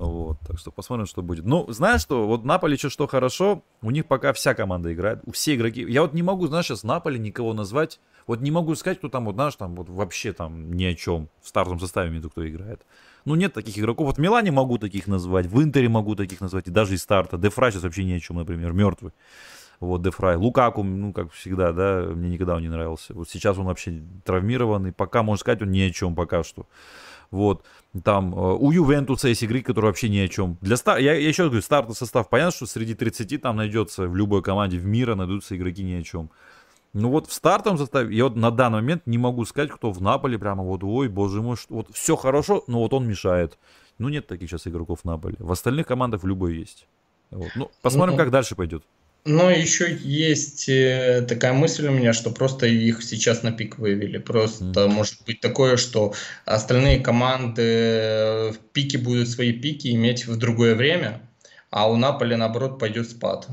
Вот, 0.00 0.38
так 0.46 0.58
что 0.58 0.70
посмотрим, 0.70 1.04
что 1.04 1.20
будет. 1.20 1.44
Ну, 1.44 1.70
знаешь 1.70 2.00
что, 2.00 2.26
вот 2.26 2.42
Наполи 2.42 2.78
что, 2.78 2.88
что 2.88 3.06
хорошо, 3.06 3.62
у 3.82 3.90
них 3.90 4.06
пока 4.06 4.32
вся 4.32 4.54
команда 4.54 4.90
играет, 4.94 5.20
у 5.26 5.32
все 5.32 5.54
игроки. 5.54 5.82
Я 5.82 6.00
вот 6.00 6.14
не 6.14 6.22
могу, 6.22 6.46
знаешь, 6.46 6.68
сейчас 6.68 6.84
Наполи 6.84 7.18
никого 7.18 7.52
назвать, 7.52 8.00
вот 8.26 8.40
не 8.40 8.50
могу 8.50 8.74
сказать, 8.76 8.96
кто 8.96 9.10
там, 9.10 9.26
вот, 9.26 9.34
знаешь, 9.34 9.56
там 9.56 9.74
вот 9.74 9.90
вообще 9.90 10.32
там 10.32 10.72
ни 10.72 10.84
о 10.84 10.94
чем 10.94 11.28
в 11.42 11.48
стартовом 11.48 11.80
составе 11.80 12.08
между 12.08 12.30
кто 12.30 12.48
играет. 12.48 12.80
Ну, 13.26 13.34
нет 13.34 13.52
таких 13.52 13.78
игроков. 13.78 14.06
Вот 14.06 14.16
Милане 14.16 14.50
могу 14.50 14.78
таких 14.78 15.06
назвать, 15.06 15.44
в 15.44 15.62
Интере 15.62 15.90
могу 15.90 16.16
таких 16.16 16.40
назвать, 16.40 16.68
и 16.68 16.70
даже 16.70 16.94
из 16.94 17.02
старта. 17.02 17.36
Дефра 17.36 17.70
сейчас 17.70 17.82
вообще 17.82 18.04
ни 18.04 18.12
о 18.12 18.20
чем, 18.20 18.38
например, 18.38 18.72
мертвый. 18.72 19.12
Вот, 19.80 20.02
Дефрай. 20.02 20.36
Лукаку, 20.36 20.82
ну, 20.82 21.12
как 21.12 21.30
всегда, 21.32 21.72
да, 21.72 22.02
мне 22.14 22.30
никогда 22.30 22.54
он 22.56 22.62
не 22.62 22.68
нравился. 22.68 23.12
Вот 23.12 23.28
сейчас 23.28 23.58
он 23.58 23.66
вообще 23.66 24.02
травмированный. 24.24 24.92
Пока, 24.92 25.22
можно 25.22 25.40
сказать, 25.40 25.60
он 25.60 25.70
ни 25.70 25.80
о 25.80 25.90
чем 25.90 26.14
пока 26.14 26.42
что. 26.42 26.66
Вот. 27.30 27.64
Там 28.02 28.34
э, 28.34 28.56
у 28.58 28.70
Ювентуса 28.72 29.28
есть 29.28 29.42
игры, 29.42 29.62
которые 29.62 29.90
вообще 29.90 30.08
ни 30.08 30.18
о 30.18 30.28
чем. 30.28 30.56
Для 30.60 30.76
стар... 30.76 30.98
я, 30.98 31.14
я 31.14 31.28
еще 31.28 31.44
говорю, 31.44 31.62
стартовый 31.62 31.96
состав. 31.96 32.28
Понятно, 32.28 32.52
что 32.52 32.66
среди 32.66 32.94
30 32.94 33.40
там 33.40 33.56
найдется 33.56 34.08
в 34.08 34.16
любой 34.16 34.42
команде 34.42 34.78
в 34.78 34.84
мира 34.84 35.14
найдутся 35.14 35.56
игроки 35.56 35.82
ни 35.82 35.92
о 35.92 36.02
чем. 36.02 36.30
Ну 36.92 37.10
вот 37.10 37.28
в 37.28 37.32
стартовом 37.32 37.78
составе, 37.78 38.16
я 38.16 38.24
вот 38.24 38.34
на 38.34 38.50
данный 38.50 38.80
момент 38.80 39.06
не 39.06 39.16
могу 39.16 39.44
сказать, 39.44 39.70
кто 39.70 39.92
в 39.92 40.02
Наполе 40.02 40.38
прямо 40.38 40.64
вот, 40.64 40.82
ой, 40.82 41.08
боже 41.08 41.40
мой, 41.40 41.56
что, 41.56 41.74
вот 41.74 41.88
все 41.92 42.16
хорошо, 42.16 42.64
но 42.66 42.80
вот 42.80 42.92
он 42.92 43.06
мешает. 43.06 43.58
Ну 43.98 44.08
нет 44.08 44.26
таких 44.26 44.50
сейчас 44.50 44.66
игроков 44.66 45.00
в 45.02 45.04
Наполе. 45.04 45.36
В 45.38 45.52
остальных 45.52 45.86
командах 45.86 46.24
в 46.24 46.26
любой 46.26 46.56
есть. 46.56 46.88
Вот. 47.30 47.50
Ну, 47.54 47.70
посмотрим, 47.80 48.14
ну, 48.14 48.18
как 48.18 48.30
дальше 48.30 48.56
пойдет. 48.56 48.82
Но 49.24 49.50
еще 49.50 49.98
есть 50.02 50.68
э, 50.68 51.24
такая 51.28 51.52
мысль 51.52 51.86
у 51.86 51.90
меня, 51.90 52.12
что 52.14 52.30
просто 52.30 52.66
их 52.66 53.02
сейчас 53.02 53.42
на 53.42 53.52
пик 53.52 53.78
вывели. 53.78 54.18
Просто 54.18 54.64
mm-hmm. 54.64 54.88
может 54.88 55.24
быть 55.26 55.40
такое, 55.40 55.76
что 55.76 56.14
остальные 56.46 57.00
команды 57.00 58.52
в 58.52 58.56
пике 58.72 58.96
будут 58.98 59.28
свои 59.28 59.52
пики 59.52 59.88
иметь 59.88 60.26
в 60.26 60.36
другое 60.36 60.74
время, 60.74 61.20
а 61.70 61.88
у 61.88 61.96
Наполи, 61.96 62.34
наоборот, 62.34 62.80
пойдет 62.80 63.08
спад. 63.08 63.46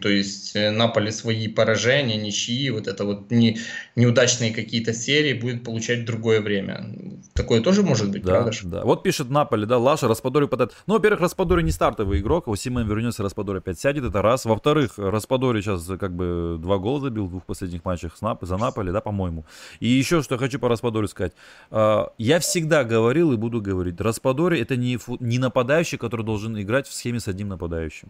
То 0.00 0.08
есть 0.08 0.56
э, 0.56 0.70
Наполи 0.70 1.10
свои 1.10 1.48
поражения, 1.48 2.16
ничьи, 2.16 2.70
вот 2.70 2.86
это 2.86 3.04
вот 3.04 3.30
не, 3.30 3.58
неудачные 3.94 4.54
какие-то 4.54 4.94
серии 4.94 5.34
будет 5.34 5.64
получать 5.64 6.00
в 6.00 6.04
другое 6.06 6.40
время. 6.40 6.96
Такое 7.34 7.60
тоже 7.60 7.82
может 7.82 8.10
быть, 8.10 8.22
да, 8.22 8.40
правда? 8.40 8.52
Да. 8.64 8.84
Вот 8.84 9.02
пишет 9.02 9.28
Наполи, 9.28 9.66
да, 9.66 9.76
Лаша, 9.76 10.08
Распадори 10.08 10.46
подает. 10.46 10.74
Ну, 10.86 10.94
во-первых, 10.94 11.20
Распадори 11.20 11.62
не 11.62 11.70
стартовый 11.70 12.20
игрок, 12.20 12.48
у 12.48 12.56
Симен 12.56 12.88
вернется, 12.88 13.22
Распадори 13.22 13.58
опять 13.58 13.78
сядет, 13.78 14.04
это 14.04 14.22
раз. 14.22 14.46
Во-вторых, 14.46 14.94
Распадори 14.96 15.60
сейчас 15.60 15.84
как 16.00 16.16
бы 16.16 16.56
два 16.58 16.78
гола 16.78 17.00
забил 17.00 17.26
в 17.26 17.30
двух 17.30 17.44
последних 17.44 17.84
матчах 17.84 18.16
с 18.16 18.22
Нап- 18.22 18.46
за 18.46 18.56
Наполи, 18.56 18.92
да, 18.92 19.02
по-моему. 19.02 19.44
И 19.78 19.88
еще, 19.88 20.22
что 20.22 20.36
я 20.36 20.38
хочу 20.38 20.58
по 20.58 20.70
Распадори 20.70 21.06
сказать. 21.06 21.34
А, 21.70 22.12
я 22.16 22.40
всегда 22.40 22.82
говорил 22.82 23.32
и 23.32 23.36
буду 23.36 23.60
говорить, 23.60 24.00
Распадори 24.00 24.58
это 24.58 24.74
не, 24.76 24.96
фу- 24.96 25.18
не 25.20 25.38
нападающий, 25.38 25.98
который 25.98 26.24
должен 26.24 26.58
играть 26.58 26.88
в 26.88 26.94
схеме 26.94 27.20
с 27.20 27.28
одним 27.28 27.48
нападающим. 27.48 27.57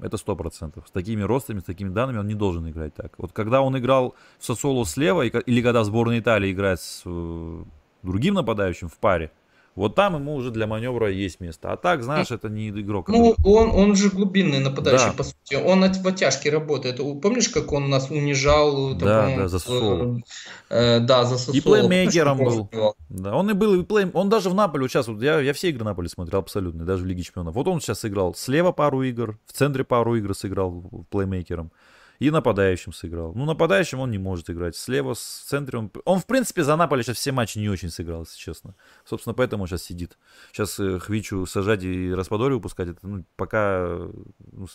Это 0.01 0.17
сто 0.17 0.37
процентов. 0.37 0.85
С 0.87 0.91
такими 0.91 1.23
ростами, 1.23 1.61
с 1.61 1.65
такими 1.65 1.89
данными 1.89 2.19
он 2.19 2.27
не 2.27 2.35
должен 2.35 2.69
играть 2.69 2.95
так. 2.95 3.13
Вот 3.19 3.33
когда 3.33 3.63
он 3.63 3.77
играл 3.79 4.15
в 4.39 4.45
Сосоло 4.45 4.85
слева, 4.85 5.23
или 5.23 5.63
когда 5.63 5.85
сборная 5.85 6.21
Италии 6.21 6.53
играет 6.53 6.81
с 6.81 7.03
э, 7.05 7.65
другим 8.03 8.35
нападающим 8.35 8.89
в 8.89 8.99
паре, 8.99 9.33
вот 9.75 9.95
там 9.95 10.15
ему 10.15 10.35
уже 10.35 10.51
для 10.51 10.67
маневра 10.67 11.11
есть 11.11 11.41
место. 11.41 11.73
А 11.73 11.77
так, 11.77 12.03
знаешь, 12.03 12.31
это 12.31 12.49
не 12.49 12.71
игрок. 12.71 13.09
Ну, 13.09 13.37
он, 13.45 13.71
он 13.71 13.95
же 13.95 14.11
глубинный 14.11 14.59
нападающий, 14.59 15.07
да. 15.07 15.13
по 15.13 15.23
сути. 15.23 15.55
Он 15.55 15.85
от 15.85 16.05
оттяжки 16.05 16.49
работает. 16.49 16.97
Помнишь, 17.23 17.49
как 17.49 17.73
он 17.73 17.89
нас 17.89 18.11
унижал? 18.11 18.95
Да, 18.95 19.35
да, 19.37 19.49
за 19.49 19.59
Сосоло. 19.59 20.21
Э, 20.69 21.01
да, 21.01 21.25
за 21.25 21.39
Сосоло. 21.39 21.55
И 21.55 21.61
плеймейкером 21.61 22.39
был. 22.39 22.71
Да, 23.09 23.35
он 23.37 23.51
и 23.51 23.53
был, 23.55 23.75
и 23.75 23.85
плей... 23.85 24.07
Он 24.13 24.29
даже 24.29 24.51
в 24.51 24.55
Наполе, 24.55 24.83
вот 24.83 24.91
сейчас, 24.91 25.09
вот 25.09 25.23
я, 25.23 25.41
я 25.41 25.53
все 25.53 25.71
игры 25.71 25.85
Наполи 25.85 26.09
смотрел 26.09 26.41
абсолютно, 26.41 26.85
даже 26.85 27.05
в 27.05 27.07
Лиге 27.07 27.23
Чемпионов. 27.23 27.55
Вот 27.55 27.69
он 27.69 27.81
сейчас 27.81 28.01
сыграл 28.01 28.35
слева 28.35 28.73
пару 28.73 29.03
игр, 29.03 29.39
в 29.47 29.53
центре 29.53 29.85
пару 29.85 30.17
игр 30.17 30.35
сыграл 30.35 31.07
плеймейкером 31.11 31.71
и 32.19 32.31
нападающим 32.31 32.93
сыграл. 32.93 33.33
Ну, 33.35 33.45
нападающим 33.45 34.01
он 34.01 34.11
не 34.11 34.19
может 34.19 34.51
играть. 34.51 34.77
Слева, 34.77 35.15
в 35.15 35.19
центре 35.19 35.79
он... 35.79 35.91
Он, 36.05 36.19
в 36.19 36.27
принципе, 36.27 36.65
за 36.65 36.77
Наполе 36.77 37.03
сейчас 37.03 37.17
все 37.17 37.33
матчи 37.33 37.59
не 37.59 37.69
очень 37.69 37.91
сыграл, 37.91 38.23
если 38.23 38.39
честно. 38.39 38.75
Собственно, 39.05 39.35
поэтому 39.35 39.67
сейчас 39.67 39.83
сидит. 39.83 40.19
Сейчас 40.53 40.81
э, 40.81 40.99
Хвичу 40.99 41.47
сажать 41.47 41.85
и 41.85 42.13
Распадори 42.13 42.55
выпускать, 42.55 42.89
это 42.89 43.07
ну, 43.07 43.25
пока 43.37 44.09
ну, 44.53 44.67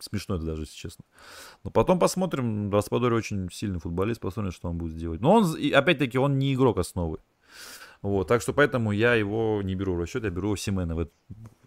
смешно 0.00 0.36
это 0.36 0.44
даже, 0.44 0.62
если 0.62 0.76
честно. 0.76 1.04
Но 1.64 1.70
потом 1.70 1.98
посмотрим. 1.98 2.70
Распадори 2.72 3.14
очень 3.14 3.48
сильный 3.50 3.80
футболист, 3.80 4.20
посмотрим, 4.20 4.52
что 4.52 4.68
он 4.68 4.78
будет 4.78 4.96
делать. 4.96 5.20
Но 5.20 5.32
он, 5.32 5.56
опять-таки, 5.74 6.18
он 6.18 6.38
не 6.38 6.54
игрок 6.54 6.78
основы. 6.78 7.18
Вот, 8.02 8.28
так 8.28 8.42
что 8.42 8.52
поэтому 8.52 8.92
я 8.92 9.14
его 9.14 9.62
не 9.62 9.74
беру 9.74 9.94
в 9.94 10.00
расчет, 10.00 10.24
я 10.24 10.30
беру 10.30 10.54
Симена 10.56 10.94
в, 10.94 11.08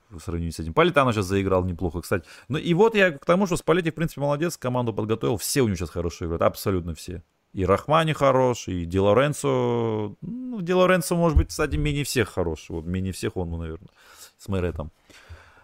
в 0.10 0.20
сравнении 0.20 0.52
с 0.52 0.60
этим. 0.60 0.74
Политано 0.74 1.12
сейчас 1.12 1.26
заиграл 1.26 1.64
неплохо, 1.66 2.02
кстати. 2.02 2.26
Ну 2.48 2.58
и 2.58 2.74
вот 2.74 2.96
я 2.96 3.12
к 3.12 3.26
тому, 3.26 3.46
что 3.46 3.58
Спалетти, 3.58 3.92
в 3.92 3.96
принципе, 3.96 4.22
молодец, 4.22 4.58
команду 4.58 4.94
подготовил. 4.94 5.38
Все 5.38 5.62
у 5.62 5.68
него 5.68 5.76
сейчас 5.76 5.90
хорошие 5.90 6.28
играют, 6.28 6.42
абсолютно 6.42 6.94
все. 6.94 7.24
И 7.54 7.66
Рахмани 7.66 8.14
хорош, 8.14 8.68
и 8.68 8.86
Ди 8.86 9.00
Лоренцо. 9.00 10.16
Ну, 10.22 10.62
Ди 10.62 10.74
Лоренцо, 10.74 11.16
может 11.16 11.38
быть, 11.38 11.50
кстати, 11.50 11.76
менее 11.76 12.04
всех 12.04 12.30
хорош. 12.30 12.68
Вот 12.70 12.86
менее 12.86 13.14
всех 13.14 13.38
он, 13.38 13.50
наверное, 13.50 13.90
с 14.38 14.48
Мэретом. 14.48 14.92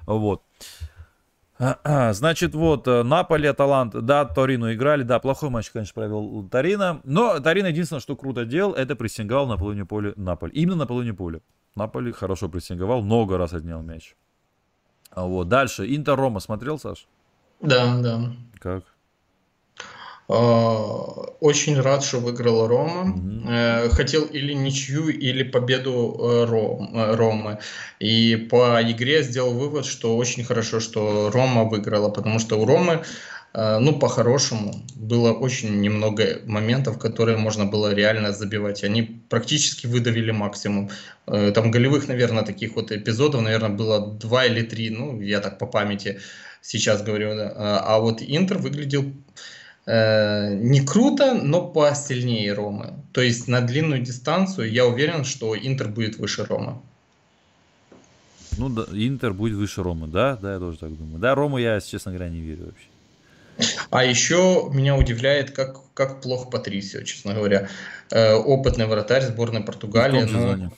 Вот. 0.05 0.43
Значит, 2.11 2.55
вот, 2.55 2.87
э, 2.87 3.03
Наполе, 3.03 3.49
Аталант, 3.49 3.93
да, 3.93 4.25
Торино 4.25 4.73
играли, 4.73 5.03
да, 5.03 5.19
плохой 5.19 5.49
матч, 5.49 5.69
конечно, 5.69 5.93
провел 5.93 6.47
Торино, 6.49 7.01
но 7.03 7.39
Торино 7.39 7.67
единственное, 7.67 8.01
что 8.01 8.15
круто 8.15 8.43
делал, 8.43 8.73
это 8.73 8.95
прессинговал 8.95 9.47
на 9.47 9.57
половине 9.57 9.85
поля 9.85 10.13
Наполе, 10.15 10.51
именно 10.53 10.77
на 10.77 10.87
половине 10.87 11.13
поля. 11.13 11.41
Наполе 11.75 12.11
хорошо 12.11 12.49
прессинговал, 12.49 13.01
много 13.01 13.37
раз 13.37 13.53
отнял 13.53 13.81
мяч. 13.81 14.15
А 15.15 15.25
вот, 15.25 15.47
дальше. 15.47 15.85
Интер 15.95 16.15
Рома 16.15 16.39
смотрел, 16.39 16.79
Саш? 16.79 17.07
Да, 17.61 17.97
да. 17.99 18.33
Как? 18.59 18.83
Очень 20.27 21.79
рад, 21.81 22.03
что 22.03 22.19
выиграла 22.19 22.67
Рома. 22.67 23.11
Угу. 23.11 23.89
Хотел 23.91 24.23
или 24.23 24.53
ничью, 24.53 25.09
или 25.09 25.43
победу 25.43 26.17
э, 26.17 27.13
Ромы. 27.15 27.59
И 27.99 28.47
по 28.49 28.81
игре 28.81 29.21
сделал 29.21 29.53
вывод, 29.53 29.85
что 29.85 30.17
очень 30.17 30.43
хорошо, 30.43 30.79
что 30.79 31.29
Рома 31.31 31.65
выиграла, 31.65 32.09
потому 32.09 32.39
что 32.39 32.57
у 32.57 32.65
Ромы 32.65 33.03
ну, 33.53 33.99
по-хорошему, 33.99 34.73
было 34.95 35.31
очень 35.31 35.79
немного 35.81 36.39
моментов, 36.45 36.97
которые 36.97 37.37
можно 37.37 37.65
было 37.65 37.93
реально 37.93 38.31
забивать. 38.31 38.83
Они 38.83 39.03
практически 39.03 39.85
выдавили 39.85 40.31
максимум. 40.31 40.89
Там 41.25 41.69
голевых, 41.69 42.07
наверное, 42.07 42.43
таких 42.43 42.75
вот 42.75 42.91
эпизодов, 42.91 43.41
наверное, 43.41 43.69
было 43.69 44.13
два 44.13 44.45
или 44.45 44.63
три, 44.63 44.89
ну, 44.89 45.21
я 45.21 45.39
так 45.39 45.59
по 45.59 45.67
памяти 45.67 46.19
сейчас 46.61 47.03
говорю. 47.03 47.35
Да. 47.35 47.53
А 47.55 47.99
вот 47.99 48.21
Интер 48.21 48.57
выглядел 48.57 49.13
Э, 49.85 50.53
не 50.55 50.79
круто, 50.79 51.33
но 51.33 51.67
посильнее 51.67 52.53
Ромы. 52.53 52.93
То 53.11 53.21
есть 53.21 53.47
на 53.47 53.61
длинную 53.61 54.01
дистанцию 54.01 54.71
я 54.71 54.85
уверен, 54.85 55.25
что 55.25 55.57
Интер 55.57 55.89
будет 55.89 56.17
выше 56.17 56.45
Ромы. 56.45 56.77
Ну, 58.57 58.69
да, 58.69 58.85
Интер 58.93 59.33
будет 59.33 59.57
выше 59.57 59.83
Ромы, 59.83 60.07
да? 60.07 60.37
Да, 60.37 60.53
я 60.53 60.59
тоже 60.59 60.77
так 60.77 60.95
думаю. 60.97 61.19
Да, 61.19 61.35
Рому 61.35 61.57
я, 61.57 61.81
честно 61.81 62.11
говоря, 62.11 62.29
не 62.29 62.39
верю 62.39 62.65
вообще. 62.65 62.87
А 63.89 64.03
еще 64.03 64.69
меня 64.73 64.95
удивляет, 64.95 65.51
как, 65.51 65.93
как 65.93 66.21
плохо 66.21 66.49
Патрисио, 66.49 67.03
честно 67.03 67.33
говоря. 67.33 67.69
Э, 68.11 68.33
опытный 68.33 68.87
вратарь 68.87 69.23
сборной 69.23 69.61
Португалии. 69.61 70.23
Но, 70.23 70.71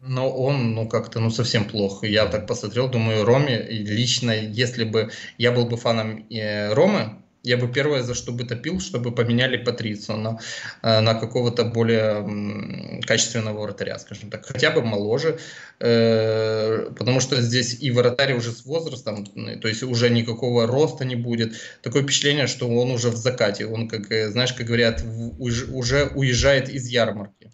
но 0.00 0.30
он, 0.30 0.74
ну, 0.74 0.88
как-то, 0.88 1.20
ну, 1.20 1.30
совсем 1.30 1.64
плохо. 1.64 2.06
Я 2.06 2.26
так 2.26 2.46
посмотрел, 2.46 2.88
думаю, 2.88 3.24
Роме, 3.24 3.62
лично, 3.68 4.32
если 4.32 4.84
бы 4.84 5.10
я 5.38 5.52
был 5.52 5.66
бы 5.66 5.76
фаном 5.76 6.26
э, 6.30 6.72
Ромы, 6.72 7.22
я 7.42 7.56
бы 7.56 7.68
первое, 7.68 8.02
за 8.02 8.14
что 8.14 8.32
бы 8.32 8.44
топил, 8.44 8.80
чтобы 8.80 9.12
поменяли 9.12 9.56
Патрицу 9.56 10.16
на, 10.16 10.38
э, 10.82 11.00
на 11.00 11.14
какого-то 11.14 11.64
более 11.64 13.00
качественного 13.06 13.62
вратаря, 13.62 13.98
скажем 13.98 14.30
так, 14.30 14.46
хотя 14.46 14.70
бы 14.70 14.82
моложе, 14.82 15.38
э, 15.80 16.90
потому 16.96 17.20
что 17.20 17.40
здесь 17.40 17.80
и 17.80 17.90
вратарь 17.90 18.34
уже 18.34 18.52
с 18.52 18.64
возрастом, 18.64 19.26
то 19.60 19.68
есть 19.68 19.82
уже 19.82 20.10
никакого 20.10 20.66
роста 20.66 21.04
не 21.04 21.16
будет. 21.16 21.54
Такое 21.82 22.02
впечатление, 22.02 22.46
что 22.46 22.68
он 22.68 22.90
уже 22.90 23.10
в 23.10 23.16
закате, 23.16 23.66
он, 23.66 23.88
как, 23.88 24.10
э, 24.10 24.30
знаешь, 24.30 24.52
как 24.52 24.66
говорят, 24.66 25.04
уже 25.38 26.06
уезжает 26.14 26.68
из 26.68 26.86
ярмарки. 26.88 27.50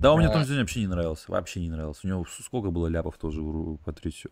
Да, 0.00 0.12
он 0.12 0.20
мне 0.20 0.28
там 0.28 0.44
сегодня 0.44 0.62
вообще 0.62 0.80
не 0.80 0.88
нравился, 0.88 1.24
вообще 1.28 1.60
не 1.60 1.70
нравился. 1.70 2.00
У 2.04 2.08
него 2.08 2.26
сколько 2.28 2.70
было 2.70 2.86
ляпов 2.86 3.16
тоже 3.16 3.40
у 3.40 3.78
Патрисио. 3.78 4.30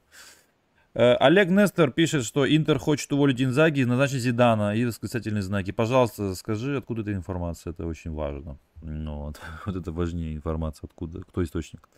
Э, 0.94 1.14
Олег 1.14 1.48
Нестер 1.48 1.90
пишет, 1.90 2.24
что 2.24 2.46
Интер 2.46 2.78
хочет 2.78 3.12
уволить 3.12 3.42
Инзаги 3.42 3.80
и 3.80 3.84
назначить 3.84 4.22
Зидана 4.22 4.76
и 4.76 4.84
восклицательные 4.84 5.42
знаки. 5.42 5.72
Пожалуйста, 5.72 6.34
скажи, 6.36 6.76
откуда 6.76 7.02
эта 7.02 7.12
информация, 7.12 7.72
это 7.72 7.84
очень 7.86 8.12
важно. 8.12 8.58
Ну, 8.82 9.24
вот, 9.24 9.40
вот 9.66 9.74
это 9.74 9.90
важнее 9.90 10.36
информация, 10.36 10.86
откуда, 10.86 11.22
кто 11.22 11.42
источник. 11.42 11.88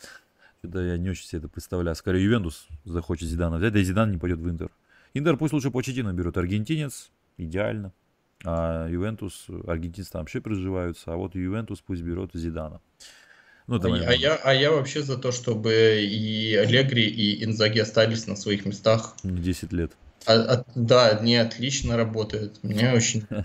Это 0.62 0.80
я 0.80 0.96
не 0.96 1.10
очень 1.10 1.26
себе 1.26 1.40
это 1.40 1.48
представляю. 1.48 1.94
Скорее, 1.94 2.24
Ювентус 2.24 2.66
захочет 2.84 3.28
Зидана 3.28 3.58
взять, 3.58 3.74
да 3.74 3.78
и 3.80 3.84
Зидан 3.84 4.10
не 4.10 4.18
пойдет 4.18 4.38
в 4.38 4.48
Интер. 4.48 4.70
Интер 5.12 5.36
пусть 5.36 5.52
лучше 5.52 5.70
Почетина 5.70 6.14
берет. 6.14 6.36
Аргентинец, 6.38 7.10
идеально. 7.36 7.92
А 8.44 8.88
Ювентус, 8.88 9.46
аргентинцы 9.66 10.10
там 10.10 10.22
вообще 10.22 10.40
приживаются, 10.40 11.12
а 11.12 11.16
вот 11.16 11.34
Ювентус 11.34 11.80
пусть 11.80 12.02
берет 12.02 12.30
Зидана. 12.32 12.80
Ну, 13.66 13.80
там, 13.80 13.94
а, 13.94 14.14
я, 14.14 14.36
а 14.36 14.54
я 14.54 14.70
вообще 14.70 15.02
за 15.02 15.16
то, 15.16 15.32
чтобы 15.32 16.00
и 16.02 16.54
Аллегри, 16.54 17.04
и 17.04 17.44
Инзаги 17.44 17.80
остались 17.80 18.26
на 18.26 18.36
своих 18.36 18.64
местах. 18.64 19.16
10 19.24 19.72
лет. 19.72 19.92
А, 20.24 20.34
а, 20.34 20.64
да, 20.74 21.08
они 21.08 21.36
отлично 21.36 21.96
работают. 21.96 22.62
Мне 22.62 22.92
очень... 22.92 23.26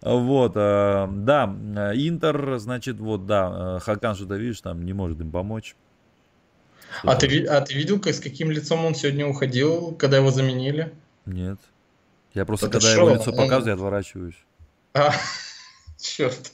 Вот, 0.00 0.52
э, 0.54 1.08
да, 1.10 1.44
Интер, 1.92 2.58
значит, 2.58 3.00
вот, 3.00 3.26
да, 3.26 3.80
Хакан 3.80 4.14
что-то, 4.14 4.36
видишь, 4.36 4.60
там 4.60 4.84
не 4.84 4.92
может 4.92 5.20
им 5.20 5.32
помочь. 5.32 5.74
А 7.02 7.16
ты, 7.16 7.44
а 7.46 7.60
ты 7.60 7.74
видел, 7.74 8.00
с 8.02 8.20
каким 8.20 8.52
лицом 8.52 8.84
он 8.84 8.94
сегодня 8.94 9.26
уходил, 9.26 9.96
когда 9.96 10.18
его 10.18 10.30
заменили? 10.30 10.94
Нет. 11.26 11.58
Я 12.32 12.44
просто, 12.44 12.66
Это 12.66 12.78
когда 12.78 12.94
шо? 12.94 13.00
его 13.00 13.10
лицо 13.10 13.32
показываю, 13.32 13.62
он... 13.62 13.68
я 13.68 13.74
отворачиваюсь. 13.74 14.36
А, 14.94 15.12
черт. 16.00 16.52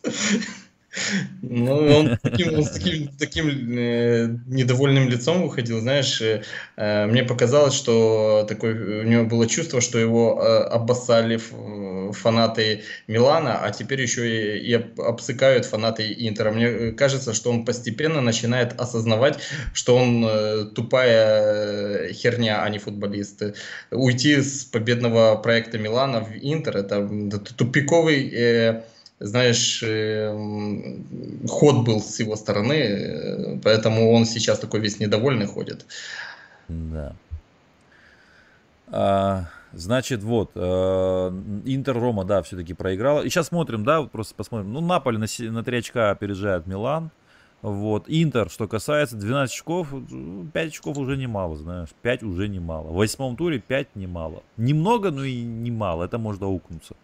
Ну, 1.43 1.99
он 1.99 2.19
таким, 2.23 2.63
с 2.63 2.71
таким, 2.71 3.09
таким 3.19 3.49
э, 3.79 4.29
недовольным 4.47 5.09
лицом 5.09 5.43
выходил, 5.43 5.81
знаешь, 5.81 6.21
э, 6.21 6.43
э, 6.77 7.07
мне 7.07 7.23
показалось, 7.23 7.75
что 7.75 8.47
такое, 8.49 9.03
у 9.03 9.05
него 9.05 9.25
было 9.25 9.47
чувство, 9.47 9.81
что 9.81 9.99
его 9.99 10.41
э, 10.41 10.63
обоссали 10.65 11.41
фанаты 12.13 12.83
Милана, 13.09 13.59
а 13.65 13.71
теперь 13.71 14.01
еще 14.03 14.59
и, 14.59 14.71
и 14.71 14.75
обсыкают 14.75 15.67
фанаты 15.67 16.15
Интера. 16.17 16.53
Мне 16.53 16.93
кажется, 16.93 17.35
что 17.35 17.51
он 17.51 17.65
постепенно 17.65 18.21
начинает 18.21 18.79
осознавать, 18.81 19.39
что 19.73 19.97
он 19.97 20.25
э, 20.25 20.65
тупая 20.75 22.13
херня, 22.13 22.63
а 22.63 22.69
не 22.69 22.79
футболист. 22.79 23.43
Уйти 23.91 24.41
с 24.41 24.65
победного 24.65 25.37
проекта 25.37 25.79
Милана 25.79 26.21
в 26.21 26.33
Интер, 26.41 26.77
это, 26.77 27.09
это 27.29 27.55
тупиковый... 27.55 28.31
Э, 28.33 28.83
знаешь, 29.21 29.83
эм, 29.83 31.05
ход 31.49 31.85
был 31.85 32.01
с 32.01 32.19
его 32.21 32.37
стороны, 32.37 32.75
э, 32.75 33.59
поэтому 33.63 34.13
он 34.13 34.27
сейчас 34.27 34.59
такой 34.59 34.81
весь 34.81 34.99
недовольный 35.01 35.47
ходит. 35.47 35.87
Да. 36.69 37.15
А, 38.89 39.47
значит, 39.73 40.23
вот, 40.23 40.51
э, 40.55 40.61
Интер 41.65 41.99
Рома, 41.99 42.25
да, 42.25 42.43
все-таки 42.43 42.75
проиграла. 42.75 43.23
И 43.23 43.29
сейчас 43.29 43.49
смотрим, 43.49 43.85
да, 43.85 44.03
просто 44.03 44.35
посмотрим. 44.35 44.73
Ну, 44.73 44.81
Наполе 44.81 45.19
на, 45.19 45.27
на 45.51 45.65
3 45.65 45.79
очка 45.79 46.11
опережает 46.11 46.67
Милан. 46.67 47.11
Вот, 47.63 48.05
Интер, 48.09 48.51
что 48.51 48.69
касается 48.69 49.17
12 49.17 49.55
очков, 49.55 49.89
5 50.53 50.69
очков 50.69 50.99
уже 50.99 51.17
немало, 51.17 51.57
знаешь, 51.57 51.89
5 52.03 52.23
уже 52.23 52.47
немало. 52.47 52.89
В 52.89 52.95
восьмом 52.95 53.37
туре 53.37 53.59
5 53.59 53.97
немало. 53.97 54.43
Немного, 54.59 55.11
но 55.11 55.25
и 55.25 55.41
немало, 55.41 56.05
это 56.05 56.19
можно 56.19 56.45
аукнуться 56.45 56.95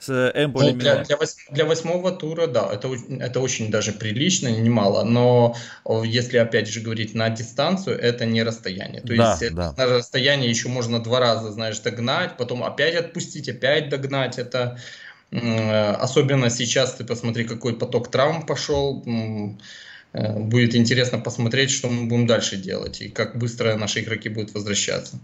с 0.00 0.32
Эмполи. 0.34 0.72
Ну, 0.72 0.78
для, 0.78 1.04
для, 1.04 1.16
вось, 1.16 1.36
для 1.50 1.64
восьмого 1.64 2.12
тура, 2.12 2.46
да, 2.46 2.70
это, 2.72 2.90
это 3.20 3.40
очень 3.40 3.70
даже 3.70 3.92
прилично, 3.92 4.48
немало, 4.48 5.04
но 5.04 5.56
если 6.04 6.38
опять 6.38 6.68
же 6.68 6.80
говорить 6.80 7.14
на 7.14 7.28
дистанцию, 7.30 7.98
это 7.98 8.24
не 8.26 8.42
расстояние. 8.42 9.00
То 9.00 9.16
да, 9.16 9.36
есть 9.40 9.54
да. 9.54 9.74
на 9.76 9.86
расстояние 9.86 10.50
еще 10.50 10.68
можно 10.68 11.02
два 11.02 11.20
раза, 11.20 11.50
знаешь, 11.52 11.78
догнать, 11.80 12.36
потом 12.36 12.62
опять 12.62 12.94
отпустить, 12.94 13.48
опять 13.48 13.88
догнать. 13.88 14.38
Это 14.38 14.78
особенно 15.30 16.48
сейчас, 16.48 16.94
ты 16.94 17.04
посмотри, 17.04 17.44
какой 17.44 17.76
поток 17.76 18.10
травм 18.10 18.46
пошел. 18.46 19.04
Э, 20.12 20.38
будет 20.38 20.74
интересно 20.74 21.18
посмотреть, 21.18 21.70
что 21.70 21.88
мы 21.88 22.06
будем 22.06 22.26
дальше 22.26 22.56
делать 22.56 23.00
и 23.00 23.08
как 23.08 23.36
быстро 23.38 23.74
наши 23.76 24.00
игроки 24.00 24.28
будут 24.28 24.54
возвращаться. 24.54 25.18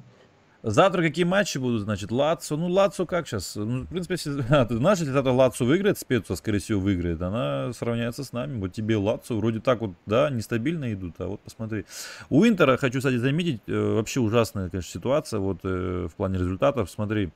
Завтра 0.66 1.02
какие 1.02 1.26
матчи 1.26 1.58
будут, 1.58 1.82
значит, 1.82 2.10
Лацо. 2.10 2.56
Ну, 2.56 2.68
Лацо 2.68 3.04
как 3.04 3.28
сейчас? 3.28 3.54
Ну, 3.54 3.82
в 3.82 3.86
принципе, 3.86 4.14
если, 4.14 4.42
а, 4.48 4.64
ты 4.64 4.78
знаешь, 4.78 4.98
если 4.98 5.12
завтра 5.12 5.32
Лацо 5.32 5.66
выиграет, 5.66 5.98
Спецу, 5.98 6.34
скорее 6.36 6.58
всего, 6.58 6.80
выиграет, 6.80 7.20
она 7.20 7.70
сравняется 7.74 8.24
с 8.24 8.32
нами. 8.32 8.58
Вот 8.58 8.72
тебе 8.72 8.96
Лацо, 8.96 9.34
вроде 9.34 9.60
так 9.60 9.82
вот, 9.82 9.90
да, 10.06 10.30
нестабильно 10.30 10.90
идут, 10.94 11.16
а 11.18 11.26
вот 11.26 11.40
посмотри. 11.40 11.84
У 12.30 12.46
Интера, 12.46 12.78
хочу, 12.78 13.00
кстати, 13.00 13.16
заметить, 13.16 13.60
э, 13.66 13.94
вообще 13.94 14.20
ужасная, 14.20 14.70
конечно, 14.70 14.90
ситуация 14.90 15.38
вот 15.38 15.58
э, 15.64 16.08
в 16.10 16.14
плане 16.14 16.38
результатов. 16.38 16.90
Смотри, 16.90 17.30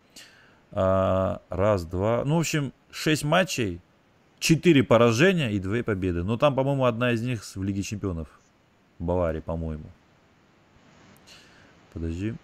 а, 0.72 1.42
раз, 1.50 1.84
два, 1.84 2.24
ну, 2.24 2.36
в 2.36 2.40
общем, 2.40 2.72
шесть 2.90 3.24
матчей, 3.24 3.82
четыре 4.38 4.82
поражения 4.82 5.52
и 5.52 5.58
две 5.58 5.82
победы. 5.82 6.22
Но 6.24 6.38
там, 6.38 6.54
по-моему, 6.54 6.86
одна 6.86 7.12
из 7.12 7.20
них 7.20 7.44
в 7.44 7.62
Лиге 7.62 7.82
Чемпионов. 7.82 8.28
Баварии, 8.98 9.40
по-моему. 9.40 9.84
Подожди. 11.92 12.34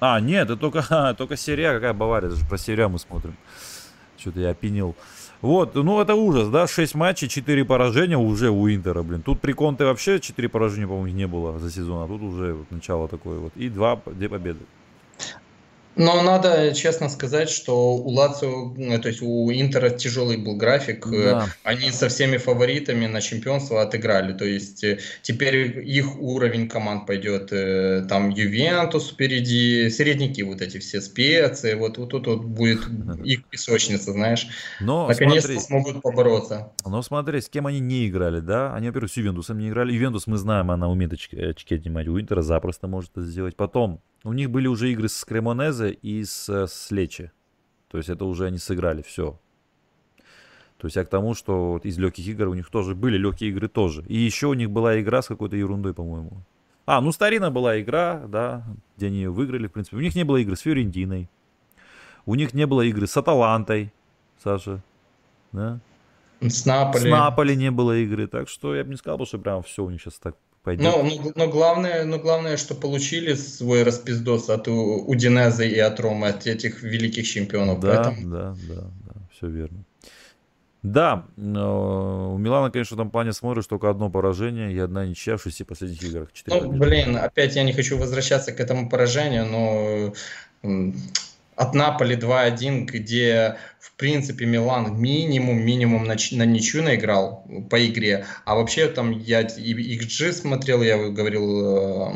А, 0.00 0.20
нет, 0.20 0.44
это 0.50 0.56
только, 0.56 0.84
а, 0.90 1.14
только 1.14 1.36
серия, 1.36 1.72
какая 1.72 1.92
Бавария, 1.92 2.30
даже 2.30 2.44
про 2.46 2.58
серию 2.58 2.88
мы 2.88 2.98
смотрим. 2.98 3.36
Что-то 4.18 4.40
я 4.40 4.50
опенил. 4.50 4.94
Вот, 5.42 5.74
ну 5.74 6.00
это 6.00 6.14
ужас, 6.14 6.48
да, 6.48 6.66
6 6.66 6.94
матчей, 6.94 7.28
4 7.28 7.64
поражения 7.64 8.16
уже 8.16 8.50
у 8.50 8.68
Интера, 8.68 9.02
блин. 9.02 9.22
Тут 9.22 9.40
при 9.40 9.52
Конте 9.52 9.84
вообще 9.84 10.18
4 10.18 10.48
поражения, 10.48 10.86
по-моему, 10.86 11.14
не 11.16 11.26
было 11.26 11.58
за 11.58 11.70
сезон, 11.70 12.02
а 12.02 12.08
тут 12.08 12.22
уже 12.22 12.56
начало 12.70 13.06
такое 13.06 13.38
вот. 13.38 13.52
И 13.54 13.68
2, 13.68 14.00
2 14.06 14.28
победы. 14.28 14.60
Но 15.96 16.22
надо 16.22 16.74
честно 16.74 17.08
сказать, 17.08 17.48
что 17.48 17.94
у 17.94 18.10
Лацио, 18.10 18.74
ну, 18.76 19.00
то 19.00 19.08
есть 19.08 19.22
у 19.22 19.50
Интера 19.50 19.88
тяжелый 19.88 20.36
был 20.36 20.54
график. 20.54 21.06
Да. 21.10 21.46
Они 21.62 21.90
со 21.90 22.08
всеми 22.08 22.36
фаворитами 22.36 23.06
на 23.06 23.22
чемпионство 23.22 23.80
отыграли. 23.80 24.34
То 24.34 24.44
есть 24.44 24.84
э, 24.84 24.98
теперь 25.22 25.80
их 25.88 26.20
уровень 26.20 26.68
команд 26.68 27.06
пойдет. 27.06 27.50
Э, 27.50 28.04
там 28.08 28.28
Ювентус 28.28 29.10
впереди, 29.10 29.88
средники 29.88 30.42
вот 30.42 30.60
эти 30.60 30.78
все 30.78 31.00
специи. 31.00 31.72
Вот, 31.74 31.96
вот 31.96 32.10
тут 32.10 32.26
вот, 32.26 32.38
вот 32.38 32.46
будет 32.46 32.80
их 33.24 33.46
песочница, 33.46 34.12
знаешь. 34.12 34.48
Но 34.80 35.08
Наконец-то 35.08 35.58
смогут 35.60 36.02
побороться. 36.02 36.72
Но 36.84 37.00
смотри, 37.00 37.40
с 37.40 37.48
кем 37.48 37.66
они 37.66 37.80
не 37.80 38.06
играли, 38.06 38.40
да? 38.40 38.74
Они, 38.74 38.88
во-первых, 38.88 39.10
с 39.10 39.16
Ювентусом 39.16 39.58
не 39.58 39.70
играли. 39.70 39.94
Ювентус, 39.94 40.26
мы 40.26 40.36
знаем, 40.36 40.70
она 40.70 40.90
умеет 40.90 41.14
очки, 41.14 41.40
очки 41.40 41.74
отнимать. 41.74 42.06
У 42.06 42.20
Интера 42.20 42.42
запросто 42.42 42.86
может 42.86 43.12
это 43.12 43.22
сделать. 43.22 43.56
Потом 43.56 44.02
у 44.24 44.32
них 44.32 44.50
были 44.50 44.66
уже 44.66 44.90
игры 44.92 45.08
с 45.08 45.24
Кремонезе 45.24 45.90
и 45.90 46.24
с, 46.24 46.48
с 46.48 46.90
Лечи. 46.90 47.30
То 47.88 47.98
есть 47.98 48.10
это 48.10 48.24
уже 48.24 48.46
они 48.46 48.58
сыграли, 48.58 49.02
все. 49.02 49.38
То 50.78 50.86
есть 50.86 50.96
я 50.96 51.04
к 51.04 51.08
тому, 51.08 51.34
что 51.34 51.80
из 51.82 51.98
легких 51.98 52.26
игр 52.26 52.48
у 52.48 52.54
них 52.54 52.68
тоже 52.68 52.94
были 52.94 53.16
легкие 53.16 53.50
игры 53.50 53.68
тоже. 53.68 54.04
И 54.08 54.16
еще 54.16 54.48
у 54.48 54.54
них 54.54 54.70
была 54.70 55.00
игра 55.00 55.22
с 55.22 55.26
какой-то 55.26 55.56
ерундой, 55.56 55.94
по-моему. 55.94 56.42
А, 56.84 57.00
ну 57.00 57.12
Старина 57.12 57.50
была 57.50 57.80
игра, 57.80 58.24
да, 58.28 58.64
где 58.96 59.06
они 59.06 59.16
ее 59.16 59.30
выиграли, 59.30 59.66
в 59.66 59.72
принципе. 59.72 59.96
У 59.96 60.00
них 60.00 60.14
не 60.14 60.24
было 60.24 60.36
игры 60.36 60.56
с 60.56 60.60
Фиорентиной. 60.60 61.30
У 62.26 62.34
них 62.34 62.54
не 62.54 62.66
было 62.66 62.82
игры 62.82 63.06
с 63.06 63.16
Аталантой, 63.16 63.92
Саша. 64.42 64.82
Да? 65.52 65.80
С 66.40 66.66
Наполи. 66.66 67.08
С 67.08 67.10
Наполи 67.10 67.56
не 67.56 67.70
было 67.70 67.96
игры. 67.96 68.26
Так 68.26 68.48
что 68.48 68.74
я 68.74 68.84
бы 68.84 68.90
не 68.90 68.96
сказал, 68.96 69.24
что 69.26 69.38
прям 69.38 69.62
все 69.62 69.84
у 69.84 69.90
них 69.90 70.00
сейчас 70.00 70.18
так 70.18 70.36
пойдет. 70.66 70.84
Но, 70.84 71.02
но, 71.02 71.32
но, 71.36 71.48
главное, 71.48 72.04
но 72.04 72.18
главное, 72.18 72.56
что 72.56 72.74
получили 72.74 73.34
свой 73.34 73.84
распиздос 73.84 74.50
от 74.50 74.66
Удинеза 74.66 75.62
и 75.62 75.78
от 75.78 76.00
Ромы, 76.00 76.26
от 76.26 76.46
этих 76.46 76.82
великих 76.82 77.24
чемпионов. 77.26 77.78
Да, 77.78 78.02
Поэтому... 78.02 78.30
да, 78.30 78.56
да, 78.68 78.80
да, 79.06 79.12
все 79.32 79.46
верно. 79.46 79.84
Да, 80.82 81.26
у 81.36 82.36
Милана, 82.38 82.70
конечно, 82.70 82.96
в 82.96 83.00
этом 83.00 83.10
плане 83.10 83.32
смотришь 83.32 83.66
только 83.66 83.90
одно 83.90 84.10
поражение 84.10 84.72
и 84.72 84.78
одна 84.78 85.06
ничья 85.06 85.36
в 85.36 85.42
шести 85.42 85.62
последних 85.64 86.02
играх. 86.02 86.28
Ну, 86.46 86.72
блин, 86.72 87.16
опять 87.16 87.54
я 87.54 87.62
не 87.62 87.72
хочу 87.72 87.96
возвращаться 87.96 88.52
к 88.52 88.60
этому 88.60 88.88
поражению, 88.88 89.46
но 89.46 90.14
от 91.56 91.74
Наполи 91.74 92.16
2-1, 92.16 92.84
где 92.84 93.56
в 93.86 93.92
принципе, 93.92 94.46
Милан 94.46 95.00
минимум, 95.00 95.60
минимум 95.64 96.04
на, 96.04 96.16
на 96.32 96.42
ничью 96.44 96.82
наиграл 96.82 97.46
по 97.70 97.86
игре. 97.86 98.26
А 98.44 98.56
вообще 98.56 98.88
там 98.88 99.12
я 99.12 99.42
XG 99.42 100.32
смотрел, 100.32 100.82
я 100.82 100.98
говорил, 101.08 102.08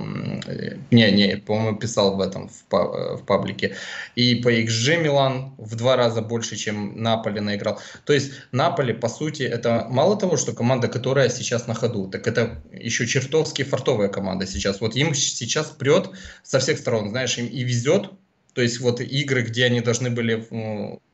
э, 0.46 0.76
не, 0.90 1.10
не, 1.12 1.36
по-моему, 1.36 1.78
писал 1.78 2.16
в 2.16 2.20
этом, 2.20 2.48
в, 2.48 3.16
в 3.16 3.24
паблике. 3.24 3.76
И 4.16 4.34
по 4.34 4.52
XG 4.52 5.02
Милан 5.02 5.54
в 5.58 5.76
два 5.76 5.96
раза 5.96 6.22
больше, 6.22 6.56
чем 6.56 7.00
Наполи 7.00 7.40
наиграл. 7.40 7.78
То 8.04 8.12
есть 8.12 8.32
Наполи, 8.50 8.92
по 8.92 9.08
сути, 9.08 9.44
это 9.44 9.86
мало 9.88 10.18
того, 10.18 10.36
что 10.36 10.52
команда, 10.52 10.88
которая 10.88 11.28
сейчас 11.28 11.68
на 11.68 11.74
ходу, 11.74 12.08
так 12.08 12.26
это 12.26 12.62
еще 12.72 13.06
чертовски 13.06 13.62
фартовая 13.62 14.08
команда 14.08 14.46
сейчас. 14.46 14.80
Вот 14.80 14.96
им 14.96 15.14
сейчас 15.14 15.68
прет 15.68 16.10
со 16.42 16.58
всех 16.58 16.78
сторон, 16.78 17.10
знаешь, 17.10 17.38
им 17.38 17.46
и 17.46 17.62
везет, 17.62 18.10
то 18.54 18.62
есть 18.62 18.80
вот 18.80 19.00
игры, 19.00 19.42
где 19.42 19.66
они 19.66 19.80
должны 19.80 20.10
были, 20.10 20.46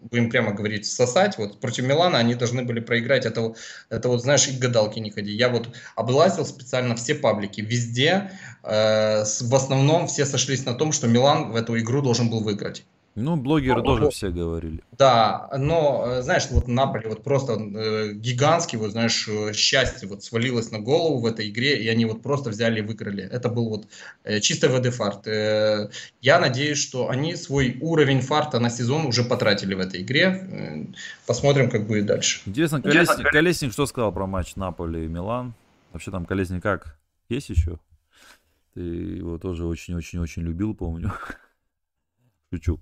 будем 0.00 0.30
прямо 0.30 0.52
говорить, 0.52 0.86
сосать, 0.86 1.38
вот 1.38 1.60
против 1.60 1.84
Милана 1.84 2.18
они 2.18 2.34
должны 2.34 2.62
были 2.62 2.80
проиграть. 2.80 3.26
Это, 3.26 3.54
это 3.90 4.08
вот, 4.08 4.22
знаешь, 4.22 4.48
и 4.48 4.56
гадалки 4.56 4.98
не 4.98 5.10
ходи. 5.10 5.32
Я 5.32 5.48
вот 5.48 5.68
облазил 5.94 6.46
специально 6.46 6.96
все 6.96 7.14
паблики. 7.14 7.60
Везде, 7.60 8.30
э, 8.62 9.24
в 9.24 9.54
основном 9.54 10.06
все 10.06 10.24
сошлись 10.24 10.64
на 10.64 10.74
том, 10.74 10.92
что 10.92 11.08
Милан 11.08 11.50
в 11.52 11.56
эту 11.56 11.78
игру 11.78 12.02
должен 12.02 12.30
был 12.30 12.40
выиграть. 12.40 12.84
Ну, 13.16 13.36
блогеры 13.36 13.82
тоже 13.82 14.05
вот, 14.05 14.14
все 14.14 14.30
говорили. 14.30 14.84
Да, 14.93 15.48
но, 15.56 16.05
э, 16.06 16.22
знаешь, 16.22 16.48
вот 16.51 16.68
Наполе 16.68 17.09
вот 17.09 17.24
просто 17.24 17.55
э, 17.55 18.12
гигантский, 18.12 18.76
вот, 18.76 18.90
знаешь, 18.90 19.26
э, 19.26 19.55
счастье 19.55 20.06
вот 20.06 20.22
свалилось 20.22 20.70
на 20.70 20.80
голову 20.80 21.20
в 21.20 21.24
этой 21.24 21.48
игре, 21.48 21.82
и 21.82 21.88
они 21.88 22.05
вот 22.05 22.22
просто 22.22 22.51
взяли 22.51 22.80
и 22.80 22.82
выиграли. 22.82 23.24
Это 23.24 23.48
был 23.48 23.70
вот 23.70 23.88
э, 24.24 24.40
чистой 24.40 24.68
воды 24.68 24.90
фарт. 24.90 25.26
Э, 25.26 25.88
я 26.20 26.38
надеюсь, 26.38 26.76
что 26.76 27.09
они 27.09 27.36
свой 27.36 27.78
уровень 27.80 28.20
фарта 28.20 28.60
на 28.60 28.68
сезон 28.68 29.06
уже 29.06 29.24
потратили 29.24 29.72
в 29.72 29.80
этой 29.80 30.02
игре. 30.02 30.24
Э, 30.51 30.84
посмотрим, 31.26 31.70
как 31.70 31.86
будет 31.86 32.05
дальше. 32.05 32.43
Интересно, 32.44 32.82
Колесник, 32.82 33.30
Колесник 33.30 33.72
что 33.72 33.86
сказал 33.86 34.12
про 34.12 34.26
матч 34.26 34.56
Наполе 34.56 35.06
и 35.06 35.09
Милан? 35.09 35.55
Вообще 35.94 36.10
там 36.10 36.26
Колесник 36.26 36.62
как? 36.62 36.98
Есть 37.30 37.48
еще? 37.48 37.78
Ты 38.74 38.80
его 38.80 39.38
тоже 39.38 39.64
очень-очень-очень 39.64 40.43
любил, 40.43 40.74
помню. 40.74 41.14
Шучу. 42.52 42.81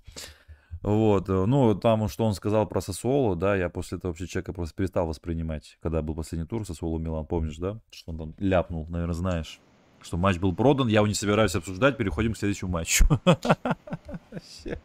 Вот, 0.81 1.29
э, 1.29 1.45
ну, 1.45 1.73
там, 1.73 2.07
что 2.09 2.25
он 2.25 2.35
сказал 2.35 2.67
про 2.67 2.79
Сосоло, 2.79 3.35
да, 3.35 3.55
я 3.55 3.69
после 3.69 3.97
этого 3.97 4.11
вообще 4.11 4.27
человека 4.27 4.53
просто 4.53 4.75
перестал 4.75 5.07
воспринимать, 5.07 5.79
когда 5.81 6.03
был 6.03 6.13
последний 6.13 6.45
тур 6.45 6.63
Сосоло 6.63 6.99
Милан, 6.99 7.25
помнишь, 7.25 7.57
да, 7.57 7.79
что 7.89 8.11
он 8.11 8.17
там 8.19 8.35
ляпнул, 8.37 8.85
наверное, 8.87 9.15
знаешь, 9.15 9.59
что 10.03 10.17
матч 10.17 10.37
был 10.37 10.53
продан, 10.53 10.87
я 10.87 10.97
его 10.97 11.07
не 11.07 11.15
собираюсь 11.15 11.55
обсуждать, 11.55 11.97
переходим 11.97 12.33
к 12.33 12.37
следующему 12.37 12.69
матчу. 12.69 13.03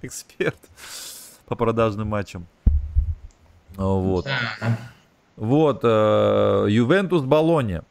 Эксперт 0.00 0.56
по 1.44 1.54
продажным 1.54 2.08
матчам. 2.08 2.46
Вот. 3.76 4.26
Вот, 5.36 5.80
э, 5.82 6.66
Ювентус 6.70 7.24
Болоне. 7.24 7.82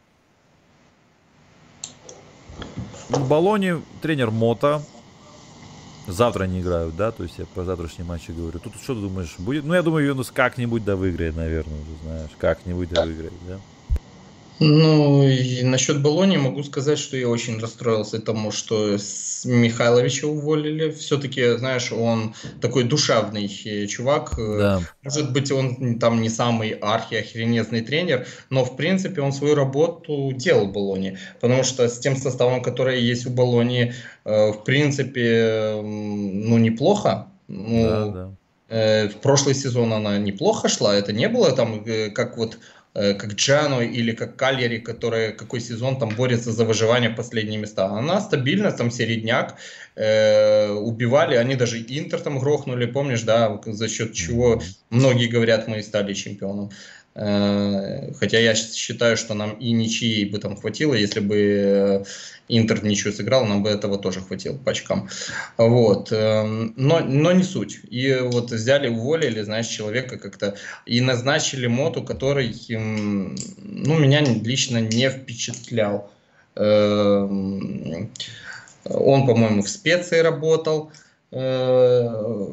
В 3.08 3.28
Болоне 3.28 3.82
тренер 4.00 4.32
Мота, 4.32 4.82
Завтра 6.06 6.44
они 6.44 6.60
играют, 6.60 6.96
да? 6.96 7.12
То 7.12 7.22
есть 7.22 7.38
я 7.38 7.46
по 7.46 7.64
завтрашней 7.64 8.04
матче 8.04 8.32
говорю. 8.32 8.58
Тут 8.58 8.74
что 8.82 8.94
ты 8.94 9.00
думаешь, 9.00 9.34
будет? 9.38 9.64
Ну, 9.64 9.74
я 9.74 9.82
думаю, 9.82 10.06
Юнус 10.06 10.30
как-нибудь 10.30 10.84
да 10.84 10.96
выиграет, 10.96 11.36
наверное, 11.36 11.80
уже 11.80 11.96
знаешь. 12.02 12.30
Как-нибудь 12.38 12.88
да 12.90 13.04
выиграет, 13.04 13.32
да? 13.46 13.58
Ну, 14.62 15.26
и 15.26 15.62
насчет 15.64 16.00
Болони 16.00 16.36
могу 16.36 16.62
сказать, 16.62 16.98
что 16.98 17.16
я 17.16 17.28
очень 17.28 17.58
расстроился 17.58 18.20
тому, 18.20 18.52
что 18.52 18.96
Михайловича 19.44 20.26
уволили. 20.26 20.90
Все-таки, 20.92 21.56
знаешь, 21.56 21.90
он 21.90 22.34
такой 22.60 22.84
душевный 22.84 23.50
э, 23.64 23.86
чувак. 23.86 24.38
Э, 24.38 24.58
да. 24.58 24.80
Может 25.02 25.32
быть, 25.32 25.50
он 25.50 25.98
там 25.98 26.22
не 26.22 26.28
самый 26.28 26.70
архиохренезный 26.70 27.80
тренер, 27.80 28.26
но, 28.50 28.64
в 28.64 28.76
принципе, 28.76 29.20
он 29.20 29.32
свою 29.32 29.54
работу 29.54 30.32
делал 30.32 30.66
в 30.66 30.72
Болоне. 30.72 31.18
Потому 31.40 31.64
что 31.64 31.88
с 31.88 31.98
тем 31.98 32.16
составом, 32.16 32.62
который 32.62 33.02
есть 33.02 33.26
у 33.26 33.30
Болони, 33.30 33.94
э, 34.24 34.52
в 34.52 34.64
принципе, 34.64 35.80
ну, 35.82 36.58
неплохо. 36.58 37.26
Ну, 37.48 37.82
да, 37.82 38.06
да. 38.06 38.30
В 38.68 39.20
прошлый 39.20 39.54
сезон 39.54 39.92
она 39.92 40.16
неплохо 40.16 40.66
шла, 40.66 40.94
это 40.94 41.12
не 41.12 41.28
было 41.28 41.52
там, 41.52 41.84
как 42.14 42.38
вот 42.38 42.56
как 42.94 43.34
Джану 43.34 43.80
или 43.80 44.12
как 44.12 44.36
Кальяри, 44.36 44.78
которые 44.78 45.32
какой 45.32 45.60
сезон 45.60 45.98
там 45.98 46.10
борются 46.10 46.52
за 46.52 46.64
выживание 46.64 47.10
в 47.10 47.16
последние 47.16 47.58
места. 47.58 47.86
Она 47.86 48.20
стабильна, 48.20 48.70
там 48.70 48.90
середняк, 48.90 49.56
э, 49.94 50.70
убивали, 50.70 51.36
они 51.36 51.56
даже 51.56 51.78
Интер 51.78 52.20
там 52.20 52.38
грохнули, 52.38 52.86
помнишь, 52.86 53.22
да, 53.22 53.60
за 53.64 53.88
счет 53.88 54.12
чего 54.12 54.60
многие 54.90 55.26
говорят, 55.26 55.68
мы 55.68 55.82
стали 55.82 56.12
чемпионом. 56.14 56.70
Э, 57.14 58.12
хотя 58.18 58.38
я 58.38 58.54
считаю, 58.54 59.16
что 59.16 59.34
нам 59.34 59.52
и 59.52 59.72
ничьи 59.72 60.24
бы 60.24 60.38
там 60.38 60.56
хватило, 60.56 60.94
если 60.94 61.20
бы 61.20 61.36
э, 61.36 62.04
Интер 62.48 62.82
ничего 62.84 63.12
сыграл, 63.12 63.44
нам 63.44 63.62
бы 63.62 63.70
этого 63.70 63.98
тоже 63.98 64.20
хватило 64.20 64.56
по 64.56 64.72
очкам. 64.72 65.08
Вот. 65.56 66.10
Эм, 66.10 66.74
но, 66.76 67.00
но 67.00 67.32
не 67.32 67.44
суть. 67.44 67.80
И 67.88 68.14
вот 68.20 68.50
взяли, 68.50 68.88
уволили, 68.88 69.42
знаешь, 69.42 69.68
человека 69.68 70.18
как-то 70.18 70.56
и 70.84 71.00
назначили 71.00 71.66
Моту, 71.66 72.02
который, 72.02 72.54
ну, 72.68 73.98
меня 73.98 74.20
лично 74.20 74.78
не 74.78 75.08
впечатлял. 75.08 76.10
Эм, 76.56 78.10
он, 78.84 79.26
по-моему, 79.26 79.62
в 79.62 79.68
специи 79.68 80.18
работал. 80.18 80.92
Э, 81.30 82.46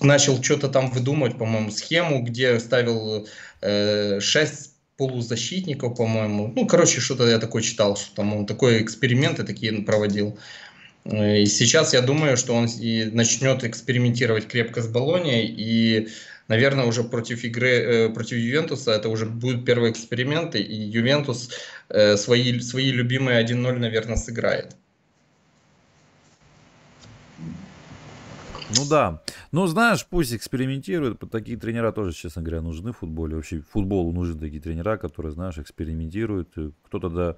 начал 0.00 0.40
что-то 0.40 0.68
там 0.68 0.90
выдумывать, 0.90 1.36
по-моему, 1.38 1.72
схему, 1.72 2.22
где 2.22 2.60
ставил 2.60 3.26
э, 3.62 4.20
6 4.20 4.72
полузащитников, 4.96 5.96
по-моему. 5.96 6.52
Ну, 6.54 6.66
короче, 6.66 7.00
что-то 7.00 7.26
я 7.28 7.38
такое 7.38 7.62
читал, 7.62 7.96
что 7.96 8.14
там 8.16 8.36
он 8.36 8.46
такой 8.46 8.82
эксперименты 8.82 9.42
такие 9.42 9.72
проводил. 9.82 10.38
Э, 11.04 11.40
и 11.40 11.46
сейчас 11.46 11.92
я 11.94 12.00
думаю, 12.02 12.36
что 12.36 12.54
он 12.54 12.66
и 12.66 13.04
начнет 13.04 13.64
экспериментировать 13.64 14.46
крепко 14.48 14.82
с 14.82 14.88
Болонией, 14.88 15.46
и, 15.46 16.08
наверное, 16.48 16.86
уже 16.86 17.04
против 17.04 17.44
игры, 17.44 17.70
э, 17.70 18.08
против 18.10 18.36
Ювентуса 18.36 18.92
это 18.92 19.08
уже 19.08 19.26
будут 19.26 19.64
первые 19.64 19.92
эксперименты, 19.92 20.60
и 20.60 20.74
Ювентус 20.74 21.50
э, 21.88 22.16
свои, 22.16 22.60
свои 22.60 22.92
любимые 22.92 23.44
1-0, 23.44 23.78
наверное, 23.78 24.16
сыграет. 24.16 24.76
Ну 28.76 28.84
да. 28.88 29.22
Ну, 29.52 29.66
знаешь, 29.66 30.06
пусть 30.08 30.32
экспериментируют. 30.34 31.20
Такие 31.30 31.58
тренера 31.58 31.92
тоже, 31.92 32.12
честно 32.12 32.42
говоря, 32.42 32.62
нужны 32.62 32.92
в 32.92 32.98
футболе. 32.98 33.36
Вообще, 33.36 33.60
футболу 33.60 34.12
нужны 34.12 34.38
такие 34.38 34.60
тренера, 34.60 34.96
которые, 34.96 35.32
знаешь, 35.32 35.58
экспериментируют. 35.58 36.54
Кто-то 36.84 37.08
да 37.08 37.36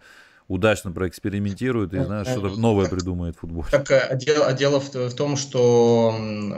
удачно 0.48 0.92
проэкспериментирует 0.92 1.94
и, 1.94 2.00
знаешь, 2.02 2.28
что-то 2.28 2.60
новое 2.60 2.88
придумает 2.88 3.36
футбол. 3.36 3.64
Так, 3.70 3.90
а 3.90 4.14
дело, 4.14 4.46
а 4.46 4.52
дело 4.52 4.80
в, 4.80 4.94
в 4.94 5.14
том, 5.14 5.36
что 5.36 6.14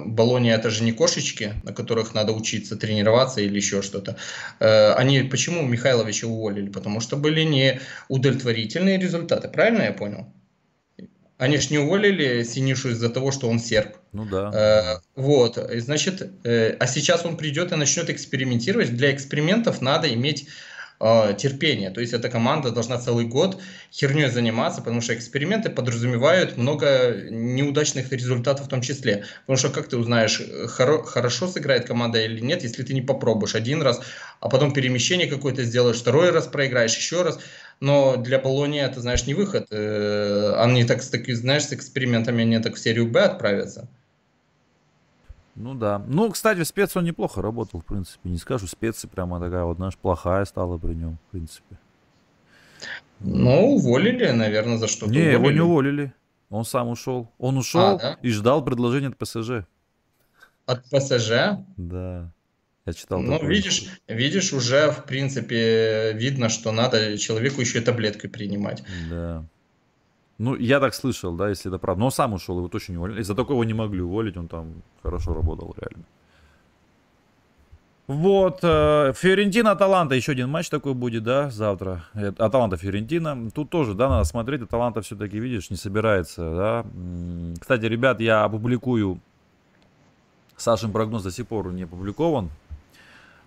Болония 0.06 0.56
это 0.56 0.70
же 0.70 0.82
не 0.82 0.92
кошечки, 0.92 1.54
на 1.62 1.72
которых 1.72 2.14
надо 2.14 2.32
учиться 2.32 2.76
тренироваться 2.76 3.40
или 3.40 3.56
еще 3.56 3.82
что-то. 3.82 4.16
Э, 4.58 4.92
они 4.94 5.22
почему 5.22 5.62
Михайловича 5.62 6.26
уволили? 6.26 6.68
Потому 6.68 7.00
что 7.00 7.16
были 7.16 7.42
не 7.42 7.80
удовлетворительные 8.08 8.98
результаты. 8.98 9.48
Правильно 9.48 9.82
я 9.82 9.92
понял? 9.92 10.26
Они 11.38 11.58
ж 11.58 11.70
не 11.70 11.78
уволили 11.78 12.42
Синишу 12.42 12.90
из-за 12.90 13.10
того, 13.10 13.30
что 13.30 13.48
он 13.48 13.58
серб. 13.58 13.95
Ну 14.16 14.24
да. 14.24 14.50
Э, 14.50 14.98
вот, 15.14 15.58
значит, 15.74 16.30
э, 16.44 16.74
а 16.80 16.86
сейчас 16.86 17.26
он 17.26 17.36
придет 17.36 17.72
и 17.72 17.76
начнет 17.76 18.08
экспериментировать. 18.08 18.96
Для 18.96 19.14
экспериментов 19.14 19.82
надо 19.82 20.12
иметь 20.14 20.48
э, 21.00 21.34
терпение. 21.36 21.90
То 21.90 22.00
есть 22.00 22.14
эта 22.14 22.30
команда 22.30 22.70
должна 22.70 22.96
целый 22.96 23.26
год 23.26 23.60
херней 23.92 24.30
заниматься, 24.30 24.80
потому 24.80 25.02
что 25.02 25.14
эксперименты 25.14 25.68
подразумевают 25.68 26.56
много 26.56 27.14
неудачных 27.28 28.10
результатов 28.10 28.64
в 28.64 28.68
том 28.70 28.80
числе. 28.80 29.26
Потому 29.40 29.58
что 29.58 29.68
как 29.68 29.86
ты 29.88 29.98
узнаешь, 29.98 30.40
хоро- 30.78 31.04
хорошо 31.04 31.46
сыграет 31.46 31.86
команда 31.86 32.18
или 32.22 32.40
нет, 32.40 32.62
если 32.62 32.84
ты 32.84 32.94
не 32.94 33.02
попробуешь 33.02 33.54
один 33.54 33.82
раз, 33.82 34.00
а 34.40 34.48
потом 34.48 34.72
перемещение 34.72 35.26
какое-то 35.26 35.62
сделаешь, 35.62 35.98
второй 35.98 36.30
раз 36.30 36.46
проиграешь, 36.46 36.96
еще 36.96 37.20
раз. 37.20 37.38
Но 37.80 38.16
для 38.16 38.38
Болони 38.38 38.80
это, 38.80 39.02
знаешь, 39.02 39.26
не 39.26 39.34
выход. 39.34 39.70
Они 39.70 40.84
так, 40.84 41.02
знаешь, 41.02 41.64
с 41.64 41.72
экспериментами 41.74 42.40
они 42.40 42.58
так 42.60 42.76
в 42.76 42.78
серию 42.78 43.06
Б 43.10 43.20
отправятся. 43.20 43.90
Ну 45.56 45.74
да. 45.74 46.04
Ну, 46.06 46.30
кстати, 46.30 46.62
спец 46.64 46.94
он 46.96 47.04
неплохо 47.04 47.40
работал, 47.40 47.80
в 47.80 47.84
принципе. 47.84 48.28
Не 48.28 48.36
скажу, 48.36 48.66
спецы 48.66 49.08
прямо 49.08 49.40
такая 49.40 49.64
вот, 49.64 49.78
знаешь, 49.78 49.96
плохая 49.96 50.44
стала 50.44 50.76
при 50.76 50.92
нем, 50.92 51.16
в 51.16 51.30
принципе. 51.30 51.78
Ну, 53.20 53.74
уволили, 53.74 54.30
наверное, 54.30 54.76
за 54.76 54.86
что-то. 54.86 55.10
Не, 55.10 55.20
уволили. 55.20 55.32
его 55.32 55.50
не 55.50 55.60
уволили. 55.60 56.14
Он 56.50 56.64
сам 56.64 56.88
ушел. 56.88 57.32
Он 57.38 57.56
ушел 57.56 57.96
а, 57.96 57.98
да? 57.98 58.18
и 58.22 58.30
ждал 58.30 58.62
предложения 58.62 59.08
от 59.08 59.16
ПСЖ. 59.16 59.66
От 60.66 60.84
ПСЖ? 60.90 61.30
Да. 61.76 62.30
Я 62.84 62.92
читал. 62.92 63.20
Ну, 63.20 63.44
видишь, 63.44 63.86
видишь, 64.06 64.52
уже, 64.52 64.90
в 64.92 65.04
принципе, 65.06 66.12
видно, 66.12 66.48
что 66.50 66.70
надо 66.70 67.18
человеку 67.18 67.60
еще 67.60 67.78
и 67.78 67.82
таблетки 67.82 68.26
принимать. 68.26 68.84
Да. 69.10 69.44
Ну, 70.38 70.54
я 70.54 70.80
так 70.80 70.94
слышал, 70.94 71.34
да, 71.34 71.48
если 71.48 71.70
это 71.70 71.78
правда. 71.78 72.00
Но 72.00 72.10
сам 72.10 72.34
ушел, 72.34 72.58
его 72.58 72.68
точно 72.68 72.92
не 72.92 72.98
уволили. 72.98 73.20
Из-за 73.20 73.34
такого 73.34 73.62
не 73.62 73.74
могли 73.74 74.02
уволить, 74.02 74.36
он 74.36 74.48
там 74.48 74.82
хорошо 75.02 75.34
работал, 75.34 75.74
реально. 75.78 76.04
Вот, 78.06 78.60
э, 78.62 79.12
Фиорентина 79.16 79.72
Аталанта, 79.72 80.14
еще 80.14 80.32
один 80.32 80.48
матч 80.48 80.68
такой 80.68 80.94
будет, 80.94 81.24
да, 81.24 81.50
завтра. 81.50 82.04
Аталанта 82.38 82.76
Фиорентина. 82.76 83.50
Тут 83.50 83.70
тоже, 83.70 83.94
да, 83.94 84.08
надо 84.08 84.24
смотреть. 84.24 84.62
Аталанта 84.62 85.00
все-таки, 85.00 85.40
видишь, 85.40 85.70
не 85.70 85.76
собирается, 85.76 86.42
да. 86.42 86.86
Кстати, 87.58 87.86
ребят, 87.86 88.20
я 88.20 88.44
опубликую 88.44 89.20
Сашин 90.56 90.92
прогноз 90.92 91.22
до 91.22 91.30
сих 91.30 91.46
пор 91.46 91.72
не 91.72 91.82
опубликован. 91.82 92.50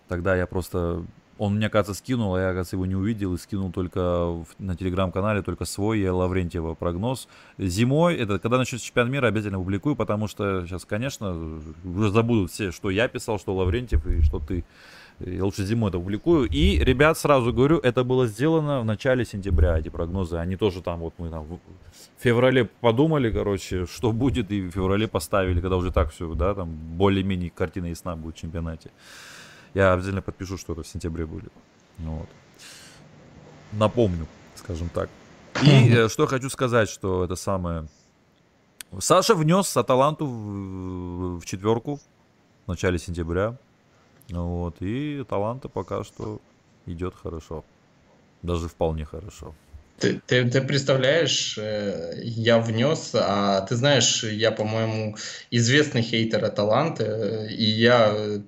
Тогда 0.08 0.36
я 0.36 0.46
просто 0.46 1.04
он 1.40 1.56
мне, 1.56 1.70
кажется, 1.70 1.94
скинул, 1.94 2.36
а 2.36 2.42
я, 2.42 2.54
кажется, 2.54 2.76
его 2.76 2.86
не 2.86 2.96
увидел 2.96 3.34
и 3.34 3.38
скинул 3.38 3.72
только 3.72 4.44
на 4.60 4.76
телеграм-канале, 4.76 5.42
только 5.42 5.64
свой, 5.64 6.02
я 6.02 6.14
Лаврентьева 6.14 6.74
прогноз. 6.74 7.30
Зимой, 7.58 8.16
это 8.16 8.40
когда 8.40 8.58
начнется 8.58 8.86
чемпионат 8.86 9.12
мира, 9.14 9.28
обязательно 9.28 9.58
публикую, 9.58 9.96
потому 9.96 10.28
что 10.28 10.66
сейчас, 10.68 10.84
конечно, 10.84 11.32
уже 11.86 12.12
забудут 12.12 12.52
все, 12.52 12.72
что 12.72 12.90
я 12.90 13.08
писал, 13.08 13.40
что 13.40 13.56
Лаврентьев 13.56 14.06
и 14.06 14.22
что 14.22 14.40
ты. 14.40 14.66
Я 15.20 15.46
лучше 15.46 15.66
зимой 15.66 15.90
это 15.90 15.98
публикую. 15.98 16.50
И, 16.50 16.78
ребят, 16.78 17.18
сразу 17.18 17.54
говорю, 17.54 17.78
это 17.78 18.04
было 18.04 18.28
сделано 18.28 18.82
в 18.82 18.86
начале 18.86 19.26
сентября, 19.26 19.78
эти 19.78 19.90
прогнозы. 19.90 20.38
Они 20.38 20.56
тоже 20.56 20.82
там, 20.82 21.00
вот 21.00 21.14
мы 21.18 21.30
там 21.30 21.46
в 21.46 21.60
феврале 22.24 22.66
подумали, 22.66 23.32
короче, 23.32 23.86
что 23.86 24.12
будет, 24.12 24.52
и 24.52 24.62
в 24.62 24.72
феврале 24.72 25.08
поставили, 25.08 25.60
когда 25.60 25.78
уже 25.78 25.92
так 25.92 26.12
все, 26.12 26.34
да, 26.34 26.54
там 26.54 26.70
более-менее 26.70 27.50
картина 27.50 27.88
ясна 27.88 28.16
будет 28.16 28.36
в 28.36 28.40
чемпионате. 28.40 28.92
Я 29.74 29.94
обязательно 29.94 30.22
подпишу, 30.22 30.58
что 30.58 30.74
это 30.74 30.84
в 30.84 30.88
сентябре 30.88 31.26
будет. 31.26 31.52
Вот. 32.00 32.28
Напомню, 33.72 34.28
скажем 34.56 34.90
так. 34.90 35.10
И 35.62 35.94
э, 35.94 36.10
что 36.10 36.24
я 36.24 36.28
хочу 36.28 36.50
сказать, 36.50 36.90
что 36.90 37.24
это 37.24 37.36
самое... 37.36 37.88
Саша 39.00 39.36
внес 39.36 39.78
Аталанту 39.78 40.26
в, 40.26 41.40
в 41.40 41.46
четверку 41.46 42.00
в 42.66 42.68
начале 42.70 42.98
сентября. 42.98 43.56
Вот. 44.30 44.82
И 44.82 45.20
Аталанта 45.22 45.70
пока 45.70 46.04
что 46.04 46.40
идет 46.86 47.14
хорошо. 47.16 47.64
Даже 48.42 48.68
вполне 48.68 49.06
хорошо. 49.06 49.54
Ты, 50.00 50.22
ты, 50.26 50.50
ты 50.50 50.62
представляешь, 50.62 51.58
э, 51.58 52.22
я 52.24 52.60
внес, 52.60 53.12
а 53.14 53.62
ты 53.62 53.76
знаешь, 53.76 54.24
я, 54.24 54.52
по-моему, 54.52 55.18
известный 55.52 56.02
хейтер 56.02 56.46
Аталанты, 56.46 57.04
э, 57.04 57.52
и 57.52 57.66
я 57.66 58.42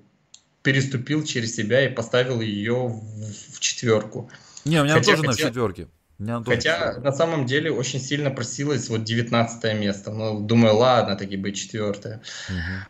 переступил 0.63 1.23
через 1.23 1.55
себя 1.55 1.85
и 1.85 1.89
поставил 1.89 2.41
ее 2.41 2.87
в, 2.87 3.55
в 3.55 3.59
четверку. 3.59 4.29
Не, 4.65 4.81
у 4.81 4.83
меня 4.83 4.95
хотя, 4.95 5.11
тоже 5.11 5.23
хотя, 5.23 5.31
на 5.31 5.37
четверке. 5.37 5.87
Хотя 6.45 6.99
на 6.99 7.11
самом 7.11 7.45
деле 7.45 7.71
очень 7.71 7.99
сильно 7.99 8.29
просилось 8.29 8.89
вот 8.89 9.03
19 9.03 9.73
место. 9.75 10.11
Ну, 10.11 10.39
думаю, 10.39 10.75
ладно, 10.75 11.15
таки 11.15 11.35
быть 11.35 11.57
четвертое. 11.57 12.21
Угу. 12.49 12.87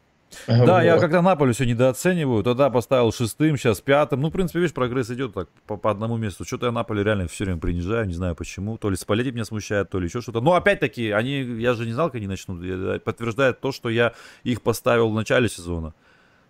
Да, 0.47 0.75
вот. 0.75 0.83
я 0.83 0.97
когда 0.97 1.21
Наполе 1.21 1.53
все 1.53 1.65
недооцениваю, 1.65 2.43
тогда 2.43 2.69
поставил 2.69 3.11
шестым, 3.11 3.57
сейчас 3.57 3.81
пятым. 3.81 4.21
Ну, 4.21 4.29
в 4.29 4.31
принципе, 4.31 4.59
видишь, 4.59 4.73
прогресс 4.73 5.09
идет 5.11 5.33
так 5.33 5.49
по, 5.67 5.77
по 5.77 5.91
одному 5.91 6.17
месту. 6.17 6.45
Что-то 6.45 6.67
я 6.67 6.71
Наполе 6.71 7.03
реально 7.03 7.27
все 7.27 7.45
время 7.45 7.59
принижаю, 7.59 8.07
не 8.07 8.13
знаю 8.13 8.35
почему. 8.35 8.77
То 8.77 8.89
ли 8.89 8.95
Спалетти 8.95 9.31
меня 9.31 9.45
смущает, 9.45 9.89
то 9.89 9.99
ли 9.99 10.07
еще 10.07 10.21
что-то. 10.21 10.41
Но 10.41 10.53
опять-таки, 10.53 11.11
они, 11.11 11.41
я 11.61 11.73
же 11.73 11.85
не 11.85 11.93
знал, 11.93 12.07
как 12.07 12.15
они 12.15 12.27
начнут. 12.27 13.03
Подтверждает 13.03 13.59
то, 13.59 13.71
что 13.71 13.89
я 13.89 14.13
их 14.43 14.61
поставил 14.61 15.09
в 15.09 15.15
начале 15.15 15.49
сезона 15.49 15.93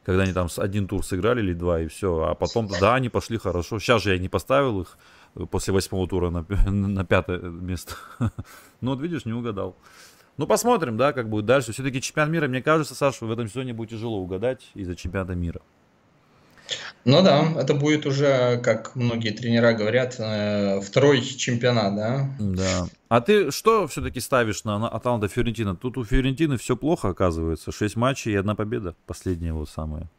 когда 0.03 0.23
они 0.23 0.33
там 0.33 0.47
один 0.57 0.87
тур 0.87 1.05
сыграли 1.05 1.41
или 1.41 1.53
два, 1.53 1.81
и 1.81 1.87
все. 1.87 2.23
А 2.23 2.35
потом, 2.35 2.67
да, 2.79 2.95
они 2.95 3.09
пошли 3.09 3.37
хорошо. 3.37 3.79
Сейчас 3.79 4.03
же 4.03 4.13
я 4.13 4.17
не 4.17 4.29
поставил 4.29 4.81
их 4.81 4.97
э, 5.35 5.45
после 5.45 5.73
восьмого 5.73 6.07
тура 6.07 6.29
на, 6.29 6.45
на 6.71 7.05
пятое 7.05 7.39
место. 7.39 7.95
Ну, 8.81 8.95
вот 8.95 9.01
видишь, 9.01 9.25
не 9.25 9.33
угадал. 9.33 9.75
Ну, 10.37 10.47
посмотрим, 10.47 10.97
да, 10.97 11.13
как 11.13 11.29
будет 11.29 11.45
дальше. 11.45 11.71
Все-таки 11.71 12.01
чемпион 12.01 12.31
мира, 12.31 12.47
мне 12.47 12.63
кажется, 12.63 12.95
Саша, 12.95 13.25
в 13.25 13.31
этом 13.31 13.47
сезоне 13.47 13.73
будет 13.73 13.91
тяжело 13.91 14.17
угадать 14.17 14.71
из-за 14.73 14.95
чемпионата 14.95 15.35
мира. 15.35 15.61
Ну 17.03 17.23
да, 17.23 17.47
это 17.57 17.73
будет 17.73 18.05
уже, 18.05 18.59
как 18.63 18.95
многие 18.95 19.31
тренера 19.31 19.73
говорят, 19.73 20.15
э, 20.19 20.81
второй 20.81 21.21
чемпионат, 21.21 21.95
да? 21.95 22.29
Да. 22.39 22.85
А 23.09 23.21
ты 23.21 23.51
что 23.51 23.87
все-таки 23.87 24.19
ставишь 24.19 24.63
на, 24.63 24.87
Аталанта 24.87 25.27
Фиорентина? 25.27 25.75
Тут 25.75 25.97
у 25.97 26.05
Фиорентины 26.05 26.57
все 26.57 26.75
плохо, 26.75 27.09
оказывается. 27.09 27.71
Шесть 27.71 27.95
матчей 27.95 28.33
и 28.33 28.35
одна 28.35 28.53
победа. 28.53 28.95
Последняя 29.07 29.53
вот 29.53 29.69
самая. 29.69 30.09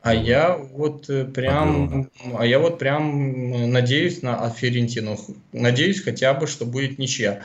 А 0.00 0.14
я 0.14 0.56
вот 0.56 1.10
э, 1.10 1.24
прям, 1.24 2.08
а 2.38 2.46
я 2.46 2.60
вот 2.60 2.78
прям 2.78 3.70
надеюсь 3.70 4.22
на 4.22 4.48
Фиорентину. 4.48 5.18
Надеюсь 5.52 6.02
хотя 6.02 6.32
бы, 6.32 6.46
что 6.46 6.64
будет 6.64 6.98
ничья. 6.98 7.42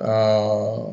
А, 0.00 0.92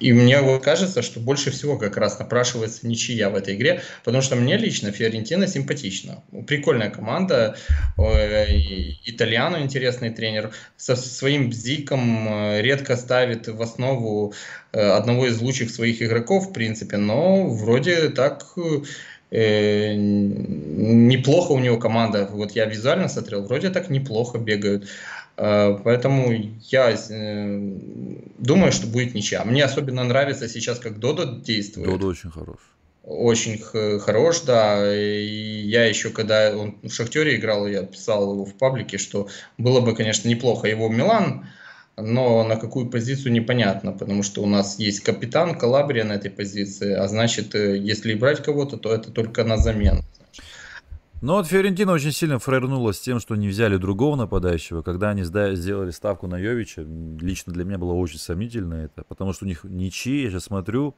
и 0.00 0.12
мне 0.12 0.40
вот 0.40 0.62
кажется, 0.62 1.02
что 1.02 1.20
больше 1.20 1.50
всего 1.50 1.76
как 1.76 1.96
раз 1.96 2.18
напрашивается 2.18 2.86
ничья 2.86 3.28
в 3.30 3.36
этой 3.36 3.54
игре, 3.54 3.82
потому 4.02 4.22
что 4.22 4.36
мне 4.36 4.56
лично 4.56 4.92
Фиорентина 4.92 5.46
симпатична. 5.46 6.22
Прикольная 6.46 6.90
команда, 6.90 7.56
Итальяну 7.96 9.60
интересный 9.60 10.10
тренер, 10.10 10.52
со 10.76 10.96
своим 10.96 11.50
бзиком 11.50 12.28
э, 12.28 12.62
редко 12.62 12.96
ставит 12.96 13.48
в 13.48 13.60
основу 13.60 14.32
э, 14.72 14.80
одного 14.80 15.26
из 15.26 15.40
лучших 15.40 15.70
своих 15.70 16.02
игроков, 16.02 16.48
в 16.48 16.52
принципе, 16.52 16.96
но 16.96 17.46
вроде 17.46 18.08
так 18.08 18.44
э, 19.30 19.94
неплохо 19.94 21.52
у 21.52 21.58
него 21.58 21.76
команда. 21.76 22.28
Вот 22.30 22.52
я 22.52 22.64
визуально 22.64 23.08
смотрел, 23.08 23.42
вроде 23.42 23.70
так 23.70 23.90
неплохо 23.90 24.38
бегают. 24.38 24.88
Э, 25.36 25.78
поэтому 25.82 26.32
я 26.70 26.90
э, 26.90 27.72
думаю, 28.38 28.72
что 28.72 28.86
будет 28.86 29.14
ничья. 29.14 29.44
Мне 29.44 29.64
особенно 29.64 30.04
нравится 30.04 30.48
сейчас, 30.48 30.78
как 30.78 30.98
Додо 30.98 31.24
действует. 31.24 31.88
Додо 31.88 32.08
очень 32.08 32.30
хорош. 32.30 32.58
Очень 33.02 33.60
хорош, 33.98 34.42
да. 34.42 34.94
И 34.94 35.62
я 35.66 35.84
еще, 35.84 36.08
когда 36.08 36.56
он 36.56 36.76
в 36.82 36.90
Шахтере 36.90 37.36
играл, 37.36 37.66
я 37.66 37.82
писал 37.82 38.32
его 38.32 38.44
в 38.46 38.54
паблике, 38.54 38.96
что 38.96 39.28
было 39.58 39.80
бы, 39.80 39.94
конечно, 39.94 40.26
неплохо 40.26 40.68
его 40.68 40.88
Милан, 40.88 41.46
но 41.96 42.42
на 42.44 42.56
какую 42.56 42.88
позицию 42.88 43.32
непонятно, 43.32 43.92
потому 43.92 44.22
что 44.22 44.42
у 44.42 44.46
нас 44.46 44.78
есть 44.78 45.00
капитан 45.00 45.56
Калабрия 45.58 46.04
на 46.04 46.14
этой 46.14 46.30
позиции, 46.30 46.92
а 46.94 47.06
значит, 47.06 47.54
э, 47.54 47.76
если 47.76 48.14
брать 48.14 48.42
кого-то, 48.42 48.78
то 48.78 48.94
это 48.94 49.10
только 49.10 49.44
на 49.44 49.58
замену. 49.58 50.02
Но 51.24 51.36
вот 51.36 51.46
Фиорентина 51.46 51.92
очень 51.92 52.12
сильно 52.12 52.38
фрейрнула 52.38 52.92
с 52.92 53.00
тем, 53.00 53.18
что 53.18 53.34
не 53.34 53.48
взяли 53.48 53.78
другого 53.78 54.14
нападающего. 54.14 54.82
Когда 54.82 55.08
они 55.08 55.24
сделали 55.24 55.90
ставку 55.90 56.26
на 56.26 56.36
Йовича, 56.36 56.82
лично 56.82 57.50
для 57.50 57.64
меня 57.64 57.78
было 57.78 57.94
очень 57.94 58.18
сомнительно 58.18 58.74
это. 58.74 59.04
Потому 59.04 59.32
что 59.32 59.46
у 59.46 59.48
них 59.48 59.64
ничьи, 59.64 60.24
я 60.24 60.30
сейчас 60.30 60.44
смотрю, 60.44 60.94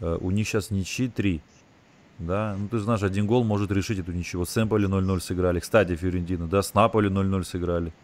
э, 0.00 0.18
у 0.20 0.30
них 0.30 0.46
сейчас 0.46 0.70
ничьи 0.70 1.08
3. 1.08 1.40
Да, 2.18 2.54
ну 2.58 2.68
ты 2.68 2.78
знаешь, 2.78 3.02
один 3.02 3.26
гол 3.26 3.44
может 3.44 3.72
решить 3.72 3.98
эту 3.98 4.12
ничего. 4.12 4.44
С 4.44 4.54
Эмполи 4.62 4.86
0-0 4.86 5.20
сыграли. 5.20 5.58
Кстати, 5.58 5.96
Фиорентина, 5.96 6.46
да, 6.46 6.60
с 6.60 6.74
Наполи 6.74 7.08
0-0 7.08 7.44
сыграли. 7.44 7.94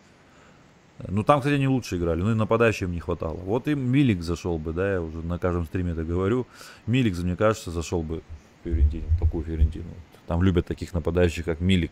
Ну 1.06 1.22
там, 1.22 1.40
кстати, 1.40 1.56
они 1.56 1.68
лучше 1.68 1.98
играли, 1.98 2.22
ну 2.22 2.30
и 2.30 2.34
нападающим 2.34 2.92
не 2.92 3.00
хватало. 3.00 3.36
Вот 3.36 3.68
и 3.68 3.74
Милик 3.74 4.22
зашел 4.22 4.56
бы, 4.56 4.72
да, 4.72 4.94
я 4.94 5.02
уже 5.02 5.18
на 5.18 5.38
каждом 5.38 5.66
стриме 5.66 5.92
это 5.92 6.02
говорю. 6.02 6.46
Милик, 6.86 7.18
мне 7.18 7.36
кажется, 7.36 7.70
зашел 7.70 8.02
бы 8.02 8.22
Фиорентину, 8.64 9.04
такую 9.20 9.44
Фиорентину. 9.44 9.90
Там 10.32 10.42
любят 10.42 10.66
таких 10.66 10.94
нападающих, 10.94 11.44
как 11.44 11.60
Милик. 11.60 11.90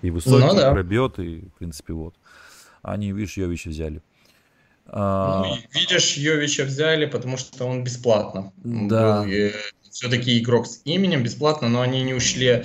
И 0.00 0.08
высокий, 0.08 0.46
ну, 0.46 0.54
да. 0.54 0.70
пробьет, 0.70 1.18
и, 1.18 1.40
в 1.40 1.58
принципе, 1.58 1.92
вот. 1.92 2.14
Они, 2.82 3.10
видишь, 3.10 3.36
Йовича 3.36 3.70
взяли. 3.70 4.00
А... 4.86 5.42
Ну, 5.42 5.56
видишь, 5.72 6.16
Йовича 6.16 6.62
взяли, 6.66 7.06
потому 7.06 7.36
что 7.36 7.64
он 7.64 7.82
бесплатно. 7.82 8.52
Да. 8.62 9.24
Был, 9.24 9.50
все-таки 9.90 10.38
игрок 10.38 10.68
с 10.68 10.82
именем 10.84 11.24
бесплатно, 11.24 11.68
но 11.68 11.80
они 11.80 12.04
не 12.04 12.14
ушли 12.14 12.62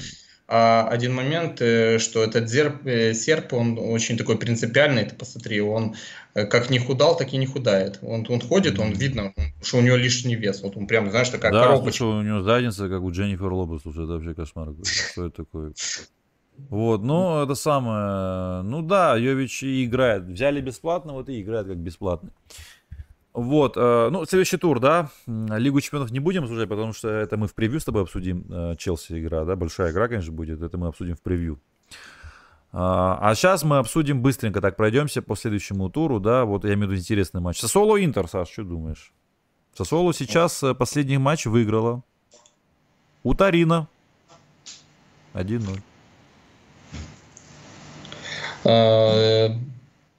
один 0.49 1.13
момент, 1.13 1.61
э, 1.61 1.99
что 1.99 2.23
этот 2.23 2.49
зерп, 2.49 2.85
э, 2.85 3.13
серп, 3.13 3.53
он 3.53 3.77
очень 3.77 4.17
такой 4.17 4.35
принципиальный, 4.35 5.05
ты 5.05 5.15
посмотри, 5.15 5.61
он 5.61 5.93
э, 6.33 6.45
как 6.45 6.71
не 6.71 6.79
худал, 6.79 7.15
так 7.15 7.33
и 7.33 7.37
не 7.37 7.45
худает. 7.45 7.99
Он, 8.01 8.25
он 8.27 8.41
ходит, 8.41 8.79
он 8.79 8.93
видно, 8.93 9.33
что 9.61 9.77
у 9.77 9.81
него 9.81 9.95
лишний 9.95 10.35
вес. 10.35 10.63
Вот 10.63 10.75
он 10.75 10.87
прям, 10.87 11.11
знаешь, 11.11 11.29
такая 11.29 11.51
да, 11.51 11.61
коробочка. 11.61 11.97
Слушай, 11.99 12.19
у 12.19 12.23
него 12.23 12.41
задница, 12.41 12.89
как 12.89 13.03
у 13.03 13.11
Дженнифер 13.11 13.51
слушай, 13.79 14.03
это 14.03 14.13
вообще 14.13 14.33
кошмар. 14.33 14.69
Что 15.11 15.27
это 15.27 15.43
такое? 15.43 15.73
Вот, 16.69 17.03
ну, 17.03 17.43
это 17.43 17.53
самое, 17.55 18.63
ну 18.63 18.81
да, 18.81 19.15
Йович 19.15 19.63
и 19.63 19.85
играет. 19.85 20.23
Взяли 20.23 20.61
бесплатно, 20.61 21.13
вот 21.13 21.29
и 21.29 21.41
играет 21.41 21.67
как 21.67 21.77
бесплатный. 21.77 22.31
Вот, 23.41 23.77
э, 23.77 24.09
ну, 24.11 24.25
следующий 24.25 24.57
тур, 24.57 24.79
да, 24.81 25.09
Лигу 25.25 25.79
чемпионов 25.79 26.11
не 26.11 26.19
будем 26.19 26.43
обсуждать, 26.43 26.67
потому 26.67 26.91
что 26.91 27.07
это 27.07 27.37
мы 27.37 27.47
в 27.47 27.55
превью 27.55 27.79
с 27.79 27.85
тобой 27.85 28.03
обсудим, 28.03 28.45
э, 28.49 28.75
Челси 28.77 29.19
игра, 29.19 29.45
да, 29.45 29.55
большая 29.55 29.91
игра, 29.91 30.09
конечно, 30.09 30.33
будет, 30.33 30.61
это 30.61 30.77
мы 30.77 30.87
обсудим 30.87 31.15
в 31.15 31.21
превью. 31.21 31.59
А 32.71 33.33
сейчас 33.33 33.63
мы 33.63 33.77
обсудим 33.77 34.21
быстренько, 34.21 34.61
так 34.61 34.75
пройдемся 34.75 35.23
по 35.23 35.35
следующему 35.35 35.89
туру, 35.89 36.19
да, 36.19 36.45
вот 36.45 36.65
я 36.65 36.73
имею 36.73 36.89
в 36.89 36.91
виду 36.91 37.01
интересный 37.01 37.41
матч. 37.41 37.59
Сосоло 37.59 38.03
Интер, 38.03 38.27
Саш, 38.27 38.49
что 38.49 38.63
думаешь? 38.63 39.11
Сосоло 39.73 40.13
сейчас 40.13 40.61
э, 40.61 40.75
последний 40.75 41.17
матч 41.17 41.45
выиграла 41.45 42.03
у 43.23 43.33
Тарина 43.33 43.87
1-0. 45.33 45.79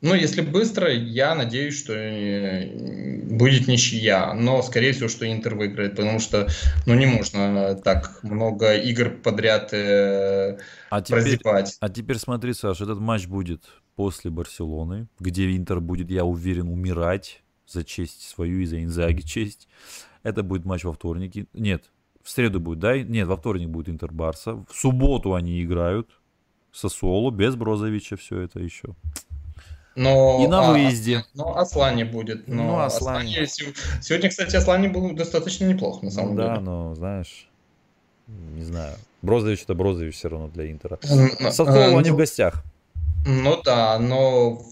Ну, 0.03 0.15
если 0.15 0.41
быстро, 0.41 0.91
я 0.91 1.35
надеюсь, 1.35 1.79
что 1.79 1.93
э, 1.93 3.23
будет 3.27 3.69
ничья. 3.69 4.33
Но, 4.33 4.63
скорее 4.63 4.93
всего, 4.93 5.09
что 5.09 5.31
Интер 5.31 5.55
выиграет, 5.55 5.97
потому 5.97 6.21
что, 6.21 6.49
ну, 6.87 6.95
не 6.95 7.05
можно 7.05 7.75
так 7.75 8.21
много 8.23 8.77
игр 8.77 9.11
подряд 9.11 9.75
э, 9.75 10.59
а 10.89 11.03
прозевать. 11.03 11.67
Теперь, 11.75 11.79
а 11.81 11.89
теперь 11.91 12.17
смотри, 12.17 12.55
Саша, 12.55 12.85
этот 12.85 12.99
матч 12.99 13.27
будет 13.27 13.65
после 13.95 14.31
Барселоны, 14.31 15.09
где 15.19 15.55
Интер 15.55 15.81
будет, 15.81 16.11
я 16.11 16.25
уверен, 16.25 16.69
умирать 16.69 17.43
за 17.67 17.85
честь 17.85 18.23
свою 18.23 18.61
и 18.61 18.65
за 18.65 18.83
Инзаги 18.83 19.21
честь. 19.21 19.69
Это 20.23 20.43
будет 20.43 20.65
матч 20.65 20.85
во 20.85 20.95
вторник. 20.95 21.47
Нет, 21.53 21.91
в 22.23 22.31
среду 22.31 22.59
будет, 22.59 22.79
да? 22.79 22.99
Нет, 22.99 23.29
во 23.29 23.37
вторник 23.37 23.69
будет 23.69 23.91
Интер-Барса. 23.91 24.65
В 24.69 24.75
субботу 24.75 25.35
они 25.35 25.63
играют. 25.63 26.09
Сосоло, 26.73 27.31
без 27.31 27.57
Брозовича 27.57 28.17
все 28.17 28.41
это 28.41 28.61
еще. 28.61 28.95
Но, 29.97 30.45
и 30.45 30.47
на 30.47 30.69
а, 30.69 30.73
выезде. 30.73 31.25
Но 31.35 31.57
Аслани 31.57 32.05
будет. 32.05 32.47
Но 32.47 32.63
ну, 32.63 32.81
Аслани. 32.81 33.37
Аслани. 33.37 33.75
Сегодня, 34.01 34.31
кстати, 34.31 34.57
Аслани 34.57 34.89
был 34.89 35.13
достаточно 35.15 35.65
неплохо, 35.65 36.05
на 36.05 36.11
самом 36.11 36.37
ну, 36.37 36.43
деле. 36.43 36.55
Да, 36.55 36.61
но, 36.61 36.95
знаешь, 36.95 37.49
не 38.29 38.63
знаю. 38.63 38.97
Брозович 39.23 39.63
это 39.65 39.75
Брозович 39.75 40.15
все 40.15 40.29
равно 40.29 40.49
для 40.49 40.71
Интера. 40.71 40.99
Соколу 41.51 41.99
они 41.99 42.11
в 42.11 42.17
гостях. 42.17 42.63
Ну 43.27 43.61
да, 43.63 43.99
но 43.99 44.63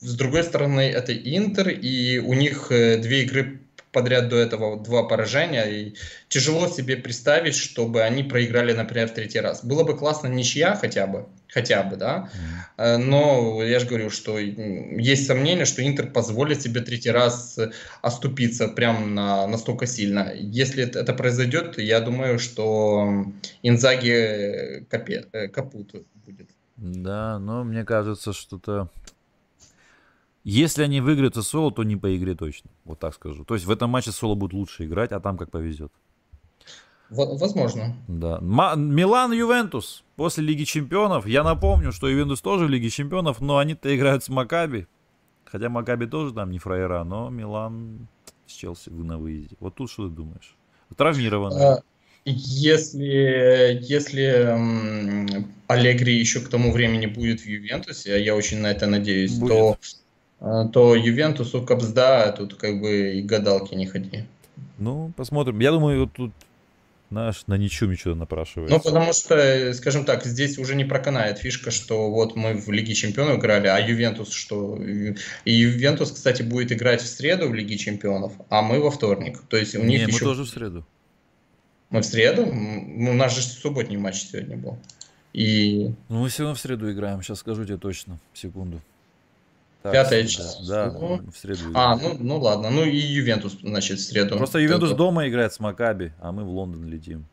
с 0.00 0.16
другой 0.16 0.42
стороны, 0.42 0.80
это 0.80 1.14
Интер, 1.14 1.68
и 1.68 2.18
у 2.18 2.34
них 2.34 2.72
э, 2.72 2.98
две 2.98 3.22
игры 3.22 3.61
подряд 3.92 4.28
до 4.28 4.36
этого 4.36 4.82
два 4.82 5.04
поражения, 5.04 5.64
и 5.64 5.94
тяжело 6.28 6.66
себе 6.68 6.96
представить, 6.96 7.54
чтобы 7.54 8.02
они 8.02 8.22
проиграли, 8.22 8.72
например, 8.72 9.08
в 9.08 9.14
третий 9.14 9.40
раз. 9.40 9.64
Было 9.64 9.84
бы 9.84 9.96
классно 9.96 10.28
ничья 10.28 10.74
хотя 10.74 11.06
бы, 11.06 11.26
хотя 11.48 11.82
бы, 11.82 11.96
да, 11.96 12.30
mm. 12.76 12.96
но 12.96 13.62
я 13.62 13.78
же 13.78 13.86
говорю, 13.86 14.10
что 14.10 14.38
есть 14.38 15.26
сомнение, 15.26 15.66
что 15.66 15.86
Интер 15.86 16.10
позволит 16.10 16.62
себе 16.62 16.80
третий 16.80 17.10
раз 17.10 17.58
оступиться 18.00 18.68
прям 18.68 19.14
на, 19.14 19.46
настолько 19.46 19.86
сильно. 19.86 20.32
Если 20.34 20.84
это 20.84 21.12
произойдет, 21.12 21.78
я 21.78 22.00
думаю, 22.00 22.38
что 22.38 23.26
Инзаги 23.62 24.86
капе, 24.88 25.26
э, 25.32 25.48
капут 25.48 25.94
будет. 26.14 26.50
Да, 26.76 27.38
но 27.38 27.62
мне 27.62 27.84
кажется, 27.84 28.32
что-то 28.32 28.88
если 30.44 30.82
они 30.82 31.00
выиграют 31.00 31.36
соло, 31.36 31.70
то 31.72 31.82
не 31.84 31.96
по 31.96 32.16
игре 32.16 32.34
точно. 32.34 32.70
Вот 32.84 32.98
так 32.98 33.14
скажу. 33.14 33.44
То 33.44 33.54
есть 33.54 33.66
в 33.66 33.70
этом 33.70 33.90
матче 33.90 34.12
соло 34.12 34.34
будет 34.34 34.52
лучше 34.52 34.84
играть, 34.84 35.12
а 35.12 35.20
там 35.20 35.36
как 35.36 35.50
повезет. 35.50 35.92
Возможно. 37.10 37.94
Да. 38.08 38.38
Милан 38.40 39.32
Ювентус 39.32 40.02
после 40.16 40.44
Лиги 40.44 40.64
Чемпионов. 40.64 41.26
Я 41.26 41.44
напомню, 41.44 41.92
что 41.92 42.08
Ювентус 42.08 42.40
тоже 42.40 42.64
в 42.64 42.70
Лиге 42.70 42.88
Чемпионов, 42.88 43.40
но 43.40 43.58
они-то 43.58 43.94
играют 43.94 44.24
с 44.24 44.30
Макаби. 44.30 44.86
Хотя 45.44 45.68
Макаби 45.68 46.06
тоже 46.06 46.32
там 46.32 46.50
не 46.50 46.58
фраера, 46.58 47.04
но 47.04 47.28
Милан 47.28 48.08
с 48.46 48.52
Челси 48.52 48.88
на 48.90 49.18
выезде. 49.18 49.56
Вот 49.60 49.74
тут 49.74 49.90
что 49.90 50.08
ты 50.08 50.14
думаешь? 50.14 50.56
Травмированный. 50.96 51.62
А, 51.62 51.82
если, 52.24 53.78
если 53.82 54.56
Аллегри 55.66 56.16
еще 56.16 56.40
к 56.40 56.48
тому 56.48 56.72
времени 56.72 57.06
будет 57.06 57.40
в 57.40 57.46
Ювентусе, 57.46 58.14
а 58.14 58.16
я 58.16 58.34
очень 58.34 58.58
на 58.58 58.70
это 58.70 58.86
надеюсь, 58.86 59.34
будет. 59.34 59.50
то 59.50 59.78
то 60.72 60.96
Ювентусу 60.96 61.62
Кобзда 61.62 62.32
тут 62.32 62.54
как 62.54 62.80
бы 62.80 63.14
и 63.14 63.22
гадалки 63.22 63.74
не 63.74 63.86
ходи. 63.86 64.24
Ну, 64.78 65.12
посмотрим. 65.16 65.60
Я 65.60 65.70
думаю, 65.70 66.00
вот 66.00 66.12
тут 66.12 66.32
наш 67.10 67.46
на 67.46 67.56
ничего 67.56 67.92
ничего 67.92 68.14
напрашивается. 68.14 68.74
Ну, 68.74 68.82
потому 68.82 69.12
что, 69.12 69.72
скажем 69.74 70.04
так, 70.04 70.24
здесь 70.24 70.58
уже 70.58 70.74
не 70.74 70.84
проканает 70.84 71.38
фишка, 71.38 71.70
что 71.70 72.10
вот 72.10 72.34
мы 72.34 72.54
в 72.54 72.68
Лиге 72.70 72.94
Чемпионов 72.94 73.38
играли, 73.38 73.68
а 73.68 73.78
Ювентус 73.78 74.32
что? 74.32 74.76
И 75.44 75.52
Ювентус, 75.52 76.10
кстати, 76.10 76.42
будет 76.42 76.72
играть 76.72 77.02
в 77.02 77.06
среду 77.06 77.48
в 77.48 77.54
Лиге 77.54 77.76
Чемпионов, 77.76 78.32
а 78.48 78.62
мы 78.62 78.80
во 78.80 78.90
вторник. 78.90 79.40
То 79.48 79.56
есть 79.56 79.76
у 79.76 79.82
них 79.82 80.00
не, 80.00 80.06
еще... 80.06 80.24
мы 80.24 80.30
тоже 80.30 80.42
в 80.44 80.48
среду. 80.48 80.84
Мы 81.90 82.00
в 82.00 82.04
среду? 82.04 82.46
У 82.46 83.12
нас 83.12 83.36
же 83.36 83.42
субботний 83.42 83.98
матч 83.98 84.24
сегодня 84.24 84.56
был. 84.56 84.78
И... 85.34 85.94
Ну, 86.08 86.22
мы 86.22 86.28
все 86.30 86.42
равно 86.42 86.56
в 86.56 86.60
среду 86.60 86.90
играем, 86.90 87.22
сейчас 87.22 87.38
скажу 87.38 87.64
тебе 87.64 87.76
точно, 87.76 88.18
секунду. 88.34 88.80
Так, 89.82 89.92
Пятое 89.92 90.26
число. 90.26 90.64
Да, 90.68 90.90
в 90.90 91.36
среду. 91.36 91.62
А, 91.74 91.96
ну, 91.96 92.16
ну 92.18 92.38
ладно. 92.38 92.70
Ну 92.70 92.84
и 92.84 92.96
Ювентус, 92.96 93.58
значит, 93.62 93.98
в 93.98 94.02
среду. 94.02 94.36
Просто 94.36 94.60
Ювентус 94.60 94.90
Только... 94.90 94.98
дома 94.98 95.28
играет 95.28 95.52
с 95.52 95.58
Макаби, 95.58 96.12
а 96.20 96.30
мы 96.30 96.44
в 96.44 96.50
Лондон 96.50 96.86
летим. 96.86 97.26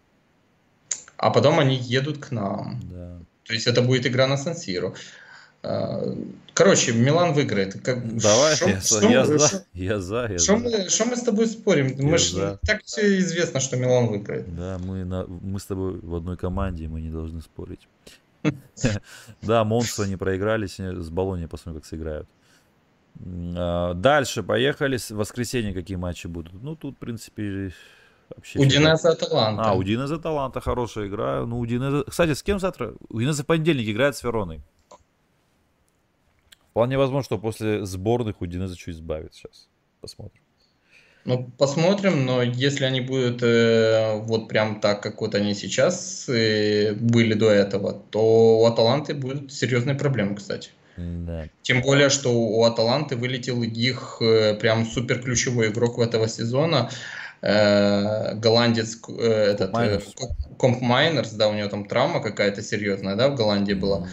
А 1.17 1.29
потом 1.29 1.59
они 1.59 1.75
едут 1.75 2.17
к 2.17 2.31
нам. 2.31 2.79
Да. 2.91 3.19
То 3.43 3.53
есть 3.53 3.67
это 3.67 3.83
будет 3.83 4.07
игра 4.07 4.25
на 4.25 4.35
Сан-Сиро. 4.35 4.95
А, 5.61 6.01
короче, 6.55 6.93
Милан 6.93 7.33
выиграет. 7.33 7.81
Как, 7.83 8.17
Давай, 8.17 8.55
шо, 8.55 8.69
я, 8.69 8.81
шо, 8.81 9.01
я, 9.01 9.25
шо, 9.25 9.37
за, 9.37 9.65
я 9.73 9.99
за, 9.99 10.27
я 10.31 10.39
шо 10.39 10.57
за. 10.57 10.57
Мы, 10.57 10.89
шо 10.89 11.05
мы 11.05 11.15
с 11.17 11.21
тобой 11.21 11.45
спорим? 11.45 11.87
Я 11.87 12.03
мы 12.03 12.17
ж, 12.17 12.57
так 12.65 12.81
все 12.83 13.19
известно, 13.19 13.59
что 13.59 13.77
Милан 13.77 14.07
выиграет. 14.07 14.55
Да, 14.55 14.79
мы, 14.79 15.03
на, 15.03 15.25
мы 15.27 15.59
с 15.59 15.65
тобой 15.65 15.99
в 15.99 16.15
одной 16.15 16.37
команде, 16.37 16.87
мы 16.87 17.01
не 17.01 17.11
должны 17.11 17.41
спорить. 17.41 17.87
Да, 19.41 19.63
Монстры 19.63 20.07
не 20.07 20.15
проигрались, 20.15 20.79
с 20.79 21.09
Болонией 21.09 21.47
посмотрим, 21.47 21.81
как 21.81 21.87
сыграют. 21.87 22.27
А, 23.55 23.93
дальше 23.93 24.43
поехали. 24.43 24.97
В 24.97 25.11
воскресенье 25.11 25.73
какие 25.73 25.97
матчи 25.97 26.27
будут? 26.27 26.61
Ну, 26.61 26.75
тут, 26.75 26.95
в 26.95 26.99
принципе, 26.99 27.71
вообще... 28.35 28.59
Удинеза 28.59 29.11
Аталанта. 29.11 29.63
А, 29.63 29.73
Удинеза 29.73 30.15
Аталанта 30.15 30.61
хорошая 30.61 31.07
игра. 31.07 31.45
Ну, 31.45 31.59
Удинеза... 31.59 32.03
Кстати, 32.07 32.33
с 32.33 32.43
кем 32.43 32.59
завтра? 32.59 32.93
Удинеза 33.09 33.43
в 33.43 33.45
понедельник 33.45 33.89
играет 33.89 34.15
с 34.15 34.23
Вероной. 34.23 34.61
Вполне 36.71 36.97
возможно, 36.97 37.25
что 37.25 37.37
после 37.37 37.85
сборных 37.85 38.41
Удинеза 38.41 38.75
чуть 38.75 38.95
избавит 38.95 39.33
сейчас. 39.33 39.67
Посмотрим. 40.01 40.41
Ну, 41.25 41.51
посмотрим, 41.57 42.25
но 42.25 42.41
если 42.41 42.85
они 42.85 43.01
будут 43.01 43.43
э, 43.43 44.15
вот 44.21 44.47
прям 44.47 44.79
так, 44.79 45.03
как 45.03 45.19
вот 45.19 45.35
они 45.35 45.53
сейчас 45.53 46.29
э, 46.29 46.93
были 46.93 47.33
до 47.33 47.49
этого, 47.49 47.93
то 47.93 48.61
у 48.61 48.65
Аталанты 48.65 49.13
будут 49.13 49.51
серьезные 49.51 49.95
проблемы, 49.95 50.35
кстати. 50.35 50.71
Да. 50.99 51.47
Тем 51.61 51.81
более, 51.81 52.09
что 52.09 52.33
у 52.33 52.63
Аталанты 52.63 53.15
вылетел 53.15 53.63
их 53.63 54.17
э, 54.21 54.55
прям 54.55 54.85
супер 54.85 55.21
ключевой 55.21 55.69
игрок 55.69 55.97
в 55.97 56.01
этого 56.01 56.27
сезона. 56.27 56.89
Э, 57.41 58.35
голландец 58.35 58.99
э, 59.07 59.53
этот 59.53 59.73
э, 59.77 60.01
Комп 60.57 60.81
Майнерс, 60.81 61.31
да, 61.31 61.47
у 61.47 61.53
него 61.53 61.69
там 61.69 61.85
травма 61.85 62.21
какая-то 62.21 62.61
серьезная, 62.61 63.15
да, 63.15 63.29
в 63.29 63.35
Голландии 63.35 63.73
была. 63.73 64.07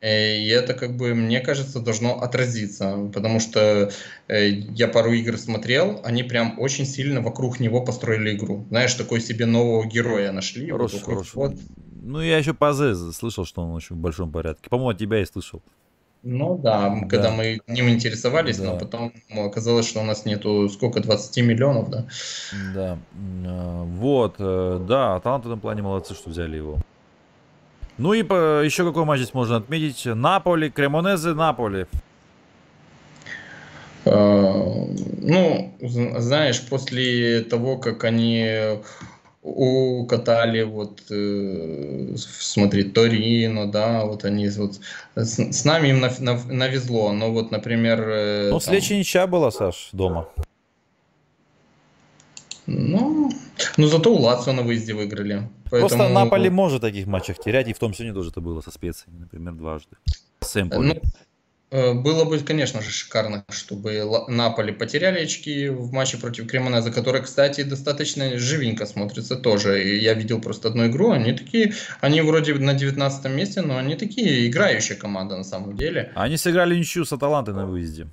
Э, 0.00 0.36
и 0.36 0.48
это, 0.48 0.74
как 0.74 0.96
бы, 0.96 1.14
мне 1.14 1.40
кажется, 1.40 1.78
должно 1.78 2.20
отразиться, 2.20 3.08
потому 3.14 3.38
что 3.38 3.92
э, 4.26 4.48
я 4.48 4.88
пару 4.88 5.12
игр 5.12 5.38
смотрел, 5.38 6.00
они 6.02 6.24
прям 6.24 6.58
очень 6.58 6.86
сильно 6.86 7.20
вокруг 7.20 7.60
него 7.60 7.82
построили 7.82 8.34
игру. 8.36 8.66
Знаешь, 8.68 8.94
такой 8.94 9.20
себе 9.20 9.46
нового 9.46 9.86
героя 9.86 10.32
нашли. 10.32 10.68
Хороший, 10.68 10.94
вот, 10.94 11.04
хороший. 11.04 11.34
Вот. 11.36 11.54
Ну, 12.02 12.20
я 12.20 12.38
еще 12.38 12.52
по 12.52 12.72
ЗЭ 12.72 12.96
слышал, 13.12 13.44
что 13.44 13.62
он 13.62 13.74
очень 13.74 13.94
в 13.94 14.00
большом 14.00 14.32
порядке. 14.32 14.68
По-моему, 14.68 14.90
от 14.90 14.98
тебя 14.98 15.22
и 15.22 15.24
слышал. 15.24 15.62
Ну 16.24 16.56
да, 16.56 17.00
когда 17.08 17.30
да. 17.30 17.34
мы 17.34 17.60
ним 17.66 17.88
интересовались, 17.88 18.58
да. 18.58 18.72
но 18.72 18.78
потом 18.78 19.12
оказалось, 19.36 19.88
что 19.88 20.00
у 20.00 20.04
нас 20.04 20.24
нету 20.24 20.68
сколько, 20.68 21.00
20 21.00 21.44
миллионов, 21.44 21.90
да? 21.90 22.06
Да, 22.74 22.98
а, 23.44 23.82
вот, 23.82 24.36
э, 24.38 24.84
да, 24.88 25.16
Аталанта 25.16 25.48
в 25.48 25.50
этом 25.50 25.60
плане 25.60 25.82
молодцы, 25.82 26.14
что 26.14 26.30
взяли 26.30 26.56
его. 26.56 26.78
Ну 27.98 28.14
и 28.14 28.22
по, 28.22 28.62
еще 28.62 28.84
какой 28.84 29.04
матч 29.04 29.20
здесь 29.20 29.34
можно 29.34 29.56
отметить? 29.56 30.04
Наполи, 30.06 30.70
Кремонезе, 30.70 31.34
Наполи. 31.34 31.86
А, 34.04 34.86
ну, 35.22 35.74
знаешь, 35.80 36.64
после 36.68 37.42
того, 37.42 37.78
как 37.78 38.04
они 38.04 38.78
укатали, 39.42 40.62
вот, 40.62 41.02
э, 41.10 42.14
смотри, 42.16 42.84
Торино, 42.84 43.70
да, 43.70 44.04
вот 44.04 44.24
они 44.24 44.48
вот, 44.48 44.78
с, 45.16 45.38
с 45.38 45.64
нами 45.64 45.88
им 45.88 46.00
нав, 46.00 46.20
нав, 46.20 46.48
навезло, 46.48 47.12
но 47.12 47.32
вот, 47.32 47.50
например... 47.50 48.00
Э, 48.08 48.50
ну, 48.50 48.60
с 48.60 48.68
Лечи 48.68 48.96
ничья 48.96 49.26
была, 49.26 49.50
Саш, 49.50 49.88
дома. 49.92 50.28
Ну, 52.66 53.32
ну 53.76 53.86
зато 53.88 54.14
у 54.14 54.18
Лацио 54.18 54.52
на 54.52 54.62
выезде 54.62 54.94
выиграли. 54.94 55.48
Поэтому... 55.70 55.88
Просто 55.88 56.08
Наполи 56.08 56.48
может 56.48 56.80
таких 56.80 57.06
матчах 57.06 57.38
терять, 57.38 57.68
и 57.68 57.72
в 57.72 57.78
том 57.78 57.92
сегодня 57.92 58.14
тоже 58.14 58.30
это 58.30 58.40
было 58.40 58.60
со 58.60 58.70
специями, 58.70 59.18
например, 59.18 59.54
дважды. 59.54 59.96
Ну, 60.54 60.94
э, 60.94 61.00
было 61.72 62.24
бы, 62.24 62.38
конечно 62.40 62.82
же, 62.82 62.90
шикарно, 62.90 63.44
чтобы 63.50 64.04
Наполи 64.28 64.72
потеряли 64.72 65.20
очки 65.20 65.68
в 65.68 65.90
матче 65.92 66.18
против 66.18 66.46
Кремонеза, 66.46 66.92
который, 66.92 67.22
кстати, 67.22 67.62
достаточно 67.62 68.38
живенько 68.38 68.84
смотрится 68.84 69.36
тоже. 69.36 69.82
И 69.82 69.98
я 69.98 70.12
видел 70.12 70.40
просто 70.40 70.68
одну 70.68 70.86
игру, 70.86 71.12
они 71.12 71.32
такие, 71.32 71.72
они 72.00 72.20
вроде 72.20 72.54
на 72.54 72.74
19 72.74 73.24
месте, 73.32 73.62
но 73.62 73.78
они 73.78 73.96
такие 73.96 74.48
играющие 74.48 74.98
команда 74.98 75.38
на 75.38 75.44
самом 75.44 75.76
деле. 75.76 76.12
Они 76.14 76.36
сыграли 76.36 76.76
ничью 76.76 77.06
с 77.06 77.12
Аталантой 77.12 77.54
на 77.54 77.66
выезде. 77.66 78.06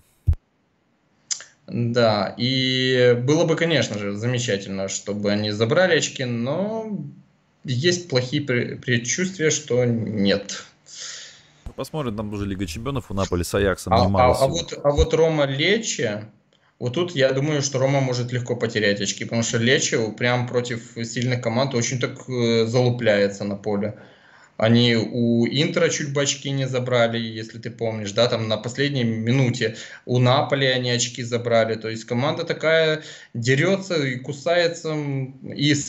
Да, 1.68 2.34
и 2.38 3.16
было 3.22 3.46
бы, 3.46 3.56
конечно 3.56 4.00
же, 4.00 4.16
замечательно, 4.16 4.88
чтобы 4.88 5.32
они 5.32 5.52
забрали 5.52 5.98
очки, 5.98 6.26
но 6.26 6.98
есть 7.64 8.10
плохие 8.10 8.42
предчувствия, 8.42 9.50
что 9.52 9.86
нет. 9.86 10.64
Посмотрим, 11.80 12.18
там 12.18 12.34
уже 12.34 12.46
Лига 12.46 12.66
Чемпионов 12.66 13.10
у 13.10 13.14
Наполи 13.14 13.46
с 13.46 13.56
Аяксом. 13.56 13.94
А, 13.94 14.04
а, 14.04 14.34
а, 14.34 14.48
вот, 14.48 14.78
а 14.84 14.92
вот 14.92 15.14
Рома 15.14 15.46
Лечи, 15.46 16.26
вот 16.78 16.96
тут 16.96 17.16
я 17.16 17.32
думаю, 17.32 17.62
что 17.62 17.80
Рома 17.80 18.02
может 18.02 18.34
легко 18.34 18.58
потерять 18.58 19.00
очки, 19.00 19.24
потому 19.24 19.44
что 19.44 19.60
Лечи 19.60 19.98
прям 20.18 20.46
против 20.46 20.92
сильных 21.06 21.42
команд 21.42 21.74
очень 21.74 22.02
так 22.02 22.28
э, 22.28 22.66
залупляется 22.66 23.46
на 23.46 23.56
поле. 23.56 23.98
Они 24.60 24.94
у 24.94 25.48
Интера 25.48 25.90
чуть 25.90 26.12
бы 26.12 26.22
не 26.50 26.68
забрали, 26.68 27.18
если 27.18 27.60
ты 27.60 27.72
помнишь, 27.72 28.12
да, 28.12 28.28
там 28.28 28.50
на 28.50 28.58
последней 28.58 29.06
минуте 29.06 29.78
у 30.06 30.20
Наполи 30.20 30.68
они 30.68 30.92
очки 30.92 31.24
забрали. 31.24 31.76
То 31.76 31.88
есть 31.88 32.04
команда 32.04 32.44
такая 32.44 33.02
дерется 33.34 33.96
и 33.96 34.18
кусается. 34.18 34.98
И 35.56 35.74
с 35.74 35.86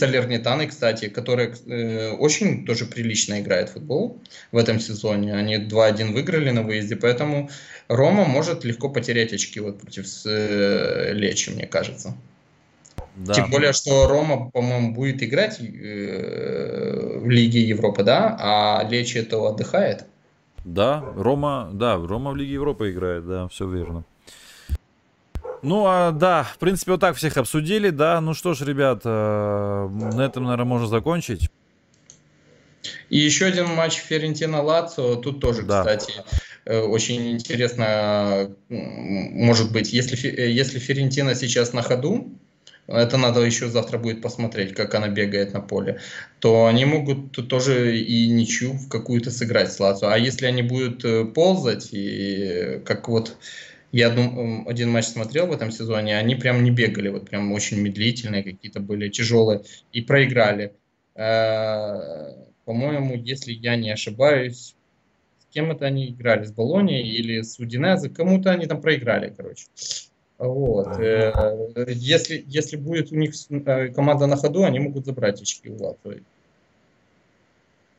кстати, 0.68 1.08
которая 1.08 1.52
э, 1.66 2.10
очень 2.12 2.64
тоже 2.64 2.86
прилично 2.86 3.40
играет 3.40 3.70
в 3.70 3.72
футбол 3.72 4.22
в 4.52 4.56
этом 4.56 4.78
сезоне. 4.78 5.34
Они 5.34 5.56
2-1 5.56 6.12
выиграли 6.12 6.50
на 6.50 6.62
выезде, 6.62 6.94
поэтому 6.94 7.50
Рома 7.88 8.24
может 8.24 8.64
легко 8.64 8.88
потерять 8.88 9.32
очки 9.32 9.58
вот 9.58 9.80
против 9.80 10.06
э, 10.24 11.12
Лечи, 11.12 11.50
мне 11.50 11.66
кажется. 11.66 12.14
Да. 13.20 13.34
Тем 13.34 13.50
более, 13.50 13.74
что 13.74 14.08
Рома, 14.08 14.50
по-моему, 14.50 14.94
будет 14.94 15.22
играть 15.22 15.60
э, 15.60 17.18
в 17.18 17.28
Лиге 17.28 17.60
Европы, 17.60 18.02
да, 18.02 18.34
а 18.40 18.82
Лечи 18.88 19.18
это 19.18 19.36
отдыхает. 19.46 20.06
Да, 20.64 21.04
Рома, 21.16 21.68
да, 21.70 21.96
Рома 21.96 22.30
в 22.30 22.36
Лиге 22.36 22.54
Европы 22.54 22.90
играет, 22.90 23.26
да, 23.26 23.48
все 23.48 23.68
верно. 23.68 24.04
Ну, 25.62 25.84
а, 25.86 26.12
да, 26.12 26.44
в 26.44 26.56
принципе, 26.56 26.92
вот 26.92 27.02
так 27.02 27.16
всех 27.16 27.36
обсудили, 27.36 27.90
да. 27.90 28.22
Ну 28.22 28.32
что 28.32 28.54
ж, 28.54 28.62
ребят, 28.62 29.02
э, 29.04 29.88
на 29.88 30.22
этом, 30.22 30.44
наверное, 30.44 30.64
можно 30.64 30.86
закончить. 30.86 31.50
И 33.10 33.18
еще 33.18 33.44
один 33.44 33.66
матч 33.66 33.98
Ферентина-Лацио. 33.98 35.16
Тут 35.16 35.40
тоже, 35.42 35.62
да. 35.62 35.80
кстати, 35.80 36.14
э, 36.64 36.80
очень 36.80 37.32
интересно, 37.32 38.50
может 38.70 39.70
быть, 39.72 39.92
если, 39.92 40.16
если 40.50 40.78
Ферентина 40.78 41.34
сейчас 41.34 41.74
на 41.74 41.82
ходу, 41.82 42.32
это 42.86 43.16
надо 43.16 43.40
еще 43.40 43.68
завтра 43.68 43.98
будет 43.98 44.20
посмотреть, 44.20 44.74
как 44.74 44.94
она 44.94 45.08
бегает 45.08 45.52
на 45.52 45.60
поле, 45.60 46.00
то 46.40 46.66
они 46.66 46.84
могут 46.84 47.32
тоже 47.48 47.98
и 47.98 48.28
ничью 48.28 48.72
в 48.72 48.88
какую-то 48.88 49.30
сыграть 49.30 49.72
с 49.72 49.78
Лацо. 49.78 50.12
А 50.12 50.18
если 50.18 50.46
они 50.46 50.62
будут 50.62 51.04
э, 51.04 51.24
ползать, 51.24 51.90
и 51.92 52.80
как 52.84 53.08
вот 53.08 53.36
я 53.92 54.08
один 54.08 54.90
матч 54.90 55.06
смотрел 55.06 55.46
в 55.46 55.52
этом 55.52 55.70
сезоне, 55.70 56.16
они 56.18 56.34
прям 56.34 56.62
не 56.62 56.70
бегали, 56.70 57.08
вот 57.08 57.28
прям 57.28 57.52
очень 57.52 57.80
медлительные 57.80 58.42
какие-то 58.42 58.80
были, 58.80 59.08
тяжелые, 59.08 59.62
и 59.92 60.00
проиграли. 60.00 60.72
Э, 61.14 62.34
по-моему, 62.64 63.14
если 63.16 63.52
я 63.52 63.76
не 63.76 63.90
ошибаюсь, 63.90 64.74
с 65.40 65.52
кем 65.52 65.70
это 65.70 65.86
они 65.86 66.10
играли, 66.10 66.44
с 66.44 66.52
Болонией 66.52 67.08
или 67.08 67.42
с 67.42 67.58
Удинезе, 67.58 68.10
кому-то 68.10 68.52
они 68.52 68.66
там 68.66 68.80
проиграли, 68.80 69.34
короче. 69.36 69.66
Вот. 70.40 70.98
Э, 70.98 71.54
если, 71.88 72.42
если 72.46 72.76
будет 72.76 73.12
у 73.12 73.16
них 73.16 73.34
э, 73.50 73.88
команда 73.88 74.26
на 74.26 74.36
ходу, 74.36 74.64
они 74.64 74.78
могут 74.78 75.04
забрать 75.04 75.42
очки 75.42 75.68
у 75.68 75.82
Латвии. 75.82 76.22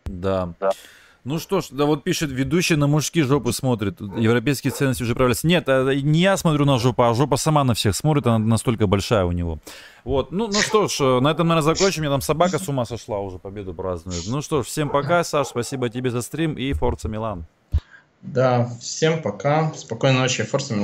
Да. 0.05 0.53
да. 0.59 0.71
Ну 1.23 1.37
что 1.37 1.61
ж, 1.61 1.67
да 1.69 1.85
вот 1.85 2.03
пишет, 2.03 2.31
ведущий 2.31 2.75
на 2.75 2.87
мужские 2.87 3.25
жопы 3.25 3.53
смотрит. 3.53 4.01
Европейские 4.01 4.71
ценности 4.71 5.03
уже 5.03 5.13
проявляются. 5.13 5.45
Нет, 5.45 5.65
э, 5.67 5.93
не 6.01 6.21
я 6.21 6.35
смотрю 6.35 6.65
на 6.65 6.79
жопу, 6.79 7.03
а 7.03 7.13
жопа 7.13 7.37
сама 7.37 7.63
на 7.63 7.75
всех 7.75 7.95
смотрит, 7.95 8.25
она 8.25 8.39
настолько 8.39 8.87
большая 8.87 9.25
у 9.25 9.31
него. 9.31 9.59
Вот, 10.03 10.31
ну, 10.31 10.47
ну 10.47 10.61
что 10.61 10.87
ж, 10.87 11.21
на 11.21 11.29
этом, 11.29 11.47
наверное, 11.47 11.75
закончим. 11.75 12.01
У 12.01 12.05
меня 12.05 12.11
там 12.11 12.21
собака 12.21 12.57
с 12.57 12.67
ума 12.67 12.85
сошла 12.85 13.19
уже, 13.19 13.37
победу 13.37 13.75
празднует. 13.75 14.23
Ну 14.25 14.41
что 14.41 14.63
ж, 14.63 14.65
всем 14.65 14.89
пока, 14.89 15.23
Саш, 15.23 15.49
спасибо 15.49 15.89
тебе 15.89 16.09
за 16.09 16.23
стрим 16.23 16.55
и 16.55 16.73
Форца 16.73 17.07
Милан. 17.07 17.45
Да, 18.23 18.69
всем 18.79 19.21
пока, 19.21 19.71
спокойной 19.75 20.21
ночи, 20.21 20.43
Форца 20.43 20.73
Милан. 20.73 20.79